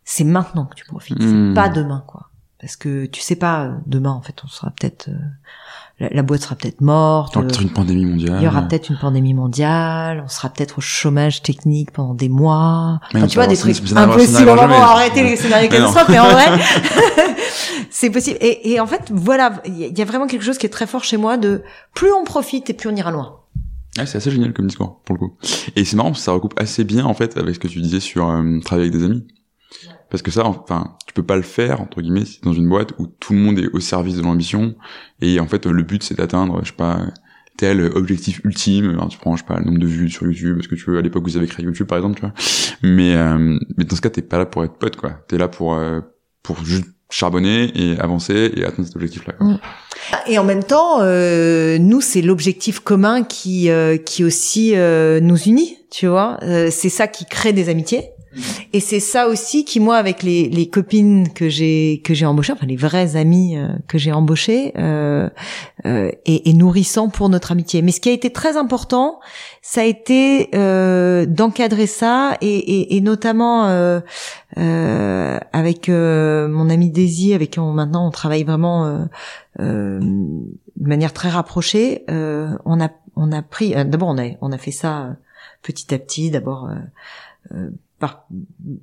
c'est 0.04 0.24
maintenant 0.24 0.64
que 0.64 0.74
tu 0.74 0.84
profites, 0.86 1.18
Hmm. 1.20 1.50
c'est 1.50 1.54
pas 1.54 1.68
demain, 1.68 2.02
quoi. 2.06 2.30
Parce 2.58 2.76
que 2.76 3.04
tu 3.06 3.20
sais 3.20 3.36
pas, 3.36 3.66
euh, 3.66 3.74
demain, 3.86 4.12
en 4.12 4.22
fait, 4.22 4.42
on 4.42 4.48
sera 4.48 4.70
peut-être 4.70 5.08
euh, 5.10 5.18
la, 6.10 6.22
boîte 6.22 6.42
sera 6.42 6.56
peut-être 6.56 6.80
morte. 6.80 7.34
Il 7.34 7.36
y 7.36 7.38
aura 7.38 7.46
peut-être 7.46 7.62
une 7.62 7.70
pandémie 7.70 8.04
mondiale. 8.04 8.36
Il 8.40 8.44
y 8.44 8.48
aura 8.48 8.62
peut-être 8.62 8.90
une 8.90 8.98
pandémie 8.98 9.34
mondiale. 9.34 10.22
On 10.24 10.28
sera 10.28 10.48
peut-être 10.48 10.78
au 10.78 10.80
chômage 10.80 11.42
technique 11.42 11.92
pendant 11.92 12.14
des 12.14 12.28
mois. 12.28 13.00
Enfin, 13.14 13.26
tu 13.26 13.36
vois, 13.36 13.46
des 13.46 13.56
trucs 13.56 13.76
impossibles. 13.94 14.48
On 14.48 14.54
va 14.54 14.90
arrêter 14.90 15.22
les 15.22 15.36
scénarios 15.36 15.68
catastrophes, 15.68 16.08
mais 16.08 16.18
en 16.18 16.28
vrai, 16.28 16.46
c'est 17.90 18.10
possible. 18.10 18.38
Et, 18.40 18.72
et, 18.72 18.80
en 18.80 18.86
fait, 18.86 19.10
voilà, 19.12 19.62
il 19.66 19.96
y 19.96 20.02
a 20.02 20.04
vraiment 20.04 20.26
quelque 20.26 20.44
chose 20.44 20.58
qui 20.58 20.66
est 20.66 20.70
très 20.70 20.86
fort 20.86 21.04
chez 21.04 21.16
moi 21.16 21.36
de 21.36 21.62
plus 21.94 22.12
on 22.12 22.24
profite 22.24 22.68
et 22.70 22.72
plus 22.74 22.88
on 22.88 22.96
ira 22.96 23.10
loin. 23.10 23.38
Ah, 23.98 24.06
c'est 24.06 24.16
assez 24.16 24.30
génial 24.30 24.54
comme 24.54 24.66
discours, 24.66 25.00
pour 25.04 25.14
le 25.14 25.18
coup. 25.20 25.36
Et 25.76 25.84
c'est 25.84 25.96
marrant, 25.96 26.10
parce 26.10 26.20
que 26.20 26.24
ça 26.24 26.32
recoupe 26.32 26.54
assez 26.56 26.82
bien, 26.84 27.04
en 27.04 27.14
fait, 27.14 27.36
avec 27.36 27.54
ce 27.54 27.60
que 27.60 27.68
tu 27.68 27.80
disais 27.80 28.00
sur 28.00 28.30
euh, 28.30 28.58
travailler 28.64 28.88
avec 28.88 28.98
des 28.98 29.04
amis. 29.04 29.26
Parce 30.12 30.20
que 30.20 30.30
ça, 30.30 30.44
enfin, 30.44 30.94
tu 31.06 31.14
peux 31.14 31.22
pas 31.22 31.36
le 31.36 31.42
faire, 31.42 31.80
entre 31.80 32.02
guillemets, 32.02 32.24
dans 32.42 32.52
une 32.52 32.68
boîte 32.68 32.92
où 32.98 33.06
tout 33.06 33.32
le 33.32 33.38
monde 33.38 33.58
est 33.58 33.68
au 33.72 33.80
service 33.80 34.14
de 34.16 34.22
l'ambition, 34.22 34.74
et 35.22 35.40
en 35.40 35.46
fait, 35.46 35.64
le 35.64 35.82
but, 35.82 36.02
c'est 36.02 36.18
d'atteindre, 36.18 36.60
je 36.62 36.68
sais 36.68 36.76
pas, 36.76 37.00
tel 37.56 37.80
objectif 37.94 38.42
ultime, 38.44 38.94
tu 39.08 39.16
prends, 39.16 39.36
je 39.36 39.42
sais 39.42 39.48
pas, 39.48 39.58
le 39.58 39.64
nombre 39.64 39.78
de 39.78 39.86
vues 39.86 40.10
sur 40.10 40.26
YouTube, 40.26 40.56
parce 40.56 40.68
que 40.68 40.74
tu 40.74 40.90
veux, 40.90 40.98
à 40.98 41.00
l'époque, 41.00 41.24
vous 41.24 41.38
avez 41.38 41.46
créé 41.46 41.64
YouTube, 41.64 41.86
par 41.86 41.96
exemple, 41.96 42.16
tu 42.16 42.20
vois. 42.20 42.34
Mais, 42.82 43.16
euh, 43.16 43.58
mais 43.78 43.84
dans 43.84 43.96
ce 43.96 44.02
cas, 44.02 44.10
t'es 44.10 44.20
pas 44.20 44.36
là 44.36 44.44
pour 44.44 44.62
être 44.64 44.74
pote, 44.74 44.96
quoi. 44.96 45.12
T'es 45.28 45.38
là 45.38 45.48
pour, 45.48 45.72
euh, 45.72 46.00
pour 46.42 46.62
juste 46.62 46.84
charbonner 47.08 47.72
et 47.74 47.98
avancer 47.98 48.52
et 48.54 48.64
atteindre 48.64 48.86
cet 48.86 48.96
objectif-là. 48.96 49.34
Mm. 49.40 49.56
Et 50.26 50.38
en 50.38 50.44
même 50.44 50.64
temps, 50.64 51.00
euh, 51.00 51.78
nous, 51.78 52.02
c'est 52.02 52.20
l'objectif 52.20 52.80
commun 52.80 53.22
qui 53.22 53.70
euh, 53.70 53.96
qui 53.96 54.24
aussi 54.24 54.72
euh, 54.74 55.20
nous 55.20 55.38
unit, 55.38 55.78
tu 55.90 56.06
vois. 56.06 56.38
Euh, 56.42 56.68
c'est 56.70 56.88
ça 56.88 57.06
qui 57.06 57.24
crée 57.24 57.52
des 57.54 57.68
amitiés. 57.68 58.10
Et 58.72 58.80
c'est 58.80 59.00
ça 59.00 59.28
aussi 59.28 59.64
qui, 59.64 59.80
moi, 59.80 59.96
avec 59.96 60.22
les, 60.22 60.48
les 60.48 60.68
copines 60.68 61.28
que 61.32 61.48
j'ai 61.48 62.00
que 62.04 62.14
j'ai 62.14 62.24
embauchées, 62.24 62.52
enfin 62.52 62.66
les 62.66 62.76
vraies 62.76 63.16
amies 63.16 63.56
euh, 63.58 63.68
que 63.88 63.98
j'ai 63.98 64.12
embauchées, 64.12 64.72
euh, 64.78 65.28
euh, 65.84 66.10
est, 66.24 66.48
est, 66.48 66.52
nourrissant 66.54 67.08
pour 67.08 67.28
notre 67.28 67.52
amitié. 67.52 67.82
Mais 67.82 67.92
ce 67.92 68.00
qui 68.00 68.08
a 68.08 68.12
été 68.12 68.30
très 68.30 68.56
important, 68.56 69.20
ça 69.60 69.82
a 69.82 69.84
été 69.84 70.48
euh, 70.54 71.26
d'encadrer 71.26 71.86
ça, 71.86 72.36
et, 72.40 72.46
et, 72.48 72.96
et 72.96 73.00
notamment 73.00 73.66
euh, 73.66 74.00
euh, 74.58 75.38
avec 75.52 75.88
mon 75.88 76.70
ami 76.70 76.90
Daisy, 76.90 77.34
avec 77.34 77.50
qui 77.50 77.58
on, 77.58 77.72
maintenant 77.72 78.06
on 78.06 78.10
travaille 78.10 78.44
vraiment 78.44 79.08
de 79.58 80.00
manière 80.80 81.12
très 81.12 81.28
rapprochée. 81.28 82.04
on 82.08 82.80
a 82.80 82.90
on 83.14 83.30
a 83.30 83.42
pris, 83.42 83.72
d'abord 83.72 84.08
on 84.08 84.18
a 84.18 84.30
on 84.40 84.52
a 84.52 84.58
fait 84.58 84.70
ça 84.70 85.16
petit 85.62 85.94
à 85.94 85.98
petit, 85.98 86.30
d'abord 86.30 86.70
par, 88.02 88.26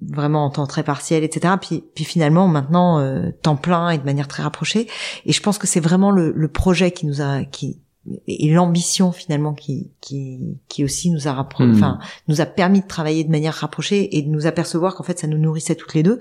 vraiment 0.01 0.45
en 0.45 0.49
temps 0.49 0.65
très 0.65 0.83
partiel, 0.83 1.25
etc. 1.25 1.55
Puis, 1.59 1.83
puis 1.93 2.05
finalement, 2.05 2.47
maintenant, 2.47 2.99
euh, 2.99 3.31
temps 3.41 3.57
plein 3.57 3.89
et 3.89 3.97
de 3.97 4.05
manière 4.05 4.29
très 4.29 4.41
rapprochée. 4.41 4.87
Et 5.25 5.33
je 5.33 5.41
pense 5.41 5.57
que 5.57 5.67
c'est 5.67 5.81
vraiment 5.81 6.09
le, 6.09 6.31
le, 6.31 6.47
projet 6.47 6.91
qui 6.91 7.05
nous 7.05 7.21
a, 7.21 7.43
qui 7.43 7.81
et 8.27 8.49
l'ambition 8.49 9.11
finalement 9.11 9.53
qui, 9.53 9.91
qui, 9.99 10.57
qui 10.69 10.85
aussi 10.85 11.11
nous 11.11 11.27
a 11.27 11.33
rapproché, 11.33 11.69
hmm. 11.69 11.75
enfin, 11.75 11.99
nous 12.29 12.39
a 12.39 12.45
permis 12.45 12.79
de 12.79 12.87
travailler 12.87 13.25
de 13.25 13.29
manière 13.29 13.53
rapprochée 13.53 14.17
et 14.17 14.21
de 14.21 14.29
nous 14.29 14.47
apercevoir 14.47 14.95
qu'en 14.95 15.03
fait, 15.03 15.19
ça 15.19 15.27
nous 15.27 15.37
nourrissait 15.37 15.75
toutes 15.75 15.93
les 15.93 16.01
deux. 16.01 16.19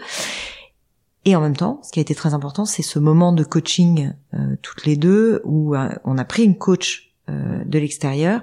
Et 1.24 1.36
en 1.36 1.40
même 1.40 1.56
temps, 1.56 1.80
ce 1.84 1.92
qui 1.92 2.00
a 2.00 2.02
été 2.02 2.16
très 2.16 2.34
important, 2.34 2.64
c'est 2.64 2.82
ce 2.82 2.98
moment 2.98 3.32
de 3.32 3.44
coaching 3.44 4.12
euh, 4.34 4.56
toutes 4.60 4.84
les 4.86 4.96
deux 4.96 5.40
où 5.44 5.76
euh, 5.76 5.88
on 6.04 6.18
a 6.18 6.24
pris 6.24 6.42
une 6.42 6.58
coach 6.58 7.14
euh, 7.28 7.62
de 7.64 7.78
l'extérieur 7.78 8.40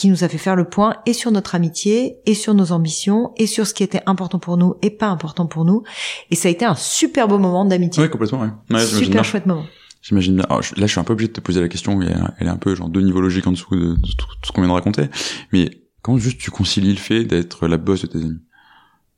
qui 0.00 0.08
nous 0.08 0.24
a 0.24 0.28
fait 0.30 0.38
faire 0.38 0.56
le 0.56 0.64
point 0.64 0.96
et 1.04 1.12
sur 1.12 1.30
notre 1.30 1.54
amitié, 1.54 2.20
et 2.24 2.32
sur 2.32 2.54
nos 2.54 2.72
ambitions, 2.72 3.32
et 3.36 3.46
sur 3.46 3.66
ce 3.66 3.74
qui 3.74 3.82
était 3.82 4.00
important 4.06 4.38
pour 4.38 4.56
nous 4.56 4.76
et 4.80 4.88
pas 4.88 5.08
important 5.08 5.44
pour 5.44 5.66
nous. 5.66 5.82
Et 6.30 6.36
ça 6.36 6.48
a 6.48 6.50
été 6.50 6.64
un 6.64 6.74
super 6.74 7.28
beau 7.28 7.36
moment 7.36 7.66
d'amitié. 7.66 8.02
Oui, 8.02 8.08
complètement, 8.08 8.40
ouais. 8.70 8.86
super 8.86 9.24
chouette 9.24 9.44
moment. 9.44 9.66
J'imagine 10.00 10.36
bien. 10.36 10.46
là, 10.48 10.60
je 10.62 10.86
suis 10.86 10.98
un 10.98 11.04
peu 11.04 11.12
obligé 11.12 11.28
de 11.28 11.34
te 11.34 11.42
poser 11.42 11.60
la 11.60 11.68
question, 11.68 12.00
elle 12.00 12.46
est 12.46 12.50
un 12.50 12.56
peu 12.56 12.74
genre 12.74 12.88
deux 12.88 13.02
niveaux 13.02 13.20
logiques 13.20 13.46
en 13.46 13.50
dessous 13.50 13.76
de, 13.76 13.94
tout 14.16 14.26
ce 14.42 14.52
qu'on 14.52 14.62
vient 14.62 14.70
de 14.70 14.74
raconter. 14.74 15.10
Mais 15.52 15.82
quand 16.00 16.16
juste 16.16 16.40
tu 16.40 16.50
concilies 16.50 16.94
le 16.94 16.98
fait 16.98 17.24
d'être 17.24 17.68
la 17.68 17.76
boss 17.76 18.00
de 18.00 18.06
tes 18.06 18.18
amis? 18.20 18.40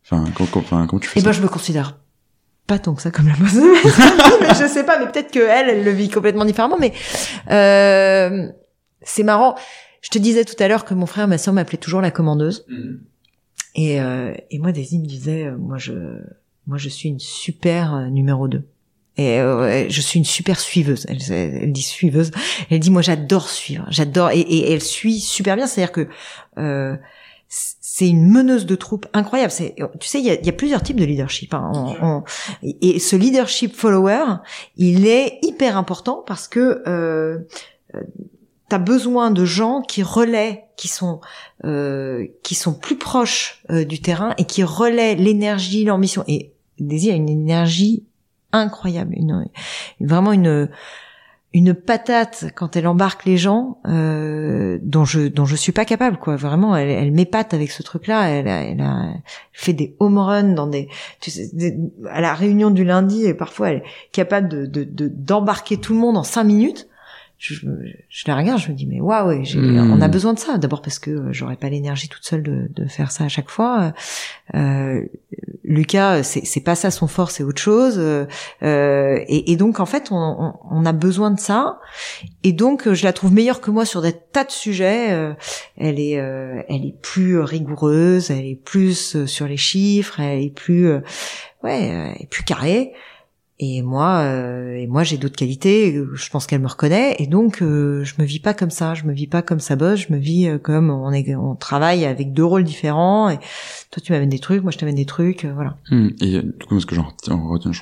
Enfin, 0.05 0.24
quand, 0.35 0.57
enfin, 0.57 0.89
comment 0.89 0.99
tu 0.99 1.09
fais 1.09 1.20
Eh 1.20 1.22
ben, 1.22 1.30
je 1.30 1.43
me 1.43 1.49
considère 1.49 1.97
pas 2.66 2.80
tant 2.80 2.95
que 2.95 3.03
ça 3.03 3.12
comme 3.12 3.28
la 3.28 3.37
boss 3.37 3.55
de 3.55 3.61
mes 3.61 4.47
amis, 4.47 4.61
je 4.61 4.66
sais 4.66 4.83
pas, 4.83 4.99
mais 4.99 5.07
peut-être 5.07 5.30
que 5.30 5.39
elle, 5.39 5.68
elle 5.68 5.85
le 5.85 5.93
vit 5.93 6.09
complètement 6.09 6.45
différemment. 6.45 6.78
Mais 6.80 6.93
euh, 7.53 8.49
c'est 9.01 9.22
marrant. 9.22 9.55
Je 10.03 10.11
te 10.11 10.18
disais 10.18 10.44
tout 10.44 10.61
à 10.62 10.68
l'heure 10.68 10.84
que 10.84 10.92
mon 10.92 11.07
frère, 11.07 11.26
ma 11.26 11.38
soeur 11.38 11.55
m'appelait 11.55 11.78
toujours 11.78 12.03
la 12.03 12.11
commandeuse. 12.11 12.66
Mhm. 12.68 13.00
Et, 13.74 14.00
euh, 14.00 14.34
et 14.50 14.59
moi, 14.59 14.72
Daisy 14.72 14.98
me 14.98 15.07
disait, 15.07 15.46
euh, 15.46 15.57
moi, 15.57 15.78
je, 15.78 15.94
moi, 16.66 16.76
je 16.76 16.90
suis 16.90 17.09
une 17.09 17.20
super 17.20 17.94
euh, 17.94 18.07
numéro 18.09 18.48
2. 18.48 18.62
Et 19.18 19.38
euh, 19.40 19.88
je 19.88 20.00
suis 20.00 20.18
une 20.18 20.24
super 20.24 20.59
suiveuse. 20.59 21.07
Elle, 21.09 21.18
elle, 21.32 21.72
dit 21.72 21.82
suiveuse. 21.82 22.30
Elle 22.70 22.80
dit, 22.80 22.90
moi, 22.90 23.03
j'adore 23.03 23.48
suivre. 23.48 23.86
J'adore. 23.90 24.30
Et, 24.30 24.40
et, 24.40 24.72
elle 24.72 24.82
suit 24.82 25.20
super 25.20 25.57
bien. 25.57 25.66
C'est-à-dire 25.66 25.92
que 25.92 26.09
euh, 26.59 26.96
c'est 27.48 28.09
une 28.09 28.30
meneuse 28.30 28.64
de 28.64 28.74
troupe 28.74 29.07
incroyable. 29.12 29.50
C'est, 29.50 29.74
tu 30.00 30.09
sais, 30.09 30.18
il 30.18 30.24
y 30.24 30.30
a, 30.30 30.40
y 30.40 30.48
a, 30.48 30.53
plusieurs 30.53 30.82
types 30.82 30.98
de 30.98 31.05
leadership. 31.05 31.53
Hein. 31.53 32.24
et 32.62 32.98
ce 32.98 33.16
leadership 33.16 33.74
follower, 33.74 34.24
il 34.76 35.07
est 35.07 35.38
hyper 35.42 35.76
important 35.76 36.24
parce 36.26 36.48
que 36.48 36.82
euh, 36.86 37.38
t'as 38.73 38.79
besoin 38.79 39.31
de 39.31 39.45
gens 39.45 39.83
qui 39.83 40.03
relaient, 40.03 40.64
qui 40.79 40.89
sont 40.89 41.20
euh, 41.66 42.27
qui 42.43 42.55
sont 42.55 42.73
plus 42.73 42.97
proches 42.97 43.62
euh, 43.68 43.85
du 43.85 44.01
terrain 44.01 44.33
et 44.39 44.47
qui 44.47 44.64
relaient 44.64 45.14
l'énergie, 45.14 45.85
l'ambition. 45.85 46.25
Et 46.27 46.55
Daisy 46.79 47.11
a 47.11 47.14
une 47.14 47.29
énergie 47.29 48.07
incroyable, 48.51 49.12
une, 49.14 49.47
vraiment 50.01 50.33
une 50.33 50.70
une 51.53 51.75
patate 51.75 52.47
quand 52.55 52.75
elle 52.75 52.87
embarque 52.87 53.27
les 53.27 53.37
gens 53.37 53.77
euh, 53.87 54.79
dont 54.81 55.05
je 55.05 55.29
dont 55.29 55.45
je 55.45 55.55
suis 55.55 55.73
pas 55.73 55.85
capable 55.85 56.16
quoi. 56.16 56.37
Vraiment 56.37 56.75
elle, 56.75 56.89
elle 56.89 57.12
m'épate 57.12 57.53
avec 57.53 57.70
ce 57.70 57.83
truc 57.83 58.07
là 58.07 58.27
elle, 58.31 58.49
elle 58.49 58.81
a 58.81 59.12
fait 59.53 59.75
des 59.75 59.95
home 60.01 60.16
runs 60.16 60.55
dans 60.55 60.66
des, 60.66 60.89
tu 61.20 61.31
sais, 61.31 61.77
à 62.09 62.23
la 62.23 62.33
réunion 62.33 62.70
du 62.70 62.85
lundi 62.85 63.27
et 63.27 63.35
parfois 63.35 63.68
elle 63.68 63.77
est 63.77 63.85
capable 64.12 64.49
de 64.49 64.85
d'embarquer 65.09 65.77
tout 65.77 65.93
le 65.93 65.99
monde 65.99 66.16
en 66.16 66.23
cinq 66.23 66.45
minutes 66.45 66.89
je, 67.43 67.66
je 68.09 68.24
la 68.28 68.36
regarde, 68.36 68.61
je 68.61 68.70
me 68.70 68.74
dis 68.74 68.86
mais 68.86 69.01
waouh, 69.01 69.32
hmm. 69.32 69.90
on 69.93 70.01
a 70.01 70.09
besoin 70.09 70.32
de 70.32 70.38
ça. 70.38 70.59
D'abord 70.59 70.80
parce 70.80 70.99
que 70.99 71.11
euh, 71.11 71.32
j'aurais 71.32 71.57
pas 71.57 71.68
l'énergie 71.68 72.09
toute 72.09 72.24
seule 72.24 72.43
de, 72.43 72.68
de, 72.70 72.86
faire 72.86 73.11
ça 73.11 73.24
à 73.24 73.28
chaque 73.28 73.51
fois. 73.51 73.93
Euh, 74.55 75.03
Lucas, 75.64 76.22
c'est, 76.22 76.61
pas 76.61 76.74
ça 76.74 76.90
son 76.90 77.07
fort, 77.07 77.30
c'est 77.30 77.43
autre 77.43 77.61
chose. 77.61 77.95
Euh, 77.99 78.26
et, 78.61 79.53
et, 79.53 79.57
donc 79.57 79.80
en 79.80 79.86
fait, 79.86 80.09
on, 80.11 80.55
on, 80.70 80.84
a 80.84 80.93
besoin 80.93 81.30
de 81.30 81.40
ça. 81.40 81.80
Et 82.43 82.53
donc 82.53 82.93
je 82.93 83.05
la 83.05 83.12
trouve 83.12 83.32
meilleure 83.32 83.61
que 83.61 83.70
moi 83.70 83.84
sur 83.84 84.03
des 84.03 84.12
tas 84.12 84.45
de 84.45 84.51
sujets. 84.51 85.12
Euh, 85.12 85.32
elle 85.76 85.99
est, 85.99 86.18
euh, 86.18 86.62
elle 86.68 86.84
est 86.84 86.97
plus 87.01 87.38
rigoureuse, 87.38 88.30
elle 88.30 88.45
est 88.45 88.61
plus 88.62 89.24
sur 89.26 89.47
les 89.47 89.57
chiffres, 89.57 90.20
elle 90.20 90.43
est 90.43 90.55
plus, 90.55 90.93
ouais, 91.62 91.84
elle 91.84 92.22
est 92.22 92.30
plus 92.30 92.45
carrée. 92.45 92.93
Et 93.64 93.80
moi, 93.80 94.22
euh, 94.24 94.74
et 94.74 94.88
moi 94.88 95.04
j'ai 95.04 95.18
d'autres 95.18 95.36
qualités. 95.36 95.96
Je 96.14 96.30
pense 96.30 96.48
qu'elle 96.48 96.60
me 96.60 96.66
reconnaît, 96.66 97.14
et 97.20 97.28
donc 97.28 97.62
euh, 97.62 98.02
je 98.02 98.14
me 98.18 98.24
vis 98.24 98.40
pas 98.40 98.54
comme 98.54 98.70
ça. 98.70 98.94
Je 98.94 99.04
me 99.04 99.12
vis 99.12 99.28
pas 99.28 99.40
comme 99.40 99.60
sa 99.60 99.76
bosse. 99.76 100.00
Je 100.00 100.12
me 100.12 100.18
vis 100.18 100.48
euh, 100.48 100.58
comme 100.58 100.90
on 100.90 101.12
est, 101.12 101.36
on 101.36 101.54
travaille 101.54 102.04
avec 102.04 102.32
deux 102.32 102.44
rôles 102.44 102.64
différents. 102.64 103.30
Et 103.30 103.38
toi, 103.92 104.02
tu 104.02 104.10
m'amènes 104.10 104.30
des 104.30 104.40
trucs, 104.40 104.64
moi 104.64 104.72
je 104.72 104.78
t'amène 104.78 104.96
des 104.96 105.04
trucs, 105.04 105.44
voilà. 105.44 105.76
Hmm. 105.92 106.08
Et 106.20 106.42
du 106.42 106.66
coup, 106.68 106.80
ce 106.80 106.86
que 106.86 106.96
j'en 106.96 107.06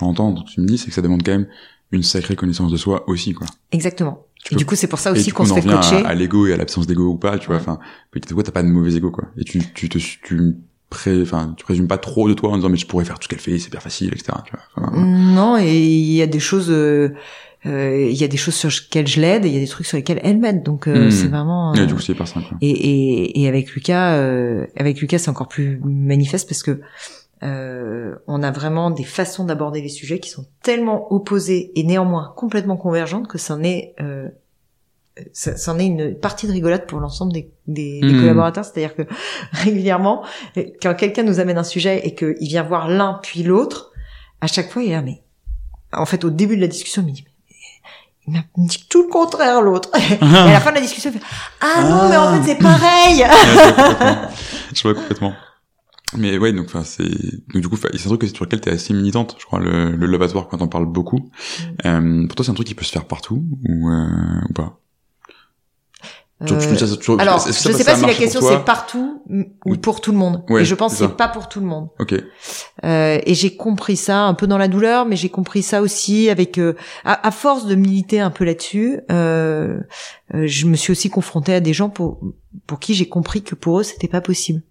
entends, 0.03 0.37
ce 0.37 0.43
que 0.43 0.51
tu 0.51 0.61
me 0.61 0.67
dis, 0.67 0.77
c'est 0.77 0.89
que 0.89 0.95
ça 0.95 1.01
demande 1.01 1.23
quand 1.25 1.33
même 1.33 1.47
une 1.93 2.03
sacrée 2.03 2.37
connaissance 2.37 2.71
de 2.71 2.77
soi 2.77 3.09
aussi, 3.09 3.33
quoi. 3.33 3.47
Exactement. 3.73 4.27
et 4.51 4.57
du 4.57 4.67
coup, 4.67 4.75
c'est 4.75 4.87
pour 4.87 4.99
ça 4.99 5.13
aussi 5.13 5.31
qu'on 5.31 5.47
se 5.47 5.55
fait 5.55 5.63
coacher. 5.63 6.05
À, 6.05 6.09
à 6.09 6.15
l'ego 6.15 6.47
et 6.47 6.53
à 6.53 6.59
l'absence 6.59 6.87
d'ego 6.87 7.05
ou 7.05 7.17
pas, 7.17 7.39
tu 7.39 7.47
vois. 7.47 7.57
Enfin, 7.57 7.79
peut-être 8.11 8.35
quoi, 8.35 8.43
t'as 8.43 8.53
pas 8.53 8.63
de 8.63 8.69
mauvais 8.69 8.97
ego, 8.97 9.11
quoi. 9.11 9.29
Et 9.39 9.45
tu, 9.45 9.63
tu 9.73 9.89
te, 9.89 9.97
tu 9.97 10.57
enfin, 11.23 11.55
tu 11.57 11.65
présumes 11.65 11.89
pas 11.89 11.99
trop 11.99 12.29
de 12.29 12.35
toi 12.35 12.51
en 12.51 12.57
disant 12.57 12.69
mais 12.69 12.77
je 12.77 12.87
pourrais 12.87 13.05
faire 13.05 13.19
tout 13.19 13.25
ce 13.25 13.29
qu'elle 13.29 13.41
fait, 13.41 13.53
c'est 13.53 13.65
super 13.65 13.83
facile, 13.83 14.13
etc. 14.13 14.33
Tu 14.45 14.53
vois, 14.77 14.91
non, 14.93 15.59
et 15.59 15.79
il 15.79 16.13
y 16.13 16.23
a 16.23 16.27
des 16.27 16.41
choses, 16.41 16.71
euh, 16.71 17.15
euh, 17.67 18.09
il 18.11 18.17
y 18.17 18.25
a 18.25 18.29
des 18.29 18.37
choses 18.37 18.55
sur 18.55 18.69
lesquelles 18.69 19.07
je 19.07 19.21
l'aide, 19.21 19.45
et 19.45 19.49
il 19.49 19.55
y 19.55 19.57
a 19.57 19.61
des 19.61 19.69
trucs 19.69 19.87
sur 19.87 19.97
lesquels 19.97 20.21
elle 20.23 20.39
m'aide, 20.39 20.63
donc 20.63 20.89
euh, 20.89 21.09
hmm. 21.09 21.11
c'est 21.11 21.29
vraiment. 21.29 21.73
du 21.73 21.95
coup, 21.95 22.01
c'est 22.01 22.15
pas 22.15 22.27
simple. 22.27 22.55
Et, 22.61 22.71
et, 22.71 23.43
et 23.43 23.49
avec 23.49 23.73
Lucas, 23.73 24.15
avec 24.77 25.01
Lucas, 25.01 25.19
c'est 25.19 25.31
encore 25.31 25.49
plus 25.49 25.81
manifeste 25.85 26.49
parce 26.49 26.63
que 26.63 26.81
on 27.43 28.43
a 28.43 28.51
vraiment 28.51 28.91
des 28.91 29.05
façons 29.05 29.45
d'aborder 29.45 29.81
les 29.81 29.89
sujets 29.89 30.19
qui 30.19 30.31
sont 30.31 30.47
tellement 30.63 31.13
opposées 31.13 31.73
et 31.75 31.85
néanmoins 31.85 32.33
complètement 32.37 32.77
convergentes 32.77 33.29
que 33.29 33.39
c'en 33.39 33.63
est 33.63 33.95
c'en 35.33 35.79
est 35.79 35.87
une 35.87 36.15
partie 36.15 36.47
de 36.47 36.53
rigolade 36.53 36.87
pour 36.87 37.01
l'ensemble 37.01 37.33
des, 37.33 37.51
des, 37.67 38.01
hmm. 38.03 38.21
collaborateurs. 38.21 38.65
C'est-à-dire 38.65 38.95
que 38.95 39.03
régulièrement, 39.53 40.25
quand 40.83 40.95
quelqu'un 40.95 41.23
nous 41.23 41.41
amène 41.41 41.59
un 41.59 41.65
sujet 41.65 42.07
et 42.07 42.15
qu'il 42.15 42.49
vient 42.49 42.63
voir 42.63 42.89
l'un 42.89 43.21
puis 43.23 43.43
l'autre, 43.43 43.93
à 44.41 44.47
chaque 44.47 44.71
fois, 44.71 44.83
il 44.83 44.91
est 44.91 44.95
là, 44.95 45.03
mais 45.03 45.23
en 45.93 46.07
fait, 46.07 46.25
au 46.25 46.31
début 46.31 46.57
de 46.57 46.61
la 46.61 46.69
discussion, 46.69 47.03
il 47.03 47.11
me 47.11 47.13
dit, 47.13 47.25
il 48.27 48.33
m'a 48.33 48.45
dit 48.57 48.87
tout 48.89 49.03
le 49.03 49.09
contraire 49.09 49.61
l'autre. 49.61 49.91
et 49.99 50.25
à 50.25 50.53
la 50.53 50.61
fin 50.61 50.71
de 50.71 50.77
la 50.77 50.83
discussion, 50.83 51.11
il 51.13 51.19
fait, 51.19 51.27
ah 51.61 51.83
non, 51.83 52.09
mais 52.09 52.17
en 52.17 52.43
fait, 52.43 52.53
c'est 52.53 52.59
pareil. 52.59 53.25
je 54.75 54.83
vois 54.83 54.95
complètement. 54.95 55.35
Mais 56.17 56.39
ouais, 56.39 56.53
donc 56.53 56.67
enfin 56.67 56.83
c'est 56.83 57.05
donc 57.05 57.63
du 57.63 57.69
coup 57.69 57.77
c'est 57.77 58.05
un 58.05 58.09
truc 58.09 58.23
que 58.23 58.27
sur 58.27 58.45
lequel 58.45 58.61
t'es 58.61 58.71
assez 58.71 58.93
militante, 58.93 59.37
je 59.39 59.45
crois 59.45 59.61
le, 59.61 59.95
le 59.95 60.07
love 60.07 60.23
at 60.23 60.35
work 60.35 60.51
quand 60.51 60.61
on 60.61 60.67
parle 60.67 60.87
beaucoup. 60.87 61.31
Euh, 61.87 62.27
pour 62.27 62.35
toi 62.35 62.45
c'est 62.45 62.51
un 62.51 62.55
truc 62.55 62.67
qui 62.67 62.75
peut 62.75 62.85
se 62.85 62.91
faire 62.91 63.05
partout 63.05 63.45
ou, 63.69 63.89
euh, 63.89 64.41
ou 64.49 64.53
pas? 64.53 64.81
Tu- 66.47 66.55
tu- 66.59 66.97
tu- 66.99 67.13
alors, 67.21 67.39
je 67.47 67.53
sais 67.53 67.85
pas 67.85 67.95
si 67.97 68.01
la 68.07 68.15
question 68.15 68.41
c'est 68.59 68.65
partout 68.65 69.23
ou 69.67 69.77
pour 69.77 70.01
tout 70.01 70.11
le 70.11 70.17
monde. 70.17 70.43
Ouais, 70.49 70.63
et 70.63 70.65
je 70.65 70.75
pense 70.75 70.93
que 70.93 70.99
c'est 71.11 71.17
pas 71.17 71.29
pour 71.29 71.49
tout 71.51 71.61
le 71.61 71.67
monde. 71.67 71.89
Ok. 71.99 72.15
Euh, 72.85 73.19
et 73.27 73.35
j'ai 73.35 73.55
compris 73.57 73.97
ça 73.97 74.23
un 74.25 74.33
peu 74.35 74.47
dans 74.47 74.57
la 74.57 74.69
douleur, 74.69 75.05
mais 75.05 75.17
j'ai 75.17 75.29
compris 75.29 75.63
ça 75.63 75.83
aussi 75.83 76.31
avec, 76.31 76.57
euh, 76.59 76.75
à, 77.05 77.27
à 77.27 77.31
force 77.31 77.67
de 77.67 77.75
militer 77.75 78.21
un 78.21 78.31
peu 78.31 78.45
là-dessus, 78.45 79.01
euh, 79.13 79.81
euh, 80.35 80.47
je 80.47 80.67
me 80.67 80.77
suis 80.77 80.93
aussi 80.93 81.11
confrontée 81.11 81.53
à 81.55 81.61
des 81.61 81.75
gens 81.75 81.91
pour 81.91 82.21
pour 82.67 82.81
qui 82.81 82.95
j'ai 82.95 83.09
compris 83.09 83.43
que 83.43 83.55
pour 83.55 83.81
eux 83.81 83.83
c'était 83.83 84.09
pas 84.09 84.21
possible. 84.23 84.63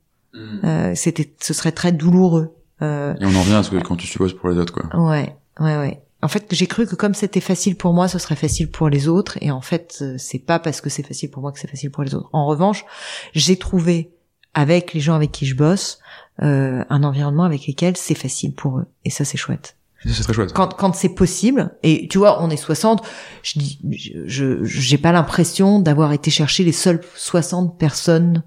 Euh, 0.63 0.93
c'était, 0.95 1.33
ce 1.39 1.53
serait 1.53 1.71
très 1.71 1.91
douloureux. 1.91 2.55
Euh, 2.81 3.13
Et 3.19 3.25
on 3.25 3.35
en 3.35 3.41
revient 3.41 3.55
à 3.55 3.63
ce 3.63 3.69
que 3.71 3.77
quand 3.77 3.95
tu 3.95 4.07
supposes 4.07 4.33
pour 4.33 4.49
les 4.49 4.57
autres 4.57 4.73
quoi. 4.73 4.85
Ouais, 4.99 5.35
ouais, 5.59 5.77
ouais. 5.77 6.01
En 6.21 6.27
fait, 6.27 6.47
j'ai 6.51 6.67
cru 6.67 6.85
que 6.85 6.95
comme 6.95 7.13
c'était 7.13 7.39
facile 7.39 7.75
pour 7.75 7.93
moi, 7.93 8.07
ce 8.07 8.19
serait 8.19 8.35
facile 8.35 8.69
pour 8.69 8.89
les 8.89 9.07
autres. 9.07 9.37
Et 9.41 9.51
en 9.51 9.61
fait, 9.61 9.99
euh, 10.01 10.15
c'est 10.17 10.39
pas 10.39 10.59
parce 10.59 10.81
que 10.81 10.89
c'est 10.89 11.03
facile 11.03 11.31
pour 11.31 11.41
moi 11.41 11.51
que 11.51 11.59
c'est 11.59 11.69
facile 11.69 11.91
pour 11.91 12.03
les 12.03 12.13
autres. 12.13 12.29
En 12.33 12.45
revanche, 12.45 12.85
j'ai 13.33 13.57
trouvé 13.57 14.11
avec 14.53 14.93
les 14.93 14.99
gens 14.99 15.15
avec 15.15 15.31
qui 15.31 15.45
je 15.45 15.55
bosse 15.55 15.99
euh, 16.41 16.83
un 16.89 17.03
environnement 17.03 17.43
avec 17.43 17.67
lesquels 17.67 17.95
c'est 17.95 18.15
facile 18.15 18.53
pour 18.53 18.79
eux. 18.79 18.85
Et 19.05 19.09
ça, 19.09 19.23
c'est 19.23 19.37
chouette. 19.37 19.77
C'est 20.05 20.23
très 20.23 20.33
chouette. 20.33 20.53
Quand, 20.53 20.73
quand 20.75 20.93
c'est 20.95 21.09
possible, 21.09 21.75
et 21.83 22.07
tu 22.07 22.17
vois, 22.17 22.41
on 22.41 22.49
est 22.49 22.57
60, 22.57 23.03
je 23.43 23.59
dis, 23.59 23.79
je, 24.25 24.63
j'ai 24.63 24.97
pas 24.97 25.11
l'impression 25.11 25.79
d'avoir 25.79 26.13
été 26.13 26.31
chercher 26.31 26.63
les 26.63 26.71
seules 26.71 27.01
60 27.15 27.77
personnes 27.77 28.43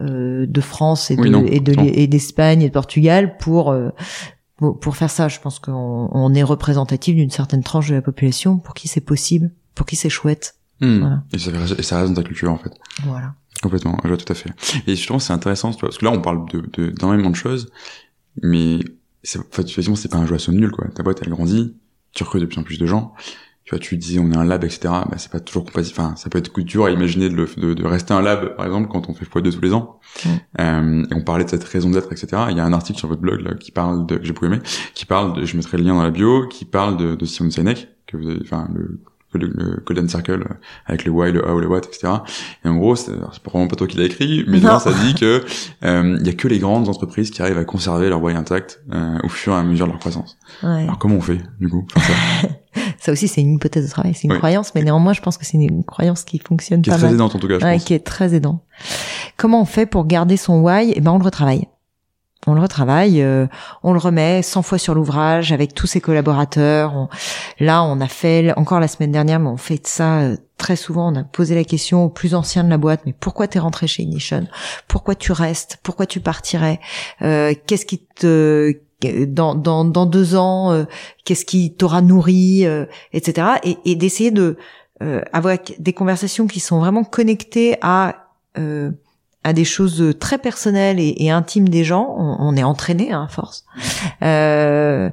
euh, 0.00 0.46
de 0.46 0.60
France 0.60 1.10
et 1.10 1.16
de, 1.16 1.28
non, 1.28 1.44
et 1.46 1.60
de 1.60 1.74
et 1.78 2.06
d'Espagne 2.06 2.62
et 2.62 2.68
de 2.68 2.72
Portugal 2.72 3.36
pour 3.38 3.70
euh, 3.70 3.90
pour, 4.60 4.78
pour 4.78 4.96
faire 4.96 5.10
ça. 5.10 5.26
Je 5.26 5.40
pense 5.40 5.58
qu'on 5.58 6.08
on 6.12 6.34
est 6.34 6.44
représentatif 6.44 7.16
d'une 7.16 7.30
certaine 7.30 7.64
tranche 7.64 7.88
de 7.88 7.94
la 7.94 8.02
population 8.02 8.58
pour 8.58 8.74
qui 8.74 8.86
c'est 8.86 9.00
possible, 9.00 9.50
pour 9.74 9.86
qui 9.86 9.96
c'est 9.96 10.10
chouette. 10.10 10.54
Hmm. 10.80 11.00
Voilà. 11.00 11.22
Et, 11.32 11.38
ça, 11.38 11.50
et 11.76 11.82
ça 11.82 11.98
reste 11.98 12.12
dans 12.12 12.22
ta 12.22 12.26
culture 12.26 12.52
en 12.52 12.58
fait. 12.58 12.72
Voilà. 13.02 13.34
Complètement, 13.62 13.98
je 14.04 14.08
vois 14.08 14.16
tout 14.16 14.32
à 14.32 14.34
fait. 14.34 14.50
Et 14.86 14.96
justement, 14.96 15.18
c'est 15.18 15.34
intéressant, 15.34 15.72
parce 15.74 15.98
que 15.98 16.04
là, 16.06 16.12
on 16.12 16.20
parle 16.22 16.48
de, 16.48 16.60
de, 16.72 16.90
d'énormément 16.90 17.28
de 17.28 17.36
choses, 17.36 17.70
mais 18.42 18.78
c'est, 19.22 19.38
effectivement, 19.38 19.96
c'est 19.96 20.08
pas 20.08 20.16
un 20.16 20.24
jeu 20.24 20.34
à 20.34 20.38
somme 20.38 20.54
nul, 20.54 20.70
quoi. 20.70 20.86
Ta 20.94 21.02
boîte, 21.02 21.18
elle 21.22 21.28
grandit, 21.28 21.76
tu 22.12 22.22
recrutes 22.22 22.40
de 22.40 22.46
plus 22.46 22.58
en 22.58 22.62
plus 22.62 22.78
de 22.78 22.86
gens. 22.86 23.12
Tu 23.70 23.76
vois, 23.76 23.78
tu 23.78 23.96
disais, 23.96 24.18
on 24.18 24.32
est 24.32 24.36
un 24.36 24.42
lab, 24.42 24.64
etc. 24.64 24.80
Bah, 24.82 25.14
c'est 25.16 25.30
pas 25.30 25.38
toujours 25.38 25.64
compatible. 25.64 25.94
Enfin, 25.96 26.16
ça 26.16 26.28
peut 26.28 26.38
être 26.38 26.58
dur 26.62 26.86
à 26.86 26.90
imaginer 26.90 27.28
de, 27.28 27.36
le, 27.36 27.46
de, 27.56 27.72
de 27.72 27.84
rester 27.84 28.12
un 28.12 28.20
lab, 28.20 28.56
par 28.56 28.66
exemple, 28.66 28.88
quand 28.88 29.08
on 29.08 29.14
fait 29.14 29.24
x2 29.24 29.52
tous 29.52 29.60
les 29.60 29.72
ans. 29.72 30.00
Euh, 30.58 31.04
et 31.08 31.14
on 31.14 31.22
parlait 31.22 31.44
de 31.44 31.50
cette 31.50 31.62
raison 31.62 31.88
d'être, 31.88 32.10
etc. 32.10 32.46
Il 32.50 32.56
y 32.56 32.60
a 32.60 32.64
un 32.64 32.72
article 32.72 32.98
sur 32.98 33.06
votre 33.06 33.20
blog, 33.20 33.42
là, 33.42 33.54
qui 33.54 33.70
parle 33.70 34.06
de, 34.06 34.16
que 34.16 34.24
j'ai 34.24 34.32
beaucoup 34.32 34.46
aimé, 34.46 34.58
qui 34.94 35.06
parle 35.06 35.34
de, 35.34 35.44
je 35.44 35.56
mettrai 35.56 35.76
le 35.76 35.84
lien 35.84 35.94
dans 35.94 36.02
la 36.02 36.10
bio, 36.10 36.48
qui 36.48 36.64
parle 36.64 36.96
de, 36.96 37.14
de 37.14 37.24
Simon 37.24 37.52
Sinek, 37.52 37.86
que 38.08 38.16
vous 38.16 38.28
avez, 38.28 38.40
enfin, 38.42 38.68
le, 38.74 39.00
le, 39.34 39.46
le 39.48 39.82
Golden 39.86 40.08
Circle, 40.08 40.44
avec 40.86 41.04
le 41.04 41.10
why, 41.12 41.30
le 41.32 41.46
how, 41.48 41.58
le 41.60 41.68
what, 41.68 41.78
etc. 41.78 42.08
Et 42.64 42.68
en 42.68 42.76
gros, 42.76 42.96
c'est 42.96 43.12
probablement 43.42 43.68
pas 43.68 43.76
toi 43.76 43.86
qui 43.86 43.96
l'as 43.96 44.04
écrit, 44.04 44.44
mais 44.48 44.58
Non. 44.60 44.78
ça 44.78 44.92
dit 44.92 45.14
que 45.14 45.44
euh, 45.84 46.16
il 46.20 46.26
y 46.26 46.30
a 46.30 46.32
que 46.32 46.48
les 46.48 46.58
grandes 46.58 46.88
entreprises 46.88 47.30
qui 47.30 47.40
arrivent 47.42 47.58
à 47.58 47.64
conserver 47.64 48.08
leur 48.08 48.22
why 48.22 48.34
intact 48.34 48.80
euh, 48.92 49.18
au 49.22 49.28
fur 49.28 49.52
et 49.52 49.56
à 49.56 49.62
mesure 49.62 49.86
de 49.86 49.92
leur 49.92 50.00
croissance. 50.00 50.36
Ouais. 50.62 50.82
Alors 50.84 50.98
comment 50.98 51.16
on 51.16 51.20
fait 51.20 51.38
du 51.60 51.68
coup 51.68 51.86
ça, 51.94 52.00
Ça 52.98 53.12
aussi, 53.12 53.28
c'est 53.28 53.40
une 53.40 53.54
hypothèse 53.54 53.86
de 53.86 53.90
travail, 53.90 54.14
c'est 54.14 54.24
une 54.24 54.32
Oui. 54.32 54.38
croyance, 54.38 54.74
mais 54.74 54.82
néanmoins, 54.82 55.12
je 55.12 55.20
pense 55.22 55.38
que 55.38 55.44
c'est 55.44 55.56
une 55.58 55.84
croyance 55.84 56.22
qui 56.24 56.38
fonctionne 56.38 56.82
Qui 56.82 56.90
est 56.90 56.92
pas 56.92 56.98
très 56.98 57.06
mal. 57.06 57.14
aidante 57.14 57.34
en 57.34 57.38
tout 57.38 57.48
cas, 57.48 57.58
je 57.58 57.64
Ouais, 57.64 57.74
pense. 57.74 57.84
qui 57.84 57.94
est 57.94 58.04
très 58.06 58.34
aidant. 58.34 58.62
Comment 59.36 59.62
on 59.62 59.64
fait 59.64 59.86
pour 59.86 60.06
garder 60.06 60.36
son 60.36 60.60
why? 60.60 60.92
Eh 60.94 61.00
ben, 61.00 61.12
on 61.12 61.18
le 61.18 61.24
retravaille. 61.24 61.66
On 62.46 62.54
le 62.54 62.62
retravaille, 62.62 63.22
euh, 63.22 63.46
on 63.82 63.92
le 63.92 63.98
remet 63.98 64.42
100 64.42 64.62
fois 64.62 64.78
sur 64.78 64.94
l'ouvrage 64.94 65.52
avec 65.52 65.74
tous 65.74 65.86
ses 65.86 66.00
collaborateurs. 66.00 67.08
Là, 67.58 67.82
on 67.84 68.00
a 68.00 68.08
fait 68.08 68.52
encore 68.56 68.80
la 68.80 68.88
semaine 68.88 69.12
dernière, 69.12 69.38
mais 69.40 69.50
on 69.50 69.58
fait 69.58 69.86
ça 69.86 70.20
euh, 70.20 70.36
très 70.60 70.76
souvent. 70.76 71.12
On 71.12 71.16
a 71.16 71.24
posé 71.24 71.54
la 71.54 71.64
question 71.64 72.04
aux 72.04 72.08
plus 72.08 72.34
anciens 72.34 72.62
de 72.64 72.70
la 72.70 72.78
boîte 72.78 73.02
mais 73.06 73.14
pourquoi 73.18 73.48
t'es 73.48 73.58
rentré 73.58 73.86
chez 73.86 74.04
Ignition? 74.04 74.46
Pourquoi 74.88 75.14
tu 75.14 75.32
restes? 75.32 75.78
Pourquoi 75.82 76.06
tu 76.06 76.20
partirais? 76.20 76.80
Euh, 77.22 77.54
Qu'est-ce 77.66 77.86
qui 77.86 78.06
te 78.14 78.72
dans, 79.26 79.54
dans, 79.54 79.86
dans 79.86 80.04
deux 80.04 80.36
ans, 80.36 80.72
euh, 80.72 80.84
qu'est-ce 81.24 81.46
qui 81.46 81.74
t'aura 81.74 82.02
nourri, 82.02 82.66
euh, 82.66 82.84
etc. 83.14 83.48
Et, 83.64 83.78
et 83.86 83.96
d'essayer 83.96 84.30
de 84.30 84.56
avoir 85.32 85.56
des 85.78 85.94
conversations 85.94 86.46
qui 86.46 86.60
sont 86.60 86.78
vraiment 86.78 87.04
connectées 87.04 87.78
à 87.80 88.26
à 89.42 89.52
des 89.52 89.64
choses 89.64 90.14
très 90.18 90.38
personnelles 90.38 90.98
et, 91.00 91.30
intimes 91.30 91.68
des 91.68 91.84
gens. 91.84 92.14
On, 92.16 92.56
est 92.56 92.62
entraîné 92.62 93.12
hein, 93.12 93.24
à 93.24 93.28
force. 93.28 93.64
Euh, 94.22 95.10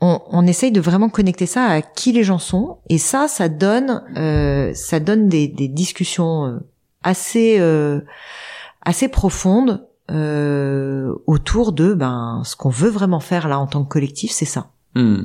on, 0.00 0.20
on 0.30 0.46
essaye 0.46 0.72
de 0.72 0.80
vraiment 0.80 1.08
connecter 1.08 1.46
ça 1.46 1.64
à 1.64 1.80
qui 1.80 2.12
les 2.12 2.22
gens 2.22 2.38
sont 2.38 2.78
et 2.90 2.98
ça, 2.98 3.28
ça 3.28 3.48
donne 3.48 4.02
euh, 4.16 4.72
ça 4.74 5.00
donne 5.00 5.28
des, 5.28 5.48
des 5.48 5.68
discussions 5.68 6.46
euh, 6.46 6.58
assez 7.02 7.56
euh, 7.58 8.02
assez 8.82 9.08
profondes 9.08 9.86
euh, 10.10 11.14
autour 11.26 11.72
de 11.72 11.94
ben 11.94 12.42
ce 12.44 12.56
qu'on 12.56 12.68
veut 12.68 12.90
vraiment 12.90 13.20
faire 13.20 13.48
là 13.48 13.58
en 13.58 13.66
tant 13.66 13.84
que 13.84 13.88
collectif, 13.88 14.32
c'est 14.32 14.44
ça. 14.44 14.68
Hmm. 14.94 15.22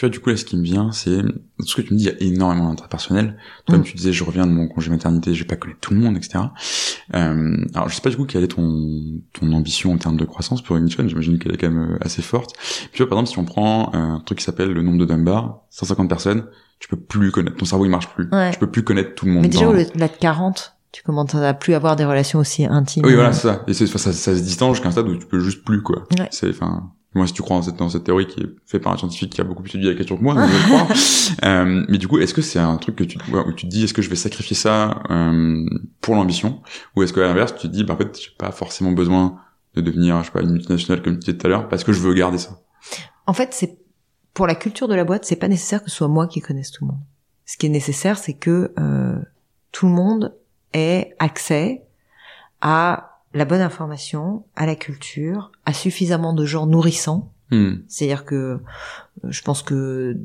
Tu 0.00 0.06
vois, 0.06 0.10
du 0.10 0.18
coup, 0.18 0.30
là, 0.30 0.36
ce 0.38 0.46
qui 0.46 0.56
me 0.56 0.62
vient, 0.62 0.92
c'est 0.92 1.18
ce 1.62 1.74
que 1.76 1.82
tu 1.82 1.92
me 1.92 1.98
dis, 1.98 2.04
il 2.06 2.10
y 2.10 2.10
a 2.10 2.22
énormément 2.26 2.70
d'interpersonnel. 2.70 3.36
Comme 3.68 3.80
Mm. 3.80 3.82
tu 3.82 3.96
disais, 3.98 4.12
je 4.14 4.24
reviens 4.24 4.46
de 4.46 4.50
mon 4.50 4.66
congé 4.66 4.88
maternité, 4.88 5.34
je 5.34 5.40
vais 5.42 5.46
pas 5.46 5.56
connaître 5.56 5.80
tout 5.80 5.92
le 5.92 6.00
monde, 6.00 6.16
etc. 6.16 6.38
Euh, 7.14 7.54
alors, 7.74 7.90
je 7.90 7.94
sais 7.96 8.00
pas 8.00 8.08
du 8.08 8.16
coup 8.16 8.24
quelle 8.24 8.42
est 8.42 8.48
ton 8.48 9.02
ton 9.34 9.52
ambition 9.52 9.92
en 9.92 9.98
termes 9.98 10.16
de 10.16 10.24
croissance 10.24 10.62
pour 10.62 10.78
Ignition. 10.78 11.06
J'imagine 11.06 11.38
qu'elle 11.38 11.52
est 11.52 11.58
quand 11.58 11.68
même 11.70 11.92
euh, 11.92 11.98
assez 12.00 12.22
forte. 12.22 12.54
Puis, 12.56 12.88
tu 12.94 13.02
vois, 13.02 13.10
par 13.10 13.18
exemple, 13.18 13.30
si 13.30 13.38
on 13.38 13.44
prend 13.44 13.90
euh, 13.94 13.98
un 13.98 14.20
truc 14.20 14.38
qui 14.38 14.44
s'appelle 14.46 14.72
le 14.72 14.80
nombre 14.82 14.96
de 14.96 15.04
Dunbar, 15.04 15.60
150 15.68 16.08
personnes, 16.08 16.46
tu 16.78 16.88
peux 16.88 16.96
plus 16.96 17.30
connaître. 17.30 17.58
Ton 17.58 17.66
cerveau, 17.66 17.84
il 17.84 17.90
marche 17.90 18.08
plus. 18.08 18.26
Ouais. 18.32 18.52
Tu 18.52 18.58
peux 18.58 18.70
plus 18.70 18.82
connaître 18.84 19.14
tout 19.14 19.26
le 19.26 19.32
monde. 19.32 19.42
Mais 19.42 19.48
déjà 19.48 19.68
au-delà 19.68 20.08
de 20.08 20.16
40, 20.18 20.76
tu 20.92 21.02
commences 21.02 21.34
à 21.34 21.52
plus 21.52 21.74
avoir 21.74 21.94
des 21.96 22.06
relations 22.06 22.38
aussi 22.38 22.64
intimes. 22.64 23.04
Oui, 23.04 23.12
voilà, 23.12 23.34
c'est 23.34 23.48
ça. 23.48 23.64
Et 23.68 23.74
c'est, 23.74 23.86
ça, 23.86 23.98
ça 23.98 24.34
se 24.34 24.40
distance 24.42 24.76
jusqu'à 24.76 24.88
un 24.88 24.92
stade 24.92 25.08
où 25.08 25.16
tu 25.18 25.26
peux 25.26 25.40
juste 25.40 25.62
plus, 25.62 25.82
quoi. 25.82 26.06
Ouais. 26.18 26.26
C'est, 26.30 26.48
enfin, 26.48 26.90
moi, 27.14 27.26
si 27.26 27.32
tu 27.32 27.42
crois 27.42 27.56
dans 27.56 27.62
cette, 27.62 27.76
dans 27.76 27.88
cette 27.88 28.04
théorie 28.04 28.26
qui 28.26 28.40
est 28.40 28.46
faite 28.66 28.82
par 28.82 28.92
un 28.92 28.96
scientifique 28.96 29.32
qui 29.32 29.40
a 29.40 29.44
beaucoup 29.44 29.62
plus 29.62 29.70
étudié 29.70 29.90
la 29.90 29.96
question 29.96 30.16
que 30.16 30.22
moi, 30.22 30.34
donc 30.34 30.48
je 30.48 30.56
le 30.56 30.62
croire. 30.62 30.88
Euh, 31.44 31.84
mais 31.88 31.98
du 31.98 32.06
coup, 32.06 32.18
est-ce 32.18 32.32
que 32.32 32.42
c'est 32.42 32.60
un 32.60 32.76
truc 32.76 32.96
que 32.96 33.04
tu, 33.04 33.18
où 33.32 33.52
tu 33.52 33.66
te 33.66 33.70
dis, 33.70 33.84
est-ce 33.84 33.94
que 33.94 34.02
je 34.02 34.08
vais 34.08 34.16
sacrifier 34.16 34.54
ça, 34.54 35.02
euh, 35.10 35.66
pour 36.00 36.14
l'ambition? 36.14 36.62
Ou 36.94 37.02
est-ce 37.02 37.12
qu'à 37.12 37.22
l'inverse, 37.22 37.54
tu 37.56 37.68
te 37.68 37.72
dis, 37.72 37.82
bah, 37.82 37.94
en 37.94 37.96
fait, 37.96 38.16
j'ai 38.20 38.30
pas 38.38 38.52
forcément 38.52 38.92
besoin 38.92 39.40
de 39.74 39.80
devenir, 39.80 40.20
je 40.20 40.26
sais 40.26 40.32
pas, 40.32 40.42
une 40.42 40.52
multinationale 40.52 41.02
comme 41.02 41.14
tu 41.14 41.20
disais 41.20 41.36
tout 41.36 41.46
à 41.46 41.50
l'heure, 41.50 41.68
parce 41.68 41.82
que 41.82 41.92
je 41.92 41.98
veux 41.98 42.14
garder 42.14 42.38
ça. 42.38 42.60
En 43.26 43.32
fait, 43.32 43.54
c'est 43.54 43.78
pour 44.32 44.46
la 44.46 44.54
culture 44.54 44.86
de 44.86 44.94
la 44.94 45.04
boîte, 45.04 45.24
c'est 45.24 45.36
pas 45.36 45.48
nécessaire 45.48 45.82
que 45.82 45.90
ce 45.90 45.96
soit 45.96 46.08
moi 46.08 46.28
qui 46.28 46.40
connaisse 46.40 46.70
tout 46.70 46.84
le 46.84 46.92
monde. 46.92 47.00
Ce 47.44 47.56
qui 47.56 47.66
est 47.66 47.70
nécessaire, 47.70 48.18
c'est 48.18 48.34
que 48.34 48.72
euh, 48.78 49.18
tout 49.72 49.86
le 49.86 49.92
monde 49.92 50.36
ait 50.72 51.16
accès 51.18 51.82
à 52.60 53.09
la 53.34 53.44
bonne 53.44 53.60
information, 53.60 54.44
à 54.56 54.66
la 54.66 54.74
culture, 54.74 55.52
à 55.64 55.72
suffisamment 55.72 56.32
de 56.32 56.44
gens 56.44 56.66
nourrissants. 56.66 57.32
Hmm. 57.50 57.76
C'est-à-dire 57.88 58.24
que 58.24 58.34
euh, 58.34 58.58
je 59.28 59.42
pense 59.42 59.62
que 59.62 60.16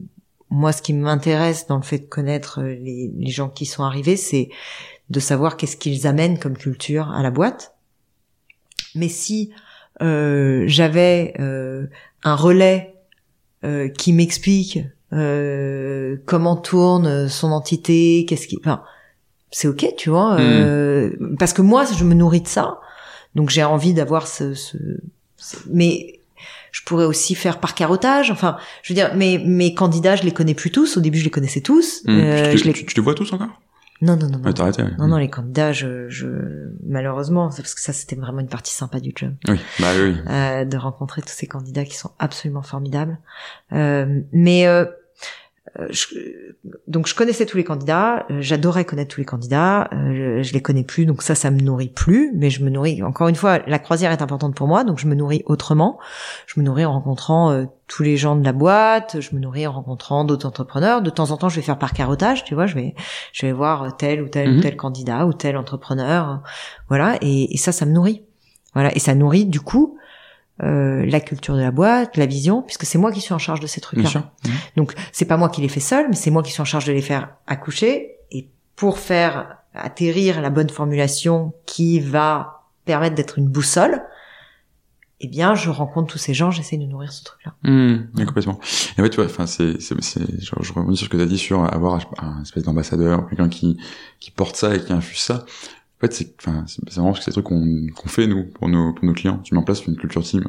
moi, 0.49 0.71
ce 0.71 0.81
qui 0.81 0.93
m'intéresse 0.93 1.67
dans 1.67 1.77
le 1.77 1.83
fait 1.83 1.99
de 1.99 2.05
connaître 2.05 2.61
euh, 2.61 2.75
les, 2.75 3.11
les 3.15 3.31
gens 3.31 3.49
qui 3.49 3.65
sont 3.65 3.83
arrivés, 3.83 4.17
c'est 4.17 4.49
de 5.09 5.19
savoir 5.19 5.57
qu'est-ce 5.57 5.77
qu'ils 5.77 6.07
amènent 6.07 6.39
comme 6.39 6.57
culture 6.57 7.11
à 7.11 7.21
la 7.21 7.31
boîte. 7.31 7.75
Mais 8.95 9.09
si 9.09 9.51
euh, 10.01 10.63
j'avais 10.67 11.33
euh, 11.39 11.87
un 12.23 12.35
relais 12.35 12.95
euh, 13.63 13.87
qui 13.89 14.13
m'explique 14.13 14.79
euh, 15.13 16.17
comment 16.25 16.55
tourne 16.55 17.27
son 17.29 17.51
entité, 17.51 18.25
qu'est-ce 18.27 18.47
qui, 18.47 18.57
enfin, 18.59 18.83
c'est 19.51 19.67
ok, 19.67 19.93
tu 19.95 20.09
vois, 20.09 20.39
euh, 20.39 21.15
parce 21.39 21.53
que 21.53 21.61
moi, 21.61 21.85
je 21.85 22.03
me 22.03 22.13
nourris 22.13 22.41
de 22.41 22.47
ça, 22.47 22.79
donc 23.35 23.49
j'ai 23.49 23.63
envie 23.63 23.93
d'avoir 23.93 24.27
ce, 24.27 24.53
ce, 24.53 24.77
ce- 25.37 25.57
mais 25.69 26.19
je 26.71 26.81
pourrais 26.83 27.05
aussi 27.05 27.35
faire 27.35 27.59
par 27.59 27.75
carottage. 27.75 28.31
Enfin, 28.31 28.57
je 28.83 28.91
veux 28.93 28.95
dire, 28.95 29.15
mes 29.15 29.37
mes 29.37 29.73
candidats, 29.73 30.15
je 30.15 30.23
les 30.23 30.31
connais 30.31 30.53
plus 30.55 30.71
tous. 30.71 30.97
Au 30.97 31.01
début, 31.01 31.19
je 31.19 31.23
les 31.25 31.29
connaissais 31.29 31.61
tous. 31.61 32.03
Hmm. 32.05 32.19
Euh, 32.19 32.51
tu, 32.51 32.57
je 32.57 32.63
les... 32.65 32.73
tu, 32.73 32.85
tu 32.85 32.95
les 32.95 33.01
vois 33.01 33.13
tous 33.15 33.31
encore? 33.33 33.61
Non, 34.01 34.17
non, 34.17 34.27
non, 34.27 34.39
non. 34.39 34.43
Ah, 34.43 34.51
t'as 34.53 34.63
arrêté. 34.63 34.83
Non, 34.99 35.07
non, 35.07 35.17
les 35.17 35.29
candidats, 35.29 35.71
je, 35.71 36.09
je 36.09 36.27
malheureusement, 36.85 37.47
parce 37.47 37.73
que 37.73 37.79
ça, 37.79 37.93
c'était 37.93 38.17
vraiment 38.17 38.41
une 38.41 38.49
partie 38.49 38.73
sympa 38.73 38.99
du 38.99 39.13
job, 39.15 39.33
Oui, 39.47 39.57
bah 39.79 39.87
oui, 39.97 40.15
euh, 40.29 40.65
de 40.65 40.75
rencontrer 40.77 41.21
tous 41.21 41.29
ces 41.33 41.47
candidats 41.47 41.85
qui 41.85 41.95
sont 41.95 42.11
absolument 42.19 42.61
formidables. 42.61 43.17
Euh, 43.71 44.19
mais 44.33 44.67
euh, 44.67 44.85
je- 45.89 46.53
donc 46.87 47.07
je 47.07 47.15
connaissais 47.15 47.45
tous 47.45 47.57
les 47.57 47.63
candidats, 47.63 48.25
euh, 48.31 48.37
j'adorais 48.39 48.85
connaître 48.85 49.13
tous 49.13 49.19
les 49.21 49.25
candidats, 49.25 49.89
euh, 49.93 50.37
je, 50.41 50.43
je 50.43 50.53
les 50.53 50.61
connais 50.61 50.83
plus, 50.83 51.05
donc 51.05 51.21
ça, 51.21 51.35
ça 51.35 51.51
me 51.51 51.59
nourrit 51.59 51.89
plus, 51.89 52.31
mais 52.35 52.49
je 52.49 52.63
me 52.63 52.69
nourris. 52.69 53.03
Encore 53.03 53.27
une 53.27 53.35
fois, 53.35 53.59
la 53.67 53.79
croisière 53.79 54.11
est 54.11 54.21
importante 54.21 54.55
pour 54.55 54.67
moi, 54.67 54.83
donc 54.83 54.99
je 54.99 55.07
me 55.07 55.15
nourris 55.15 55.43
autrement. 55.47 55.99
Je 56.47 56.59
me 56.59 56.65
nourris 56.65 56.85
en 56.85 56.93
rencontrant 56.93 57.51
euh, 57.51 57.65
tous 57.87 58.03
les 58.03 58.15
gens 58.17 58.35
de 58.35 58.43
la 58.45 58.53
boîte, 58.53 59.17
je 59.19 59.35
me 59.35 59.39
nourris 59.41 59.67
en 59.67 59.73
rencontrant 59.73 60.23
d'autres 60.23 60.47
entrepreneurs. 60.47 61.01
De 61.01 61.09
temps 61.09 61.31
en 61.31 61.37
temps, 61.37 61.49
je 61.49 61.57
vais 61.57 61.61
faire 61.61 61.77
par 61.79 61.93
carottage, 61.93 62.43
tu 62.45 62.53
vois, 62.55 62.67
je 62.67 62.75
vais, 62.75 62.95
je 63.33 63.45
vais 63.45 63.51
voir 63.51 63.97
tel 63.97 64.21
ou 64.21 64.27
tel 64.29 64.49
Mhm. 64.51 64.57
ou 64.57 64.61
tel 64.61 64.75
candidat 64.77 65.25
ou 65.27 65.33
tel 65.33 65.57
entrepreneur, 65.57 66.29
euh, 66.29 66.35
voilà, 66.89 67.17
et, 67.21 67.53
et 67.53 67.57
ça, 67.57 67.71
ça 67.71 67.85
me 67.85 67.91
nourrit. 67.91 68.23
Voilà, 68.73 68.95
et 68.95 68.99
ça 68.99 69.15
nourrit 69.15 69.45
du 69.45 69.61
coup 69.61 69.97
euh, 70.63 71.05
la 71.05 71.19
culture 71.19 71.55
de 71.55 71.61
la 71.61 71.71
boîte, 71.71 72.15
la 72.17 72.25
vision, 72.25 72.61
puisque 72.61 72.85
c'est 72.85 72.97
moi 72.97 73.11
qui 73.11 73.21
suis 73.21 73.33
en 73.33 73.39
charge 73.39 73.59
de 73.59 73.67
ces 73.67 73.81
trucs-là. 73.81 74.31
Mhm. 74.45 74.51
Donc 74.77 74.93
c'est 75.11 75.25
pas 75.25 75.37
moi 75.37 75.49
qui 75.49 75.61
les 75.61 75.67
fais 75.67 75.79
seul, 75.81 76.07
mais 76.09 76.15
c'est 76.15 76.31
moi 76.31 76.43
qui 76.43 76.51
suis 76.51 76.61
en 76.61 76.65
charge 76.65 76.85
de 76.85 76.93
les 76.93 77.01
faire 77.01 77.29
accoucher. 77.47 78.11
Et 78.31 78.47
pour 78.75 78.99
faire 78.99 79.57
atterrir 79.73 80.41
la 80.41 80.49
bonne 80.49 80.69
formulation 80.69 81.53
qui 81.65 81.99
va 81.99 82.63
permettre 82.85 83.15
d'être 83.15 83.37
une 83.37 83.49
boussole, 83.49 84.01
eh 85.21 85.27
bien, 85.27 85.55
je 85.55 85.69
rencontre 85.69 86.11
tous 86.11 86.17
ces 86.17 86.33
gens, 86.33 86.51
j'essaie 86.51 86.77
de 86.77 86.85
nourrir 86.85 87.11
ce 87.11 87.23
truc-là. 87.23 87.55
Mmh, 87.63 88.09
oui, 88.15 88.25
complètement. 88.25 88.59
Et 88.97 89.01
ouais, 89.01 89.09
tu 89.09 89.15
vois, 89.15 89.25
enfin, 89.25 89.47
c'est, 89.47 89.81
c'est, 89.81 89.99
c'est, 90.01 90.21
je, 90.41 90.51
je 90.59 90.73
rebondis 90.73 90.97
sur 90.97 91.05
ce 91.05 91.09
que 91.09 91.17
tu 91.17 91.23
as 91.23 91.25
dit 91.25 91.37
sur 91.37 91.63
avoir 91.63 91.99
un 92.19 92.41
espèce 92.41 92.63
d'ambassadeur, 92.63 93.27
quelqu'un 93.29 93.47
qui, 93.47 93.77
qui 94.19 94.31
porte 94.31 94.57
ça 94.57 94.75
et 94.75 94.83
qui 94.83 94.91
infuse 94.91 95.19
ça. 95.19 95.45
En 95.97 96.07
fait, 96.07 96.13
c'est, 96.13 96.35
enfin, 96.39 96.63
c'est, 96.67 96.81
c'est 96.89 96.95
vraiment 96.99 97.13
ces 97.15 97.31
trucs 97.31 97.45
qu'on, 97.45 97.87
qu'on 97.95 98.09
fait, 98.09 98.27
nous, 98.27 98.45
pour 98.45 98.67
nos, 98.69 98.93
pour 98.93 99.05
nos 99.05 99.13
clients. 99.13 99.39
Tu 99.39 99.53
mets 99.53 99.59
en 99.59 99.63
place 99.63 99.85
une 99.85 99.95
culture 99.95 100.23
team. 100.23 100.43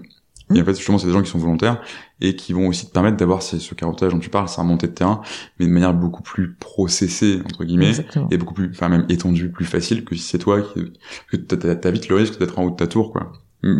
Et 0.54 0.60
en 0.60 0.64
fait, 0.64 0.76
justement, 0.76 0.96
c'est 0.98 1.08
des 1.08 1.12
gens 1.12 1.22
qui 1.22 1.30
sont 1.30 1.38
volontaires 1.40 1.82
et 2.20 2.36
qui 2.36 2.52
vont 2.52 2.68
aussi 2.68 2.86
te 2.86 2.92
permettre 2.92 3.16
d'avoir 3.16 3.42
ce, 3.42 3.58
ce 3.58 3.74
carottage 3.74 4.12
dont 4.12 4.20
tu 4.20 4.30
parles, 4.30 4.48
c'est 4.48 4.62
montée 4.62 4.86
de 4.86 4.92
terrain, 4.92 5.20
mais 5.58 5.66
de 5.66 5.70
manière 5.72 5.92
beaucoup 5.92 6.22
plus 6.22 6.54
processée, 6.54 7.40
entre 7.44 7.64
guillemets, 7.64 7.88
Exactement. 7.88 8.28
et 8.30 8.38
beaucoup 8.38 8.54
plus, 8.54 8.70
enfin, 8.70 8.88
même 8.88 9.06
étendue, 9.08 9.50
plus 9.50 9.64
facile 9.64 10.04
que 10.04 10.14
si 10.14 10.22
c'est 10.22 10.38
toi 10.38 10.62
qui, 10.62 10.92
que 11.30 11.36
t'as- 11.36 11.74
t'as 11.74 11.90
vite 11.90 12.08
le 12.08 12.14
risque 12.16 12.38
d'être 12.38 12.58
en 12.60 12.64
haut 12.64 12.70
de 12.70 12.76
ta 12.76 12.86
tour, 12.86 13.10
quoi. 13.12 13.32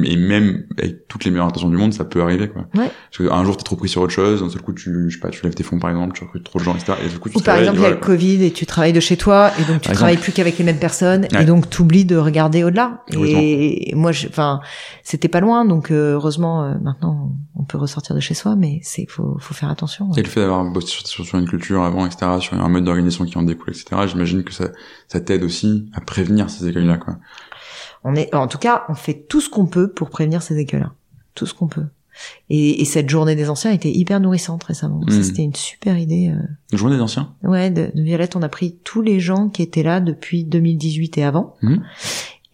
Et 0.05 0.17
même 0.17 0.65
avec 0.79 1.07
toutes 1.09 1.25
les 1.25 1.31
meilleures 1.31 1.47
intentions 1.47 1.69
du 1.69 1.77
monde, 1.77 1.93
ça 1.93 2.05
peut 2.05 2.23
arriver, 2.23 2.49
quoi. 2.49 2.63
Ouais. 2.75 2.91
Parce 3.11 3.29
qu'un 3.29 3.45
jour, 3.45 3.57
t'es 3.57 3.63
trop 3.65 3.77
pris 3.77 3.89
sur 3.89 4.03
autre 4.03 4.13
chose, 4.13 4.43
d'un 4.43 4.49
seul 4.51 4.63
coup, 4.63 4.73
tu, 4.73 5.07
je 5.11 5.15
sais 5.15 5.21
pas, 5.21 5.29
tu 5.31 5.43
lèves 5.43 5.55
tes 5.55 5.63
fonds, 5.63 5.79
par 5.79 5.91
exemple, 5.91 6.17
tu 6.17 6.25
recrutes 6.25 6.45
trop 6.45 6.59
de 6.59 6.65
gens, 6.65 6.75
etc. 6.75 6.95
Et 7.05 7.09
du 7.09 7.19
coup, 7.19 7.29
tu 7.29 7.37
Ou 7.39 7.41
par 7.41 7.57
exemple, 7.57 7.79
il 7.79 7.83
y 7.83 7.87
a 7.87 7.91
le. 7.91 7.97
Covid 7.97 8.45
et 8.45 8.51
tu 8.53 8.67
travailles 8.67 8.93
de 8.93 9.01
chez 9.01 9.17
toi 9.17 9.51
et 9.59 9.65
donc 9.71 9.81
tu 9.83 9.89
Par 9.89 9.97
travailles 9.97 10.17
plus 10.17 10.33
qu'avec 10.33 10.59
les 10.59 10.65
mêmes 10.65 10.79
personnes 10.79 11.27
Ouais. 11.33 11.43
et 11.43 11.45
donc 11.45 11.71
tu 11.71 11.83
oublies 11.83 12.05
de 12.05 12.17
regarder 12.17 12.63
au-delà. 12.65 13.03
Et 13.13 13.93
moi, 13.95 14.11
enfin, 14.29 14.61
c'était 15.03 15.29
pas 15.29 15.41
loin, 15.41 15.65
donc 15.65 15.91
euh, 15.91 16.13
heureusement 16.15 16.65
euh, 16.65 16.75
maintenant 16.83 17.33
on 17.55 17.65
peut 17.65 17.79
ressortir 17.79 18.15
de 18.15 18.21
chez 18.21 18.35
soi, 18.35 18.55
mais 18.57 18.81
c'est 18.83 19.07
faut 19.09 19.37
faut 19.41 19.55
faire 19.55 19.71
attention. 19.71 20.11
Et 20.17 20.23
le 20.23 20.29
fait 20.29 20.41
d'avoir 20.41 20.65
bossé 20.65 20.89
sur, 20.89 21.07
sur- 21.07 21.25
sur 21.25 21.39
une 21.39 21.49
culture 21.49 21.83
avant, 21.83 22.07
etc., 22.07 22.27
sur 22.41 22.55
un 22.55 22.69
mode 22.69 22.85
d'organisation 22.85 23.25
qui 23.25 23.37
en 23.39 23.43
découle, 23.43 23.71
etc., 23.71 23.87
j'imagine 24.07 24.45
que 24.45 24.53
ça, 24.53 24.69
ça 25.09 25.21
t'aide 25.21 25.43
aussi 25.43 25.91
à 25.95 26.01
prévenir 26.01 26.51
ces 26.51 26.69
écueils-là, 26.69 26.97
quoi. 26.99 27.17
On 28.09 28.15
est, 28.15 28.33
en 28.35 28.47
tout 28.47 28.59
cas, 28.59 28.85
on 28.89 28.95
fait 28.95 29.15
tout 29.29 29.41
ce 29.41 29.51
qu'on 29.51 29.67
peut 29.67 29.91
pour 29.91 30.11
prévenir 30.11 30.41
ces 30.43 30.57
écueils-là, 30.59 30.93
tout 31.35 31.45
ce 31.47 31.55
qu'on 31.55 31.67
peut. 31.67 31.85
Et, 32.49 32.81
et 32.81 32.85
cette 32.87 33.11
journée 33.11 33.35
des 33.37 33.51
anciens 33.51 33.73
était 33.73 33.91
hyper 33.91 34.21
nourrissante 34.21 34.63
récemment. 34.65 35.03
Ça, 35.09 35.17
Mm. 35.19 35.23
C'était 35.23 35.43
une 35.43 35.55
super 35.55 35.99
idée. 35.99 36.33
euh, 36.35 36.41
Une 36.73 36.79
journée 36.79 36.97
des 36.97 37.03
anciens? 37.03 37.35
Ouais, 37.43 37.71
de, 37.71 37.91
de 37.95 38.03
Violette, 38.03 38.37
on 38.37 38.43
a 38.43 38.49
pris 38.49 38.77
tous 38.85 39.03
les 39.03 39.21
gens 39.21 39.49
qui 39.51 39.61
étaient 39.63 39.83
là 39.83 40.01
depuis 40.01 40.45
2018 40.45 41.19
et 41.19 41.25
avant. 41.25 41.57
Mhm. 41.63 41.83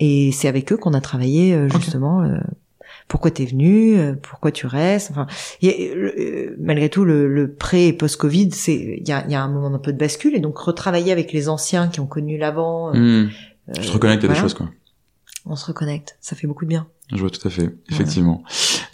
Et 0.00 0.32
c'est 0.32 0.48
avec 0.48 0.72
eux 0.72 0.76
qu'on 0.76 0.94
a 0.94 1.00
travaillé 1.00 1.54
euh, 1.54 1.68
justement. 1.68 2.22
euh, 2.22 2.38
pourquoi 3.08 3.30
t'es 3.30 3.44
venu 3.44 3.96
euh, 3.98 4.14
Pourquoi 4.20 4.50
tu 4.52 4.66
restes 4.66 5.10
Enfin, 5.12 5.26
y 5.60 5.68
a, 5.68 5.72
euh, 5.72 6.56
malgré 6.58 6.88
tout, 6.88 7.04
le, 7.04 7.28
le 7.32 7.52
pré 7.52 7.88
et 7.88 7.92
post-Covid, 7.92 8.50
c'est 8.52 8.96
il 9.00 9.06
y 9.06 9.12
a, 9.12 9.24
y 9.28 9.34
a 9.34 9.42
un 9.42 9.48
moment 9.48 9.72
un 9.72 9.78
peu 9.78 9.92
de 9.92 9.98
bascule 9.98 10.34
et 10.34 10.40
donc 10.40 10.56
retravailler 10.58 11.12
avec 11.12 11.32
les 11.32 11.48
anciens 11.48 11.88
qui 11.88 12.00
ont 12.00 12.06
connu 12.06 12.38
l'avant. 12.38 12.92
Mmh. 12.94 13.28
Tu 13.74 13.80
te 13.82 13.92
reconnectes 13.92 14.24
à 14.24 14.28
des 14.28 14.34
choses, 14.34 14.54
quoi. 14.54 14.68
On 15.44 15.56
se 15.56 15.66
reconnecte, 15.66 16.16
ça 16.20 16.36
fait 16.36 16.46
beaucoup 16.46 16.64
de 16.64 16.68
bien. 16.68 16.86
Je 17.12 17.18
vois 17.20 17.30
tout 17.30 17.46
à 17.46 17.50
fait, 17.50 17.74
effectivement. 17.90 18.42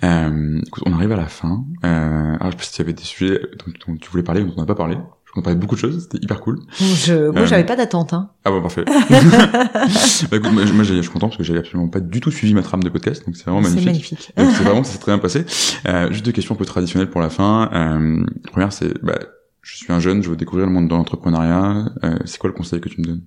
Euh, 0.02 0.60
écoute, 0.66 0.82
on 0.86 0.92
arrive 0.94 1.12
à 1.12 1.16
la 1.16 1.26
fin. 1.26 1.64
Euh, 1.84 2.36
alors, 2.40 2.46
je 2.46 2.50
sais 2.52 2.56
pas 2.56 2.62
si 2.64 2.72
tu 2.72 2.80
avais 2.82 2.92
des 2.94 3.02
sujets 3.04 3.40
dont, 3.58 3.72
dont 3.86 3.96
tu 3.98 4.10
voulais 4.10 4.22
parler 4.22 4.40
ou 4.42 4.46
dont 4.46 4.54
on 4.56 4.60
n'a 4.60 4.66
pas 4.66 4.74
parlé. 4.74 4.96
Je 5.36 5.40
parler 5.42 5.56
de 5.56 5.60
beaucoup 5.60 5.76
de 5.76 5.80
choses, 5.80 6.02
c'était 6.02 6.18
hyper 6.24 6.40
cool. 6.40 6.58
Je, 6.80 7.28
moi, 7.30 7.42
Euh, 7.42 7.46
j'avais 7.46 7.64
pas 7.66 7.76
d'attente. 7.76 8.12
Hein. 8.12 8.30
Ah 8.44 8.50
bon, 8.50 8.60
parfait. 8.62 8.84
bah 8.86 10.36
écoute, 10.36 10.52
moi, 10.52 10.64
moi, 10.64 10.82
je 10.84 11.00
suis 11.00 11.10
content 11.12 11.28
parce 11.28 11.36
que 11.36 11.44
j'avais 11.44 11.60
absolument 11.60 11.88
pas 11.88 12.00
du 12.00 12.20
tout 12.20 12.30
suivi 12.32 12.54
ma 12.54 12.62
trame 12.62 12.82
de 12.82 12.88
podcast, 12.88 13.24
donc 13.24 13.36
c'est 13.36 13.44
vraiment 13.44 13.62
C'est 13.62 13.74
magnifique. 13.84 13.86
magnifique. 13.86 14.32
Donc 14.36 14.50
c'est 14.56 14.64
vraiment, 14.64 14.82
ça 14.82 14.92
s'est 14.92 14.98
très 14.98 15.12
bien 15.12 15.18
passé. 15.20 15.44
Euh, 15.86 16.10
juste 16.10 16.24
deux 16.24 16.32
questions 16.32 16.54
un 16.54 16.58
peu 16.58 16.64
traditionnelles 16.64 17.10
pour 17.10 17.20
la 17.20 17.30
fin. 17.30 17.70
Euh, 17.72 18.24
première, 18.50 18.72
c'est, 18.72 19.00
bah, 19.04 19.18
je 19.62 19.76
suis 19.76 19.92
un 19.92 20.00
jeune, 20.00 20.22
je 20.24 20.30
veux 20.30 20.36
découvrir 20.36 20.66
le 20.66 20.72
monde 20.72 20.88
de 20.88 20.94
l'entrepreneuriat. 20.94 21.84
Euh, 22.02 22.18
c'est 22.24 22.38
quoi 22.38 22.48
le 22.48 22.56
conseil 22.56 22.80
que 22.80 22.88
tu 22.88 23.00
me 23.00 23.06
donnes? 23.06 23.22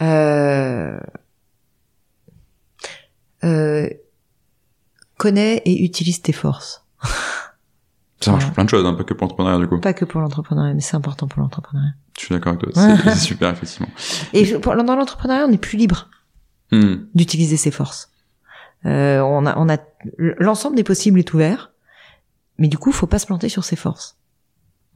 Euh, 0.00 0.98
euh, 3.44 3.88
connais 5.16 5.62
et 5.64 5.84
utilise 5.84 6.22
tes 6.22 6.32
forces. 6.32 6.84
Ça 8.20 8.30
marche 8.32 8.44
pour 8.44 8.54
plein 8.54 8.64
de 8.64 8.68
choses, 8.70 8.86
hein, 8.86 8.94
pas 8.94 9.02
que 9.04 9.14
pour 9.14 9.24
l'entrepreneuriat 9.26 9.58
du 9.58 9.68
coup. 9.68 9.80
Pas 9.80 9.94
que 9.94 10.04
pour 10.04 10.20
l'entrepreneuriat, 10.20 10.74
mais 10.74 10.80
c'est 10.80 10.96
important 10.96 11.26
pour 11.26 11.40
l'entrepreneuriat. 11.42 11.92
Je 12.18 12.24
suis 12.26 12.34
d'accord 12.34 12.54
avec 12.54 12.72
toi. 12.72 12.98
C'est 13.04 13.14
super, 13.18 13.50
effectivement. 13.50 13.88
Et 14.32 14.44
pour- 14.58 14.76
dans 14.76 14.94
l'entrepreneuriat, 14.96 15.46
on 15.48 15.52
est 15.52 15.58
plus 15.58 15.78
libre 15.78 16.08
Hmm. 16.74 17.04
d'utiliser 17.14 17.58
ses 17.58 17.70
forces. 17.70 18.10
Euh, 18.86 19.20
on 19.20 19.44
a, 19.44 19.58
on 19.58 19.68
a 19.68 19.76
l'ensemble 20.16 20.74
des 20.74 20.84
possibles 20.84 21.18
est 21.18 21.34
ouvert, 21.34 21.70
mais 22.56 22.66
du 22.68 22.78
coup, 22.78 22.92
faut 22.92 23.06
pas 23.06 23.18
se 23.18 23.26
planter 23.26 23.50
sur 23.50 23.62
ses 23.64 23.76
forces. 23.76 24.16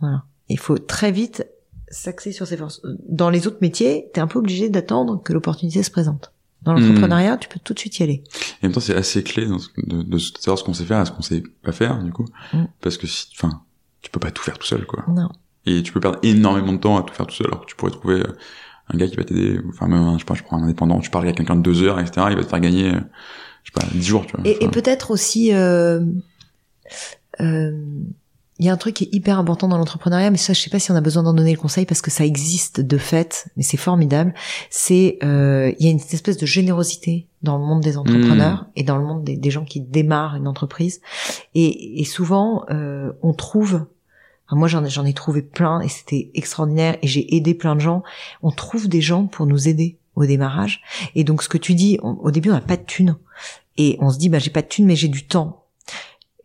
Voilà. 0.00 0.24
Il 0.48 0.58
faut 0.58 0.78
très 0.78 1.12
vite 1.12 1.46
s'axer 1.88 2.32
sur 2.32 2.46
ses 2.46 2.56
forces. 2.56 2.80
Dans 3.08 3.28
les 3.28 3.46
autres 3.46 3.58
métiers, 3.60 4.08
t'es 4.14 4.22
un 4.22 4.26
peu 4.26 4.38
obligé 4.38 4.70
d'attendre 4.70 5.22
que 5.22 5.34
l'opportunité 5.34 5.82
se 5.82 5.90
présente. 5.90 6.32
Dans 6.62 6.72
Hmm. 6.74 6.80
l'entrepreneuriat, 6.80 7.36
tu 7.36 7.48
peux 7.48 7.60
tout 7.62 7.74
de 7.74 7.78
suite 7.78 7.98
y 8.00 8.02
aller. 8.02 8.24
Et 8.24 8.64
en 8.64 8.68
même 8.68 8.72
temps, 8.72 8.80
c'est 8.80 8.96
assez 8.96 9.22
clé 9.22 9.46
de, 9.76 10.02
de 10.02 10.18
savoir 10.18 10.58
ce 10.58 10.64
qu'on 10.64 10.74
sait 10.74 10.84
faire 10.84 11.00
et 11.00 11.04
ce 11.06 11.12
qu'on 11.12 11.22
sait 11.22 11.42
pas 11.62 11.72
faire, 11.72 12.02
du 12.02 12.12
coup. 12.12 12.24
Mm. 12.52 12.64
Parce 12.80 12.96
que 12.98 13.06
si, 13.06 13.28
enfin, 13.36 13.62
tu 14.02 14.10
peux 14.10 14.18
pas 14.20 14.30
tout 14.32 14.42
faire 14.42 14.58
tout 14.58 14.66
seul, 14.66 14.84
quoi. 14.86 15.04
Non. 15.08 15.28
Et 15.66 15.82
tu 15.82 15.92
peux 15.92 16.00
perdre 16.00 16.18
énormément 16.22 16.72
de 16.72 16.78
temps 16.78 16.96
à 16.98 17.02
tout 17.02 17.14
faire 17.14 17.26
tout 17.26 17.34
seul, 17.34 17.46
alors 17.46 17.60
que 17.60 17.66
tu 17.66 17.76
pourrais 17.76 17.92
trouver 17.92 18.20
euh, 18.20 18.36
un 18.88 18.96
gars 18.98 19.06
qui 19.06 19.16
va 19.16 19.24
t'aider, 19.24 19.60
enfin, 19.68 19.86
même, 19.86 20.00
un- 20.00 20.14
je 20.14 20.20
sais 20.20 20.24
pas, 20.24 20.34
je 20.34 20.42
prends 20.42 20.58
un 20.58 20.64
indépendant, 20.64 20.98
tu 21.00 21.10
parles 21.10 21.24
avec 21.26 21.36
quelqu'un 21.36 21.56
de 21.56 21.62
deux 21.62 21.82
heures, 21.82 22.00
etc., 22.00 22.26
il 22.30 22.36
va 22.36 22.42
te 22.44 22.48
faire 22.48 22.60
gagner, 22.60 22.94
euh, 22.94 23.00
je 23.62 23.70
sais 23.72 23.80
pas, 23.80 23.86
dix 23.92 24.04
jours, 24.06 24.26
tu 24.26 24.36
vois. 24.36 24.46
Et, 24.48 24.64
et 24.64 24.68
peut-être 24.68 25.10
aussi, 25.12 25.52
euh, 25.54 26.00
euh, 27.40 27.84
il 28.58 28.64
y 28.66 28.68
a 28.68 28.72
un 28.72 28.76
truc 28.76 28.94
qui 28.94 29.04
est 29.04 29.14
hyper 29.14 29.38
important 29.38 29.68
dans 29.68 29.76
l'entrepreneuriat, 29.76 30.30
mais 30.30 30.38
ça, 30.38 30.52
je 30.54 30.60
sais 30.60 30.70
pas 30.70 30.78
si 30.78 30.90
on 30.90 30.94
a 30.94 31.00
besoin 31.02 31.22
d'en 31.22 31.34
donner 31.34 31.52
le 31.52 31.58
conseil 31.58 31.84
parce 31.84 32.00
que 32.00 32.10
ça 32.10 32.24
existe 32.24 32.80
de 32.80 32.96
fait, 32.98 33.48
mais 33.56 33.62
c'est 33.62 33.76
formidable. 33.76 34.32
C'est, 34.70 35.18
euh, 35.22 35.72
il 35.78 35.84
y 35.84 35.88
a 35.88 35.92
une 35.92 35.98
espèce 35.98 36.38
de 36.38 36.46
générosité 36.46 37.26
dans 37.42 37.58
le 37.58 37.64
monde 37.64 37.82
des 37.82 37.96
entrepreneurs 37.98 38.66
et 38.76 38.82
dans 38.82 38.96
le 38.96 39.04
monde 39.04 39.24
des, 39.24 39.36
des 39.36 39.50
gens 39.50 39.64
qui 39.64 39.80
démarrent 39.80 40.36
une 40.36 40.48
entreprise. 40.48 41.00
Et, 41.54 42.00
et 42.00 42.04
souvent, 42.04 42.64
euh, 42.70 43.12
on 43.22 43.32
trouve 43.34 43.84
Enfin, 44.48 44.56
moi, 44.60 44.68
j'en 44.68 44.84
ai, 44.84 44.88
j'en 44.90 45.04
ai 45.04 45.12
trouvé 45.12 45.42
plein 45.42 45.80
et 45.80 45.88
c'était 45.88 46.30
extraordinaire 46.34 46.96
et 47.02 47.08
j'ai 47.08 47.34
aidé 47.34 47.52
plein 47.52 47.74
de 47.74 47.80
gens. 47.80 48.04
On 48.44 48.52
trouve 48.52 48.86
des 48.88 49.00
gens 49.00 49.26
pour 49.26 49.44
nous 49.44 49.66
aider 49.66 49.98
au 50.14 50.24
démarrage. 50.24 50.82
Et 51.16 51.24
donc, 51.24 51.42
ce 51.42 51.48
que 51.48 51.58
tu 51.58 51.74
dis, 51.74 51.98
on- 52.04 52.12
au 52.22 52.30
début, 52.30 52.50
on 52.50 52.54
n'a 52.54 52.60
pas 52.60 52.76
de 52.76 52.84
thunes. 52.84 53.16
Et 53.76 53.98
on 54.00 54.08
se 54.10 54.18
dit, 54.18 54.28
bah, 54.28 54.38
j'ai 54.38 54.50
pas 54.50 54.62
de 54.62 54.68
thunes, 54.68 54.86
mais 54.86 54.94
j'ai 54.94 55.08
du 55.08 55.26
temps. 55.26 55.64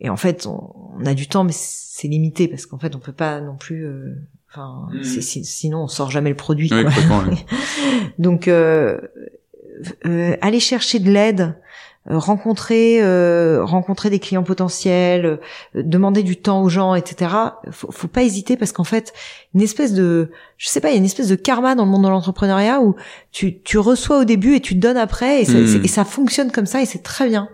Et 0.02 0.10
en 0.10 0.16
fait, 0.16 0.46
on, 0.46 0.74
on 1.00 1.06
a 1.06 1.14
du 1.14 1.26
temps, 1.28 1.44
mais 1.44 1.52
c'est 1.54 2.08
limité 2.08 2.48
parce 2.48 2.66
qu'en 2.66 2.78
fait, 2.78 2.94
on 2.94 2.98
peut 2.98 3.12
pas 3.12 3.40
non 3.40 3.56
plus. 3.56 3.86
euh, 3.86 4.14
Enfin, 4.50 4.88
si- 5.22 5.44
sinon, 5.46 5.84
on 5.84 5.88
sort 5.88 6.10
jamais 6.10 6.28
le 6.28 6.36
produit. 6.36 6.68
Oui, 6.84 6.84
quoi. 7.08 7.24
Donc, 8.18 8.48
euh, 8.48 9.00
euh, 10.06 10.36
aller 10.40 10.60
chercher 10.60 10.98
de 10.98 11.10
l'aide, 11.10 11.54
euh, 12.10 12.18
rencontrer, 12.18 13.02
euh, 13.02 13.64
rencontrer 13.64 14.10
des 14.10 14.18
clients 14.18 14.42
potentiels, 14.42 15.24
euh, 15.24 15.82
demander 15.82 16.22
du 16.22 16.36
temps 16.36 16.62
aux 16.62 16.68
gens, 16.68 16.94
etc. 16.94 17.30
Faut, 17.70 17.90
faut 17.90 18.08
pas 18.08 18.22
hésiter 18.24 18.56
parce 18.56 18.72
qu'en 18.72 18.84
fait, 18.84 19.12
une 19.54 19.62
espèce 19.62 19.94
de, 19.94 20.30
je 20.58 20.68
sais 20.68 20.80
pas, 20.80 20.88
il 20.90 20.92
y 20.92 20.96
a 20.96 20.98
une 20.98 21.04
espèce 21.04 21.28
de 21.28 21.34
karma 21.36 21.74
dans 21.74 21.84
le 21.84 21.90
monde 21.90 22.04
de 22.04 22.08
l'entrepreneuriat 22.08 22.80
où 22.82 22.94
tu, 23.30 23.60
tu 23.62 23.78
reçois 23.78 24.18
au 24.20 24.24
début 24.24 24.56
et 24.56 24.60
tu 24.60 24.74
donnes 24.74 24.96
après 24.96 25.40
et 25.42 25.44
ça, 25.44 25.52
c'est- 25.66 25.84
et 25.84 25.88
ça 25.88 26.04
fonctionne 26.04 26.50
comme 26.52 26.66
ça 26.66 26.82
et 26.82 26.86
c'est 26.86 27.02
très 27.02 27.28
bien. 27.28 27.48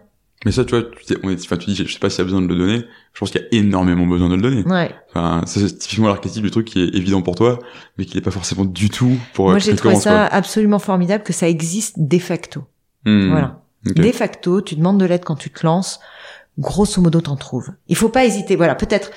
Mais 0.45 0.53
ça, 0.53 0.65
tu 0.65 0.77
vois, 0.77 0.89
tu, 1.05 1.17
on 1.25 1.31
est, 1.31 1.45
enfin, 1.45 1.57
tu 1.57 1.71
dis, 1.71 1.75
je 1.75 1.93
sais 1.93 1.99
pas 1.99 2.11
s'il 2.11 2.19
y 2.19 2.23
a 2.23 2.25
besoin 2.25 2.41
de 2.41 2.47
le 2.47 2.57
donner. 2.57 2.85
Je 3.13 3.19
pense 3.19 3.31
qu'il 3.31 3.41
y 3.41 3.45
a 3.45 3.49
énormément 3.59 4.07
besoin 4.07 4.29
de 4.29 4.37
le 4.37 4.43
donner. 4.43 4.63
Ouais. 4.65 4.95
Enfin, 5.11 5.43
ça, 5.47 5.59
c'est 5.61 5.79
typiquement 5.79 6.07
l'archétype 6.07 6.45
du 6.45 6.51
truc 6.51 6.67
qui 6.67 6.81
est 6.81 6.95
évident 6.95 7.23
pour 7.23 7.35
toi, 7.35 7.59
mais 7.97 8.05
qui 8.05 8.17
n'est 8.17 8.23
pas 8.23 8.31
forcément 8.31 8.65
du 8.65 8.89
tout 8.89 9.19
pour 9.35 9.47
Moi, 9.47 9.57
euh, 9.57 9.59
j'ai 9.59 9.75
trouvé 9.75 9.97
ça 9.97 10.27
absolument 10.27 10.79
formidable 10.79 11.25
que 11.25 11.33
ça 11.33 11.49
existe 11.49 11.97
de 11.99 12.19
facto. 12.19 12.65
Hmm. 13.05 13.31
Voilà. 13.31 13.63
De 13.85 14.13
facto, 14.13 14.61
tu 14.61 14.77
demandes 14.77 14.99
de 15.01 15.05
l'aide 15.07 15.25
quand 15.25 15.37
tu 15.37 15.51
te 15.51 15.67
lances. 15.67 15.99
Grosso 16.59 17.01
modo, 17.01 17.21
t'en 17.21 17.37
trouves. 17.37 17.71
Il 17.89 17.97
faut 17.97 18.09
pas 18.09 18.25
hésiter. 18.25 18.57
Voilà, 18.57 18.75
peut-être. 18.75 19.11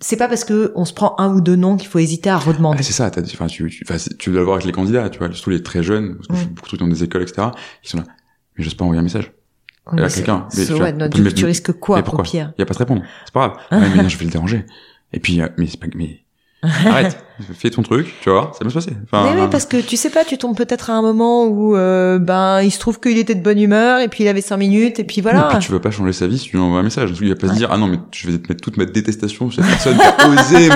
C'est 0.00 0.16
pas 0.16 0.26
parce 0.28 0.44
que 0.44 0.72
on 0.74 0.84
se 0.84 0.92
prend 0.92 1.14
un 1.18 1.32
ou 1.32 1.40
deux 1.40 1.56
noms 1.56 1.76
qu'il 1.76 1.88
faut 1.88 2.00
hésiter 2.00 2.30
à 2.30 2.36
redemander. 2.36 2.78
Ah, 2.80 2.82
c'est 2.82 2.92
ça, 2.92 3.10
enfin, 3.16 3.46
tu, 3.46 3.68
tu, 3.70 3.84
tu 4.18 4.30
dois 4.30 4.40
le 4.40 4.44
voir 4.44 4.56
avec 4.56 4.66
les 4.66 4.72
candidats, 4.72 5.08
tu 5.08 5.18
vois, 5.20 5.32
surtout 5.32 5.50
les 5.50 5.62
très 5.62 5.82
jeunes, 5.84 6.16
parce 6.16 6.26
que 6.28 6.34
je 6.34 6.40
fais 6.40 6.46
Mm. 6.46 6.48
beaucoup 6.48 6.62
de 6.62 6.68
trucs 6.68 6.80
dans 6.80 6.88
des 6.88 7.04
écoles, 7.04 7.22
etc., 7.22 7.48
qui 7.80 7.90
sont 7.90 7.98
là. 7.98 8.04
Mais 8.56 8.64
j'ose 8.64 8.74
pas 8.74 8.84
envoyer 8.84 8.98
un 9.00 9.04
message. 9.04 9.32
Oui, 9.92 9.98
à 9.98 10.02
mais 10.02 10.08
c'est- 10.08 10.16
quelqu'un. 10.16 10.46
Mais 10.56 10.56
c'est- 10.62 10.66
tu 10.66 10.72
vois, 10.78 10.90
ouais, 10.90 11.44
risques 11.46 11.72
quoi, 11.72 11.96
mais 11.96 12.02
au 12.02 12.04
pourquoi 12.04 12.24
pire 12.24 12.52
Il 12.56 12.60
y 12.60 12.62
a 12.62 12.66
pas 12.66 12.74
de 12.74 12.78
répondre. 12.78 13.02
C'est 13.26 13.34
pas 13.34 13.48
grave. 13.48 13.82
ouais, 13.82 13.88
mais 13.94 14.02
non, 14.02 14.08
je 14.08 14.16
vais 14.18 14.24
le 14.24 14.30
déranger. 14.30 14.64
Et 15.12 15.20
puis, 15.20 15.40
euh, 15.40 15.48
mais 15.58 15.66
c'est 15.66 15.78
pas, 15.78 15.86
mais, 15.94 16.20
arrête. 16.86 17.22
Fais 17.58 17.68
ton 17.68 17.82
truc, 17.82 18.14
tu 18.22 18.30
voir, 18.30 18.54
ça 18.54 18.64
va 18.64 18.70
se 18.70 18.74
passer. 18.74 18.92
Enfin, 19.04 19.24
Mais 19.34 19.42
oui, 19.42 19.48
parce 19.50 19.66
que 19.66 19.76
tu 19.78 19.96
sais 19.96 20.08
pas, 20.08 20.24
tu 20.24 20.38
tombes 20.38 20.56
peut-être 20.56 20.88
à 20.88 20.94
un 20.94 21.02
moment 21.02 21.46
où 21.46 21.76
euh, 21.76 22.18
ben 22.20 22.62
il 22.62 22.70
se 22.70 22.78
trouve 22.78 23.00
qu'il 23.00 23.18
était 23.18 23.34
de 23.34 23.42
bonne 23.42 23.58
humeur 23.60 24.00
et 24.00 24.06
puis 24.08 24.22
il 24.24 24.28
avait 24.28 24.40
cinq 24.40 24.56
minutes 24.58 25.00
et 25.00 25.04
puis 25.04 25.20
voilà. 25.20 25.48
puis 25.50 25.58
tu 25.58 25.72
vas 25.72 25.80
pas 25.80 25.90
changer 25.90 26.12
sa 26.12 26.28
vie 26.28 26.38
si 26.38 26.46
tu 26.48 26.56
lui 26.56 26.62
envoies 26.62 26.78
un 26.78 26.84
message. 26.84 27.12
Il 27.20 27.28
va 27.28 27.34
pas 27.34 27.48
se 27.48 27.54
dire, 27.54 27.68
ah 27.72 27.76
non, 27.76 27.88
mais 27.88 27.98
je 28.12 28.30
vais 28.30 28.38
te 28.38 28.48
mettre 28.48 28.62
toute 28.62 28.76
ma 28.76 28.84
détestation 28.84 29.50
sur 29.50 29.62
cette 29.64 29.72
personne 29.72 29.98
qui 29.98 30.04
a 30.04 30.28
osé 30.28 30.68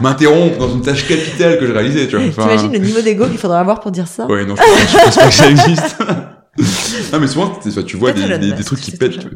m'interrompre 0.00 0.58
dans 0.58 0.72
une 0.72 0.80
tâche 0.82 1.06
capitale 1.06 1.58
que 1.58 1.66
je 1.66 1.72
réalisais, 1.72 2.06
tu 2.06 2.16
vois. 2.16 2.26
Enfin, 2.28 2.42
T'imagines 2.44 2.72
le 2.72 2.78
niveau 2.78 3.00
d'ego 3.02 3.26
qu'il 3.26 3.38
faudra 3.38 3.58
avoir 3.60 3.80
pour 3.80 3.90
dire 3.90 4.06
ça 4.08 4.26
Ouais, 4.26 4.46
non, 4.46 4.54
je 4.56 4.62
pense, 4.62 4.92
je 4.92 5.04
pense 5.04 5.16
pas 5.16 5.26
que 5.28 5.34
ça 5.34 5.50
existe. 5.50 5.96
non 7.12 7.20
mais 7.20 7.26
souvent 7.26 7.52
tu, 7.62 7.84
tu 7.84 7.96
vois 7.96 8.12
des, 8.12 8.38
des, 8.38 8.52
des 8.52 8.64
trucs 8.64 8.80
qui 8.80 8.90
pètent. 8.92 9.14
Souvent, 9.14 9.28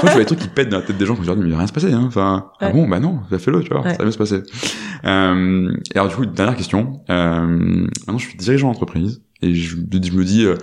tu 0.00 0.06
vois 0.06 0.14
des 0.18 0.24
trucs 0.24 0.38
qui 0.38 0.48
pètent 0.48 0.68
dans 0.68 0.78
la 0.78 0.82
tête 0.84 0.96
des 0.98 1.06
gens 1.06 1.14
qui 1.14 1.20
me 1.22 1.26
disent 1.26 1.36
mais 1.36 1.46
il 1.46 1.52
va 1.52 1.58
rien 1.58 1.66
se 1.66 1.72
passer 1.72 1.92
hein. 1.92 2.04
Enfin 2.06 2.50
ah 2.60 2.70
bon 2.70 2.88
bah 2.88 3.00
non, 3.00 3.20
ça 3.30 3.38
fait-le 3.38 3.62
tu 3.62 3.70
vois, 3.70 3.82
Ouais. 3.82 3.90
ça 3.92 3.98
va 3.98 4.04
bien 4.04 4.12
se 4.12 4.18
passer. 4.18 4.42
Euh, 5.04 5.72
et 5.94 5.98
alors 5.98 6.08
du 6.08 6.14
coup 6.16 6.26
dernière 6.26 6.56
question. 6.56 7.00
Euh, 7.10 7.46
maintenant 7.46 8.18
je 8.18 8.26
suis 8.28 8.36
dirigeant 8.36 8.68
d'entreprise 8.68 9.22
et 9.42 9.54
je, 9.54 9.76
je 9.76 10.12
me 10.12 10.24
dis 10.24 10.44
euh, 10.44 10.56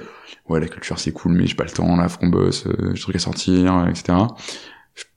ouais 0.49 0.59
la 0.59 0.67
culture 0.67 0.99
c'est 0.99 1.11
cool 1.11 1.33
mais 1.33 1.47
j'ai 1.47 1.55
pas 1.55 1.63
le 1.63 1.69
temps 1.71 1.95
là 1.95 2.07
faut 2.09 2.19
qu'on 2.19 2.27
bosse, 2.27 2.65
euh, 2.67 2.73
j'ai 2.87 2.93
des 2.93 2.99
trucs 2.99 3.15
à 3.15 3.19
sortir 3.19 3.87
etc. 3.89 4.17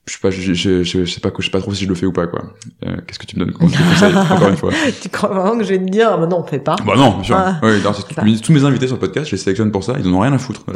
Je, 0.05 0.13
sais 0.13 0.19
pas, 0.21 0.31
je, 0.31 0.41
je, 0.41 0.53
je, 0.83 0.83
je 1.05 1.05
sais 1.05 1.19
pas, 1.21 1.29
je 1.37 1.45
sais 1.45 1.51
pas 1.51 1.61
trop 1.61 1.73
si 1.73 1.83
je 1.83 1.89
le 1.89 1.95
fais 1.95 2.05
ou 2.05 2.11
pas 2.11 2.25
quoi. 2.27 2.53
Euh, 2.85 2.97
Qu'est-ce 3.07 3.19
que 3.19 3.25
tu 3.27 3.37
me 3.39 3.45
donnes 3.45 3.53
comme 3.53 3.69
conseil 3.71 4.13
encore 4.31 4.49
une 4.49 4.57
fois 4.57 4.71
tu 5.01 5.07
crois 5.09 5.29
vraiment 5.29 5.57
que 5.57 5.63
je 5.63 5.69
vais 5.69 5.77
te 5.79 5.89
dire, 5.89 6.09
ah 6.11 6.17
bah 6.17 6.25
non, 6.27 6.39
on 6.39 6.43
fait 6.43 6.59
pas. 6.59 6.75
Bah 6.85 6.95
non, 6.97 7.11
bien 7.15 7.23
sûr. 7.23 7.35
Ah. 7.37 7.59
Tout- 8.15 8.15
mes- 8.25 8.39
tous 8.39 8.51
mes 8.51 8.63
invités 8.65 8.87
sur 8.87 8.95
le 8.95 8.99
podcast, 8.99 9.27
je 9.27 9.31
les 9.35 9.37
sélectionne 9.41 9.71
pour 9.71 9.83
ça. 9.83 9.95
Ils 9.99 10.07
en 10.07 10.13
ont 10.13 10.19
rien 10.19 10.33
à 10.33 10.37
foutre. 10.39 10.63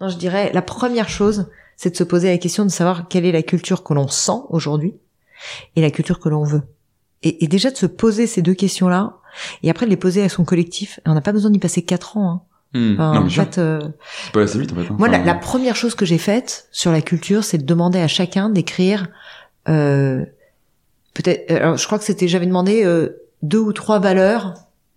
Non, 0.00 0.08
je 0.08 0.16
dirais, 0.16 0.50
la 0.52 0.62
première 0.62 1.08
chose, 1.08 1.46
c'est 1.76 1.90
de 1.90 1.96
se 1.96 2.04
poser 2.04 2.28
la 2.30 2.38
question 2.38 2.64
de 2.64 2.70
savoir 2.70 3.08
quelle 3.08 3.24
est 3.24 3.32
la 3.32 3.42
culture 3.42 3.82
que 3.84 3.94
l'on 3.94 4.08
sent 4.08 4.32
aujourd'hui 4.50 4.94
et 5.76 5.80
la 5.80 5.90
culture 5.90 6.18
que 6.20 6.28
l'on 6.28 6.44
veut. 6.44 6.62
Et, 7.22 7.44
et 7.44 7.48
déjà 7.48 7.70
de 7.70 7.76
se 7.76 7.86
poser 7.86 8.26
ces 8.26 8.42
deux 8.42 8.54
questions-là, 8.54 9.16
et 9.62 9.70
après 9.70 9.86
de 9.86 9.90
les 9.90 9.96
poser 9.96 10.22
à 10.22 10.28
son 10.28 10.44
collectif. 10.44 10.98
Et 11.06 11.08
on 11.08 11.14
n'a 11.14 11.20
pas 11.20 11.32
besoin 11.32 11.50
d'y 11.50 11.58
passer 11.60 11.82
quatre 11.82 12.16
ans. 12.16 12.30
Hein. 12.30 12.42
Hmm. 12.74 12.92
Enfin, 12.94 13.14
non, 13.20 13.26
en 13.26 13.28
fait, 13.28 13.58
euh, 13.58 13.80
assez 14.34 14.58
vite 14.58 14.72
en 14.72 14.76
fait. 14.76 14.82
hein. 14.90 14.96
moi, 14.98 15.08
la, 15.08 15.18
Enfin, 15.18 15.26
la 15.26 15.34
première 15.34 15.76
chose 15.76 15.94
que 15.94 16.06
j'ai 16.06 16.18
faite 16.18 16.68
sur 16.72 16.90
la 16.92 17.02
culture, 17.02 17.44
c'est 17.44 17.58
de 17.58 17.64
demander 17.66 18.00
à 18.00 18.08
chacun 18.08 18.48
d'écrire. 18.48 19.08
Euh, 19.68 20.24
peut-être. 21.14 21.50
euh, 21.50 21.56
Alors, 21.58 21.76
je 21.76 21.86
crois 21.86 21.98
que 21.98 22.04
c'était. 22.04 22.28
J'avais 22.28 22.46
demandé 22.46 22.84
euh, 22.84 23.22
deux 23.42 23.58
ou 23.58 23.72
trois 23.72 23.98
valeurs 23.98 24.54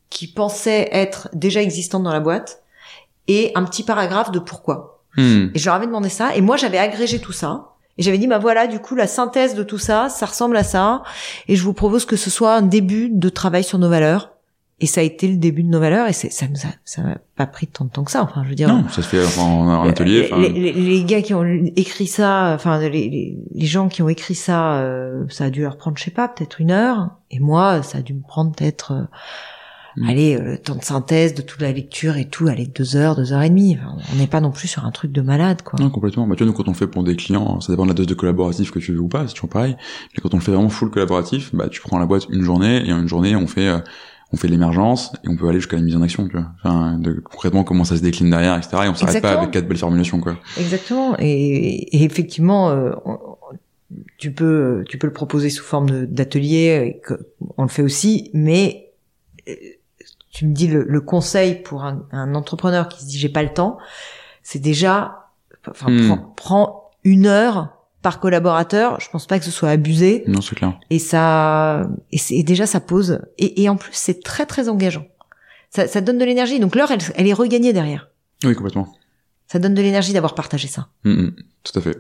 qui 0.09 0.27
pensaient 0.27 0.87
être 0.91 1.29
déjà 1.33 1.61
existantes 1.61 2.03
dans 2.03 2.13
la 2.13 2.19
boîte 2.21 2.61
et 3.27 3.51
un 3.55 3.63
petit 3.65 3.83
paragraphe 3.83 4.31
de 4.31 4.39
pourquoi. 4.39 5.01
hmm. 5.17 5.47
Et 5.53 5.59
je 5.59 5.65
leur 5.65 5.75
avais 5.75 5.87
demandé 5.87 6.09
ça. 6.09 6.35
Et 6.35 6.41
moi, 6.41 6.55
j'avais 6.57 6.77
agrégé 6.77 7.19
tout 7.19 7.33
ça. 7.33 7.71
Et 7.97 8.03
j'avais 8.03 8.17
dit, 8.17 8.27
bah 8.27 8.39
voilà, 8.39 8.67
du 8.67 8.79
coup, 8.79 8.95
la 8.95 9.07
synthèse 9.07 9.55
de 9.55 9.63
tout 9.63 9.77
ça, 9.77 10.09
ça 10.09 10.25
ressemble 10.25 10.57
à 10.57 10.63
ça. 10.63 11.03
Et 11.47 11.55
je 11.55 11.63
vous 11.63 11.73
propose 11.73 12.05
que 12.05 12.15
ce 12.17 12.29
soit 12.29 12.53
un 12.55 12.61
début 12.61 13.09
de 13.09 13.29
travail 13.29 13.63
sur 13.63 13.79
nos 13.79 13.89
valeurs. 13.89 14.31
Et 14.81 14.87
ça 14.87 14.99
a 14.99 15.03
été 15.05 15.27
le 15.29 15.37
début 15.37 15.63
de 15.63 15.69
nos 15.69 15.79
valeurs. 15.79 16.07
Et 16.07 16.13
ça 16.13 16.47
nous 16.49 16.57
a, 16.57 16.73
ça 16.83 17.01
m'a 17.01 17.17
pas 17.37 17.45
pris 17.47 17.65
tant 17.67 17.85
de 17.85 17.89
temps 17.89 18.03
que 18.03 18.11
ça. 18.11 18.21
Enfin, 18.23 18.43
je 18.43 18.49
veux 18.49 18.55
dire. 18.55 18.67
Non, 18.67 18.83
ça 18.89 19.01
se 19.01 19.07
fait 19.07 19.23
enfin, 19.23 19.41
en, 19.43 19.67
en 19.69 19.87
atelier. 19.87 20.29
Les, 20.37 20.49
les- 20.49 20.73
les 20.73 21.03
gars 21.05 21.21
qui 21.21 21.33
ont 21.33 21.45
écrit 21.77 22.07
ça, 22.07 22.51
enfin 22.55 22.77
les, 22.79 22.89
les, 23.53 23.65
gens 23.65 23.87
qui 23.87 24.01
ont 24.01 24.09
écrit 24.09 24.35
ça, 24.35 24.79
euh, 24.79 25.23
ça 25.29 25.45
a 25.45 25.49
dû 25.49 25.61
leur 25.61 25.77
prendre, 25.77 25.97
je 25.97 26.03
sais 26.03 26.11
pas, 26.11 26.27
peut-être 26.27 26.59
une 26.59 26.71
heure. 26.71 27.09
Et 27.31 27.39
moi, 27.39 27.83
ça 27.83 27.99
a 27.99 28.01
dû 28.01 28.13
me 28.13 28.21
prendre 28.21 28.51
peut-être, 28.53 28.91
euh, 28.91 29.03
Mm. 29.97 30.09
allez, 30.09 30.35
euh, 30.35 30.41
le 30.43 30.57
temps 30.57 30.75
de 30.75 30.83
synthèse 30.83 31.35
de 31.35 31.41
toute 31.41 31.61
la 31.61 31.71
lecture 31.71 32.17
et 32.17 32.25
tout, 32.25 32.47
allez, 32.49 32.65
deux 32.67 32.97
heures, 32.97 33.15
deux 33.15 33.31
heures 33.31 33.43
et 33.43 33.49
demie. 33.49 33.77
Enfin, 33.79 33.95
on 34.13 34.17
n'est 34.17 34.27
pas 34.27 34.41
non 34.41 34.51
plus 34.51 34.67
sur 34.67 34.83
un 34.83 34.91
truc 34.91 35.13
de 35.13 35.21
malade, 35.21 35.61
quoi. 35.61 35.79
Non, 35.79 35.89
complètement. 35.89 36.27
Bah, 36.27 36.35
tu 36.35 36.43
vois, 36.43 36.51
nous, 36.51 36.57
quand 36.57 36.67
on 36.67 36.73
fait 36.73 36.87
pour 36.87 37.01
des 37.05 37.15
clients, 37.15 37.61
ça 37.61 37.71
dépend 37.71 37.83
de 37.83 37.87
la 37.87 37.93
dose 37.93 38.05
de 38.07 38.13
collaboratif 38.13 38.71
que 38.71 38.79
tu 38.79 38.91
veux 38.91 38.99
ou 38.99 39.07
pas, 39.07 39.25
c'est 39.25 39.33
toujours 39.35 39.47
pareil. 39.49 39.77
Mais 40.13 40.21
quand 40.21 40.33
on 40.33 40.37
le 40.37 40.43
fait 40.43 40.51
vraiment 40.51 40.67
full 40.67 40.89
collaboratif, 40.91 41.55
bah, 41.55 41.69
tu 41.69 41.79
prends 41.79 41.97
la 41.97 42.05
boîte 42.07 42.27
une 42.29 42.41
journée, 42.41 42.85
et 42.85 42.91
en 42.91 42.99
une 42.99 43.07
journée, 43.07 43.37
on 43.37 43.47
fait, 43.47 43.69
euh, 43.69 43.79
on 44.33 44.37
fait 44.37 44.47
l'émergence, 44.47 45.13
et 45.23 45.29
on 45.29 45.35
peut 45.37 45.47
aller 45.47 45.59
jusqu'à 45.59 45.77
la 45.77 45.81
mise 45.83 45.95
en 45.95 46.01
action, 46.01 46.27
tu 46.27 46.33
vois. 46.37 46.47
Enfin, 46.63 46.97
de, 46.97 47.13
concrètement, 47.21 47.63
comment 47.63 47.83
ça 47.83 47.95
se 47.95 48.01
décline 48.01 48.29
derrière, 48.29 48.57
etc. 48.57 48.77
Et 48.85 48.89
on 48.89 48.95
s'arrête 48.95 49.21
pas 49.21 49.31
avec 49.39 49.51
quatre 49.51 49.67
belles 49.67 49.77
formulations, 49.77 50.19
quoi. 50.19 50.35
Exactement. 50.59 51.15
Et, 51.19 51.25
et 51.97 52.03
effectivement, 52.03 52.69
euh, 52.69 52.91
on- 53.05 53.19
tu 54.17 54.31
peux, 54.33 54.83
tu 54.89 54.97
peux 54.97 55.07
le 55.07 55.13
proposer 55.13 55.49
sous 55.49 55.63
forme 55.63 55.89
de- 55.89 56.05
d'atelier. 56.05 57.01
On 57.57 57.63
le 57.63 57.69
fait 57.69 57.83
aussi, 57.83 58.31
mais 58.33 58.91
euh, 59.47 59.53
tu 60.31 60.47
me 60.47 60.53
dis 60.53 60.67
le, 60.67 60.83
le 60.83 61.01
conseil 61.01 61.61
pour 61.61 61.83
un, 61.85 62.05
un 62.11 62.33
entrepreneur 62.35 62.89
qui 62.89 63.01
se 63.03 63.07
dit 63.07 63.17
j'ai 63.19 63.29
pas 63.29 63.43
le 63.43 63.53
temps, 63.53 63.77
c'est 64.41 64.59
déjà, 64.59 65.29
enfin, 65.69 65.91
Hmm. 65.91 66.07
prends, 66.07 66.33
prends 66.35 66.91
une 67.03 67.27
heure 67.27 67.74
par 68.05 68.19
collaborateur. 68.19 68.99
Je 68.99 69.09
pense 69.09 69.25
pas 69.25 69.39
que 69.39 69.45
ce 69.45 69.49
soit 69.51 69.69
abusé. 69.69 70.23
Non, 70.27 70.39
c'est 70.41 70.53
clair. 70.55 70.79
Et 70.91 70.99
ça, 70.99 71.89
et, 72.11 72.19
c'est- 72.19 72.35
et 72.35 72.43
déjà 72.43 72.67
ça 72.67 72.79
pose. 72.79 73.19
Et, 73.39 73.63
et 73.63 73.67
en 73.69 73.77
plus, 73.77 73.93
c'est 73.93 74.21
très 74.23 74.45
très 74.45 74.69
engageant. 74.69 75.07
Ça, 75.71 75.87
ça 75.87 76.01
donne 76.01 76.19
de 76.19 76.23
l'énergie. 76.25 76.59
Donc 76.59 76.75
l'heure, 76.75 76.91
elle, 76.91 76.99
elle 77.15 77.27
est 77.27 77.33
regagnée 77.33 77.73
derrière. 77.73 78.09
Oui, 78.43 78.53
complètement. 78.53 78.87
Ça 79.47 79.57
donne 79.57 79.73
de 79.73 79.81
l'énergie 79.81 80.13
d'avoir 80.13 80.35
partagé 80.35 80.67
ça. 80.67 80.87
Mm, 81.03 81.09
mm, 81.23 81.35
tout 81.63 81.79
à 81.79 81.81
fait. 81.81 81.97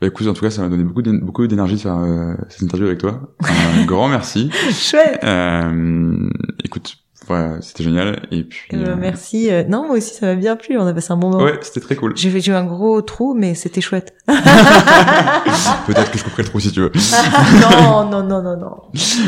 Bah 0.00 0.06
écoute, 0.06 0.26
en 0.26 0.32
tout 0.32 0.42
cas, 0.44 0.50
ça 0.50 0.62
m'a 0.62 0.68
donné 0.70 0.82
beaucoup 0.84 1.02
beaucoup 1.22 1.46
d'énergie 1.46 1.74
de 1.76 1.80
faire 1.80 1.98
euh, 1.98 2.34
cette 2.48 2.62
interview 2.62 2.86
avec 2.86 2.98
toi. 3.00 3.34
Un 3.42 3.84
grand 3.86 4.08
merci. 4.08 4.50
Chouette. 4.72 5.20
Euh, 5.24 6.28
écoute, 6.64 6.96
voilà, 7.26 7.62
c'était 7.62 7.84
génial. 7.84 8.26
Et 8.30 8.44
puis, 8.44 8.68
Eh 8.70 8.76
ben, 8.76 8.88
euh, 8.88 8.96
merci. 8.98 9.50
Euh, 9.50 9.64
Non, 9.64 9.86
moi 9.86 9.96
aussi, 9.96 10.14
ça 10.14 10.26
m'a 10.26 10.34
bien 10.34 10.56
plu. 10.56 10.76
On 10.78 10.86
a 10.86 10.92
passé 10.92 11.12
un 11.12 11.16
bon 11.16 11.30
moment. 11.30 11.42
ouais, 11.44 11.58
c'était 11.62 11.80
très 11.80 11.96
cool. 11.96 12.14
J'ai 12.16 12.28
fait 12.30 12.40
j'ai 12.40 12.52
eu 12.52 12.54
un 12.54 12.64
gros 12.64 13.00
trou, 13.02 13.34
mais 13.34 13.54
c'était 13.54 13.80
chouette. 13.80 14.14
Peut-être 14.26 16.10
que 16.10 16.18
je 16.18 16.24
couperai 16.24 16.42
le 16.42 16.48
trou 16.48 16.60
si 16.60 16.70
tu 16.72 16.80
veux. 16.80 16.92
non, 17.62 18.10
non, 18.10 18.22
non, 18.22 18.42
non, 18.42 18.56
non. 18.58 18.76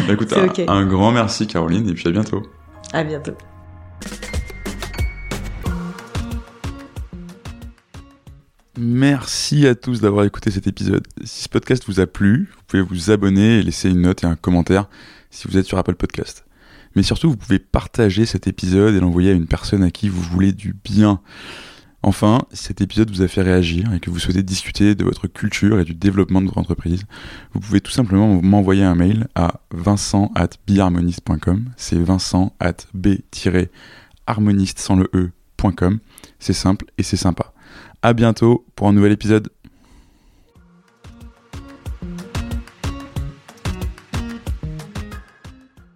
Bah, 0.07 0.13
écoute, 0.13 0.33
un, 0.35 0.69
un 0.73 0.85
grand 0.87 1.11
merci 1.13 1.47
Caroline, 1.47 1.89
et 1.89 1.95
puis 1.95 2.07
à 2.09 2.11
bientôt. 2.11 2.43
À 2.93 3.03
bientôt. 3.03 3.33
Merci 8.79 9.67
à 9.67 9.75
tous 9.75 10.01
d'avoir 10.03 10.25
écouté 10.27 10.51
cet 10.51 10.67
épisode. 10.67 11.07
Si 11.25 11.45
ce 11.45 11.49
podcast 11.49 11.85
vous 11.87 12.01
a 12.01 12.07
plu, 12.07 12.51
vous 12.57 12.63
pouvez 12.67 12.83
vous 12.83 13.11
abonner 13.11 13.59
et 13.59 13.63
laisser 13.63 13.89
une 13.89 14.03
note 14.03 14.23
et 14.23 14.27
un 14.27 14.37
commentaire 14.37 14.87
si 15.31 15.49
vous 15.49 15.57
êtes 15.57 15.65
sur 15.65 15.79
Apple 15.79 15.95
Podcast. 15.95 16.46
Mais 16.97 17.03
surtout, 17.03 17.31
vous 17.31 17.37
pouvez 17.37 17.59
partager 17.59 18.27
cet 18.27 18.47
épisode 18.49 18.95
et 18.95 19.01
l'envoyer 19.01 19.31
à 19.31 19.35
une 19.35 19.47
personne 19.47 19.85
à 19.85 19.91
qui 19.91 20.09
vous 20.09 20.23
voulez 20.23 20.53
du 20.53 20.75
bien. 20.85 21.21
Enfin, 22.03 22.43
si 22.53 22.65
cet 22.65 22.81
épisode 22.81 23.11
vous 23.11 23.23
a 23.23 23.29
fait 23.29 23.43
réagir 23.43 23.93
et 23.93 24.01
que 24.01 24.11
vous 24.11 24.19
souhaitez 24.19 24.43
discuter 24.43 24.95
de 24.95 25.05
votre 25.05 25.27
culture 25.27 25.79
et 25.79 25.85
du 25.85 25.95
développement 25.95 26.41
de 26.41 26.47
votre 26.47 26.59
entreprise, 26.59 27.03
vous 27.53 27.61
pouvez 27.61 27.81
tout 27.81 27.91
simplement 27.91 28.41
m'envoyer 28.43 28.85
un 28.85 28.95
mail 28.95 29.27
à 29.35 29.61
vincent 29.73 30.31
at 30.35 30.51
biharmoniste.com. 30.67 31.67
C'est 31.77 31.99
vincent 31.99 32.55
at 32.61 32.77
b-harmoniste 32.95 34.79
sans 34.79 34.97
le 34.97 35.11
e.com. 35.15 35.99
C'est 36.39 36.53
simple 36.53 36.87
et 36.97 37.03
c'est 37.03 37.17
sympa. 37.17 37.53
À 38.03 38.13
bientôt 38.13 38.65
pour 38.77 38.89
un 38.89 38.93
nouvel 38.93 39.13
épisode. 39.13 39.51